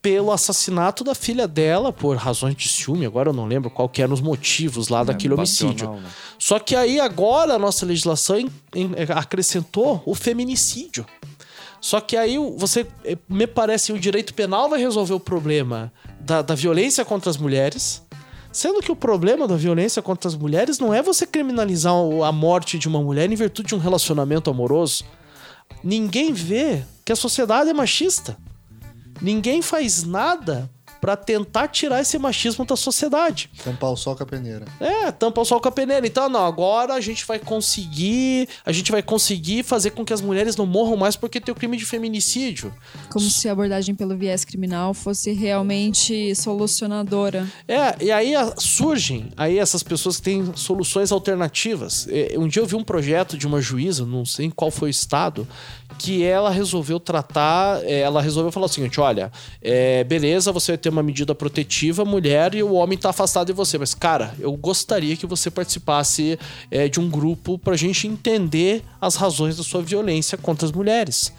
pelo 0.01 0.33
assassinato 0.33 1.01
da 1.03 1.15
filha 1.15 1.47
dela 1.47 1.93
por 1.93 2.17
razões 2.17 2.55
de 2.55 2.67
ciúme. 2.67 3.05
Agora 3.05 3.29
eu 3.29 3.33
não 3.33 3.45
lembro 3.45 3.69
qual 3.69 3.87
que 3.87 4.01
eram 4.01 4.13
os 4.13 4.19
motivos 4.19 4.89
lá 4.89 5.01
é, 5.01 5.05
daquele 5.05 5.33
homicídio. 5.33 5.91
Né? 5.91 6.03
Só 6.37 6.59
que 6.59 6.75
aí 6.75 6.99
agora 6.99 7.53
a 7.53 7.59
nossa 7.59 7.85
legislação 7.85 8.37
acrescentou 9.15 10.03
o 10.05 10.13
feminicídio. 10.13 11.05
Só 11.83 11.99
que 11.99 12.15
aí 12.15 12.37
você, 12.55 12.87
eh, 13.03 13.17
me 13.27 13.45
parece, 13.45 13.91
o 13.91 13.99
direito 13.99 14.33
penal 14.33 14.69
vai 14.69 14.79
resolver 14.79 15.15
o 15.15 15.19
problema 15.19 15.91
da, 16.17 16.41
da 16.41 16.55
violência 16.55 17.03
contra 17.03 17.29
as 17.29 17.35
mulheres. 17.35 18.01
Sendo 18.53 18.79
que 18.79 18.89
o 18.89 18.95
problema 18.95 19.45
da 19.49 19.57
violência 19.57 20.01
contra 20.01 20.29
as 20.29 20.35
mulheres 20.35 20.79
não 20.79 20.93
é 20.93 21.01
você 21.01 21.27
criminalizar 21.27 21.93
a 22.25 22.31
morte 22.31 22.79
de 22.79 22.87
uma 22.87 23.01
mulher 23.01 23.29
em 23.29 23.35
virtude 23.35 23.67
de 23.67 23.75
um 23.75 23.79
relacionamento 23.79 24.49
amoroso. 24.49 25.03
Ninguém 25.83 26.31
vê 26.31 26.85
que 27.03 27.11
a 27.11 27.17
sociedade 27.17 27.69
é 27.69 27.73
machista. 27.73 28.37
Ninguém 29.21 29.61
faz 29.61 30.05
nada 30.05 30.71
para 31.03 31.17
tentar 31.17 31.67
tirar 31.67 31.99
esse 31.99 32.17
machismo 32.17 32.63
da 32.63 32.77
sociedade. 32.77 33.49
Tampar 33.61 33.91
o 33.91 33.97
sol 33.97 34.15
com 34.15 34.23
a 34.23 34.25
peneira. 34.25 34.63
É, 34.79 35.11
tampar 35.11 35.41
o 35.41 35.45
sol 35.45 35.59
com 35.59 35.67
a 35.67 35.71
peneira. 35.71 36.07
Então, 36.07 36.29
não, 36.29 36.45
agora 36.45 36.93
a 36.93 37.01
gente 37.01 37.25
vai 37.25 37.37
conseguir, 37.37 38.47
a 38.65 38.71
gente 38.71 38.89
vai 38.89 39.03
conseguir 39.03 39.63
fazer 39.63 39.89
com 39.89 40.05
que 40.05 40.13
as 40.13 40.21
mulheres 40.21 40.55
não 40.55 40.65
morram 40.65 40.95
mais 40.95 41.17
porque 41.17 41.41
tem 41.41 41.51
o 41.51 41.55
crime 41.55 41.75
de 41.75 41.83
feminicídio. 41.83 42.73
Como 43.09 43.29
se 43.29 43.49
a 43.49 43.51
abordagem 43.51 43.93
pelo 43.93 44.15
viés 44.15 44.45
criminal 44.45 44.93
fosse 44.93 45.33
realmente 45.33 46.33
solucionadora. 46.35 47.51
É, 47.67 48.01
e 48.01 48.09
aí 48.09 48.31
surgem 48.57 49.29
aí 49.35 49.59
essas 49.59 49.83
pessoas 49.83 50.15
que 50.15 50.23
têm 50.23 50.55
soluções 50.55 51.11
alternativas. 51.11 52.07
Um 52.37 52.47
dia 52.47 52.61
eu 52.61 52.65
vi 52.65 52.75
um 52.75 52.83
projeto 52.83 53.37
de 53.37 53.45
uma 53.45 53.59
juíza, 53.59 54.05
não 54.05 54.23
sei 54.23 54.45
em 54.45 54.49
qual 54.49 54.71
foi 54.71 54.87
o 54.87 54.89
estado, 54.89 55.45
que 55.97 56.23
ela 56.23 56.49
resolveu 56.49 56.99
tratar, 56.99 57.83
é, 57.83 58.01
ela 58.01 58.21
resolveu 58.21 58.51
falar 58.51 58.65
o 58.65 58.69
seguinte: 58.69 58.99
olha, 58.99 59.31
é, 59.61 60.03
beleza, 60.03 60.51
você 60.51 60.73
vai 60.73 60.77
ter 60.77 60.89
uma 60.89 61.03
medida 61.03 61.33
protetiva, 61.33 62.03
mulher, 62.03 62.55
e 62.55 62.63
o 62.63 62.73
homem 62.73 62.97
tá 62.97 63.09
afastado 63.09 63.47
de 63.47 63.53
você, 63.53 63.77
mas 63.77 63.93
cara, 63.93 64.35
eu 64.39 64.51
gostaria 64.53 65.15
que 65.15 65.25
você 65.25 65.49
participasse 65.49 66.37
é, 66.69 66.87
de 66.87 66.99
um 66.99 67.09
grupo 67.09 67.57
pra 67.57 67.75
gente 67.75 68.07
entender 68.07 68.83
as 68.99 69.15
razões 69.15 69.57
da 69.57 69.63
sua 69.63 69.81
violência 69.81 70.37
contra 70.37 70.65
as 70.65 70.71
mulheres. 70.71 71.31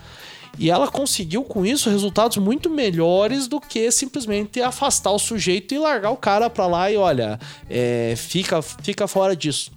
E 0.57 0.70
ela 0.70 0.86
conseguiu 0.88 1.42
com 1.42 1.66
isso 1.66 1.90
resultados 1.90 2.36
muito 2.36 2.70
melhores 2.70 3.48
do 3.48 3.61
que 3.61 3.90
simplesmente 3.90 4.62
afastar 4.62 5.11
o 5.11 5.18
sujeito 5.18 5.74
e 5.74 5.78
largar 5.78 6.11
o 6.11 6.16
cara 6.16 6.48
pra 6.48 6.66
lá 6.66 6.90
e 6.90 6.96
olha, 6.96 7.40
é, 7.68 8.14
fica, 8.16 8.62
fica 8.62 9.09
fora 9.09 9.34
disso 9.34 9.72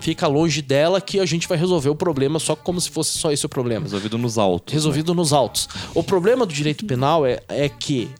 fica 0.00 0.26
longe 0.26 0.62
dela 0.62 1.00
que 1.00 1.20
a 1.20 1.26
gente 1.26 1.48
vai 1.48 1.58
resolver 1.58 1.88
o 1.88 1.94
problema 1.94 2.38
só 2.38 2.54
como 2.54 2.80
se 2.80 2.90
fosse 2.90 3.18
só 3.18 3.30
esse 3.32 3.46
o 3.46 3.48
problema. 3.48 3.84
Resolvido 3.84 4.18
nos 4.18 4.38
autos. 4.38 4.72
Resolvido 4.72 5.12
né? 5.12 5.16
nos 5.16 5.32
autos. 5.32 5.68
O 5.94 6.02
problema 6.02 6.46
do 6.46 6.52
direito 6.52 6.84
penal 6.84 7.26
é, 7.26 7.40
é 7.48 7.68
que 7.68 8.10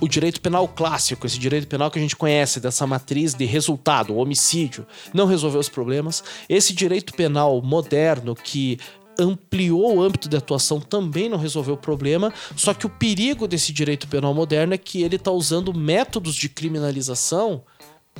o 0.00 0.08
direito 0.08 0.40
penal 0.40 0.68
clássico, 0.68 1.26
esse 1.26 1.38
direito 1.38 1.66
penal 1.66 1.90
que 1.90 1.98
a 1.98 2.02
gente 2.02 2.16
conhece, 2.16 2.60
dessa 2.60 2.86
matriz 2.86 3.34
de 3.34 3.44
resultado, 3.44 4.16
homicídio, 4.16 4.86
não 5.12 5.26
resolveu 5.26 5.60
os 5.60 5.68
problemas. 5.68 6.22
Esse 6.48 6.72
direito 6.72 7.12
penal 7.14 7.60
moderno 7.60 8.34
que 8.34 8.78
ampliou 9.18 9.96
o 9.96 10.02
âmbito 10.02 10.28
de 10.28 10.36
atuação 10.36 10.80
também 10.80 11.28
não 11.28 11.38
resolveu 11.38 11.74
o 11.74 11.78
problema. 11.78 12.32
Só 12.56 12.72
que 12.72 12.86
o 12.86 12.90
perigo 12.90 13.46
desse 13.46 13.72
direito 13.72 14.08
penal 14.08 14.32
moderno 14.32 14.74
é 14.74 14.78
que 14.78 15.02
ele 15.02 15.16
está 15.16 15.30
usando 15.30 15.74
métodos 15.74 16.34
de 16.34 16.48
criminalização 16.48 17.62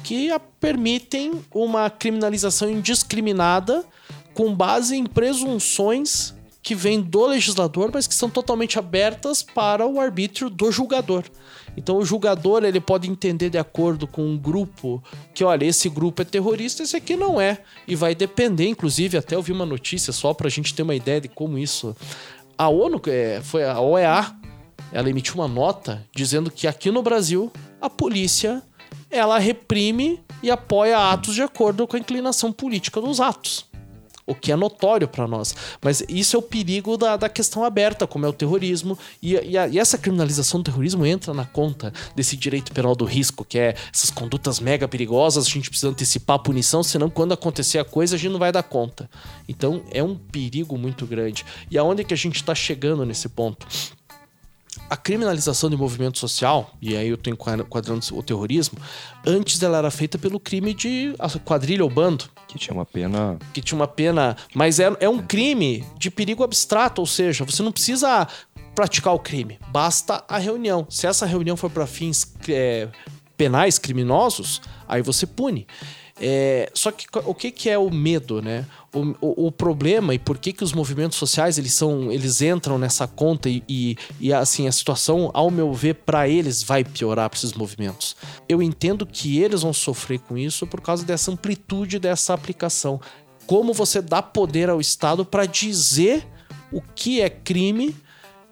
que 0.03 0.31
permitem 0.59 1.43
uma 1.55 1.91
criminalização 1.91 2.71
indiscriminada 2.71 3.85
com 4.35 4.55
base 4.55 4.97
em 4.97 5.05
presunções 5.05 6.35
que 6.63 6.75
vêm 6.75 7.01
do 7.01 7.27
legislador, 7.27 7.91
mas 7.93 8.07
que 8.07 8.15
são 8.15 8.29
totalmente 8.29 8.79
abertas 8.79 9.43
para 9.43 9.87
o 9.87 9.99
arbítrio 9.99 10.51
do 10.51 10.71
julgador. 10.71 11.25
Então 11.77 11.97
o 11.97 12.05
julgador 12.05 12.65
ele 12.65 12.81
pode 12.81 13.09
entender 13.09 13.49
de 13.49 13.59
acordo 13.59 14.07
com 14.07 14.23
um 14.23 14.37
grupo 14.37 15.03
que, 15.33 15.43
olha, 15.45 15.65
esse 15.65 15.89
grupo 15.89 16.23
é 16.23 16.25
terrorista, 16.25 16.83
esse 16.83 16.97
aqui 16.97 17.17
não 17.17 17.41
é. 17.41 17.59
E 17.87 17.95
vai 17.95 18.15
depender, 18.15 18.69
inclusive, 18.69 19.17
até 19.17 19.37
eu 19.37 19.43
vi 19.43 19.53
uma 19.53 19.67
notícia 19.67 20.13
só 20.13 20.35
para 20.35 20.49
a 20.49 20.51
gente 20.51 20.75
ter 20.75 20.83
uma 20.83 20.95
ideia 20.95 21.21
de 21.21 21.29
como 21.29 21.57
isso. 21.57 21.97
A 22.59 22.69
ONU, 22.69 23.01
é, 23.07 23.41
foi 23.43 23.65
a 23.65 23.81
OEA, 23.81 24.35
ela 24.93 25.09
emitiu 25.09 25.37
uma 25.37 25.49
nota 25.49 26.07
dizendo 26.15 26.51
que 26.51 26.67
aqui 26.67 26.91
no 26.91 27.03
Brasil 27.03 27.51
a 27.81 27.89
polícia 27.89 28.63
ela 29.11 29.39
reprime 29.39 30.21
e 30.43 30.51
apoia 30.51 31.11
atos 31.11 31.35
de 31.35 31.43
acordo 31.43 31.87
com 31.87 31.97
a 31.97 32.01
inclinação 32.01 32.53
política 32.53 33.01
dos 33.01 33.21
atos. 33.21 33.69
O 34.27 34.35
que 34.35 34.53
é 34.53 34.57
notório 34.57 35.09
para 35.09 35.27
nós. 35.27 35.57
Mas 35.83 36.05
isso 36.09 36.37
é 36.37 36.39
o 36.39 36.43
perigo 36.43 36.97
da, 36.97 37.17
da 37.17 37.29
questão 37.29 37.65
aberta, 37.65 38.07
como 38.07 38.25
é 38.25 38.29
o 38.29 38.33
terrorismo. 38.33 38.97
E, 39.21 39.35
e, 39.35 39.59
a, 39.59 39.67
e, 39.67 39.77
essa 39.77 39.99
criminalização 39.99 40.61
do 40.61 40.65
terrorismo 40.65 41.05
entra 41.05 41.35
na 41.35 41.45
conta 41.45 41.93
desse 42.15 42.37
direito 42.37 42.71
penal 42.71 42.95
do 42.95 43.05
risco, 43.05 43.45
que 43.45 43.59
é 43.59 43.75
essas 43.93 44.09
condutas 44.09 44.61
mega 44.61 44.87
perigosas, 44.87 45.47
a 45.47 45.51
gente 45.51 45.69
precisa 45.69 45.91
antecipar 45.91 46.37
a 46.37 46.39
punição, 46.39 46.81
senão 46.85 47.11
quando 47.11 47.33
acontecer 47.33 47.81
a 47.81 47.85
coisa 47.85 48.15
a 48.15 48.19
gente 48.19 48.31
não 48.31 48.39
vai 48.39 48.53
dar 48.53 48.63
conta. 48.63 49.11
Então 49.49 49.83
é 49.91 50.03
um 50.03 50.15
perigo 50.15 50.79
muito 50.79 51.07
grande. 51.07 51.45
E 51.69 51.77
aonde 51.77 52.03
é 52.03 52.05
que 52.05 52.15
a 52.15 52.17
gente 52.17 52.37
está 52.37 52.55
chegando 52.55 53.05
nesse 53.05 53.29
ponto? 53.29 53.67
A 54.91 54.97
criminalização 54.97 55.71
de 55.71 55.77
movimento 55.77 56.19
social, 56.19 56.75
e 56.83 56.97
aí 56.97 57.09
eu 57.09 57.15
estou 57.15 57.33
enquadrando 57.33 58.05
o 58.13 58.23
terrorismo, 58.25 58.77
antes 59.25 59.63
ela 59.63 59.79
era 59.79 59.91
feita 59.91 60.19
pelo 60.19 60.41
crime 60.41 60.75
de 60.75 61.15
quadrilha 61.45 61.85
ou 61.85 61.89
bando. 61.89 62.25
Que 62.49 62.59
tinha 62.59 62.75
uma 62.75 62.85
pena. 62.85 63.39
Que 63.55 63.63
tinha 63.63 63.79
uma 63.79 63.87
pena. 63.87 64.37
Mas 64.53 64.81
é, 64.81 64.93
é 64.99 65.09
um 65.09 65.19
crime 65.19 65.87
de 65.97 66.11
perigo 66.11 66.43
abstrato, 66.43 67.01
ou 67.01 67.07
seja, 67.07 67.45
você 67.45 67.63
não 67.63 67.71
precisa 67.71 68.27
praticar 68.75 69.15
o 69.15 69.19
crime, 69.21 69.61
basta 69.69 70.25
a 70.29 70.39
reunião. 70.39 70.85
Se 70.91 71.07
essa 71.07 71.25
reunião 71.25 71.57
for 71.57 71.71
para 71.71 71.87
fins 71.87 72.35
é, 72.49 72.89
penais, 73.37 73.79
criminosos, 73.79 74.61
aí 74.89 75.03
você 75.03 75.25
pune. 75.25 75.69
É, 76.23 76.71
só 76.75 76.93
que 76.93 77.07
o 77.25 77.35
que, 77.35 77.51
que 77.51 77.71
é 77.71 77.79
o 77.79 77.91
medo, 77.91 78.43
né? 78.43 78.67
O, 78.93 79.01
o, 79.21 79.47
o, 79.47 79.53
problema 79.53 80.15
e 80.15 80.19
por 80.19 80.37
que, 80.37 80.53
que 80.53 80.63
os 80.63 80.73
movimentos 80.73 81.17
sociais 81.17 81.57
eles 81.57 81.73
são 81.73 82.13
eles 82.13 82.43
entram 82.43 82.77
nessa 82.77 83.07
conta 83.07 83.49
e, 83.49 83.63
e, 83.69 83.97
e 84.19 84.33
assim 84.33 84.67
a 84.67 84.73
situação 84.73 85.31
ao 85.33 85.51
meu 85.51 85.73
ver 85.73 85.95
para 85.95 86.29
eles 86.29 86.63
vai 86.63 86.83
piorar 86.83 87.31
para 87.31 87.37
esses 87.39 87.53
movimentos 87.53 88.17
eu 88.49 88.61
entendo 88.61 89.07
que 89.07 89.39
eles 89.39 89.63
vão 89.63 89.73
sofrer 89.73 90.19
com 90.19 90.37
isso 90.37 90.67
por 90.67 90.81
causa 90.81 91.05
dessa 91.05 91.31
amplitude 91.31 92.01
dessa 92.01 92.35
aplicação 92.35 93.01
como 93.47 93.73
você 93.73 94.03
dá 94.03 94.21
poder 94.21 94.69
ao 94.69 94.81
Estado 94.81 95.25
para 95.25 95.47
dizer 95.47 96.27
o 96.73 96.83
que 96.83 97.21
é 97.21 97.31
crime 97.31 97.95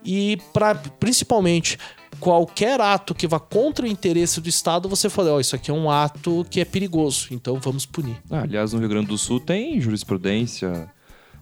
e 0.05 0.39
para 0.53 0.75
principalmente 0.75 1.77
qualquer 2.21 2.81
ato 2.81 3.15
que 3.15 3.27
vá 3.27 3.39
contra 3.39 3.85
o 3.85 3.89
interesse 3.89 4.41
do 4.41 4.49
Estado, 4.49 4.89
você 4.89 5.09
fala, 5.09 5.33
ó, 5.33 5.37
oh, 5.37 5.41
isso 5.41 5.55
aqui 5.57 5.71
é 5.71 5.75
um 5.75 5.91
ato 5.91 6.47
que 6.51 6.61
é 6.61 6.65
perigoso, 6.65 7.29
então 7.31 7.59
vamos 7.61 7.87
punir. 7.87 8.17
Ah, 8.31 8.43
aliás, 8.43 8.73
no 8.73 8.79
Rio 8.79 8.89
Grande 8.89 9.07
do 9.09 9.19
Sul 9.19 9.41
tem 9.41 9.81
jurisprudência 9.81 10.91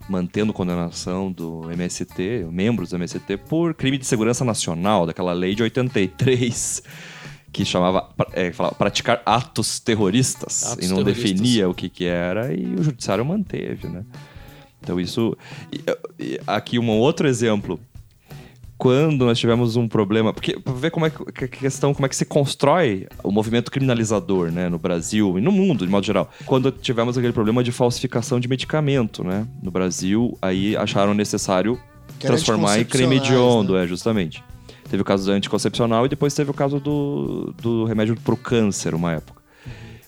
mantendo 0.08 0.52
condenação 0.52 1.32
do 1.32 1.70
MST, 1.70 2.46
membros 2.50 2.90
do 2.90 2.96
MST, 2.96 3.36
por 3.48 3.74
crime 3.74 3.98
de 3.98 4.06
segurança 4.06 4.44
nacional, 4.44 5.06
daquela 5.06 5.32
lei 5.32 5.54
de 5.54 5.62
83 5.62 6.82
que 7.52 7.64
chamava 7.64 8.10
é, 8.34 8.52
falava, 8.52 8.74
praticar 8.74 9.22
atos 9.24 9.80
terroristas 9.80 10.72
Atos 10.72 10.84
e 10.84 10.88
não 10.88 10.98
terroristas. 10.98 11.32
definia 11.32 11.68
o 11.68 11.74
que, 11.74 11.88
que 11.88 12.04
era 12.04 12.52
e 12.52 12.74
o 12.74 12.82
judiciário 12.82 13.24
manteve, 13.24 13.88
né? 13.88 14.04
Então 14.82 15.00
isso 15.00 15.36
aqui 16.46 16.78
um 16.78 16.90
outro 16.90 17.26
exemplo 17.26 17.80
quando 18.78 19.24
nós 19.24 19.38
tivemos 19.38 19.76
um 19.76 19.88
problema, 19.88 20.32
porque 20.32 20.58
para 20.58 20.72
ver 20.74 20.90
como 20.90 21.06
é 21.06 21.10
que 21.10 21.44
a 21.44 21.48
questão, 21.48 21.94
como 21.94 22.04
é 22.04 22.08
que 22.08 22.16
se 22.16 22.26
constrói 22.26 23.06
o 23.22 23.30
movimento 23.30 23.70
criminalizador, 23.70 24.50
né, 24.50 24.68
no 24.68 24.78
Brasil 24.78 25.38
e 25.38 25.40
no 25.40 25.50
mundo 25.50 25.86
de 25.86 25.90
modo 25.90 26.04
geral. 26.04 26.30
Quando 26.44 26.70
tivemos 26.70 27.16
aquele 27.16 27.32
problema 27.32 27.64
de 27.64 27.72
falsificação 27.72 28.38
de 28.38 28.48
medicamento, 28.48 29.24
né, 29.24 29.46
no 29.62 29.70
Brasil, 29.70 30.36
aí 30.42 30.76
acharam 30.76 31.14
necessário 31.14 31.80
Que 32.18 32.26
transformar 32.26 32.78
em 32.78 32.84
crime 32.84 33.16
hediondo, 33.16 33.74
né? 33.74 33.84
é 33.84 33.86
justamente. 33.86 34.44
Teve 34.90 35.02
o 35.02 35.04
caso 35.04 35.24
do 35.24 35.32
anticoncepcional 35.32 36.06
e 36.06 36.08
depois 36.08 36.34
teve 36.34 36.50
o 36.50 36.54
caso 36.54 36.78
do, 36.78 37.54
do 37.60 37.84
remédio 37.84 38.14
pro 38.20 38.36
câncer, 38.36 38.94
uma 38.94 39.12
época. 39.12 39.42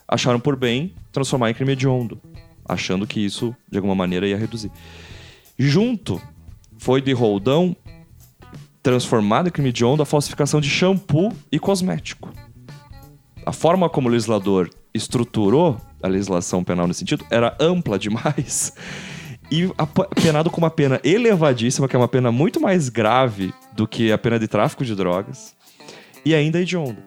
Acharam 0.06 0.38
por 0.38 0.56
bem 0.56 0.92
transformar 1.10 1.50
em 1.50 1.54
crime 1.54 1.72
hediondo, 1.72 2.20
achando 2.66 3.06
que 3.06 3.18
isso, 3.24 3.54
de 3.70 3.78
alguma 3.78 3.94
maneira, 3.94 4.26
ia 4.26 4.36
reduzir. 4.36 4.70
Junto, 5.58 6.20
foi 6.78 7.00
de 7.00 7.12
roldão 7.12 7.74
transformado 8.82 9.48
em 9.48 9.50
crime 9.52 9.68
hediondo 9.70 10.02
a 10.02 10.06
falsificação 10.06 10.60
de 10.60 10.68
shampoo 10.68 11.32
e 11.50 11.58
cosmético. 11.58 12.32
A 13.44 13.52
forma 13.52 13.88
como 13.88 14.08
o 14.08 14.12
legislador 14.12 14.70
estruturou 14.94 15.76
a 16.02 16.08
legislação 16.08 16.62
penal 16.62 16.86
nesse 16.86 17.00
sentido 17.00 17.24
era 17.30 17.56
ampla 17.60 17.98
demais 17.98 18.72
e 19.50 19.68
penado 20.22 20.50
com 20.50 20.58
uma 20.60 20.70
pena 20.70 21.00
elevadíssima, 21.02 21.88
que 21.88 21.96
é 21.96 21.98
uma 21.98 22.08
pena 22.08 22.30
muito 22.30 22.60
mais 22.60 22.88
grave 22.88 23.52
do 23.74 23.86
que 23.88 24.12
a 24.12 24.18
pena 24.18 24.38
de 24.38 24.46
tráfico 24.46 24.84
de 24.84 24.94
drogas, 24.94 25.54
e 26.24 26.34
ainda 26.34 26.60
hediondo. 26.60 26.98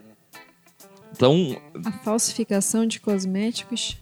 Então, 1.14 1.56
A 1.86 1.92
falsificação 2.04 2.86
de 2.88 3.00
cosméticos, 3.00 3.98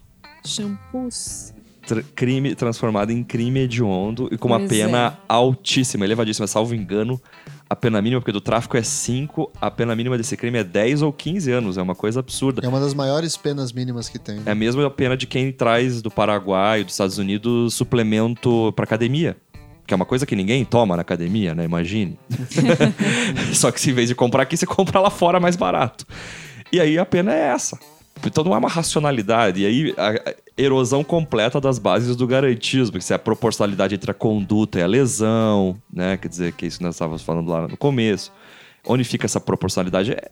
shampoos. 0.46 1.54
tr- 1.86 2.02
crime 2.16 2.56
transformado 2.56 3.12
em 3.12 3.24
crime 3.24 3.62
hediondo 3.62 4.30
e 4.32 4.38
com 4.38 4.48
uma 4.48 4.60
Pois 4.60 4.70
pena 4.70 5.18
é. 5.20 5.22
altíssima, 5.28 6.06
elevadíssima, 6.06 6.48
salvo 6.48 6.74
engano. 6.74 7.22
A 7.70 7.76
pena 7.76 8.02
mínima, 8.02 8.20
porque 8.20 8.32
do 8.32 8.42
tráfico 8.42 8.76
é 8.78 8.82
5, 8.82 9.52
a 9.62 9.70
pena 9.70 9.96
mínima 9.96 10.18
desse 10.18 10.36
crime 10.36 10.58
é 10.58 10.64
10 10.64 11.04
ou 11.04 11.14
15 11.14 11.52
anos. 11.52 11.78
É 11.78 11.82
uma 11.82 11.94
coisa 11.94 12.20
absurda. 12.20 12.66
É 12.66 12.68
uma 12.68 12.80
das 12.80 12.96
maiores 12.96 13.38
penas 13.38 13.72
mínimas 13.72 14.10
que 14.10 14.18
tem. 14.18 14.38
né? 14.38 14.44
É 14.48 14.56
mesmo 14.56 14.84
a 14.84 14.90
pena 14.90 15.16
de 15.16 15.28
quem 15.28 15.52
traz 15.52 16.02
do 16.02 16.10
Paraguai, 16.10 16.84
dos 16.84 16.94
Estados 16.94 17.20
Unidos, 17.20 17.76
suplemento 17.76 18.74
pra 18.76 18.86
academia. 18.86 19.38
Que 19.86 19.94
é 19.94 19.96
uma 19.96 20.06
coisa 20.06 20.26
que 20.26 20.36
ninguém 20.36 20.66
toma 20.66 20.96
na 20.96 21.04
academia, 21.04 21.54
né? 21.54 21.64
Imagine. 21.64 22.18
Só 23.54 23.72
que 23.72 23.80
se 23.80 23.92
em 23.92 23.94
vez 23.94 24.08
de 24.08 24.16
comprar 24.16 24.44
aqui, 24.44 24.58
você 24.58 24.66
compra 24.66 25.00
lá 25.00 25.12
fora 25.12 25.40
mais 25.40 25.56
barato. 25.56 26.08
E 26.72 26.80
aí 26.80 26.98
a 26.98 27.06
pena 27.06 27.34
é 27.34 27.50
essa. 27.50 27.78
Então 28.26 28.44
não 28.44 28.54
é 28.54 28.58
uma 28.58 28.70
racionalidade. 28.70 29.62
E 29.62 29.66
aí 29.66 29.96
a 29.98 30.36
erosão 30.58 31.04
completa 31.04 31.60
das 31.62 31.80
bases 31.80 32.16
do 32.16 32.28
garantismo, 32.28 33.00
que 33.00 33.14
é 33.14 33.16
a 33.16 33.20
proporcionalidade 33.20 33.96
entre 33.96 34.12
a 34.12 34.14
conduta 34.14 34.80
e 34.80 34.84
a 34.84 34.88
lesão, 34.88 35.78
né? 35.92 36.18
Quer 36.18 36.28
dizer, 36.28 36.54
que 36.54 36.66
é 36.66 36.68
isso 36.68 36.80
que 36.80 36.84
nós 36.84 36.96
estávamos 36.96 37.22
falando 37.22 37.50
lá 37.50 37.68
no 37.68 37.78
começo. 37.78 38.32
Onde 38.86 39.04
fica 39.04 39.26
essa 39.26 39.40
proporcionalidade? 39.40 40.12
É, 40.12 40.32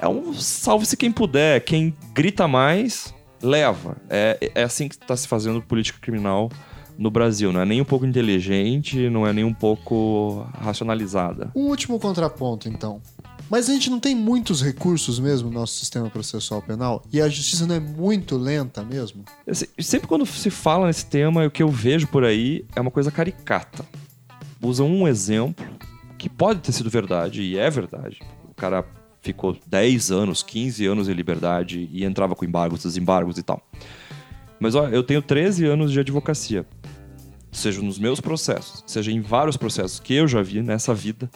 é 0.00 0.08
um 0.08 0.32
salve-se 0.34 0.96
quem 0.96 1.12
puder. 1.12 1.60
Quem 1.60 1.94
grita 2.12 2.48
mais, 2.48 3.14
leva. 3.40 3.96
É, 4.08 4.52
é 4.54 4.62
assim 4.62 4.88
que 4.88 4.94
está 4.94 5.16
se 5.16 5.28
fazendo 5.28 5.62
política 5.62 5.98
criminal 6.00 6.50
no 6.98 7.10
Brasil. 7.10 7.52
Não 7.52 7.60
é 7.60 7.64
nem 7.64 7.80
um 7.80 7.84
pouco 7.84 8.06
inteligente, 8.06 9.08
não 9.10 9.26
é 9.26 9.32
nem 9.32 9.44
um 9.44 9.54
pouco 9.54 10.46
racionalizada. 10.60 11.50
Um 11.54 11.68
último 11.68 11.98
contraponto, 11.98 12.68
então. 12.68 13.00
Mas 13.50 13.68
a 13.68 13.72
gente 13.72 13.90
não 13.90 14.00
tem 14.00 14.14
muitos 14.14 14.62
recursos 14.62 15.18
mesmo 15.18 15.50
no 15.50 15.60
nosso 15.60 15.74
sistema 15.74 16.08
processual 16.08 16.62
penal? 16.62 17.02
E 17.12 17.20
a 17.20 17.28
justiça 17.28 17.66
não 17.66 17.74
é 17.74 17.80
muito 17.80 18.36
lenta 18.36 18.82
mesmo? 18.82 19.24
Assim, 19.46 19.66
Sempre 19.78 20.08
quando 20.08 20.24
se 20.24 20.50
fala 20.50 20.86
nesse 20.86 21.06
tema, 21.06 21.46
o 21.46 21.50
que 21.50 21.62
eu 21.62 21.68
vejo 21.68 22.06
por 22.06 22.24
aí 22.24 22.64
é 22.74 22.80
uma 22.80 22.90
coisa 22.90 23.10
caricata. 23.10 23.84
Usam 24.62 24.88
um 24.88 25.06
exemplo 25.06 25.66
que 26.16 26.28
pode 26.28 26.60
ter 26.60 26.72
sido 26.72 26.88
verdade, 26.88 27.42
e 27.42 27.58
é 27.58 27.68
verdade. 27.68 28.20
O 28.48 28.54
cara 28.54 28.86
ficou 29.20 29.56
10 29.66 30.10
anos, 30.10 30.42
15 30.42 30.86
anos 30.86 31.08
em 31.08 31.12
liberdade 31.12 31.88
e 31.92 32.04
entrava 32.04 32.34
com 32.34 32.44
embargos, 32.44 32.82
desembargos 32.82 33.38
e 33.38 33.42
tal. 33.42 33.62
Mas 34.58 34.74
ó, 34.74 34.88
eu 34.88 35.02
tenho 35.02 35.20
13 35.20 35.66
anos 35.66 35.92
de 35.92 36.00
advocacia. 36.00 36.66
Seja 37.50 37.82
nos 37.82 37.98
meus 37.98 38.20
processos, 38.20 38.82
seja 38.86 39.12
em 39.12 39.20
vários 39.20 39.56
processos 39.56 40.00
que 40.00 40.14
eu 40.14 40.26
já 40.26 40.40
vi 40.40 40.62
nessa 40.62 40.94
vida, 40.94 41.30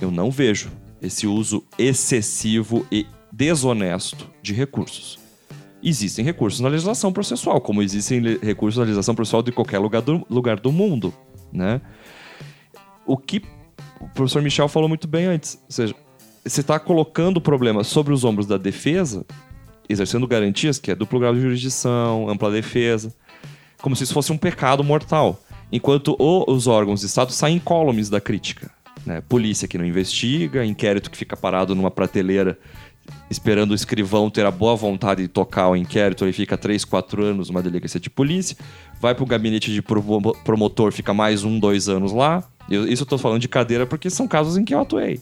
eu 0.00 0.10
não 0.10 0.30
vejo 0.30 0.70
esse 1.04 1.26
uso 1.26 1.64
excessivo 1.78 2.86
e 2.90 3.06
desonesto 3.32 4.28
de 4.42 4.52
recursos 4.52 5.18
existem 5.86 6.24
recursos 6.24 6.60
na 6.60 6.68
legislação 6.70 7.12
processual, 7.12 7.60
como 7.60 7.82
existem 7.82 8.38
recursos 8.38 8.78
na 8.78 8.84
legislação 8.84 9.14
processual 9.14 9.42
de 9.42 9.52
qualquer 9.52 9.78
lugar 9.78 10.00
do, 10.00 10.26
lugar 10.30 10.58
do 10.58 10.72
mundo, 10.72 11.12
né? 11.52 11.78
O 13.04 13.18
que 13.18 13.42
o 14.00 14.08
professor 14.08 14.40
Michel 14.40 14.66
falou 14.66 14.88
muito 14.88 15.06
bem 15.06 15.26
antes, 15.26 15.56
ou 15.62 15.70
seja, 15.70 15.94
você 16.42 16.62
está 16.62 16.78
colocando 16.78 17.36
o 17.36 17.40
problema 17.40 17.84
sobre 17.84 18.14
os 18.14 18.24
ombros 18.24 18.46
da 18.46 18.56
defesa, 18.56 19.26
exercendo 19.86 20.26
garantias, 20.26 20.78
que 20.78 20.90
é 20.90 20.94
duplo 20.94 21.20
grau 21.20 21.34
de 21.34 21.40
jurisdição, 21.42 22.30
ampla 22.30 22.50
defesa, 22.50 23.14
como 23.82 23.94
se 23.94 24.04
isso 24.04 24.14
fosse 24.14 24.32
um 24.32 24.38
pecado 24.38 24.82
mortal. 24.82 25.38
Enquanto 25.70 26.16
o- 26.18 26.50
os 26.50 26.66
órgãos 26.66 27.00
de 27.00 27.06
Estado 27.06 27.30
saem 27.30 27.56
incólumes 27.56 28.08
da 28.08 28.22
crítica. 28.22 28.70
Né? 29.06 29.22
Polícia 29.28 29.68
que 29.68 29.76
não 29.76 29.84
investiga, 29.84 30.64
inquérito 30.64 31.10
que 31.10 31.16
fica 31.16 31.36
parado 31.36 31.74
numa 31.74 31.90
prateleira 31.90 32.58
esperando 33.30 33.72
o 33.72 33.74
escrivão 33.74 34.30
ter 34.30 34.46
a 34.46 34.50
boa 34.50 34.74
vontade 34.74 35.20
de 35.22 35.28
tocar 35.28 35.68
o 35.68 35.76
inquérito, 35.76 36.24
ele 36.24 36.32
fica 36.32 36.56
3, 36.56 36.86
4 36.86 37.22
anos 37.22 37.50
numa 37.50 37.62
delegacia 37.62 38.00
de 38.00 38.08
polícia, 38.08 38.56
vai 38.98 39.14
pro 39.14 39.26
gabinete 39.26 39.70
de 39.72 39.82
promo- 39.82 40.34
promotor, 40.42 40.90
fica 40.90 41.12
mais 41.12 41.44
um, 41.44 41.58
dois 41.58 41.86
anos 41.88 42.12
lá. 42.12 42.42
Eu- 42.70 42.88
isso 42.88 43.02
eu 43.02 43.06
tô 43.06 43.18
falando 43.18 43.40
de 43.40 43.48
cadeira 43.48 43.84
porque 43.86 44.08
são 44.08 44.26
casos 44.26 44.56
em 44.56 44.64
que 44.64 44.74
eu 44.74 44.80
atuei. 44.80 45.20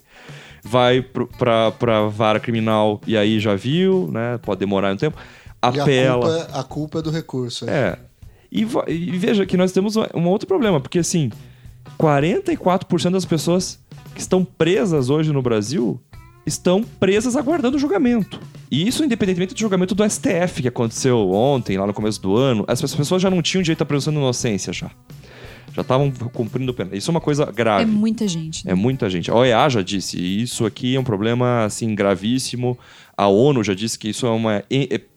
Vai 0.62 1.02
pro, 1.02 1.26
pra, 1.26 1.72
pra 1.72 2.02
vara 2.02 2.38
criminal 2.38 3.00
e 3.04 3.16
aí 3.16 3.40
já 3.40 3.56
viu, 3.56 4.08
né? 4.12 4.38
Pode 4.38 4.60
demorar 4.60 4.92
um 4.92 4.96
tempo. 4.96 5.16
E 5.74 5.80
a 5.80 5.82
Apela. 5.82 6.26
culpa, 6.44 6.58
a 6.60 6.62
culpa 6.62 6.98
é 7.00 7.02
do 7.02 7.10
recurso. 7.10 7.68
É. 7.68 7.98
E, 8.50 8.64
va- 8.64 8.84
e 8.86 9.10
veja 9.18 9.44
que 9.44 9.56
nós 9.56 9.72
temos 9.72 9.96
um 9.96 10.28
outro 10.28 10.46
problema, 10.46 10.78
porque 10.80 11.00
assim, 11.00 11.32
44% 11.98 13.10
das 13.10 13.24
pessoas 13.24 13.78
que 14.14 14.20
estão 14.20 14.44
presas 14.44 15.10
hoje 15.10 15.32
no 15.32 15.42
Brasil 15.42 16.00
estão 16.44 16.82
presas 16.82 17.36
aguardando 17.36 17.78
julgamento. 17.78 18.40
E 18.70 18.86
isso 18.86 19.04
independentemente 19.04 19.54
do 19.54 19.60
julgamento 19.60 19.94
do 19.94 20.08
STF 20.08 20.62
que 20.62 20.68
aconteceu 20.68 21.30
ontem, 21.30 21.78
lá 21.78 21.86
no 21.86 21.94
começo 21.94 22.20
do 22.20 22.36
ano, 22.36 22.64
as 22.66 22.80
pessoas 22.80 23.22
já 23.22 23.30
não 23.30 23.42
tinham 23.42 23.62
direito 23.62 23.82
à 23.82 23.86
presunção 23.86 24.12
de 24.12 24.18
inocência 24.18 24.72
já. 24.72 24.90
Já 25.74 25.80
estavam 25.80 26.10
cumprindo 26.10 26.74
pena. 26.74 26.94
Isso 26.94 27.10
é 27.10 27.12
uma 27.12 27.20
coisa 27.20 27.46
grave. 27.46 27.84
É 27.84 27.86
muita 27.86 28.28
gente. 28.28 28.66
né? 28.66 28.72
É 28.72 28.74
muita 28.74 29.08
gente. 29.08 29.30
A 29.30 29.34
OEA 29.34 29.68
já 29.70 29.82
disse, 29.82 30.18
isso 30.18 30.66
aqui 30.66 30.94
é 30.94 31.00
um 31.00 31.04
problema 31.04 31.64
assim 31.64 31.94
gravíssimo. 31.94 32.78
A 33.14 33.28
ONU 33.28 33.62
já 33.62 33.74
disse 33.74 33.98
que 33.98 34.08
isso 34.08 34.26
é 34.26 34.30
uma 34.30 34.64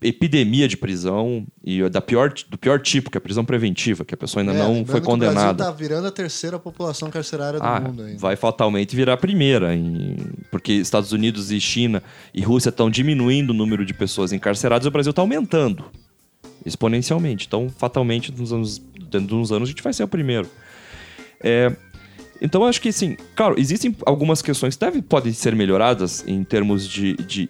epidemia 0.01 0.67
de 0.67 0.75
prisão 0.75 1.47
e 1.63 1.81
é 1.81 1.89
da 1.89 2.01
pior, 2.01 2.33
do 2.49 2.57
pior 2.57 2.79
tipo, 2.81 3.09
que 3.09 3.17
é 3.17 3.19
a 3.19 3.21
prisão 3.21 3.45
preventiva, 3.45 4.03
que 4.03 4.13
a 4.13 4.17
pessoa 4.17 4.41
ainda 4.43 4.53
É, 4.53 4.57
não 4.57 4.85
foi 4.85 4.99
que 4.99 5.07
O 5.07 5.15
Brasil 5.17 5.29
condenada. 5.29 5.63
tá 5.63 5.71
virando 5.71 6.05
a 6.07 6.11
terceira 6.11 6.59
população 6.59 7.09
carcerária 7.09 7.57
do 7.59 7.65
Ah, 7.65 7.79
mundo 7.79 8.03
ainda. 8.03 8.19
vai 8.19 8.35
fatalmente 8.35 8.93
virar 8.95 9.13
a 9.13 9.17
primeira, 9.17 9.73
em- 9.73 10.17
porque 10.51 10.73
Estados 10.73 11.13
Unidos 11.13 11.51
e 11.51 11.59
China 11.61 12.03
e 12.33 12.41
Rússia 12.41 12.69
estão 12.69 12.89
diminuindo 12.89 13.51
o 13.51 13.53
número 13.53 13.85
de 13.85 13.93
pessoas 13.93 14.33
encarceradas 14.33 14.85
e 14.85 14.89
o 14.89 14.91
Brasil 14.91 15.11
está 15.11 15.21
aumentando 15.21 15.85
exponencialmente. 16.65 17.45
Então, 17.47 17.69
fatalmente, 17.69 18.31
nos 18.31 18.51
anos, 18.51 18.77
dentro 19.09 19.27
de 19.27 19.35
uns 19.35 19.51
anos, 19.51 19.69
a 19.69 19.71
gente 19.71 19.83
vai 19.83 19.93
ser 19.93 20.03
o 20.03 20.07
primeiro. 20.07 20.49
É, 21.39 21.75
então, 22.41 22.63
eu 22.63 22.67
acho 22.67 22.81
que, 22.81 22.91
sim, 22.91 23.15
claro, 23.35 23.55
existem 23.57 23.95
algumas 24.05 24.41
questões 24.41 24.75
que 24.75 24.83
devem, 24.83 25.01
podem 25.01 25.31
ser 25.31 25.55
melhoradas 25.55 26.23
em 26.27 26.43
termos 26.43 26.87
de, 26.87 27.13
de, 27.17 27.47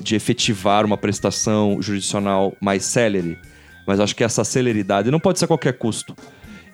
de 0.00 0.14
efetivar 0.14 0.84
uma 0.84 0.96
prestação 0.96 1.80
jurisdicional 1.80 2.54
mais 2.60 2.84
célere, 2.84 3.38
mas 3.86 4.00
acho 4.00 4.14
que 4.14 4.24
essa 4.24 4.44
celeridade 4.44 5.10
não 5.10 5.20
pode 5.20 5.38
ser 5.38 5.44
a 5.44 5.48
qualquer 5.48 5.78
custo. 5.78 6.14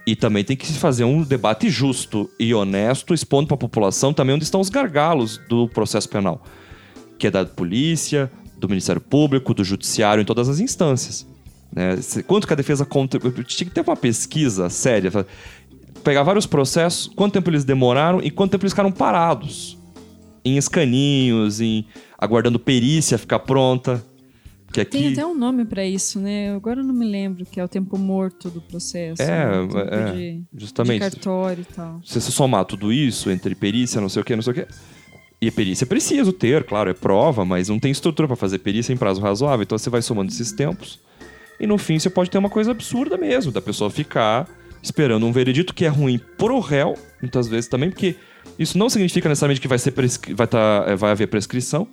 E 0.07 0.17
também 0.17 0.43
tem 0.43 0.57
que 0.57 0.67
se 0.67 0.79
fazer 0.79 1.05
um 1.05 1.23
debate 1.23 1.71
justo 1.71 2.29
e 2.39 2.53
honesto, 2.53 3.15
expondo 3.15 3.47
para 3.47 3.55
a 3.55 3.59
população 3.59 4.13
também 4.13 4.35
onde 4.35 4.45
estão 4.45 4.61
os 4.61 4.69
gargalos 4.69 5.39
do 5.49 5.69
processo 5.69 6.09
penal, 6.09 6.43
que 7.19 7.29
é 7.29 7.31
da 7.31 7.45
polícia, 7.45 8.31
do 8.57 8.69
Ministério 8.69 9.01
Público, 9.01 9.55
do 9.55 9.63
Judiciário, 9.63 10.21
em 10.21 10.25
todas 10.25 10.49
as 10.49 10.59
instâncias. 10.59 11.27
Né? 11.73 11.99
Quanto 12.27 12.47
que 12.47 12.53
a 12.53 12.57
defesa 12.57 12.85
contribui? 12.85 13.33
Tinha 13.45 13.69
que 13.69 13.75
ter 13.75 13.83
uma 13.83 13.97
pesquisa 13.97 14.69
séria. 14.69 15.11
Pegar 16.03 16.23
vários 16.23 16.47
processos, 16.47 17.07
quanto 17.15 17.35
tempo 17.35 17.49
eles 17.49 17.65
demoraram 17.65 18.21
e 18.21 18.31
quanto 18.31 18.51
tempo 18.51 18.65
eles 18.65 18.73
ficaram 18.73 18.91
parados. 18.91 19.79
Em 20.45 20.57
escaninhos, 20.57 21.61
em 21.61 21.87
aguardando 22.23 22.57
perícia 22.57 23.19
ficar 23.19 23.40
pronta. 23.40 24.05
Que 24.73 24.81
aqui... 24.81 24.99
Tem 24.99 25.12
até 25.12 25.27
um 25.27 25.35
nome 25.35 25.65
pra 25.65 25.85
isso, 25.85 26.20
né? 26.20 26.55
Agora 26.55 26.81
eu 26.81 26.85
não 26.85 26.94
me 26.94 27.05
lembro, 27.05 27.44
que 27.44 27.59
é 27.59 27.65
o 27.65 27.69
tempo 27.69 27.99
morto 27.99 28.49
do 28.49 28.61
processo. 28.61 29.20
É, 29.20 29.66
né? 29.66 29.69
É, 29.90 30.12
de, 30.12 30.43
justamente. 30.57 31.05
de 31.05 31.11
cartório 31.11 31.66
e 31.69 31.74
tal. 31.74 32.01
Se 32.05 32.20
você 32.20 32.31
somar 32.31 32.65
tudo 32.65 32.93
isso, 32.93 33.28
entre 33.28 33.55
perícia, 33.57 34.01
não 34.01 34.09
sei 34.09 34.23
o 34.23 34.24
que, 34.24 34.36
não 34.36 34.43
sei 34.43 34.53
o 34.53 34.55
que, 34.55 34.66
E 35.40 35.51
perícia 35.51 35.85
é 35.85 35.86
preciso 35.86 36.32
ter, 36.32 36.65
claro, 36.65 36.89
é 36.89 36.94
prova, 36.94 37.44
mas 37.44 37.69
não 37.69 37.78
tem 37.78 37.90
estrutura 37.90 38.28
para 38.28 38.36
fazer 38.36 38.61
perícia 38.61 38.93
em 38.93 38.97
prazo 38.97 39.20
razoável. 39.20 39.65
Então 39.65 39.77
você 39.77 39.90
vai 39.90 40.01
somando 40.01 40.31
esses 40.31 40.53
tempos. 40.53 41.01
E 41.59 41.66
no 41.66 41.77
fim 41.77 41.99
você 41.99 42.09
pode 42.09 42.31
ter 42.31 42.39
uma 42.39 42.51
coisa 42.51 42.70
absurda 42.70 43.19
mesmo, 43.19 43.51
da 43.51 43.61
pessoa 43.61 43.90
ficar 43.90 44.49
esperando 44.81 45.27
um 45.27 45.32
veredito 45.32 45.74
que 45.74 45.85
é 45.85 45.89
ruim 45.89 46.19
pro 46.39 46.61
réu, 46.61 46.94
muitas 47.20 47.47
vezes 47.47 47.69
também, 47.69 47.90
porque 47.90 48.16
isso 48.59 48.78
não 48.78 48.89
significa 48.89 49.28
necessariamente 49.28 49.61
que 49.61 49.69
vai, 49.69 49.78
ser 49.78 49.90
prescri... 49.90 50.35
vai, 50.35 50.47
tá... 50.47 50.94
vai 50.97 51.11
haver 51.11 51.27
prescrição. 51.28 51.86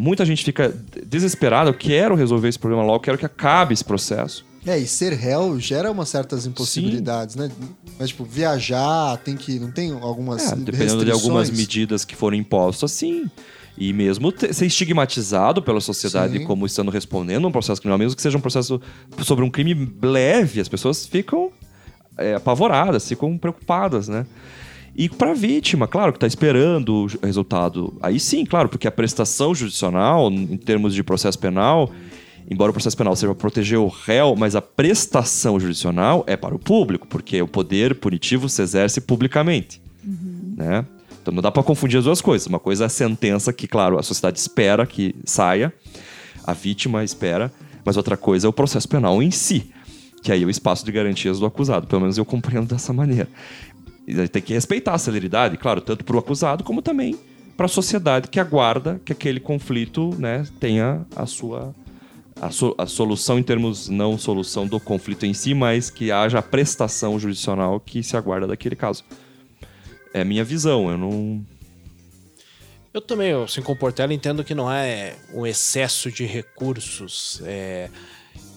Muita 0.00 0.24
gente 0.24 0.44
fica 0.44 0.72
desesperada, 1.04 1.70
eu 1.70 1.74
quero 1.74 2.14
resolver 2.14 2.48
esse 2.48 2.58
problema 2.58 2.84
logo, 2.84 2.98
eu 2.98 3.00
quero 3.00 3.18
que 3.18 3.26
acabe 3.26 3.74
esse 3.74 3.84
processo. 3.84 4.46
É, 4.64 4.78
e 4.78 4.86
ser 4.86 5.12
réu 5.12 5.58
gera 5.58 5.90
umas 5.90 6.08
certas 6.08 6.46
impossibilidades, 6.46 7.34
Sim. 7.34 7.40
né? 7.40 7.50
Mas, 7.98 8.10
tipo, 8.10 8.24
viajar, 8.24 9.16
tem 9.18 9.36
que. 9.36 9.58
Não 9.58 9.72
tem 9.72 9.90
algumas. 9.90 10.52
É, 10.52 10.56
dependendo 10.56 11.04
de 11.04 11.10
algumas 11.10 11.50
medidas 11.50 12.04
que 12.04 12.14
foram 12.14 12.36
impostas, 12.36 12.92
sim. 12.92 13.28
E 13.76 13.92
mesmo 13.92 14.32
ser 14.52 14.66
estigmatizado 14.66 15.62
pela 15.62 15.80
sociedade 15.80 16.38
Sim. 16.38 16.44
como 16.44 16.66
estando 16.66 16.90
respondendo 16.90 17.46
um 17.46 17.52
processo 17.52 17.80
criminal, 17.80 17.98
mesmo 17.98 18.16
que 18.16 18.22
seja 18.22 18.36
um 18.36 18.40
processo 18.40 18.80
sobre 19.22 19.44
um 19.44 19.50
crime 19.50 19.92
leve, 20.02 20.60
as 20.60 20.68
pessoas 20.68 21.06
ficam 21.06 21.50
é, 22.16 22.34
apavoradas, 22.34 23.08
ficam 23.08 23.38
preocupadas, 23.38 24.08
né? 24.08 24.26
E 24.98 25.08
para 25.08 25.30
a 25.30 25.34
vítima, 25.34 25.86
claro, 25.86 26.12
que 26.12 26.16
está 26.16 26.26
esperando 26.26 27.04
o 27.04 27.06
resultado. 27.24 27.94
Aí 28.02 28.18
sim, 28.18 28.44
claro, 28.44 28.68
porque 28.68 28.88
a 28.88 28.90
prestação 28.90 29.54
judicial, 29.54 30.28
em 30.28 30.56
termos 30.56 30.92
de 30.92 31.04
processo 31.04 31.38
penal, 31.38 31.92
embora 32.50 32.70
o 32.70 32.72
processo 32.72 32.96
penal 32.96 33.14
seja 33.14 33.28
para 33.28 33.40
proteger 33.40 33.78
o 33.78 33.86
réu, 33.86 34.34
mas 34.36 34.56
a 34.56 34.60
prestação 34.60 35.60
judicial 35.60 36.24
é 36.26 36.36
para 36.36 36.52
o 36.52 36.58
público, 36.58 37.06
porque 37.06 37.40
o 37.40 37.46
poder 37.46 37.94
punitivo 37.94 38.48
se 38.48 38.60
exerce 38.60 39.00
publicamente. 39.00 39.80
Uhum. 40.04 40.54
Né? 40.56 40.84
Então 41.22 41.32
não 41.32 41.42
dá 41.42 41.52
para 41.52 41.62
confundir 41.62 41.98
as 41.98 42.04
duas 42.04 42.20
coisas. 42.20 42.48
Uma 42.48 42.58
coisa 42.58 42.84
é 42.84 42.86
a 42.86 42.90
sentença 42.90 43.52
que, 43.52 43.68
claro, 43.68 44.00
a 44.00 44.02
sociedade 44.02 44.40
espera 44.40 44.84
que 44.84 45.14
saia, 45.24 45.72
a 46.44 46.52
vítima 46.52 47.04
espera, 47.04 47.52
mas 47.84 47.96
outra 47.96 48.16
coisa 48.16 48.48
é 48.48 48.50
o 48.50 48.52
processo 48.52 48.88
penal 48.88 49.22
em 49.22 49.30
si, 49.30 49.70
que 50.24 50.32
aí 50.32 50.42
é 50.42 50.46
o 50.46 50.50
espaço 50.50 50.84
de 50.84 50.90
garantias 50.90 51.38
do 51.38 51.46
acusado. 51.46 51.86
Pelo 51.86 52.00
menos 52.00 52.18
eu 52.18 52.24
compreendo 52.24 52.66
dessa 52.66 52.92
maneira. 52.92 53.28
E 54.08 54.26
tem 54.28 54.40
que 54.40 54.54
respeitar 54.54 54.94
a 54.94 54.98
celeridade, 54.98 55.58
claro, 55.58 55.82
tanto 55.82 56.02
para 56.02 56.16
o 56.16 56.18
acusado 56.18 56.64
como 56.64 56.80
também 56.80 57.14
para 57.58 57.66
a 57.66 57.68
sociedade 57.68 58.28
que 58.28 58.38
aguarda 58.38 59.00
que 59.04 59.12
aquele 59.12 59.40
conflito 59.40 60.14
né, 60.16 60.46
tenha 60.60 61.04
a 61.16 61.26
sua 61.26 61.74
a, 62.40 62.52
so, 62.52 62.72
a, 62.78 62.86
solução 62.86 63.36
em 63.36 63.42
termos 63.42 63.88
não 63.88 64.16
solução 64.16 64.64
do 64.64 64.78
conflito 64.78 65.26
em 65.26 65.34
si, 65.34 65.54
mas 65.54 65.90
que 65.90 66.12
haja 66.12 66.38
a 66.38 66.42
prestação 66.42 67.18
judicial 67.18 67.80
que 67.80 68.00
se 68.00 68.16
aguarda 68.16 68.46
daquele 68.46 68.76
caso. 68.76 69.04
É 70.14 70.22
minha 70.22 70.44
visão, 70.44 70.88
eu 70.88 70.96
não. 70.96 71.44
Eu 72.94 73.00
também, 73.00 73.30
eu, 73.30 73.48
sem 73.48 73.62
comportar, 73.62 74.08
entendo 74.12 74.44
que 74.44 74.54
não 74.54 74.70
é 74.70 75.16
um 75.34 75.44
excesso 75.44 76.12
de 76.12 76.24
recursos. 76.24 77.42
É 77.44 77.90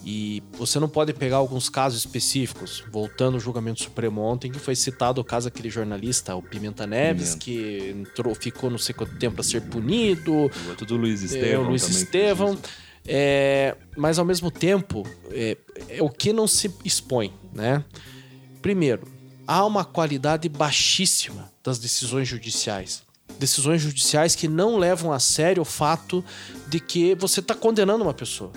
e 0.04 0.42
você 0.54 0.80
não 0.80 0.90
pode 0.90 1.14
pegar 1.14 1.38
alguns 1.38 1.70
casos 1.70 2.00
específicos, 2.00 2.84
voltando 2.92 3.36
ao 3.36 3.40
julgamento 3.40 3.84
supremo 3.84 4.22
ontem, 4.22 4.52
que 4.52 4.58
foi 4.58 4.76
citado 4.76 5.22
o 5.22 5.24
caso 5.24 5.48
daquele 5.48 5.70
jornalista, 5.70 6.36
o 6.36 6.42
Pimenta 6.42 6.88
Neves, 6.88 7.36
Pimenta. 7.36 7.46
que 7.46 7.90
entrou, 7.92 8.34
ficou 8.34 8.70
não 8.70 8.80
sei 8.80 8.96
quanto 8.96 9.16
tempo 9.18 9.36
para 9.36 9.44
ser 9.44 9.62
punido. 9.62 10.34
O 10.34 10.70
outro 10.70 10.86
do 10.86 10.98
Luiz 10.98 11.22
Estevão. 11.22 11.66
É, 11.66 11.68
Luiz 11.68 11.88
Estevão. 11.88 12.58
É, 13.06 13.76
mas 13.96 14.18
ao 14.18 14.26
mesmo 14.26 14.50
tempo, 14.50 15.06
é, 15.30 15.58
é 15.88 16.02
o 16.02 16.10
que 16.10 16.34
não 16.34 16.48
se 16.48 16.74
expõe, 16.84 17.34
né? 17.54 17.84
Primeiro, 18.62 19.08
há 19.46 19.66
uma 19.66 19.84
qualidade 19.86 20.50
baixíssima 20.50 21.52
das 21.64 21.78
decisões 21.78 22.28
judiciais. 22.28 23.04
Decisões 23.40 23.82
judiciais 23.82 24.36
que 24.36 24.48
não 24.48 24.78
levam 24.78 25.12
a 25.12 25.20
sério 25.20 25.62
o 25.62 25.66
fato 25.66 26.24
de 26.68 26.80
que 26.80 27.16
você 27.16 27.40
está 27.40 27.56
condenando 27.56 28.04
uma 28.04 28.14
pessoa. 28.14 28.52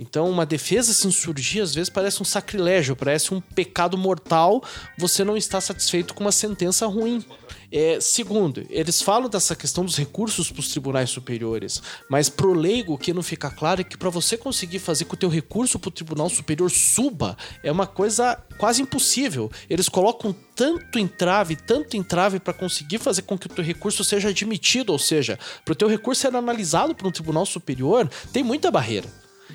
Então, 0.00 0.30
uma 0.30 0.46
defesa 0.46 0.92
se 0.92 1.06
insurgir 1.06 1.62
às 1.62 1.74
vezes 1.74 1.90
parece 1.90 2.22
um 2.22 2.24
sacrilégio, 2.24 2.96
parece 2.96 3.34
um 3.34 3.40
pecado 3.40 3.96
mortal 3.96 4.62
você 4.96 5.24
não 5.24 5.36
está 5.36 5.60
satisfeito 5.60 6.14
com 6.14 6.20
uma 6.20 6.32
sentença 6.32 6.86
ruim. 6.86 7.24
É, 7.70 7.98
segundo, 8.00 8.66
eles 8.70 9.02
falam 9.02 9.28
dessa 9.28 9.54
questão 9.54 9.84
dos 9.84 9.96
recursos 9.96 10.50
para 10.50 10.60
os 10.60 10.68
tribunais 10.68 11.10
superiores, 11.10 11.82
mas 12.08 12.28
pro 12.28 12.54
leigo 12.54 12.94
o 12.94 12.98
que 12.98 13.12
não 13.12 13.22
fica 13.22 13.50
claro 13.50 13.82
é 13.82 13.84
que 13.84 13.96
para 13.96 14.08
você 14.08 14.36
conseguir 14.36 14.78
fazer 14.78 15.04
com 15.04 15.10
que 15.10 15.14
o 15.14 15.18
teu 15.18 15.28
recurso 15.28 15.78
para 15.78 15.88
o 15.88 15.92
tribunal 15.92 16.28
superior 16.30 16.70
suba 16.70 17.36
é 17.62 17.70
uma 17.70 17.86
coisa 17.86 18.36
quase 18.58 18.82
impossível. 18.82 19.50
Eles 19.68 19.88
colocam 19.88 20.34
tanto 20.54 20.98
entrave, 20.98 21.56
tanto 21.56 21.96
entrave 21.96 22.40
para 22.40 22.54
conseguir 22.54 22.98
fazer 22.98 23.22
com 23.22 23.38
que 23.38 23.46
o 23.46 23.50
teu 23.50 23.64
recurso 23.64 24.02
seja 24.02 24.28
admitido, 24.30 24.92
ou 24.92 24.98
seja, 24.98 25.38
para 25.64 25.72
o 25.72 25.76
teu 25.76 25.88
recurso 25.88 26.22
ser 26.22 26.34
analisado 26.34 26.94
por 26.94 27.06
um 27.06 27.12
tribunal 27.12 27.44
superior, 27.44 28.08
tem 28.32 28.42
muita 28.42 28.70
barreira. 28.70 29.08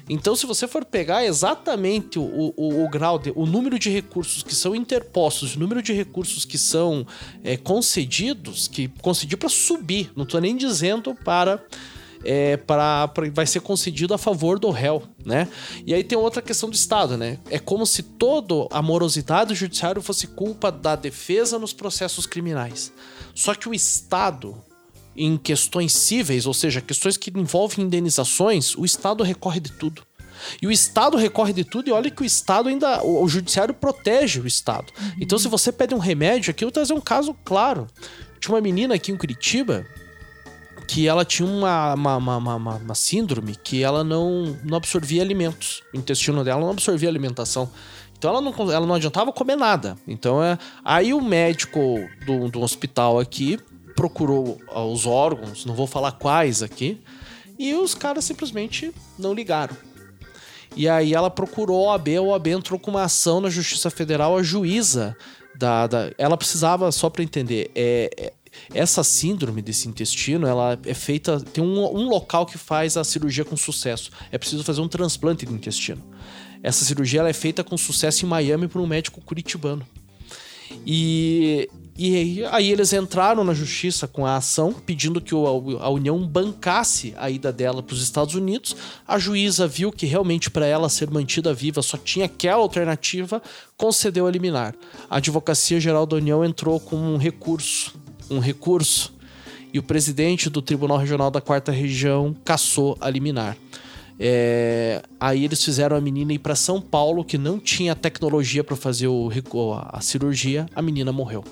Então, 0.09 0.35
se 0.35 0.45
você 0.45 0.67
for 0.67 0.83
pegar 0.83 1.25
exatamente 1.25 2.19
o, 2.19 2.53
o, 2.57 2.83
o 2.83 2.89
grau, 2.89 3.17
de, 3.17 3.31
o 3.35 3.45
número 3.45 3.79
de 3.79 3.89
recursos 3.89 4.43
que 4.43 4.53
são 4.53 4.75
interpostos, 4.75 5.55
o 5.55 5.59
número 5.59 5.81
de 5.81 5.93
recursos 5.93 6.43
que 6.43 6.57
são 6.57 7.05
é, 7.43 7.55
concedidos, 7.55 8.67
que 8.67 8.89
concedido 9.01 9.37
para 9.37 9.49
subir, 9.49 10.11
não 10.15 10.23
estou 10.23 10.41
nem 10.41 10.57
dizendo 10.57 11.15
para 11.15 11.63
é, 12.25 12.57
vai 13.33 13.45
ser 13.45 13.59
concedido 13.59 14.13
a 14.13 14.17
favor 14.17 14.57
do 14.57 14.69
réu, 14.69 15.03
né? 15.25 15.47
E 15.85 15.93
aí 15.93 16.03
tem 16.03 16.17
outra 16.17 16.41
questão 16.41 16.69
do 16.69 16.75
Estado, 16.75 17.17
né? 17.17 17.37
É 17.49 17.59
como 17.59 17.85
se 17.85 18.01
toda 18.01 18.67
a 18.71 18.81
morosidade 18.81 19.49
do 19.49 19.55
judiciário 19.55 20.01
fosse 20.01 20.27
culpa 20.27 20.71
da 20.71 20.95
defesa 20.95 21.59
nos 21.59 21.73
processos 21.73 22.25
criminais. 22.25 22.93
Só 23.35 23.53
que 23.53 23.67
o 23.67 23.73
Estado 23.73 24.63
em 25.15 25.37
questões 25.37 25.93
cíveis, 25.93 26.45
ou 26.45 26.53
seja, 26.53 26.81
questões 26.81 27.17
que 27.17 27.31
envolvem 27.35 27.85
indenizações, 27.85 28.75
o 28.75 28.85
Estado 28.85 29.23
recorre 29.23 29.59
de 29.59 29.71
tudo. 29.71 30.03
E 30.61 30.67
o 30.67 30.71
Estado 30.71 31.17
recorre 31.17 31.53
de 31.53 31.63
tudo, 31.63 31.89
e 31.89 31.91
olha 31.91 32.09
que 32.09 32.21
o 32.21 32.25
Estado 32.25 32.69
ainda. 32.69 33.03
O, 33.03 33.23
o 33.23 33.27
judiciário 33.27 33.73
protege 33.73 34.39
o 34.39 34.47
Estado. 34.47 34.91
Uhum. 34.99 35.11
Então, 35.21 35.39
se 35.39 35.47
você 35.47 35.71
pede 35.71 35.95
um 35.95 35.99
remédio, 35.99 36.51
aqui 36.51 36.63
eu 36.63 36.67
vou 36.67 36.73
trazer 36.73 36.93
um 36.93 37.01
caso 37.01 37.35
claro. 37.45 37.87
Tinha 38.39 38.55
uma 38.55 38.61
menina 38.61 38.95
aqui 38.95 39.11
em 39.11 39.17
Curitiba 39.17 39.85
que 40.85 41.07
ela 41.07 41.23
tinha 41.23 41.47
uma, 41.47 41.93
uma, 41.93 42.17
uma, 42.17 42.37
uma, 42.37 42.75
uma 42.75 42.95
síndrome 42.95 43.55
que 43.55 43.81
ela 43.81 44.03
não, 44.03 44.57
não 44.63 44.77
absorvia 44.77 45.21
alimentos. 45.21 45.81
O 45.93 45.97
intestino 45.97 46.43
dela 46.43 46.59
não 46.59 46.71
absorvia 46.71 47.07
alimentação. 47.07 47.71
Então 48.17 48.31
ela 48.31 48.41
não, 48.41 48.71
ela 48.71 48.85
não 48.85 48.95
adiantava 48.95 49.31
comer 49.31 49.55
nada. 49.55 49.97
Então 50.07 50.43
é. 50.43 50.57
Aí 50.83 51.13
o 51.13 51.21
médico 51.21 51.79
do, 52.25 52.49
do 52.49 52.61
hospital 52.61 53.19
aqui 53.19 53.59
procurou 53.95 54.59
os 54.91 55.05
órgãos, 55.05 55.65
não 55.65 55.75
vou 55.75 55.87
falar 55.87 56.13
quais 56.13 56.61
aqui, 56.61 57.01
e 57.57 57.73
os 57.73 57.93
caras 57.93 58.25
simplesmente 58.25 58.91
não 59.17 59.33
ligaram. 59.33 59.75
E 60.75 60.89
aí 60.89 61.13
ela 61.13 61.29
procurou 61.29 61.89
a 61.89 61.93
OAB, 61.93 62.09
a 62.17 62.21
OAB 62.21 62.47
entrou 62.47 62.79
com 62.79 62.91
uma 62.91 63.03
ação 63.03 63.39
na 63.39 63.49
Justiça 63.49 63.89
Federal, 63.89 64.37
a 64.37 64.43
juíza 64.43 65.15
da. 65.55 65.87
da 65.87 66.11
ela 66.17 66.35
precisava, 66.35 66.91
só 66.91 67.09
para 67.09 67.23
entender, 67.23 67.69
é, 67.75 68.09
é, 68.17 68.33
essa 68.73 69.03
síndrome 69.03 69.61
desse 69.61 69.87
intestino, 69.87 70.47
ela 70.47 70.79
é 70.85 70.93
feita. 70.93 71.39
Tem 71.39 71.63
um, 71.63 71.79
um 71.79 72.09
local 72.09 72.45
que 72.45 72.57
faz 72.57 72.97
a 72.97 73.03
cirurgia 73.03 73.45
com 73.45 73.55
sucesso. 73.55 74.11
É 74.31 74.37
preciso 74.37 74.63
fazer 74.63 74.81
um 74.81 74.87
transplante 74.87 75.45
de 75.45 75.53
intestino. 75.53 76.03
Essa 76.61 76.85
cirurgia 76.85 77.19
ela 77.19 77.29
é 77.29 77.33
feita 77.33 77.63
com 77.63 77.77
sucesso 77.77 78.25
em 78.25 78.29
Miami 78.29 78.67
por 78.67 78.81
um 78.81 78.87
médico 78.87 79.21
curitibano. 79.21 79.85
E, 80.85 81.69
e 81.95 82.43
aí 82.45 82.71
eles 82.71 82.91
entraram 82.91 83.43
na 83.43 83.53
justiça 83.53 84.07
com 84.07 84.25
a 84.25 84.35
ação, 84.35 84.73
pedindo 84.73 85.21
que 85.21 85.35
a 85.35 85.89
União 85.89 86.17
bancasse 86.25 87.13
a 87.17 87.29
ida 87.29 87.53
dela 87.53 87.83
para 87.83 87.93
os 87.93 88.01
Estados 88.01 88.33
Unidos. 88.33 88.75
A 89.07 89.19
juíza 89.19 89.67
viu 89.67 89.91
que 89.91 90.07
realmente 90.07 90.49
para 90.49 90.65
ela 90.65 90.89
ser 90.89 91.11
mantida 91.11 91.53
viva 91.53 91.83
só 91.83 91.95
tinha 91.95 92.25
aquela 92.25 92.61
alternativa, 92.61 93.41
concedeu 93.77 94.25
a 94.25 94.31
liminar. 94.31 94.73
A 95.07 95.17
Advocacia 95.17 95.79
Geral 95.79 96.07
da 96.07 96.15
União 96.15 96.43
entrou 96.43 96.79
com 96.79 96.95
um 96.95 97.17
recurso, 97.17 97.93
um 98.27 98.39
recurso, 98.39 99.13
e 99.71 99.77
o 99.77 99.83
presidente 99.83 100.49
do 100.49 100.63
Tribunal 100.63 100.97
Regional 100.97 101.29
da 101.29 101.41
Quarta 101.41 101.71
Região 101.71 102.35
cassou 102.43 102.97
a 102.99 103.07
liminar. 103.07 103.55
É, 104.19 105.01
aí 105.19 105.43
eles 105.43 105.63
fizeram 105.63 105.95
a 105.95 106.01
menina 106.01 106.33
ir 106.33 106.39
para 106.39 106.55
São 106.55 106.81
Paulo, 106.81 107.23
que 107.23 107.37
não 107.37 107.59
tinha 107.59 107.95
tecnologia 107.95 108.63
para 108.63 108.75
fazer 108.75 109.07
o, 109.07 109.29
a 109.91 110.01
cirurgia, 110.01 110.65
a 110.75 110.81
menina 110.81 111.11
morreu. 111.11 111.43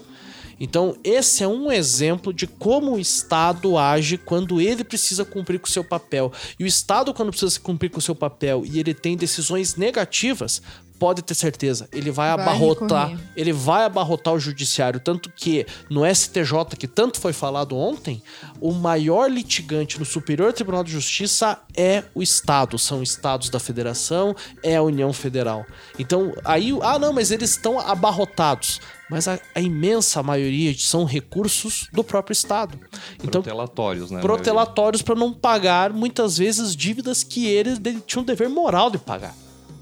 Então, 0.63 0.95
esse 1.03 1.43
é 1.43 1.47
um 1.47 1.71
exemplo 1.71 2.31
de 2.31 2.45
como 2.45 2.93
o 2.93 2.99
Estado 2.99 3.79
age 3.79 4.15
quando 4.15 4.61
ele 4.61 4.83
precisa 4.83 5.25
cumprir 5.25 5.59
com 5.59 5.65
o 5.65 5.71
seu 5.71 5.83
papel. 5.83 6.31
E 6.59 6.63
o 6.63 6.67
Estado, 6.67 7.11
quando 7.15 7.31
precisa 7.31 7.59
cumprir 7.59 7.89
com 7.89 7.97
o 7.97 8.01
seu 8.01 8.13
papel 8.13 8.61
e 8.63 8.79
ele 8.79 8.93
tem 8.93 9.17
decisões 9.17 9.75
negativas, 9.75 10.61
pode 11.01 11.23
ter 11.23 11.33
certeza, 11.33 11.89
ele 11.91 12.11
vai, 12.11 12.29
Vai 12.35 12.45
abarrotar, 12.45 13.07
recorrer. 13.07 13.27
ele 13.35 13.51
vai 13.51 13.85
abarrotar 13.85 14.35
o 14.35 14.39
judiciário, 14.39 14.99
tanto 14.99 15.31
que 15.31 15.65
no 15.89 16.05
STJ, 16.05 16.77
que 16.77 16.87
tanto 16.87 17.19
foi 17.19 17.33
falado 17.33 17.75
ontem, 17.75 18.21
o 18.59 18.71
maior 18.71 19.27
litigante 19.27 19.97
no 19.97 20.05
Superior 20.05 20.53
Tribunal 20.53 20.83
de 20.83 20.91
Justiça 20.91 21.57
é 21.75 22.03
o 22.13 22.21
Estado, 22.21 22.77
são 22.77 23.01
estados 23.01 23.49
da 23.49 23.59
federação, 23.59 24.35
é 24.61 24.75
a 24.75 24.83
União 24.83 25.11
Federal. 25.11 25.65
Então, 25.97 26.31
aí, 26.45 26.71
ah 26.83 26.99
não, 26.99 27.11
mas 27.11 27.31
eles 27.31 27.49
estão 27.49 27.79
abarrotados. 27.79 28.79
Mas 29.09 29.27
a, 29.27 29.39
a 29.55 29.59
imensa 29.59 30.21
maioria 30.21 30.71
são 30.77 31.03
recursos 31.03 31.89
do 31.91 32.03
próprio 32.03 32.31
Estado. 32.33 32.79
Então, 33.23 33.41
Protelatórios, 33.41 34.11
né? 34.11 34.21
protelatórios 34.21 35.01
para 35.01 35.15
não 35.15 35.33
pagar 35.33 35.91
muitas 35.91 36.37
vezes 36.37 36.75
dívidas 36.75 37.23
que 37.23 37.47
eles 37.47 37.79
tinham 38.05 38.23
dever 38.23 38.47
moral 38.49 38.91
de 38.91 38.99
pagar. 38.99 39.33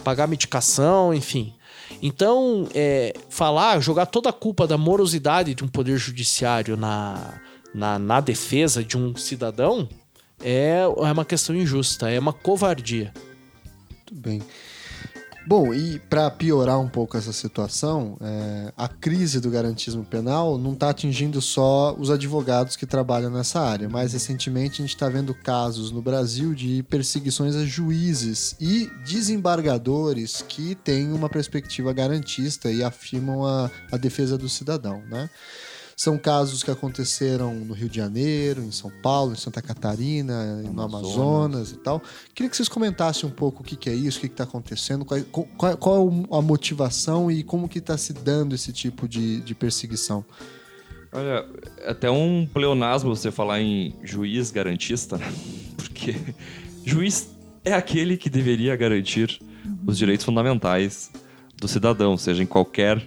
Pagar 0.10 0.27
medicação, 0.27 1.14
enfim. 1.14 1.53
Então, 2.02 2.68
é, 2.73 3.14
falar, 3.30 3.80
jogar 3.80 4.07
toda 4.07 4.31
a 4.31 4.34
culpa 4.34 4.65
da 4.65 4.76
morosidade 4.76 5.53
de 5.53 5.64
um 5.64 5.68
poder 5.68 5.99
judiciário 5.99 6.76
na, 6.76 7.40
na, 7.76 7.99
na 7.99 8.19
defesa 8.19 8.84
de 8.84 8.98
um 8.98 9.15
cidadão 9.15 9.88
é, 10.44 10.80
é 10.80 11.11
uma 11.11 11.23
questão 11.23 11.56
injusta, 11.56 12.10
é 12.10 12.18
uma 12.18 12.34
covardia. 12.34 13.14
Muito 13.91 14.15
bem. 14.15 14.41
Bom, 15.48 15.74
e 15.74 15.99
para 15.99 16.30
piorar 16.30 16.80
um 16.80 16.88
pouco 16.88 17.18
essa 17.18 17.34
situação, 17.34 18.18
é, 18.22 18.74
a 18.78 18.88
crise 18.88 19.40
do 19.40 19.49
garantismo 19.49 20.03
penal 20.03 20.57
não 20.57 20.74
está 20.74 20.90
atingindo 20.90 21.41
só 21.41 21.95
os 21.98 22.11
advogados 22.11 22.76
que 22.76 22.86
trabalham 22.86 23.32
nessa 23.32 23.60
área. 23.60 23.90
Mais 23.90 24.14
recentemente, 24.14 24.82
a 24.82 24.86
gente 24.86 24.94
está 24.95 25.10
vendo 25.10 25.34
casos 25.34 25.91
no 25.91 26.02
Brasil 26.02 26.53
de 26.53 26.84
perseguições 26.84 27.56
a 27.56 27.66
juízes 27.66 28.56
e 28.60 28.91
desembargadores 29.06 30.44
que 30.48 30.76
têm 30.76 31.11
uma 31.11 31.30
perspectiva 31.30 31.94
garantista 31.94 32.72
e 32.72 32.84
afirmam 32.84 33.45
a, 33.45 33.72
a 33.91 33.98
defesa 33.98 34.38
do 34.38 34.49
cidadão, 34.49 35.02
né? 35.10 35.30
São 36.00 36.18
casos 36.18 36.64
que 36.64 36.72
aconteceram 36.72 37.54
no 37.54 37.74
Rio 37.74 37.90
de 37.90 37.98
Janeiro, 37.98 38.64
em 38.64 38.72
São 38.72 38.90
Paulo, 38.90 39.34
em 39.34 39.36
Santa 39.36 39.62
Catarina, 39.62 40.62
no 40.62 40.82
Amazonas. 40.82 41.74
E 41.74 41.76
tal. 41.76 42.02
Queria 42.34 42.50
que 42.50 42.56
vocês 42.56 42.70
comentassem 42.70 43.28
um 43.28 43.32
pouco 43.34 43.62
o 43.62 43.66
que, 43.66 43.76
que 43.76 43.90
é 43.90 43.94
isso, 43.94 44.18
o 44.18 44.22
que 44.22 44.28
está 44.28 44.46
acontecendo, 44.46 45.04
qual, 45.04 45.20
qual, 45.58 45.78
qual 45.78 46.08
é 46.08 46.38
a 46.38 46.42
motivação 46.42 47.30
e 47.30 47.44
como 47.44 47.68
que 47.68 47.80
está 47.80 47.98
se 47.98 48.14
dando 48.14 48.56
esse 48.56 48.72
tipo 48.72 49.10
de, 49.10 49.42
de 49.42 49.54
perseguição. 49.54 50.24
Olha, 51.12 51.46
é 51.80 51.92
até 51.92 52.10
um 52.10 52.48
pleonasmo 52.48 53.14
você 53.14 53.30
falar 53.30 53.60
em 53.60 53.94
juiz 54.02 54.52
garantista, 54.52 55.18
né? 55.18 55.30
Porque 55.76 56.16
juiz 56.86 57.28
é 57.66 57.74
aquele 57.74 58.16
que 58.16 58.30
deveria 58.30 58.74
garantir 58.78 59.38
os 59.86 59.98
direitos 59.98 60.26
fundamentais 60.26 61.12
do 61.58 61.68
cidadão, 61.68 62.16
seja 62.16 62.42
em 62.42 62.48
qualquer 62.48 63.06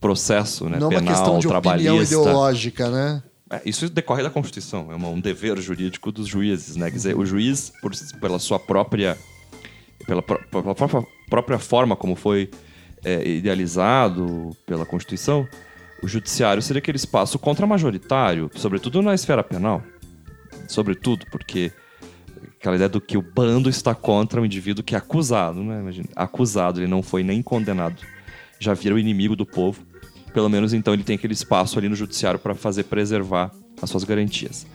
processo, 0.00 0.68
né? 0.68 0.78
Não 0.78 0.88
é 0.88 0.94
uma 0.94 1.00
Penal, 1.00 1.14
questão 1.14 1.38
de 1.38 1.46
opinião 1.48 1.62
trabalhista. 1.62 2.14
ideológica, 2.14 2.90
né? 2.90 3.22
É, 3.50 3.60
Isso 3.64 3.88
decorre 3.88 4.22
da 4.22 4.30
Constituição, 4.30 4.90
é 4.90 4.94
uma- 4.96 5.08
um 5.08 5.20
dever 5.20 5.58
jurídico 5.60 6.10
dos 6.10 6.26
juízes, 6.26 6.74
né? 6.76 6.90
Quer 6.90 6.96
dizer, 6.96 7.16
o 7.16 7.24
juiz, 7.24 7.72
por- 7.80 7.92
pela 8.20 8.38
sua 8.38 8.58
própria, 8.58 9.16
pela, 10.06 10.20
pró- 10.22 10.40
pela 10.50 10.74
própria, 10.74 11.06
própria 11.30 11.58
forma 11.58 11.94
como 11.96 12.14
foi 12.16 12.50
é, 13.04 13.28
idealizado 13.28 14.50
pela 14.66 14.84
Constituição, 14.84 15.46
o 16.02 16.08
judiciário 16.08 16.60
seria 16.60 16.78
aquele 16.78 16.96
espaço 16.96 17.38
contra-majoritário, 17.38 18.50
sobretudo 18.56 19.00
na 19.00 19.14
esfera 19.14 19.44
penal. 19.44 19.80
Sobretudo, 20.66 21.24
porque 21.30 21.70
aquela 22.58 22.74
ideia 22.74 22.88
do 22.88 23.00
que 23.00 23.16
o 23.16 23.22
bando 23.22 23.68
está 23.70 23.94
contra 23.94 24.40
o 24.40 24.46
indivíduo 24.46 24.82
que 24.82 24.94
é 24.94 24.98
acusado, 24.98 25.62
né? 25.62 25.78
Imagina, 25.80 26.08
acusado, 26.16 26.80
ele 26.80 26.88
não 26.88 27.00
foi 27.02 27.22
nem 27.22 27.40
condenado. 27.42 28.02
Já 28.58 28.74
vira 28.74 28.94
o 28.94 28.98
inimigo 28.98 29.36
do 29.36 29.46
povo. 29.46 29.80
Pelo 30.32 30.48
menos 30.48 30.72
então 30.74 30.92
ele 30.94 31.02
tem 31.02 31.16
aquele 31.16 31.32
espaço 31.32 31.78
ali 31.78 31.88
no 31.88 31.96
judiciário 31.96 32.38
para 32.38 32.54
fazer 32.54 32.84
preservar 32.84 33.50
as 33.80 33.88
suas 33.88 34.04
garantias. 34.04 34.66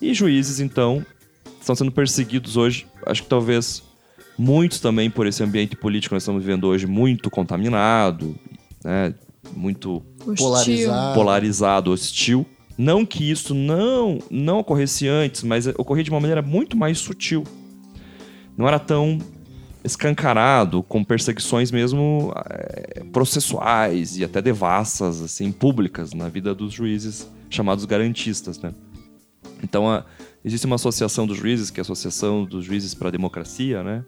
E 0.00 0.12
juízes, 0.12 0.60
então, 0.60 1.04
estão 1.60 1.74
sendo 1.74 1.92
perseguidos 1.92 2.56
hoje, 2.56 2.86
acho 3.06 3.22
que 3.22 3.28
talvez 3.28 3.82
muitos 4.36 4.80
também 4.80 5.10
por 5.10 5.26
esse 5.26 5.42
ambiente 5.42 5.76
político 5.76 6.10
que 6.10 6.14
nós 6.14 6.22
estamos 6.22 6.42
vivendo 6.42 6.64
hoje 6.64 6.86
muito 6.86 7.30
contaminado, 7.30 8.34
né? 8.82 9.14
muito 9.54 10.02
Hostil. 10.26 10.36
Polarizado. 10.36 11.14
polarizado, 11.14 11.90
hostil. 11.90 12.46
Não 12.76 13.06
que 13.06 13.30
isso 13.30 13.54
não 13.54 14.18
não 14.30 14.58
ocorresse 14.58 15.06
antes, 15.06 15.42
mas 15.42 15.66
ocorria 15.66 16.02
de 16.02 16.10
uma 16.10 16.20
maneira 16.20 16.42
muito 16.42 16.76
mais 16.76 16.98
sutil. 16.98 17.44
Não 18.56 18.66
era 18.66 18.78
tão 18.78 19.18
escancarado, 19.84 20.82
com 20.82 21.04
perseguições 21.04 21.70
mesmo 21.70 22.32
eh, 22.50 23.04
processuais 23.12 24.16
e 24.16 24.24
até 24.24 24.40
devassas, 24.40 25.20
assim, 25.20 25.52
públicas 25.52 26.12
na 26.14 26.28
vida 26.28 26.54
dos 26.54 26.72
juízes 26.72 27.28
chamados 27.50 27.84
garantistas, 27.84 28.58
né? 28.58 28.72
Então, 29.62 29.90
a- 29.90 30.04
existe 30.44 30.66
uma 30.66 30.76
associação 30.76 31.26
dos 31.26 31.36
juízes, 31.36 31.70
que 31.70 31.78
é 31.78 31.82
a 31.82 31.82
Associação 31.82 32.44
dos 32.44 32.64
Juízes 32.64 32.94
para 32.94 33.08
a 33.08 33.10
Democracia, 33.10 33.82
né? 33.82 34.04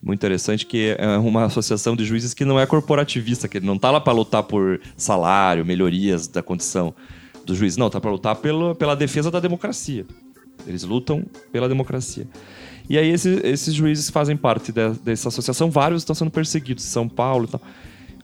Muito 0.00 0.18
interessante 0.20 0.64
que 0.66 0.94
é 0.98 1.16
uma 1.18 1.44
associação 1.46 1.96
de 1.96 2.04
juízes 2.04 2.32
que 2.34 2.44
não 2.44 2.58
é 2.60 2.66
corporativista, 2.66 3.48
que 3.48 3.58
não 3.58 3.74
está 3.74 3.90
lá 3.90 4.00
para 4.00 4.12
lutar 4.12 4.44
por 4.44 4.80
salário, 4.96 5.64
melhorias 5.64 6.28
da 6.28 6.40
condição 6.42 6.94
do 7.44 7.54
juiz, 7.54 7.76
não, 7.76 7.88
está 7.88 8.00
para 8.00 8.10
lutar 8.10 8.36
pelo, 8.36 8.74
pela 8.76 8.94
defesa 8.94 9.30
da 9.30 9.40
democracia. 9.40 10.06
Eles 10.66 10.84
lutam 10.84 11.24
pela 11.50 11.68
democracia. 11.68 12.28
E 12.88 12.96
aí 12.96 13.10
esse- 13.10 13.40
esses 13.44 13.74
juízes 13.74 14.08
fazem 14.10 14.36
parte 14.36 14.72
de- 14.72 14.90
dessa 15.02 15.28
associação, 15.28 15.70
vários 15.70 16.02
estão 16.02 16.14
sendo 16.14 16.30
perseguidos, 16.30 16.84
em 16.84 16.88
São 16.88 17.08
Paulo 17.08 17.44
e 17.44 17.48
tal. 17.48 17.60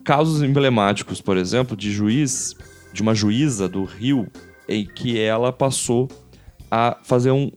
Casos 0.02 0.42
emblemáticos, 0.42 1.20
por 1.20 1.36
exemplo, 1.36 1.76
de 1.76 1.90
juiz, 1.92 2.54
de 2.92 3.02
uma 3.02 3.14
juíza 3.14 3.68
do 3.68 3.84
Rio, 3.84 4.26
em 4.68 4.86
que 4.86 5.18
ela 5.18 5.52
passou 5.52 6.08
a 6.70 6.98
fazer 7.04 7.30
um, 7.30 7.50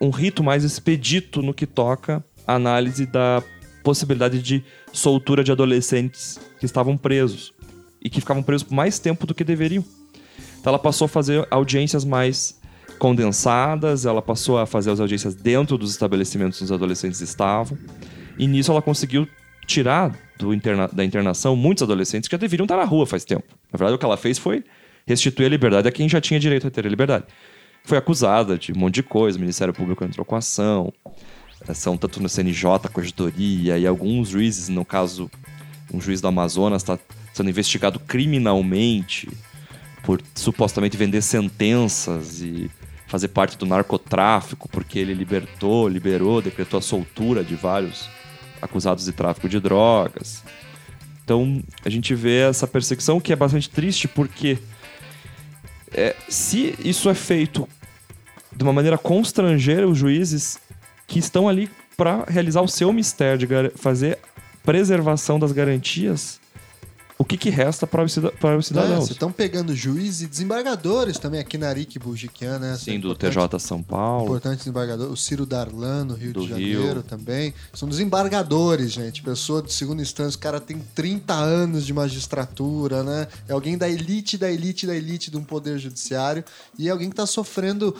um 0.00 0.10
rito 0.10 0.42
mais 0.42 0.64
expedito 0.64 1.42
no 1.42 1.54
que 1.54 1.66
toca 1.66 2.24
a 2.46 2.54
análise 2.54 3.06
da 3.06 3.42
possibilidade 3.84 4.42
de 4.42 4.64
soltura 4.92 5.42
de 5.44 5.52
adolescentes 5.52 6.40
que 6.58 6.66
estavam 6.66 6.96
presos 6.96 7.52
e 8.00 8.10
que 8.10 8.20
ficavam 8.20 8.42
presos 8.42 8.64
por 8.64 8.74
mais 8.74 8.98
tempo 8.98 9.26
do 9.26 9.34
que 9.34 9.44
deveriam. 9.44 9.84
Então 10.60 10.70
ela 10.70 10.78
passou 10.78 11.06
a 11.06 11.08
fazer 11.08 11.46
audiências 11.50 12.04
mais 12.04 12.60
condensadas, 13.02 14.06
ela 14.06 14.22
passou 14.22 14.56
a 14.58 14.64
fazer 14.64 14.92
as 14.92 15.00
audiências 15.00 15.34
dentro 15.34 15.76
dos 15.76 15.90
estabelecimentos 15.90 16.62
onde 16.62 16.66
os 16.66 16.72
adolescentes 16.72 17.20
estavam. 17.20 17.76
E 18.38 18.46
nisso 18.46 18.70
ela 18.70 18.80
conseguiu 18.80 19.26
tirar 19.66 20.16
interna- 20.40 20.86
da 20.86 21.04
internação 21.04 21.56
muitos 21.56 21.82
adolescentes 21.82 22.28
que 22.28 22.34
já 22.34 22.38
deveriam 22.38 22.64
estar 22.64 22.76
na 22.76 22.84
rua 22.84 23.04
faz 23.04 23.24
tempo. 23.24 23.42
Na 23.72 23.76
verdade, 23.76 23.96
o 23.96 23.98
que 23.98 24.04
ela 24.04 24.16
fez 24.16 24.38
foi 24.38 24.62
restituir 25.04 25.46
a 25.46 25.48
liberdade 25.48 25.88
a 25.88 25.90
quem 25.90 26.08
já 26.08 26.20
tinha 26.20 26.38
direito 26.38 26.68
a 26.68 26.70
ter 26.70 26.86
a 26.86 26.88
liberdade. 26.88 27.24
Foi 27.82 27.98
acusada 27.98 28.56
de 28.56 28.70
um 28.70 28.76
monte 28.78 28.94
de 28.94 29.02
coisa, 29.02 29.36
o 29.36 29.40
Ministério 29.40 29.74
Público 29.74 30.04
entrou 30.04 30.24
com 30.24 30.36
ação, 30.36 30.92
ação 31.66 31.96
tanto 31.96 32.22
no 32.22 32.28
CNJ, 32.28 32.88
Corregedoria 32.92 33.78
e 33.78 33.84
alguns 33.84 34.28
juízes, 34.28 34.68
no 34.68 34.84
caso, 34.84 35.28
um 35.92 36.00
juiz 36.00 36.20
do 36.20 36.28
Amazonas 36.28 36.82
está 36.82 36.96
sendo 37.34 37.50
investigado 37.50 37.98
criminalmente 37.98 39.28
por 40.04 40.22
supostamente 40.36 40.96
vender 40.96 41.20
sentenças 41.20 42.40
e 42.42 42.70
fazer 43.12 43.28
parte 43.28 43.58
do 43.58 43.66
narcotráfico, 43.66 44.66
porque 44.70 44.98
ele 44.98 45.12
libertou, 45.12 45.86
liberou, 45.86 46.40
decretou 46.40 46.78
a 46.78 46.80
soltura 46.80 47.44
de 47.44 47.54
vários 47.54 48.08
acusados 48.62 49.04
de 49.04 49.12
tráfico 49.12 49.50
de 49.50 49.60
drogas. 49.60 50.42
Então, 51.22 51.62
a 51.84 51.90
gente 51.90 52.14
vê 52.14 52.48
essa 52.48 52.66
perseguição 52.66 53.20
que 53.20 53.30
é 53.30 53.36
bastante 53.36 53.68
triste, 53.68 54.08
porque 54.08 54.56
é, 55.92 56.16
se 56.26 56.74
isso 56.82 57.10
é 57.10 57.14
feito 57.14 57.68
de 58.50 58.64
uma 58.64 58.72
maneira 58.72 58.96
constrangeira, 58.96 59.86
os 59.86 59.98
juízes 59.98 60.58
que 61.06 61.18
estão 61.18 61.50
ali 61.50 61.68
para 61.98 62.24
realizar 62.26 62.62
o 62.62 62.68
seu 62.68 62.94
mistério 62.94 63.46
de 63.46 63.46
fazer 63.76 64.18
preservação 64.64 65.38
das 65.38 65.52
garantias, 65.52 66.40
o 67.22 67.24
que, 67.24 67.36
que 67.36 67.50
resta 67.50 67.86
para 67.86 68.02
os, 68.04 68.12
cidadãos? 68.12 68.98
Vocês 68.98 69.10
estão 69.12 69.30
pegando 69.30 69.74
juízes 69.74 70.22
e 70.22 70.26
desembargadores 70.26 71.18
também 71.18 71.38
aqui 71.40 71.56
na 71.56 71.68
Arique 71.68 71.98
Bujiquian, 71.98 72.58
né? 72.58 72.76
Sim, 72.76 72.98
do 72.98 73.08
Importante- 73.12 73.32
TJ 73.34 73.58
São 73.60 73.82
Paulo. 73.82 74.24
Importante 74.26 74.58
desembargador. 74.58 75.10
O 75.10 75.16
Ciro 75.16 75.46
Darlan, 75.46 76.04
no 76.04 76.14
Rio 76.14 76.32
Do 76.32 76.42
de 76.42 76.48
Janeiro 76.48 76.92
Rio. 76.94 77.02
também. 77.02 77.54
São 77.72 77.88
desembargadores, 77.88 78.90
gente. 78.92 79.22
Pessoa 79.22 79.62
de 79.62 79.72
segunda 79.72 80.02
instância. 80.02 80.36
O 80.36 80.40
cara 80.40 80.60
tem 80.60 80.78
30 80.94 81.32
anos 81.32 81.86
de 81.86 81.92
magistratura, 81.92 83.02
né? 83.02 83.28
É 83.48 83.52
alguém 83.52 83.78
da 83.78 83.88
elite, 83.88 84.36
da 84.36 84.50
elite, 84.50 84.86
da 84.86 84.94
elite 84.96 85.30
de 85.30 85.36
um 85.36 85.44
poder 85.44 85.78
judiciário. 85.78 86.44
E 86.78 86.88
é 86.88 86.90
alguém 86.90 87.08
que 87.08 87.16
tá 87.16 87.26
sofrendo. 87.26 87.94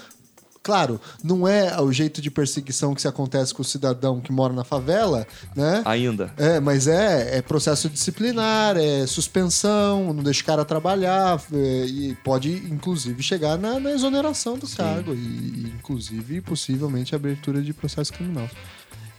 Claro, 0.62 1.00
não 1.24 1.48
é 1.48 1.80
o 1.80 1.90
jeito 1.92 2.22
de 2.22 2.30
perseguição 2.30 2.94
que 2.94 3.02
se 3.02 3.08
acontece 3.08 3.52
com 3.52 3.62
o 3.62 3.64
cidadão 3.64 4.20
que 4.20 4.30
mora 4.30 4.52
na 4.52 4.62
favela, 4.62 5.26
né? 5.56 5.82
Ainda. 5.84 6.32
É, 6.36 6.60
mas 6.60 6.86
é, 6.86 7.38
é 7.38 7.42
processo 7.42 7.90
disciplinar, 7.90 8.76
é 8.76 9.04
suspensão, 9.06 10.14
não 10.14 10.22
deixa 10.22 10.42
o 10.42 10.44
cara 10.44 10.64
trabalhar, 10.64 11.42
é, 11.52 11.84
e 11.86 12.14
pode, 12.22 12.52
inclusive, 12.70 13.20
chegar 13.24 13.58
na, 13.58 13.80
na 13.80 13.90
exoneração 13.90 14.56
do 14.56 14.68
cargo, 14.68 15.12
e, 15.12 15.16
e, 15.16 15.74
inclusive, 15.76 16.40
possivelmente, 16.40 17.14
abertura 17.14 17.60
de 17.60 17.72
processo 17.72 18.12
criminal. 18.12 18.48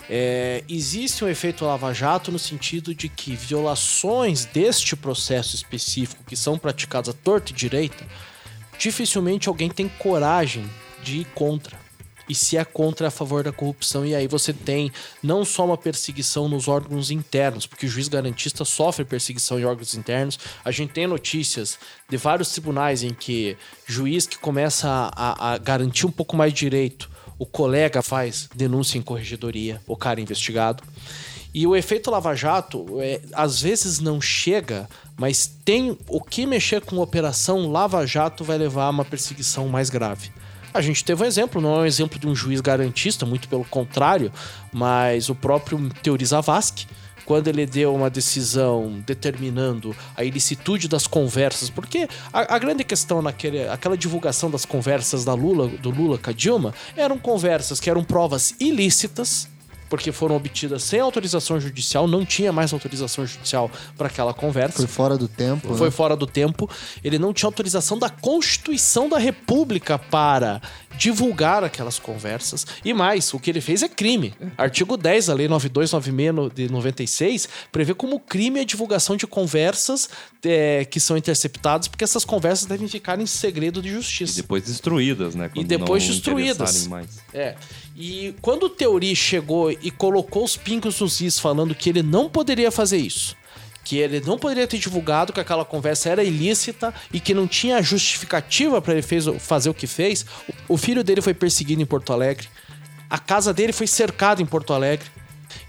É, 0.09 0.63
existe 0.69 1.25
um 1.25 1.27
efeito 1.27 1.65
lava-jato 1.65 2.31
no 2.31 2.39
sentido 2.39 2.95
de 2.95 3.09
que 3.09 3.35
violações 3.35 4.45
deste 4.45 4.95
processo 4.95 5.55
específico 5.55 6.23
que 6.25 6.37
são 6.37 6.57
praticadas 6.57 7.09
à 7.09 7.13
torta 7.13 7.51
e 7.51 7.55
direita, 7.55 8.05
dificilmente 8.77 9.49
alguém 9.49 9.69
tem 9.69 9.87
coragem 9.87 10.69
de 11.03 11.19
ir 11.19 11.25
contra. 11.35 11.77
E 12.27 12.33
se 12.33 12.57
é 12.57 12.63
contra 12.63 13.07
é 13.07 13.09
a 13.09 13.11
favor 13.11 13.43
da 13.43 13.51
corrupção, 13.51 14.05
e 14.05 14.15
aí 14.15 14.27
você 14.27 14.53
tem 14.53 14.91
não 15.21 15.43
só 15.43 15.65
uma 15.65 15.77
perseguição 15.77 16.47
nos 16.47 16.67
órgãos 16.67 17.11
internos, 17.11 17.65
porque 17.65 17.85
o 17.85 17.89
juiz 17.89 18.07
garantista 18.07 18.63
sofre 18.63 19.03
perseguição 19.03 19.59
em 19.59 19.65
órgãos 19.65 19.93
internos. 19.93 20.39
A 20.63 20.71
gente 20.71 20.93
tem 20.93 21.05
notícias 21.05 21.77
de 22.09 22.15
vários 22.15 22.51
tribunais 22.51 23.03
em 23.03 23.13
que 23.13 23.57
juiz 23.85 24.25
que 24.25 24.37
começa 24.37 24.87
a, 25.13 25.53
a 25.53 25.57
garantir 25.57 26.05
um 26.05 26.11
pouco 26.11 26.35
mais 26.35 26.53
de 26.53 26.59
direito, 26.59 27.09
o 27.37 27.45
colega 27.45 28.01
faz 28.01 28.47
denúncia 28.55 28.97
em 28.97 29.01
corregedoria, 29.01 29.81
o 29.85 29.97
cara 29.97 30.21
é 30.21 30.23
investigado. 30.23 30.81
E 31.53 31.67
o 31.67 31.75
efeito 31.75 32.09
lava-jato, 32.09 32.85
é, 32.99 33.21
às 33.33 33.61
vezes 33.61 33.99
não 33.99 34.19
chega, 34.19 34.89
mas 35.17 35.45
tem 35.45 35.97
o 36.07 36.21
que 36.21 36.45
mexer 36.45 36.81
com 36.81 36.97
operação 36.97 37.71
lava-jato 37.71 38.43
vai 38.43 38.57
levar 38.57 38.85
a 38.85 38.89
uma 38.89 39.05
perseguição 39.05 39.67
mais 39.67 39.89
grave. 39.89 40.31
A 40.73 40.81
gente 40.81 41.03
teve 41.05 41.23
um 41.23 41.25
exemplo, 41.25 41.61
não 41.61 41.75
é 41.75 41.79
um 41.79 41.85
exemplo 41.85 42.17
de 42.17 42.27
um 42.27 42.35
juiz 42.35 42.59
garantista, 42.59 43.25
muito 43.25 43.47
pelo 43.47 43.63
contrário, 43.65 44.31
mas 44.71 45.29
o 45.29 45.35
próprio 45.35 45.89
Teori 46.01 46.25
Zavascki, 46.25 46.87
quando 47.25 47.47
ele 47.47 47.65
deu 47.65 47.93
uma 47.93 48.09
decisão 48.09 49.01
determinando 49.05 49.95
a 50.17 50.23
ilicitude 50.23 50.87
das 50.87 51.05
conversas, 51.07 51.69
porque 51.69 52.07
a, 52.33 52.55
a 52.55 52.57
grande 52.57 52.83
questão 52.83 53.21
naquele, 53.21 53.67
aquela 53.67 53.95
divulgação 53.95 54.49
das 54.49 54.65
conversas 54.65 55.23
da 55.23 55.33
Lula, 55.33 55.67
do 55.67 55.89
Lula 55.89 56.17
com 56.17 56.29
a 56.29 56.33
Dilma, 56.33 56.73
eram 56.97 57.17
conversas 57.17 57.79
que 57.79 57.89
eram 57.89 58.03
provas 58.03 58.55
ilícitas, 58.59 59.47
porque 59.93 60.11
foram 60.11 60.35
obtidas 60.35 60.81
sem 60.81 60.99
autorização 60.99 61.59
judicial, 61.59 62.07
não 62.07 62.25
tinha 62.25 62.51
mais 62.51 62.73
autorização 62.73 63.27
judicial 63.27 63.69
para 63.95 64.07
aquela 64.07 64.33
conversa. 64.33 64.77
Foi 64.77 64.87
fora 64.87 65.15
do 65.15 65.27
tempo. 65.27 65.75
Foi 65.75 65.85
né? 65.85 65.91
fora 65.91 66.15
do 66.15 66.25
tempo. 66.25 66.67
Ele 67.03 67.19
não 67.19 67.31
tinha 67.31 67.47
autorização 67.47 67.99
da 67.99 68.09
Constituição 68.09 69.07
da 69.07 69.19
República 69.19 69.99
para 69.99 70.59
divulgar 70.97 71.63
aquelas 71.63 71.99
conversas. 71.99 72.65
E 72.83 72.93
mais, 72.93 73.33
o 73.33 73.39
que 73.39 73.49
ele 73.49 73.61
fez 73.61 73.83
é 73.83 73.89
crime. 73.89 74.33
Artigo 74.57 74.97
10 74.97 75.27
da 75.27 75.33
Lei 75.33 75.47
9296 75.47 76.53
de 76.53 76.71
96 76.71 77.49
prevê 77.71 77.93
como 77.93 78.19
crime 78.19 78.59
a 78.59 78.63
divulgação 78.63 79.15
de 79.15 79.27
conversas 79.27 80.09
é, 80.43 80.85
que 80.85 80.99
são 80.99 81.17
interceptadas, 81.17 81.87
porque 81.87 82.03
essas 82.03 82.25
conversas 82.25 82.65
devem 82.65 82.87
ficar 82.87 83.19
em 83.19 83.25
segredo 83.25 83.81
de 83.81 83.89
E 83.89 83.91
justiça. 83.93 84.35
depois 84.41 84.63
destruídas, 84.63 85.35
né? 85.35 85.49
Quando 85.49 85.67
depois 85.67 86.03
não 86.03 86.11
destruídas. 86.11 86.89
É. 87.33 87.55
E 87.95 88.35
quando 88.41 88.63
o 88.63 88.69
Teori 88.69 89.15
chegou 89.15 89.71
e 89.71 89.91
colocou 89.91 90.43
os 90.43 90.57
pingos 90.57 90.99
nos 90.99 91.21
is 91.21 91.39
falando 91.39 91.75
que 91.75 91.89
ele 91.89 92.01
não 92.01 92.29
poderia 92.29 92.71
fazer 92.71 92.97
isso, 92.97 93.35
que 93.83 93.97
ele 93.97 94.21
não 94.21 94.37
poderia 94.37 94.67
ter 94.67 94.77
divulgado 94.77 95.33
que 95.33 95.39
aquela 95.39 95.65
conversa 95.65 96.09
era 96.09 96.23
ilícita 96.23 96.93
e 97.11 97.19
que 97.19 97.33
não 97.33 97.47
tinha 97.47 97.81
justificativa 97.81 98.81
para 98.81 98.93
ele 98.93 99.01
fez- 99.01 99.25
fazer 99.39 99.69
o 99.69 99.73
que 99.73 99.87
fez, 99.87 100.25
o 100.67 100.77
filho 100.77 101.03
dele 101.03 101.21
foi 101.21 101.33
perseguido 101.33 101.81
em 101.81 101.85
Porto 101.85 102.13
Alegre, 102.13 102.47
a 103.09 103.19
casa 103.19 103.53
dele 103.53 103.73
foi 103.73 103.87
cercada 103.87 104.41
em 104.41 104.45
Porto 104.45 104.73
Alegre. 104.73 105.07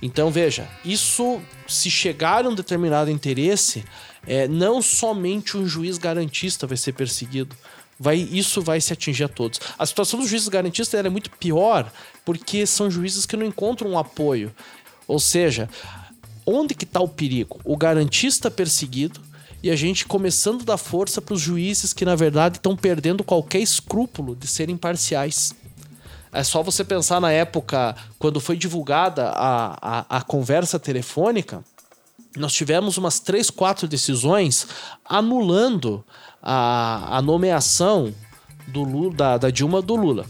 Então 0.01 0.31
veja, 0.31 0.69
isso 0.85 1.43
se 1.66 1.91
chegar 1.91 2.45
a 2.45 2.49
um 2.49 2.55
determinado 2.55 3.11
interesse, 3.11 3.85
é, 4.27 4.49
não 4.49 4.81
somente 4.81 5.57
um 5.57 5.66
juiz 5.66 5.99
garantista 5.99 6.66
vai 6.66 6.77
ser 6.77 6.93
perseguido. 6.93 7.55
Vai, 7.99 8.16
isso 8.16 8.61
vai 8.61 8.81
se 8.81 8.93
atingir 8.93 9.24
a 9.24 9.28
todos. 9.28 9.61
A 9.78 9.86
situação 9.86 10.19
dos 10.19 10.28
juízes 10.28 10.49
garantistas 10.49 11.05
é 11.05 11.09
muito 11.09 11.31
pior 11.31 11.93
porque 12.24 12.66
são 12.66 12.91
juízes 12.91 13.24
que 13.24 13.36
não 13.36 13.47
encontram 13.47 13.91
um 13.91 13.99
apoio. 13.99 14.53
Ou 15.07 15.20
seja, 15.20 15.69
onde 16.46 16.74
que 16.74 16.84
está 16.84 17.00
o 17.00 17.08
perigo? 17.08 17.60
O 17.64 17.76
garantista 17.76 18.50
perseguido 18.50 19.20
e 19.62 19.70
a 19.70 19.76
gente 19.76 20.04
começando 20.04 20.62
a 20.62 20.64
dar 20.64 20.76
força 20.76 21.22
para 21.22 21.34
os 21.34 21.40
juízes 21.40 21.92
que, 21.92 22.04
na 22.04 22.14
verdade, 22.14 22.58
estão 22.58 22.76
perdendo 22.76 23.24
qualquer 23.24 23.60
escrúpulo 23.60 24.36
de 24.36 24.46
serem 24.46 24.76
parciais. 24.76 25.54
É 26.30 26.42
só 26.42 26.62
você 26.62 26.84
pensar 26.84 27.20
na 27.20 27.30
época 27.30 27.96
quando 28.18 28.40
foi 28.40 28.56
divulgada 28.56 29.30
a, 29.30 29.78
a, 29.80 30.18
a 30.18 30.22
conversa 30.22 30.78
telefônica, 30.78 31.64
nós 32.36 32.52
tivemos 32.52 32.98
umas 32.98 33.20
três, 33.20 33.48
quatro 33.48 33.86
decisões 33.86 34.66
anulando 35.04 36.04
a, 36.42 37.18
a 37.18 37.22
nomeação 37.22 38.12
do 38.66 38.82
Lula, 38.82 39.14
da, 39.14 39.38
da 39.38 39.50
Dilma 39.50 39.80
do 39.80 39.94
Lula. 39.94 40.26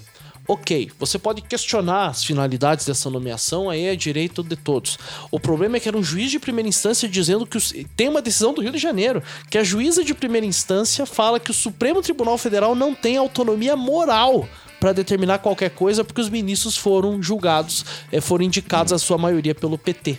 Ok, 0.47 0.91
você 0.99 1.19
pode 1.19 1.41
questionar 1.41 2.09
as 2.09 2.23
finalidades 2.23 2.85
dessa 2.85 3.09
nomeação, 3.09 3.71
aí 3.71 3.87
é 3.87 3.97
direito 3.97 4.43
de 4.43 4.57
todos. 4.57 4.99
O 5.31 5.41
problema 5.41 5.79
é 5.79 5.81
que 5.81 5.89
era 5.89 5.97
um 5.97 6.03
juiz 6.03 6.31
de 6.31 6.39
primeira 6.39 6.69
instância 6.69 7.09
dizendo 7.09 7.47
que 7.47 7.59
tem 7.97 8.11
uma 8.11 8.21
decisão 8.21 8.53
do 8.53 8.61
Rio 8.61 8.73
de 8.73 8.79
Janeiro, 8.79 9.23
que 9.49 9.57
a 9.57 9.65
juíza 9.65 10.05
de 10.05 10.13
primeira 10.13 10.47
instância 10.47 11.07
fala 11.07 11.41
que 11.41 11.51
o 11.51 11.55
Supremo 11.55 12.03
Tribunal 12.03 12.37
Federal 12.37 12.75
não 12.75 12.95
tem 12.95 13.17
autonomia 13.17 13.75
moral 13.75 14.47
para 14.79 14.93
determinar 14.93 15.39
qualquer 15.39 15.71
coisa 15.71 16.05
porque 16.05 16.21
os 16.21 16.29
ministros 16.29 16.77
foram 16.77 17.23
julgados, 17.23 17.83
eh, 18.13 18.21
foram 18.21 18.45
indicados 18.45 18.93
a 18.93 18.99
sua 18.99 19.17
maioria 19.17 19.55
pelo 19.55 19.79
PT. 19.79 20.19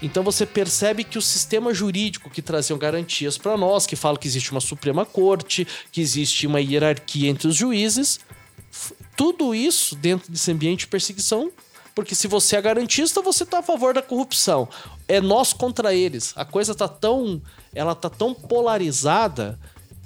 Então 0.00 0.22
você 0.22 0.46
percebe 0.46 1.04
que 1.04 1.18
o 1.18 1.22
sistema 1.22 1.74
jurídico 1.74 2.30
que 2.30 2.40
traziam 2.40 2.78
garantias 2.78 3.36
para 3.36 3.54
nós, 3.54 3.84
que 3.84 3.96
fala 3.96 4.16
que 4.16 4.26
existe 4.26 4.50
uma 4.50 4.60
Suprema 4.60 5.04
Corte, 5.04 5.66
que 5.92 6.00
existe 6.00 6.46
uma 6.46 6.58
hierarquia 6.58 7.28
entre 7.28 7.48
os 7.48 7.56
juízes, 7.56 8.18
tudo 9.16 9.54
isso 9.54 9.96
dentro 9.96 10.30
desse 10.30 10.50
ambiente 10.50 10.80
de 10.80 10.86
perseguição, 10.88 11.50
porque 11.94 12.14
se 12.14 12.28
você 12.28 12.56
é 12.56 12.60
garantista, 12.60 13.22
você 13.22 13.42
está 13.42 13.60
a 13.60 13.62
favor 13.62 13.94
da 13.94 14.02
corrupção. 14.02 14.68
É 15.08 15.20
nós 15.20 15.54
contra 15.54 15.94
eles. 15.94 16.34
A 16.36 16.44
coisa 16.44 16.74
tá 16.74 16.86
tão, 16.86 17.40
ela 17.74 17.94
tá 17.94 18.10
tão 18.10 18.34
polarizada 18.34 19.58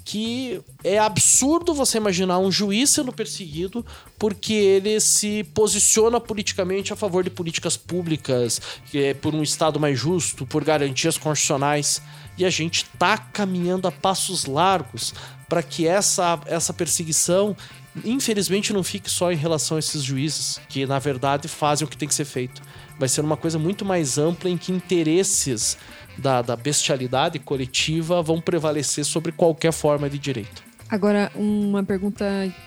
que 0.04 0.60
é 0.82 0.98
absurdo 0.98 1.74
você 1.74 1.98
imaginar 1.98 2.38
um 2.38 2.50
juiz 2.50 2.90
sendo 2.90 3.12
perseguido 3.12 3.84
porque 4.18 4.52
ele 4.52 4.98
se 5.00 5.44
posiciona 5.54 6.20
politicamente 6.20 6.92
a 6.92 6.96
favor 6.96 7.22
de 7.22 7.30
políticas 7.30 7.76
públicas, 7.76 8.60
é 8.94 9.14
por 9.14 9.34
um 9.34 9.42
Estado 9.42 9.78
mais 9.78 9.98
justo, 9.98 10.46
por 10.46 10.64
garantias 10.64 11.16
constitucionais. 11.18 12.02
E 12.38 12.44
a 12.44 12.50
gente 12.50 12.86
tá 12.98 13.18
caminhando 13.18 13.86
a 13.86 13.92
passos 13.92 14.46
largos 14.46 15.12
para 15.48 15.62
que 15.62 15.86
essa, 15.86 16.40
essa 16.46 16.72
perseguição, 16.72 17.56
infelizmente, 18.04 18.72
não 18.72 18.82
fique 18.82 19.10
só 19.10 19.32
em 19.32 19.36
relação 19.36 19.76
a 19.76 19.80
esses 19.80 20.02
juízes, 20.02 20.60
que 20.68 20.86
na 20.86 20.98
verdade 20.98 21.48
fazem 21.48 21.86
o 21.86 21.90
que 21.90 21.96
tem 21.96 22.08
que 22.08 22.14
ser 22.14 22.24
feito. 22.24 22.62
Vai 22.98 23.08
ser 23.08 23.20
uma 23.22 23.36
coisa 23.36 23.58
muito 23.58 23.84
mais 23.84 24.18
ampla 24.18 24.50
em 24.50 24.56
que 24.56 24.72
interesses 24.72 25.76
da, 26.16 26.42
da 26.42 26.56
bestialidade 26.56 27.38
coletiva 27.38 28.22
vão 28.22 28.40
prevalecer 28.40 29.04
sobre 29.04 29.32
qualquer 29.32 29.72
forma 29.72 30.08
de 30.08 30.18
direito. 30.18 30.70
Agora, 30.90 31.30
uma 31.36 31.84
pergunta 31.84 32.24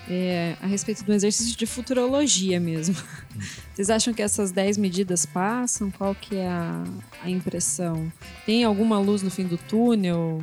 é, 0.10 0.56
a 0.62 0.66
respeito 0.66 1.04
do 1.04 1.12
exercício 1.12 1.58
de 1.58 1.66
futurologia 1.66 2.58
mesmo. 2.58 2.96
Vocês 3.76 3.90
acham 3.90 4.14
que 4.14 4.22
essas 4.22 4.50
10 4.50 4.78
medidas 4.78 5.26
passam? 5.26 5.92
Qual 5.92 6.16
que 6.16 6.38
é 6.38 6.48
a, 6.48 6.84
a 7.22 7.30
impressão? 7.30 8.10
Tem 8.46 8.64
alguma 8.64 8.98
luz 8.98 9.22
no 9.22 9.30
fim 9.30 9.44
do 9.44 9.58
túnel 9.58 10.42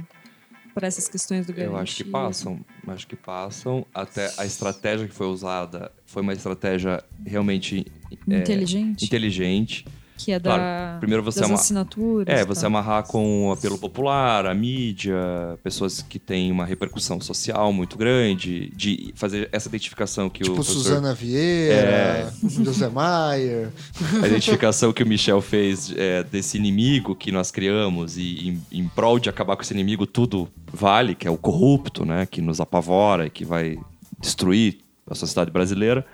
para 0.75 0.87
essas 0.87 1.09
questões 1.09 1.47
do 1.47 1.53
Eu 1.53 1.77
acho 1.77 1.97
que 1.97 2.05
passam. 2.05 2.61
Acho 2.87 3.07
que 3.07 3.17
passam. 3.17 3.87
Até 3.95 4.33
a 4.39 4.45
estratégia 4.47 5.07
que 5.09 5.15
foi 5.15 5.27
usada 5.27 5.93
foi 6.07 6.23
uma 6.23 6.33
estratégia 6.33 7.03
realmente 7.25 7.87
é, 8.29 8.39
Inteligente? 8.39 9.05
inteligente. 9.05 9.85
Que 10.25 10.33
é 10.33 10.39
da, 10.39 10.51
Claro, 10.55 10.99
primeiro 11.01 11.23
você 11.23 11.41
das 11.41 11.49
ama- 11.49 11.59
assinaturas. 11.59 12.27
É, 12.29 12.45
você 12.45 12.61
tal. 12.63 12.69
amarrar 12.69 13.05
com 13.05 13.49
o 13.49 13.53
apelo 13.53 13.79
popular, 13.79 14.47
a 14.47 14.55
mídia, 14.55 15.15
pessoas 15.63 16.03
que 16.03 16.19
têm 16.19 16.51
uma 16.53 16.65
repercussão 16.65 17.21
social 17.21 17.73
muito 17.73 17.97
grande, 17.97 18.71
de 18.77 19.13
fazer 19.17 19.49
essa 19.53 19.69
identificação 19.69 20.29
que 20.29 20.41
Tipo 20.41 20.53
o 20.53 20.55
professor- 20.57 20.79
Suzana 20.83 21.15
Vieira, 21.15 22.33
José 22.43 22.89
Maier. 22.89 23.71
a 24.23 24.27
identificação 24.27 24.93
que 24.93 25.03
o 25.03 25.07
Michel 25.07 25.41
fez 25.41 25.93
é, 25.97 26.23
desse 26.25 26.57
inimigo 26.59 27.15
que 27.15 27.33
nós 27.33 27.51
criamos 27.51 28.17
e 28.17 28.49
em, 28.71 28.81
em 28.81 28.89
prol 28.89 29.19
de 29.19 29.29
acabar 29.29 29.57
com 29.57 29.63
esse 29.63 29.73
inimigo 29.75 30.07
tudo 30.07 30.49
vale, 30.73 31.15
que 31.15 31.27
é 31.27 31.31
o 31.31 31.37
corrupto, 31.37 32.05
né, 32.05 32.27
que 32.27 32.41
nos 32.41 32.61
apavora 32.61 33.27
e 33.27 33.31
que 33.31 33.45
vai 33.45 33.79
destruir 34.19 34.79
a 35.09 35.15
sociedade 35.15 35.51
brasileira. 35.51 36.05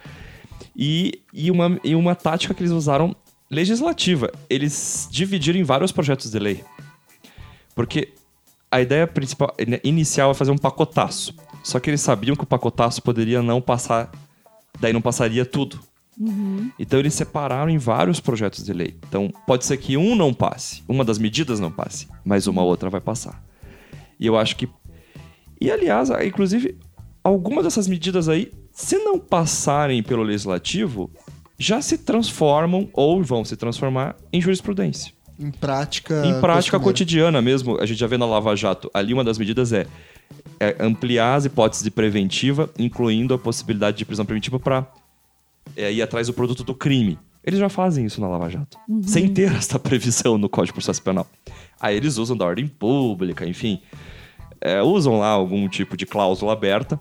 E, 0.75 1.21
e, 1.33 1.51
uma, 1.51 1.79
e 1.83 1.95
uma 1.95 2.15
tática 2.15 2.53
que 2.55 2.63
eles 2.63 2.73
usaram 2.73 3.15
legislativa. 3.51 4.31
Eles 4.49 5.09
dividiram 5.11 5.59
em 5.59 5.65
vários 5.65 5.93
projetos 5.93 6.31
de 6.31 6.39
lei. 6.39 6.65
Porque 7.75 8.13
a 8.71 8.81
ideia 8.81 9.07
principal, 9.07 9.55
inicial 9.85 10.31
é 10.31 10.35
fazer 10.35 10.51
um 10.51 10.59
pacotaço. 10.59 11.35
Só 11.63 11.81
que 11.81 11.91
eles 11.91 12.01
sabiam 12.01 12.37
que 12.37 12.45
o 12.45 12.47
pacotaço 12.47 13.03
poderia 13.03 13.43
não 13.43 13.61
passar, 13.61 14.11
daí 14.81 14.93
não 14.93 15.03
passaria 15.03 15.45
tudo. 15.45 15.81
Então 16.79 16.99
eles 16.99 17.13
separaram 17.13 17.71
em 17.71 17.79
vários 17.79 18.21
projetos 18.21 18.65
de 18.65 18.73
lei. 18.73 18.97
Então 19.09 19.31
pode 19.47 19.67
ser 19.67 19.77
que 19.77 19.97
um 19.97 20.15
não 20.15 20.33
passe, 20.33 20.83
uma 20.89 21.05
das 21.05 21.19
medidas 21.19 21.61
não 21.61 21.71
passe, 21.71 22.09
mas 22.25 22.47
uma 22.47 22.63
outra 22.63 22.89
vai 22.89 23.01
passar. 23.01 23.45
E 24.19 24.27
eu 24.27 24.37
acho 24.37 24.57
que. 24.57 24.69
E 25.61 25.71
aliás, 25.71 26.09
inclusive, 26.25 26.79
algumas 27.23 27.65
dessas 27.65 27.87
medidas 27.87 28.29
aí, 28.29 28.51
se 28.73 28.99
não 28.99 29.19
passarem 29.19 30.03
pelo 30.03 30.23
legislativo, 30.23 31.11
já 31.59 31.81
se 31.81 31.99
transformam 31.99 32.89
ou 32.93 33.23
vão 33.23 33.45
se 33.45 33.57
transformar 33.57 34.17
em 34.33 34.41
jurisprudência. 34.41 35.13
Em 35.39 35.51
prática. 35.51 36.15
Em 36.25 36.41
prática 36.41 36.79
costumeira. 36.79 36.81
cotidiana 36.81 37.43
mesmo, 37.43 37.79
a 37.79 37.87
gente 37.87 37.99
já 37.99 38.07
vê 38.07 38.17
na 38.17 38.25
Lava 38.25 38.57
Jato, 38.57 38.91
ali 38.93 39.13
uma 39.13 39.23
das 39.23 39.39
medidas 39.39 39.73
é, 39.73 39.87
é 40.59 40.77
ampliar 40.81 41.35
as 41.35 41.45
hipóteses 41.45 41.85
de 41.85 41.91
preventiva, 41.91 42.71
incluindo 42.79 43.35
a 43.35 43.39
possibilidade 43.39 43.99
de 43.99 44.05
prisão 44.05 44.25
preventiva 44.25 44.59
para 44.59 44.87
é, 45.77 45.93
ir 45.93 46.03
atrás 46.03 46.27
do 46.27 46.33
produto 46.33 46.65
do 46.65 46.75
crime. 46.75 47.19
Eles 47.45 47.61
já 47.61 47.69
fazem 47.69 48.07
isso 48.07 48.21
na 48.21 48.29
Lava 48.29 48.49
Jato, 48.49 48.77
sem 49.03 49.33
ter 49.33 49.53
essa 49.55 49.79
previsão 49.79 50.37
no 50.37 50.49
Código 50.49 50.73
de 50.73 50.85
Processo 50.85 51.03
Penal. 51.03 51.27
Aí 51.81 51.97
eles 51.97 52.17
usam 52.17 52.37
da 52.37 52.45
ordem 52.45 52.67
pública, 52.67 53.47
enfim, 53.47 53.81
é, 54.61 54.83
usam 54.83 55.19
lá 55.19 55.29
algum 55.29 55.69
tipo 55.69 55.97
de 55.97 56.07
cláusula 56.07 56.55
aberta, 56.55 56.99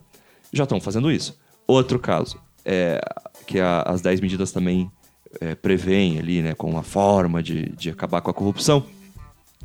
já 0.52 0.64
estão 0.64 0.80
fazendo 0.80 1.11
isso. 1.11 1.40
Outro 1.65 1.98
caso, 1.98 2.38
é, 2.64 3.02
que 3.46 3.60
a- 3.60 3.82
as 3.84 4.02
10 4.02 4.20
medidas 4.22 4.52
também 4.52 4.90
é, 5.42 5.54
prevêem 5.54 6.18
ali, 6.18 6.42
né, 6.42 6.54
com 6.54 6.70
uma 6.70 6.84
forma 6.84 7.44
de, 7.44 7.70
de 7.76 7.90
acabar 7.90 8.22
com 8.22 8.32
a 8.32 8.34
corrupção, 8.34 8.86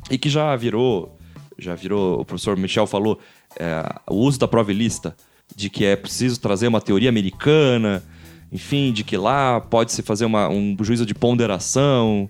e 0.09 0.17
que 0.17 0.29
já 0.29 0.53
virou, 0.55 1.17
já 1.57 1.75
virou, 1.75 2.19
o 2.19 2.25
professor 2.25 2.57
Michel 2.57 2.85
falou, 2.85 3.19
é, 3.57 3.81
o 4.09 4.15
uso 4.15 4.37
da 4.39 4.47
prova 4.47 4.71
ilícita, 4.71 5.15
de 5.55 5.69
que 5.69 5.85
é 5.85 5.95
preciso 5.95 6.39
trazer 6.39 6.67
uma 6.67 6.81
teoria 6.81 7.09
americana, 7.09 8.03
enfim, 8.51 8.91
de 8.91 9.03
que 9.03 9.15
lá 9.15 9.61
pode-se 9.61 10.01
fazer 10.01 10.25
uma, 10.25 10.49
um 10.49 10.75
juízo 10.81 11.05
de 11.05 11.13
ponderação, 11.13 12.29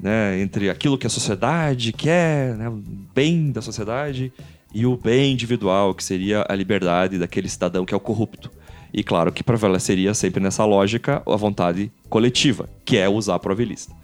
né, 0.00 0.40
entre 0.40 0.68
aquilo 0.68 0.98
que 0.98 1.06
a 1.06 1.10
sociedade 1.10 1.92
quer, 1.92 2.56
né, 2.56 2.68
o 2.68 2.82
bem 3.14 3.52
da 3.52 3.62
sociedade, 3.62 4.32
e 4.74 4.86
o 4.86 4.96
bem 4.96 5.32
individual, 5.32 5.94
que 5.94 6.02
seria 6.02 6.44
a 6.48 6.54
liberdade 6.54 7.18
daquele 7.18 7.48
cidadão 7.48 7.84
que 7.84 7.92
é 7.92 7.96
o 7.96 8.00
corrupto. 8.00 8.50
E 8.92 9.02
claro 9.02 9.32
que 9.32 9.42
prevaleceria 9.42 10.12
sempre 10.12 10.42
nessa 10.42 10.64
lógica 10.64 11.22
a 11.26 11.36
vontade 11.36 11.90
coletiva, 12.08 12.68
que 12.84 12.98
é 12.98 13.08
usar 13.08 13.36
a 13.36 13.38
prova 13.38 13.62
ilícita. 13.62 13.94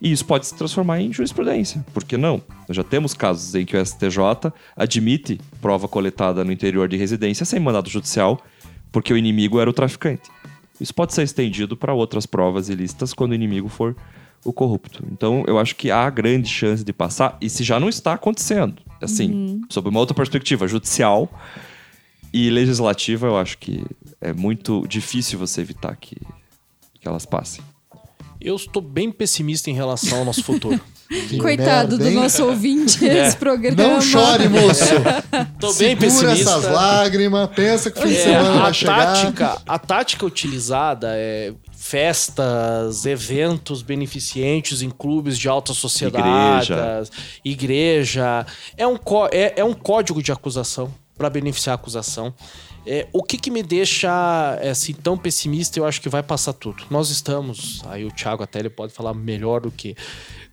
E 0.00 0.12
isso 0.12 0.24
pode 0.24 0.46
se 0.46 0.54
transformar 0.54 1.00
em 1.00 1.12
jurisprudência. 1.12 1.84
Por 1.92 2.04
que 2.04 2.16
não? 2.16 2.42
Nós 2.68 2.76
já 2.76 2.84
temos 2.84 3.14
casos 3.14 3.54
em 3.54 3.64
que 3.64 3.76
o 3.76 3.84
STJ 3.84 4.52
admite 4.76 5.40
prova 5.60 5.88
coletada 5.88 6.44
no 6.44 6.52
interior 6.52 6.88
de 6.88 6.96
residência 6.96 7.46
sem 7.46 7.60
mandado 7.60 7.88
judicial, 7.88 8.40
porque 8.92 9.12
o 9.12 9.16
inimigo 9.16 9.60
era 9.60 9.68
o 9.68 9.72
traficante. 9.72 10.30
Isso 10.80 10.94
pode 10.94 11.14
ser 11.14 11.22
estendido 11.22 11.76
para 11.76 11.94
outras 11.94 12.26
provas 12.26 12.68
ilícitas 12.68 13.14
quando 13.14 13.32
o 13.32 13.34
inimigo 13.34 13.68
for 13.68 13.96
o 14.44 14.52
corrupto. 14.52 15.02
Então, 15.10 15.44
eu 15.46 15.58
acho 15.58 15.74
que 15.74 15.90
há 15.90 16.08
grande 16.10 16.48
chance 16.48 16.84
de 16.84 16.92
passar, 16.92 17.36
e 17.40 17.48
se 17.48 17.64
já 17.64 17.80
não 17.80 17.88
está 17.88 18.12
acontecendo, 18.12 18.76
assim, 19.02 19.62
sob 19.68 19.88
uma 19.88 19.98
outra 19.98 20.14
perspectiva 20.14 20.68
judicial 20.68 21.30
e 22.32 22.50
legislativa, 22.50 23.26
eu 23.26 23.36
acho 23.36 23.58
que 23.58 23.84
é 24.20 24.32
muito 24.32 24.86
difícil 24.88 25.38
você 25.38 25.60
evitar 25.60 25.96
que, 25.96 26.16
que 27.00 27.06
elas 27.08 27.24
passem. 27.26 27.62
Eu 28.40 28.56
estou 28.56 28.82
bem 28.82 29.10
pessimista 29.10 29.70
em 29.70 29.74
relação 29.74 30.18
ao 30.18 30.24
nosso 30.24 30.42
futuro. 30.42 30.80
Que 31.08 31.38
Coitado 31.38 31.96
merda, 31.96 31.98
do 31.98 32.10
nosso 32.10 32.44
ouvinte, 32.44 33.08
É. 33.08 33.28
esse 33.28 33.36
programa. 33.36 33.80
Não 33.80 34.00
chore, 34.00 34.48
moço. 34.48 34.82
Tô 35.60 35.68
bem 35.74 35.96
Segura 35.96 36.00
pessimista. 36.00 36.50
essas 36.50 36.64
lágrimas, 36.64 37.48
pensa 37.54 37.92
que 37.92 37.98
o 38.00 38.02
fim 38.02 38.08
de 38.08 38.16
É, 38.16 38.22
semana 38.24 38.50
a 38.58 38.62
vai 38.64 38.74
chegar. 38.74 38.96
tática, 39.14 39.62
a 39.68 39.78
tática 39.78 40.26
utilizada 40.26 41.12
é 41.14 41.52
festas, 41.76 43.06
eventos 43.06 43.82
beneficentes 43.82 44.82
em 44.82 44.90
clubes 44.90 45.38
de 45.38 45.48
alta 45.48 45.72
sociedade, 45.72 46.72
Igreja. 46.72 47.04
igreja. 47.44 48.46
É 48.76 48.84
um, 48.84 48.96
é, 49.30 49.60
é 49.60 49.64
um 49.64 49.74
código 49.74 50.20
de 50.20 50.32
acusação 50.32 50.92
para 51.16 51.30
beneficiar 51.30 51.72
a 51.72 51.76
acusação. 51.76 52.34
É, 52.88 53.08
o 53.12 53.20
que, 53.20 53.36
que 53.36 53.50
me 53.50 53.64
deixa 53.64 54.56
é, 54.60 54.70
assim, 54.70 54.92
tão 54.92 55.18
pessimista, 55.18 55.78
eu 55.78 55.84
acho 55.84 56.00
que 56.00 56.08
vai 56.08 56.22
passar 56.22 56.52
tudo. 56.52 56.84
Nós 56.88 57.10
estamos, 57.10 57.82
aí 57.86 58.04
o 58.04 58.12
Thiago 58.12 58.44
até 58.44 58.60
ele 58.60 58.70
pode 58.70 58.92
falar 58.92 59.12
melhor 59.12 59.60
do 59.60 59.72
que, 59.72 59.96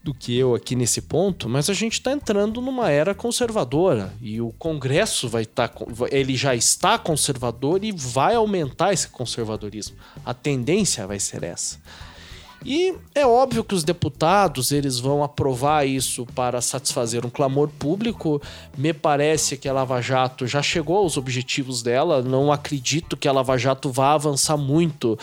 do 0.04 0.16
que 0.16 0.36
eu 0.36 0.56
aqui 0.56 0.76
nesse 0.76 1.00
ponto, 1.00 1.48
mas 1.48 1.70
a 1.70 1.74
gente 1.74 1.94
está 1.94 2.12
entrando 2.12 2.60
numa 2.60 2.90
era 2.90 3.14
conservadora 3.14 4.12
e 4.20 4.42
o 4.42 4.52
Congresso 4.58 5.30
vai 5.30 5.44
estar, 5.44 5.72
ele 6.10 6.36
já 6.36 6.56
está 6.56 6.98
conservador 6.98 7.84
e 7.84 7.92
vai 7.92 8.34
aumentar 8.34 8.94
esse 8.94 9.10
conservadorismo. 9.10 9.96
A 10.26 10.34
tendência 10.34 11.06
vai 11.06 11.20
ser 11.20 11.44
essa. 11.44 11.78
E 12.66 12.96
é 13.14 13.26
óbvio 13.26 13.64
que 13.64 13.76
os 13.76 13.84
deputados 13.84 14.72
eles 14.72 15.00
vão 15.00 15.24
aprovar 15.24 15.86
isso 15.86 16.26
para 16.28 16.62
satisfazer 16.62 17.26
um 17.26 17.30
clamor 17.30 17.70
público. 17.70 18.42
Me 18.78 18.94
parece 18.94 19.58
que 19.58 19.68
a 19.68 19.74
Lava 19.74 20.02
Jato 20.02 20.48
já 20.48 20.62
chegou 20.62 20.98
aos 20.98 21.18
objetivos 21.18 21.84
dela. 21.84 22.22
Não 22.22 22.52
acredito 22.52 23.18
que 23.18 23.28
a 23.28 23.32
Lava 23.32 23.58
Jato 23.58 23.92
vá 23.92 24.14
avançar 24.14 24.58
muito. 24.58 25.18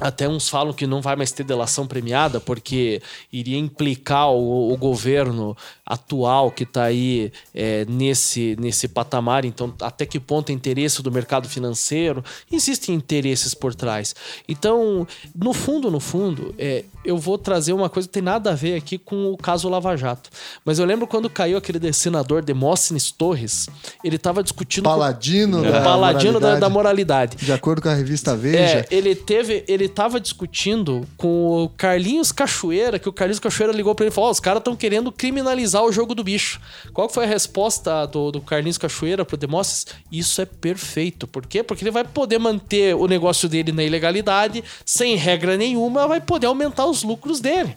Até 0.00 0.28
uns 0.28 0.48
falam 0.48 0.74
que 0.74 0.86
não 0.86 1.00
vai 1.00 1.16
mais 1.16 1.32
ter 1.32 1.42
delação 1.42 1.86
premiada, 1.86 2.38
porque 2.38 3.00
iria 3.32 3.56
implicar 3.56 4.30
o, 4.30 4.72
o 4.72 4.76
governo 4.76 5.56
atual 5.86 6.50
que 6.50 6.64
está 6.64 6.84
aí 6.84 7.32
é, 7.54 7.86
nesse, 7.86 8.56
nesse 8.60 8.88
patamar. 8.88 9.46
Então, 9.46 9.72
até 9.80 10.04
que 10.04 10.20
ponto 10.20 10.50
é 10.50 10.52
interesse 10.52 11.02
do 11.02 11.10
mercado 11.10 11.48
financeiro? 11.48 12.22
Existem 12.52 12.94
interesses 12.94 13.54
por 13.54 13.74
trás. 13.74 14.14
Então, 14.46 15.06
no 15.34 15.54
fundo, 15.54 15.90
no 15.90 16.00
fundo, 16.00 16.54
é, 16.58 16.84
eu 17.06 17.16
vou 17.16 17.38
trazer 17.38 17.72
uma 17.72 17.88
coisa 17.88 18.08
que 18.08 18.12
tem 18.12 18.22
nada 18.22 18.50
a 18.50 18.54
ver 18.54 18.74
aqui 18.74 18.98
com 18.98 19.32
o 19.32 19.36
caso 19.36 19.68
Lava 19.68 19.96
Jato. 19.96 20.28
Mas 20.64 20.78
eu 20.78 20.84
lembro 20.84 21.06
quando 21.06 21.30
caiu 21.30 21.56
aquele 21.56 21.92
senador 21.92 22.44
Demóstenes 22.44 23.10
Torres, 23.10 23.68
ele 24.02 24.16
estava 24.16 24.42
discutindo 24.42 24.84
Paladino 24.84 25.62
com, 25.62 25.70
da 25.70 25.80
paladino 25.80 26.32
da, 26.34 26.40
moralidade. 26.40 26.60
da 26.60 26.68
moralidade. 26.68 27.36
De 27.36 27.52
acordo 27.52 27.80
com 27.80 27.88
a 27.88 27.94
revista 27.94 28.32
É, 28.32 28.34
Veja, 28.36 28.86
ele 28.90 29.14
teve, 29.14 29.64
ele 29.68 29.88
tava 29.88 30.20
discutindo 30.20 31.06
com 31.16 31.64
o 31.64 31.68
Carlinhos 31.68 32.32
Cachoeira, 32.32 32.98
que 32.98 33.08
o 33.08 33.12
Carlinhos 33.12 33.40
Cachoeira 33.40 33.72
ligou 33.72 33.94
pra 33.94 34.04
ele 34.04 34.12
e 34.12 34.14
falou: 34.14 34.28
Ó, 34.28 34.32
os 34.32 34.40
caras 34.40 34.60
estão 34.60 34.74
querendo 34.74 35.12
criminalizar 35.12 35.82
o 35.84 35.92
jogo 35.92 36.14
do 36.14 36.24
bicho. 36.24 36.60
Qual 36.92 37.08
foi 37.08 37.24
a 37.24 37.28
resposta 37.28 38.06
do, 38.06 38.32
do 38.32 38.40
Carlinhos 38.40 38.78
Cachoeira 38.78 39.24
pro 39.24 39.36
Demóstenes? 39.36 39.86
Isso 40.10 40.40
é 40.40 40.44
perfeito. 40.44 41.26
Por 41.26 41.46
quê? 41.46 41.62
Porque 41.62 41.84
ele 41.84 41.90
vai 41.90 42.04
poder 42.04 42.38
manter 42.38 42.94
o 42.94 43.06
negócio 43.06 43.48
dele 43.48 43.72
na 43.72 43.82
ilegalidade, 43.82 44.62
sem 44.84 45.16
regra 45.16 45.56
nenhuma, 45.56 46.06
vai 46.06 46.20
poder 46.20 46.46
aumentar 46.46 46.86
os 46.86 46.95
lucros 47.02 47.40
dele. 47.40 47.76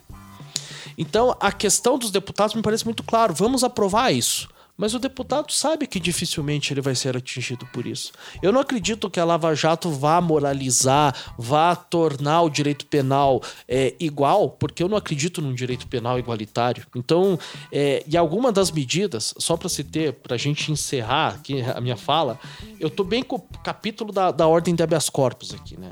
Então, 0.98 1.36
a 1.40 1.52
questão 1.52 1.98
dos 1.98 2.12
deputados 2.12 2.54
me 2.54 2.62
parece 2.62 2.84
muito 2.84 3.04
claro. 3.04 3.34
Vamos 3.34 3.64
aprovar 3.64 4.12
isso. 4.12 4.50
Mas 4.80 4.94
o 4.94 5.00
deputado 5.00 5.52
sabe 5.52 5.86
que 5.86 6.00
dificilmente 6.00 6.74
ele 6.74 6.80
vai 6.80 6.96
ser 6.96 7.18
atingido 7.18 7.66
por 7.66 7.86
isso. 7.86 8.14
Eu 8.42 8.54
não 8.54 8.62
acredito 8.62 9.10
que 9.10 9.20
a 9.20 9.26
Lava 9.26 9.54
Jato 9.54 9.90
vá 9.90 10.22
moralizar, 10.22 11.14
vá 11.38 11.76
tornar 11.76 12.44
o 12.44 12.50
direito 12.50 12.86
penal 12.86 13.44
é, 13.68 13.94
igual, 14.00 14.52
porque 14.52 14.82
eu 14.82 14.88
não 14.88 14.96
acredito 14.96 15.42
num 15.42 15.54
direito 15.54 15.86
penal 15.86 16.18
igualitário. 16.18 16.88
Então, 16.96 17.38
é, 17.74 18.06
e 18.08 18.16
alguma 18.16 18.54
das 18.54 18.72
medidas, 18.72 19.34
só 19.38 19.58
para 19.58 19.68
se 19.68 19.84
ter, 19.84 20.14
para 20.14 20.36
a 20.36 20.40
gente 20.40 20.72
encerrar 20.72 21.36
aqui 21.36 21.62
a 21.62 21.82
minha 21.82 21.98
fala, 21.98 22.40
eu 22.80 22.90
tô 22.90 23.04
bem 23.04 23.22
com 23.22 23.36
o 23.36 23.42
capítulo 23.62 24.14
da, 24.14 24.32
da 24.32 24.48
ordem 24.48 24.74
de 24.74 24.82
habeas 24.82 25.10
corpus 25.10 25.54
aqui, 25.54 25.78
né? 25.78 25.92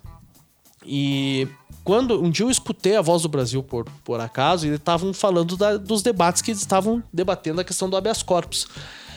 E 0.86 1.46
quando 1.88 2.22
um 2.22 2.30
dia 2.30 2.46
eu 2.46 2.50
escutei 2.52 2.98
a 2.98 3.02
Voz 3.02 3.22
do 3.22 3.30
Brasil 3.30 3.64
por, 3.64 3.86
por 4.04 4.20
acaso 4.20 4.66
e 4.66 4.68
eles 4.68 4.80
estavam 4.80 5.14
falando 5.14 5.56
da- 5.56 5.78
dos 5.78 6.02
debates 6.02 6.42
que 6.42 6.52
eles 6.52 6.60
estavam 6.60 7.02
debatendo 7.14 7.62
a 7.62 7.64
questão 7.64 7.90
do 7.90 7.96
habeas 7.96 8.22
corpus. 8.22 8.68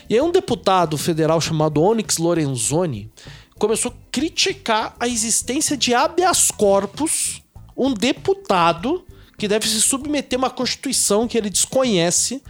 E 0.09 0.14
aí 0.14 0.20
um 0.20 0.30
deputado 0.30 0.97
federal 0.97 1.40
chamado 1.40 1.82
Onyx 1.82 2.18
Lorenzoni 2.18 3.10
começou 3.59 3.90
a 3.90 3.94
criticar 4.12 4.94
a 5.01 5.09
existência 5.09 5.76
de 5.76 5.92
habeas 5.92 6.52
corpus, 6.52 7.42
um 7.76 7.92
deputado 7.92 9.05
que 9.36 9.48
deve 9.48 9.66
se 9.66 9.80
submeter 9.80 10.38
a 10.38 10.42
uma 10.42 10.51
constituição 10.51 11.26
que 11.26 11.36
ele 11.36 11.51
desconhece, 11.51 12.40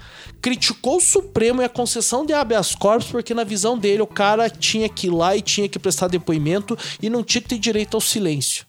criticou 0.43 0.99
o 0.99 1.01
Supremo 1.01 1.63
e 1.63 1.65
a 1.65 1.69
concessão 1.71 2.27
de 2.27 2.35
habeas 2.35 2.75
corpus 2.75 3.11
porque 3.11 3.33
na 3.33 3.43
visão 3.43 3.79
dele 3.79 4.03
o 4.03 4.07
cara 4.07 4.51
tinha 4.51 4.87
que 4.87 5.07
ir 5.07 5.11
lá 5.11 5.35
e 5.35 5.41
tinha 5.41 5.67
que 5.67 5.79
prestar 5.79 6.09
depoimento 6.09 6.77
e 7.01 7.09
não 7.09 7.25
tinha 7.25 7.41
que 7.41 7.49
ter 7.49 7.59
direito 7.59 7.95
ao 7.97 8.03
silêncio. 8.03 8.69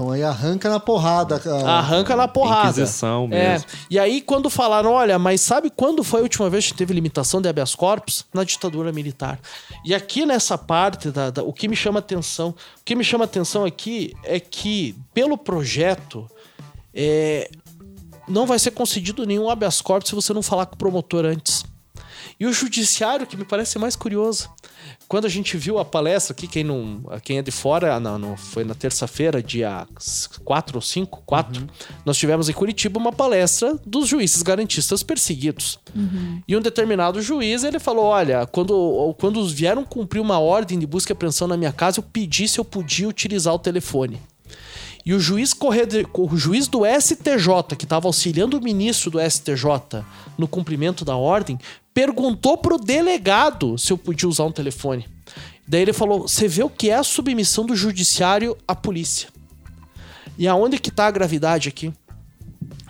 Então 0.00 0.10
aí 0.12 0.22
arranca 0.22 0.68
na 0.70 0.80
porrada. 0.80 1.40
a- 1.44 1.78
Arranca 1.78 2.16
na 2.16 2.26
porrada. 2.26 2.70
Inquisição 2.70 3.28
É. 3.30 3.52
mesmo. 3.52 3.68
E 3.90 3.98
aí, 3.98 4.20
quando 4.22 4.48
falaram, 4.48 4.92
olha, 4.92 5.18
mas 5.18 5.40
sabe 5.42 5.70
quando 5.70 6.02
foi 6.02 6.20
a 6.20 6.22
última 6.22 6.48
vez 6.48 6.66
que 6.66 6.74
teve 6.74 6.94
limitação 6.94 7.40
de 7.42 7.48
habeas 7.48 7.74
corpus? 7.74 8.24
Na 8.32 8.42
ditadura 8.44 8.90
militar. 8.92 9.38
E 9.84 9.94
aqui 9.94 10.24
nessa 10.24 10.56
parte, 10.56 11.10
da, 11.10 11.30
da- 11.30 11.42
o 11.42 11.52
que 11.52 11.68
me 11.68 11.76
chama 11.76 11.98
atenção, 11.98 12.48
o 12.50 12.84
que 12.84 12.94
me 12.94 13.04
chama 13.04 13.24
atenção 13.24 13.64
aqui 13.64 14.14
é 14.24 14.40
que, 14.40 14.94
pelo 15.12 15.36
projeto, 15.36 16.26
é, 16.94 17.50
não 18.26 18.46
vai 18.46 18.58
ser 18.58 18.70
concedido 18.70 19.26
nenhum 19.26 19.50
habeas 19.50 19.80
corpus 19.80 20.08
se 20.08 20.14
você 20.14 20.32
não 20.32 20.42
falar 20.42 20.66
com 20.66 20.74
o 20.74 20.78
promotor 20.78 21.24
antes. 21.26 21.64
E 22.38 22.46
o 22.46 22.52
judiciário, 22.54 23.26
que 23.26 23.36
me 23.36 23.44
parece 23.44 23.78
mais 23.78 23.94
curioso. 23.94 24.48
Quando 25.08 25.24
a 25.24 25.28
gente 25.28 25.56
viu 25.56 25.78
a 25.78 25.84
palestra 25.84 26.32
aqui, 26.32 26.46
quem, 26.46 26.62
não, 26.62 27.02
quem 27.24 27.38
é 27.38 27.42
de 27.42 27.50
fora, 27.50 27.98
não, 27.98 28.18
não, 28.18 28.36
foi 28.36 28.62
na 28.62 28.74
terça-feira, 28.74 29.42
dia 29.42 29.86
4 30.44 30.76
ou 30.76 30.80
5, 30.80 31.22
4, 31.26 31.66
nós 32.04 32.16
tivemos 32.16 32.48
em 32.48 32.52
Curitiba 32.52 32.98
uma 32.98 33.12
palestra 33.12 33.76
dos 33.84 34.08
juízes 34.08 34.42
garantistas 34.42 35.02
perseguidos. 35.02 35.78
E 36.46 36.56
um 36.56 36.60
determinado 36.60 37.20
juiz, 37.20 37.64
ele 37.64 37.80
falou, 37.80 38.04
olha, 38.04 38.46
quando, 38.46 39.14
quando 39.18 39.44
vieram 39.48 39.84
cumprir 39.84 40.20
uma 40.20 40.38
ordem 40.38 40.78
de 40.78 40.86
busca 40.86 41.12
e 41.12 41.14
apreensão 41.14 41.48
na 41.48 41.56
minha 41.56 41.72
casa, 41.72 41.98
eu 41.98 42.04
pedi 42.04 42.46
se 42.46 42.60
eu 42.60 42.64
podia 42.64 43.08
utilizar 43.08 43.52
o 43.52 43.58
telefone. 43.58 44.20
E 45.04 45.14
o 45.14 45.20
juiz, 45.20 45.52
correde... 45.52 46.06
o 46.12 46.36
juiz 46.36 46.68
do 46.68 46.82
STJ, 46.84 47.76
que 47.76 47.84
estava 47.84 48.06
auxiliando 48.06 48.58
o 48.58 48.62
ministro 48.62 49.10
do 49.10 49.18
STJ 49.20 50.04
no 50.36 50.46
cumprimento 50.46 51.04
da 51.04 51.16
ordem, 51.16 51.58
perguntou 52.00 52.56
pro 52.56 52.78
delegado 52.78 53.76
se 53.76 53.92
eu 53.92 53.98
podia 53.98 54.26
usar 54.26 54.44
um 54.44 54.52
telefone. 54.52 55.06
Daí 55.68 55.82
ele 55.82 55.92
falou: 55.92 56.26
você 56.26 56.48
vê 56.48 56.62
o 56.62 56.70
que 56.70 56.88
é 56.88 56.94
a 56.94 57.02
submissão 57.02 57.66
do 57.66 57.76
judiciário 57.76 58.56
à 58.66 58.74
polícia. 58.74 59.28
E 60.38 60.48
aonde 60.48 60.78
que 60.78 60.88
está 60.88 61.06
a 61.06 61.10
gravidade 61.10 61.68
aqui? 61.68 61.92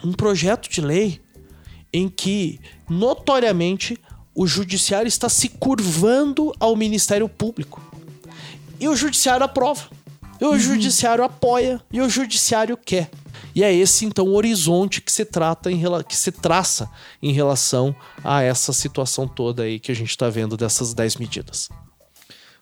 Um 0.05 0.13
projeto 0.13 0.71
de 0.71 0.81
lei 0.81 1.21
em 1.93 2.09
que, 2.09 2.61
notoriamente, 2.89 3.99
o 4.33 4.47
judiciário 4.47 5.09
está 5.09 5.29
se 5.29 5.49
curvando 5.49 6.55
ao 6.61 6.77
Ministério 6.77 7.29
Público. 7.29 7.83
E 8.79 8.87
o 8.87 8.95
judiciário 8.95 9.45
aprova. 9.45 9.91
E 10.41 10.45
o 10.45 10.59
judiciário 10.59 11.23
apoia. 11.23 11.81
E 11.93 12.01
o 12.01 12.09
judiciário 12.09 12.77
quer. 12.77 13.11
E 13.55 13.63
é 13.63 13.75
esse 13.75 14.05
então 14.05 14.27
o 14.27 14.35
horizonte 14.35 15.01
que 15.01 15.11
se 15.11 15.25
trata 15.25 15.71
em 15.71 15.83
que 16.07 16.17
se 16.17 16.31
traça 16.31 16.89
em 17.23 17.33
relação 17.33 17.95
a 18.23 18.43
essa 18.43 18.73
situação 18.73 19.27
toda 19.27 19.65
aí 19.65 19.81
que 19.81 19.91
a 19.91 19.95
gente 19.95 20.11
está 20.11 20.29
vendo 20.29 20.57
dessas 20.57 20.95
10 20.95 21.17
medidas. 21.17 21.69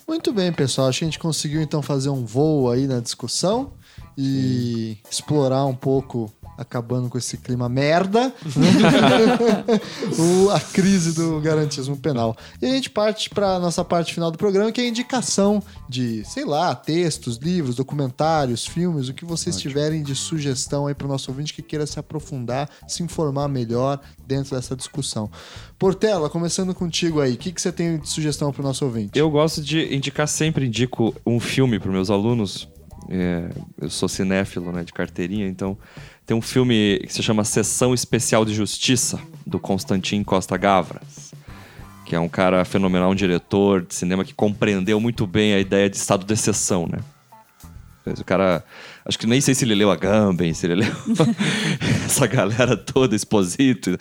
Muito 0.06 0.32
bem, 0.32 0.50
pessoal. 0.52 0.88
A 0.88 0.92
gente 0.92 1.18
conseguiu 1.18 1.60
então 1.60 1.82
fazer 1.82 2.08
um 2.08 2.24
voo 2.24 2.70
aí 2.70 2.86
na 2.86 2.98
discussão 2.98 3.74
e 4.16 4.96
explorar 5.10 5.66
um 5.66 5.74
pouco 5.74 6.32
acabando 6.58 7.08
com 7.08 7.16
esse 7.16 7.38
clima 7.38 7.68
merda, 7.68 8.34
o, 10.18 10.50
a 10.50 10.58
crise 10.58 11.14
do 11.14 11.40
garantismo 11.40 11.96
penal. 11.96 12.36
E 12.60 12.66
a 12.66 12.70
gente 12.70 12.90
parte 12.90 13.30
para 13.30 13.54
a 13.54 13.58
nossa 13.60 13.84
parte 13.84 14.12
final 14.12 14.28
do 14.28 14.36
programa, 14.36 14.72
que 14.72 14.80
é 14.80 14.84
a 14.84 14.88
indicação 14.88 15.62
de, 15.88 16.24
sei 16.24 16.44
lá, 16.44 16.74
textos, 16.74 17.36
livros, 17.36 17.76
documentários, 17.76 18.66
filmes, 18.66 19.08
o 19.08 19.14
que 19.14 19.24
vocês 19.24 19.54
Ótimo. 19.54 19.70
tiverem 19.70 20.02
de 20.02 20.16
sugestão 20.16 20.88
aí 20.88 20.94
para 20.94 21.06
o 21.06 21.08
nosso 21.08 21.30
ouvinte 21.30 21.54
que 21.54 21.62
queira 21.62 21.86
se 21.86 22.00
aprofundar, 22.00 22.68
se 22.88 23.04
informar 23.04 23.46
melhor 23.46 24.00
dentro 24.26 24.56
dessa 24.56 24.74
discussão. 24.74 25.30
Portela, 25.78 26.28
começando 26.28 26.74
contigo 26.74 27.20
aí, 27.20 27.34
o 27.34 27.36
que, 27.36 27.52
que 27.52 27.62
você 27.62 27.70
tem 27.70 27.98
de 27.98 28.08
sugestão 28.08 28.52
para 28.52 28.62
o 28.62 28.64
nosso 28.64 28.84
ouvinte? 28.84 29.16
Eu 29.16 29.30
gosto 29.30 29.62
de 29.62 29.94
indicar, 29.94 30.26
sempre 30.26 30.66
indico 30.66 31.14
um 31.24 31.38
filme 31.38 31.78
para 31.78 31.92
meus 31.92 32.10
alunos. 32.10 32.68
É, 33.08 33.48
eu 33.80 33.88
sou 33.88 34.08
cinéfilo, 34.08 34.72
né, 34.72 34.84
de 34.84 34.92
carteirinha, 34.92 35.46
então 35.46 35.78
tem 36.28 36.36
um 36.36 36.42
filme 36.42 37.00
que 37.06 37.12
se 37.14 37.22
chama 37.22 37.42
Sessão 37.42 37.94
Especial 37.94 38.44
de 38.44 38.52
Justiça, 38.52 39.18
do 39.46 39.58
Constantin 39.58 40.22
Costa 40.22 40.58
Gavras, 40.58 41.32
que 42.04 42.14
é 42.14 42.20
um 42.20 42.28
cara 42.28 42.62
fenomenal, 42.66 43.10
um 43.10 43.14
diretor 43.14 43.80
de 43.80 43.94
cinema 43.94 44.22
que 44.22 44.34
compreendeu 44.34 45.00
muito 45.00 45.26
bem 45.26 45.54
a 45.54 45.58
ideia 45.58 45.88
de 45.88 45.96
estado 45.96 46.26
de 46.26 46.34
exceção, 46.34 46.86
né? 46.86 46.98
O 48.06 48.24
cara, 48.24 48.62
acho 49.06 49.18
que 49.18 49.26
nem 49.26 49.40
sei 49.40 49.54
se 49.54 49.64
ele 49.64 49.74
leu 49.74 49.90
a 49.90 49.96
Gamben, 49.96 50.52
se 50.52 50.66
ele 50.66 50.74
leu 50.74 50.92
essa 52.04 52.26
galera 52.26 52.76
toda, 52.76 53.16
Exposito, 53.16 53.98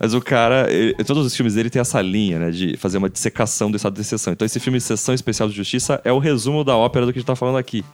mas 0.00 0.14
o 0.14 0.20
cara, 0.20 0.68
ele, 0.72 0.94
todos 1.04 1.24
os 1.24 1.36
filmes 1.36 1.54
dele 1.54 1.70
tem 1.70 1.80
essa 1.80 2.02
linha, 2.02 2.40
né, 2.40 2.50
de 2.50 2.76
fazer 2.76 2.98
uma 2.98 3.08
dissecação 3.08 3.70
do 3.70 3.76
estado 3.76 3.94
de 3.94 4.00
exceção. 4.00 4.32
Então 4.32 4.44
esse 4.44 4.58
filme 4.58 4.80
Sessão 4.80 5.14
Especial 5.14 5.48
de 5.48 5.54
Justiça 5.54 6.00
é 6.04 6.12
o 6.12 6.18
resumo 6.18 6.64
da 6.64 6.76
ópera 6.76 7.06
do 7.06 7.12
que 7.12 7.18
a 7.18 7.20
gente 7.20 7.26
tá 7.26 7.36
falando 7.36 7.58
aqui. 7.58 7.84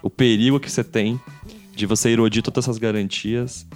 O 0.00 0.10
perigo 0.10 0.60
que 0.60 0.70
você 0.70 0.82
tem 0.82 1.20
de 1.74 1.86
você 1.86 2.10
erodir 2.10 2.42
todas 2.42 2.64
essas 2.64 2.78
garantias 2.78 3.66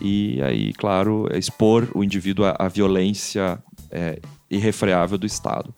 e 0.00 0.40
aí, 0.42 0.72
claro, 0.72 1.28
expor 1.36 1.88
o 1.94 2.02
indivíduo 2.02 2.44
à, 2.44 2.56
à 2.58 2.68
violência 2.68 3.58
é, 3.90 4.18
irrefreável 4.50 5.16
do 5.16 5.26
Estado. 5.26 5.74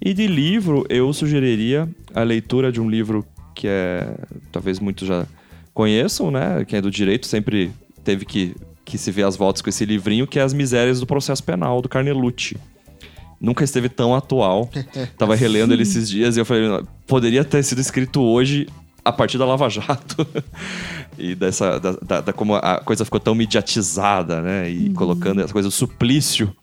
E 0.00 0.12
de 0.12 0.26
livro, 0.26 0.84
eu 0.88 1.12
sugeriria 1.12 1.88
a 2.14 2.22
leitura 2.22 2.70
de 2.70 2.80
um 2.80 2.88
livro 2.88 3.26
que 3.54 3.66
é 3.66 4.14
talvez 4.52 4.78
muitos 4.78 5.08
já 5.08 5.26
conheçam, 5.72 6.30
né? 6.30 6.64
Quem 6.66 6.78
é 6.78 6.82
do 6.82 6.90
direito 6.90 7.26
sempre 7.26 7.72
teve 8.04 8.26
que, 8.26 8.54
que 8.84 8.98
se 8.98 9.10
ver 9.10 9.22
as 9.22 9.34
voltas 9.34 9.62
com 9.62 9.70
esse 9.70 9.84
livrinho, 9.86 10.26
que 10.26 10.38
é 10.38 10.42
As 10.42 10.52
Misérias 10.52 11.00
do 11.00 11.06
Processo 11.06 11.42
Penal, 11.42 11.80
do 11.80 11.88
Carnelucci. 11.88 12.58
Nunca 13.40 13.64
esteve 13.64 13.88
tão 13.88 14.14
atual. 14.14 14.70
Tava 15.16 15.34
relendo 15.34 15.72
ele 15.72 15.82
esses 15.82 16.08
dias 16.08 16.36
e 16.36 16.40
eu 16.40 16.44
falei, 16.44 16.82
poderia 17.06 17.44
ter 17.44 17.62
sido 17.62 17.80
escrito 17.80 18.20
hoje 18.20 18.66
a 19.06 19.12
partir 19.12 19.38
da 19.38 19.46
Lava 19.46 19.68
Jato 19.68 20.26
e 21.16 21.34
dessa 21.36 21.78
da, 21.78 21.92
da, 21.92 22.20
da, 22.20 22.32
como 22.32 22.56
a 22.56 22.80
coisa 22.80 23.04
ficou 23.04 23.20
tão 23.20 23.36
mediatizada, 23.36 24.42
né? 24.42 24.68
E 24.68 24.88
uhum. 24.88 24.94
colocando 24.94 25.40
essa 25.40 25.52
coisa 25.52 25.68
do 25.68 25.72
suplício, 25.72 26.54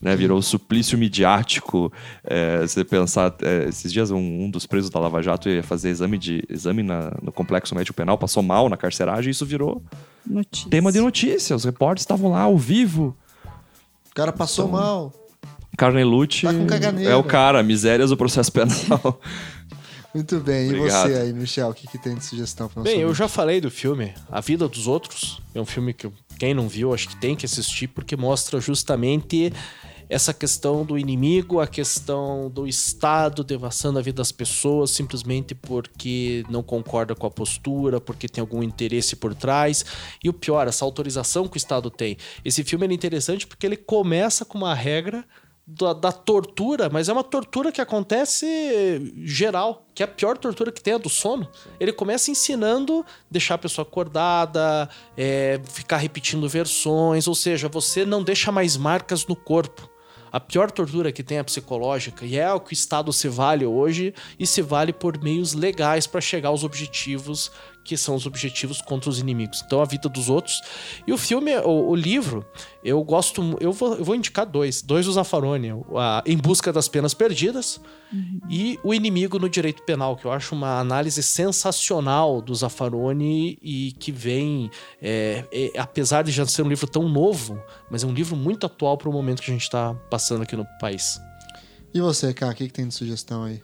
né? 0.00 0.16
Virou 0.16 0.38
o 0.38 0.42
suplício 0.42 0.98
midiático. 0.98 1.92
É, 2.24 2.62
você 2.62 2.84
pensar, 2.84 3.32
é, 3.42 3.68
esses 3.68 3.92
dias 3.92 4.10
um, 4.10 4.18
um, 4.18 4.50
dos 4.50 4.66
presos 4.66 4.90
da 4.90 4.98
Lava 4.98 5.22
Jato 5.22 5.48
ia 5.48 5.62
fazer 5.62 5.90
exame 5.90 6.18
de 6.18 6.42
exame 6.48 6.82
na, 6.82 7.12
no 7.22 7.30
complexo 7.30 7.76
médico 7.76 7.96
penal, 7.96 8.18
passou 8.18 8.42
mal 8.42 8.68
na 8.68 8.76
carceragem 8.76 9.28
e 9.28 9.30
isso 9.30 9.46
virou 9.46 9.80
notícia. 10.26 10.68
tema 10.68 10.90
de 10.90 11.00
notícia. 11.00 11.54
Os 11.54 11.64
repórteres 11.64 12.02
estavam 12.02 12.32
lá 12.32 12.40
ao 12.40 12.58
vivo. 12.58 13.16
O 14.10 14.14
cara 14.14 14.32
passou 14.32 14.66
então, 14.66 14.80
mal. 14.80 15.12
Carnelucci 15.76 16.42
tá 16.42 16.52
é 17.02 17.16
o 17.16 17.24
cara, 17.24 17.62
misérias 17.62 18.10
do 18.10 18.16
processo 18.16 18.50
penal. 18.50 19.20
Muito 20.14 20.38
bem. 20.38 20.68
Obrigado. 20.68 21.10
E 21.10 21.12
você 21.12 21.20
aí, 21.20 21.32
Michel, 21.32 21.68
o 21.70 21.74
que, 21.74 21.88
que 21.88 21.98
tem 21.98 22.14
de 22.14 22.24
sugestão 22.24 22.68
para 22.68 22.84
Bem, 22.84 23.00
eu 23.00 23.12
já 23.12 23.26
falei 23.26 23.60
do 23.60 23.70
filme 23.70 24.14
A 24.30 24.40
Vida 24.40 24.68
dos 24.68 24.86
Outros. 24.86 25.42
É 25.52 25.60
um 25.60 25.66
filme 25.66 25.92
que 25.92 26.08
quem 26.38 26.54
não 26.54 26.68
viu, 26.68 26.94
acho 26.94 27.08
que 27.08 27.16
tem 27.16 27.34
que 27.34 27.44
assistir, 27.44 27.88
porque 27.88 28.16
mostra 28.16 28.60
justamente 28.60 29.52
essa 30.08 30.32
questão 30.32 30.84
do 30.84 30.98
inimigo, 30.98 31.60
a 31.60 31.66
questão 31.66 32.50
do 32.50 32.66
Estado 32.66 33.42
devassando 33.42 33.98
a 33.98 34.02
vida 34.02 34.18
das 34.18 34.30
pessoas 34.30 34.90
simplesmente 34.90 35.54
porque 35.54 36.44
não 36.48 36.62
concorda 36.62 37.14
com 37.14 37.26
a 37.26 37.30
postura, 37.30 38.00
porque 38.00 38.28
tem 38.28 38.40
algum 38.40 38.62
interesse 38.62 39.16
por 39.16 39.34
trás. 39.34 39.84
E 40.22 40.28
o 40.28 40.32
pior, 40.32 40.68
essa 40.68 40.84
autorização 40.84 41.48
que 41.48 41.56
o 41.56 41.58
Estado 41.58 41.90
tem. 41.90 42.16
Esse 42.44 42.62
filme 42.62 42.86
é 42.86 42.92
interessante 42.92 43.46
porque 43.46 43.66
ele 43.66 43.76
começa 43.76 44.44
com 44.44 44.58
uma 44.58 44.74
regra 44.74 45.24
da, 45.66 45.94
da, 45.94 46.12
tortura, 46.12 46.90
mas 46.90 47.08
é 47.08 47.12
uma 47.12 47.24
tortura 47.24 47.72
que 47.72 47.80
acontece 47.80 49.14
geral, 49.22 49.86
que 49.94 50.02
é 50.02 50.04
a 50.04 50.08
pior 50.08 50.36
tortura 50.36 50.70
que 50.70 50.82
tem, 50.82 50.94
a 50.94 50.98
do 50.98 51.08
sono. 51.08 51.48
Ele 51.80 51.92
começa 51.92 52.30
ensinando 52.30 53.04
deixar 53.30 53.54
a 53.54 53.58
pessoa 53.58 53.86
acordada, 53.86 54.88
é, 55.16 55.60
ficar 55.64 55.96
repetindo 55.96 56.46
versões, 56.48 57.26
ou 57.26 57.34
seja, 57.34 57.68
você 57.68 58.04
não 58.04 58.22
deixa 58.22 58.52
mais 58.52 58.76
marcas 58.76 59.26
no 59.26 59.34
corpo. 59.34 59.88
A 60.30 60.40
pior 60.40 60.70
tortura 60.70 61.12
que 61.12 61.22
tem 61.22 61.38
é 61.38 61.42
psicológica, 61.44 62.26
e 62.26 62.36
é 62.36 62.52
o 62.52 62.58
que 62.60 62.72
o 62.72 62.74
Estado 62.74 63.12
se 63.12 63.28
vale 63.28 63.64
hoje, 63.64 64.12
e 64.36 64.46
se 64.46 64.60
vale 64.60 64.92
por 64.92 65.16
meios 65.22 65.54
legais 65.54 66.06
para 66.08 66.20
chegar 66.20 66.48
aos 66.48 66.64
objetivos 66.64 67.52
que 67.84 67.96
são 67.96 68.14
os 68.14 68.26
objetivos 68.26 68.80
contra 68.80 69.10
os 69.10 69.18
inimigos. 69.18 69.62
Então, 69.64 69.80
a 69.80 69.84
vida 69.84 70.08
dos 70.08 70.30
outros. 70.30 70.62
E 71.06 71.12
o 71.12 71.18
filme, 71.18 71.54
o, 71.58 71.90
o 71.90 71.94
livro, 71.94 72.44
eu 72.82 73.02
gosto. 73.04 73.56
Eu 73.60 73.72
vou, 73.72 73.94
eu 73.94 74.04
vou 74.04 74.14
indicar 74.14 74.46
dois: 74.46 74.82
dois 74.82 75.06
do 75.06 75.12
Zaffaroni, 75.12 75.70
a 75.96 76.22
Em 76.26 76.36
Busca 76.36 76.72
das 76.72 76.88
Penas 76.88 77.12
Perdidas 77.12 77.80
uhum. 78.12 78.40
e 78.48 78.78
O 78.82 78.94
Inimigo 78.94 79.38
no 79.38 79.48
Direito 79.48 79.82
Penal, 79.82 80.16
que 80.16 80.24
eu 80.24 80.32
acho 80.32 80.54
uma 80.54 80.78
análise 80.78 81.22
sensacional 81.22 82.40
do 82.40 82.54
Zaffaroni 82.54 83.58
e 83.62 83.92
que 83.92 84.10
vem, 84.10 84.70
é, 85.00 85.44
é, 85.52 85.72
apesar 85.78 86.22
de 86.22 86.32
já 86.32 86.46
ser 86.46 86.62
um 86.62 86.68
livro 86.68 86.86
tão 86.86 87.08
novo, 87.08 87.60
mas 87.90 88.02
é 88.02 88.06
um 88.06 88.12
livro 88.12 88.34
muito 88.34 88.64
atual 88.66 88.96
para 88.96 89.08
o 89.08 89.12
momento 89.12 89.42
que 89.42 89.50
a 89.50 89.54
gente 89.54 89.62
está 89.62 89.94
passando 90.10 90.42
aqui 90.42 90.56
no 90.56 90.66
país. 90.80 91.20
E 91.92 92.00
você, 92.00 92.34
cara, 92.34 92.52
o 92.52 92.54
que, 92.56 92.66
que 92.66 92.72
tem 92.72 92.88
de 92.88 92.94
sugestão 92.94 93.44
aí? 93.44 93.62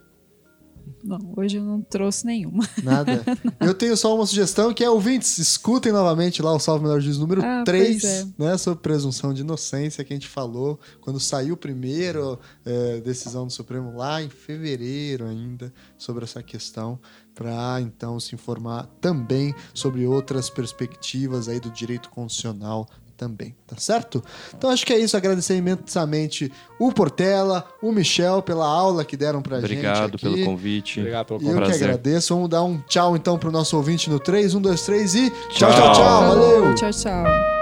Não, 1.03 1.19
hoje 1.37 1.57
eu 1.57 1.65
não 1.65 1.81
trouxe 1.81 2.27
nenhuma. 2.27 2.69
Nada. 2.83 3.25
eu 3.61 3.75
tenho 3.75 3.97
só 3.97 4.15
uma 4.15 4.27
sugestão 4.27 4.73
que 4.73 4.85
é 4.85 4.91
ouvintes, 4.91 5.39
escutem 5.39 5.93
novamente 5.93 6.43
lá 6.43 6.53
o 6.53 6.59
Salve 6.59 6.85
Melhor 6.85 7.01
Juiz 7.01 7.19
número 7.19 7.43
ah, 7.45 7.63
3, 7.65 8.05
é. 8.05 8.27
né? 8.39 8.57
Sobre 8.57 8.81
presunção 8.81 9.33
de 9.33 9.43
inocência 9.43 10.05
que 10.05 10.13
a 10.13 10.17
gente 10.17 10.29
falou 10.29 10.79
quando 11.01 11.19
saiu 11.21 11.55
o 11.55 11.57
primeiro 11.57 12.39
é, 12.65 13.01
decisão 13.01 13.47
do 13.47 13.53
Supremo 13.53 13.97
lá 13.97 14.23
em 14.23 14.29
fevereiro 14.29 15.27
ainda 15.27 15.73
sobre 15.97 16.25
essa 16.25 16.43
questão 16.43 16.99
para 17.35 17.81
então 17.81 18.21
se 18.21 18.35
informar 18.35 18.87
também 19.01 19.55
sobre 19.73 20.07
outras 20.07 20.51
perspectivas 20.51 21.49
aí 21.49 21.59
do 21.59 21.71
direito 21.71 22.11
constitucional 22.11 22.87
também, 23.21 23.55
tá 23.67 23.77
certo? 23.77 24.25
Então 24.57 24.71
acho 24.71 24.87
que 24.87 24.95
é 24.95 24.99
isso. 24.99 25.15
Agradecer 25.15 25.55
imensamente 25.55 26.51
o 26.79 26.91
Portela, 26.91 27.69
o 27.83 27.93
Michel 27.93 28.41
pela 28.41 28.67
aula 28.67 29.05
que 29.05 29.15
deram 29.15 29.43
pra 29.43 29.59
Obrigado 29.59 29.95
gente. 29.95 30.15
Obrigado 30.15 30.19
pelo 30.19 30.45
convite. 30.47 31.01
Obrigado 31.01 31.27
pelo 31.27 31.41
convite. 31.41 31.61
Eu 31.61 31.67
que 31.67 31.85
agradeço. 31.85 32.35
Vamos 32.35 32.49
dar 32.49 32.63
um 32.63 32.81
tchau 32.89 33.15
então 33.15 33.39
pro 33.39 33.53
nosso 33.53 33.77
ouvinte 33.77 34.09
no 34.09 34.19
3, 34.19 34.55
1, 34.55 34.63
2, 34.63 34.83
3 34.83 35.15
e 35.15 35.31
tchau, 35.31 35.51
tchau, 35.51 35.71
tchau. 35.71 35.93
tchau. 35.93 36.29
Valeu. 36.29 36.75
Tchau, 36.75 36.91
tchau. 36.91 37.60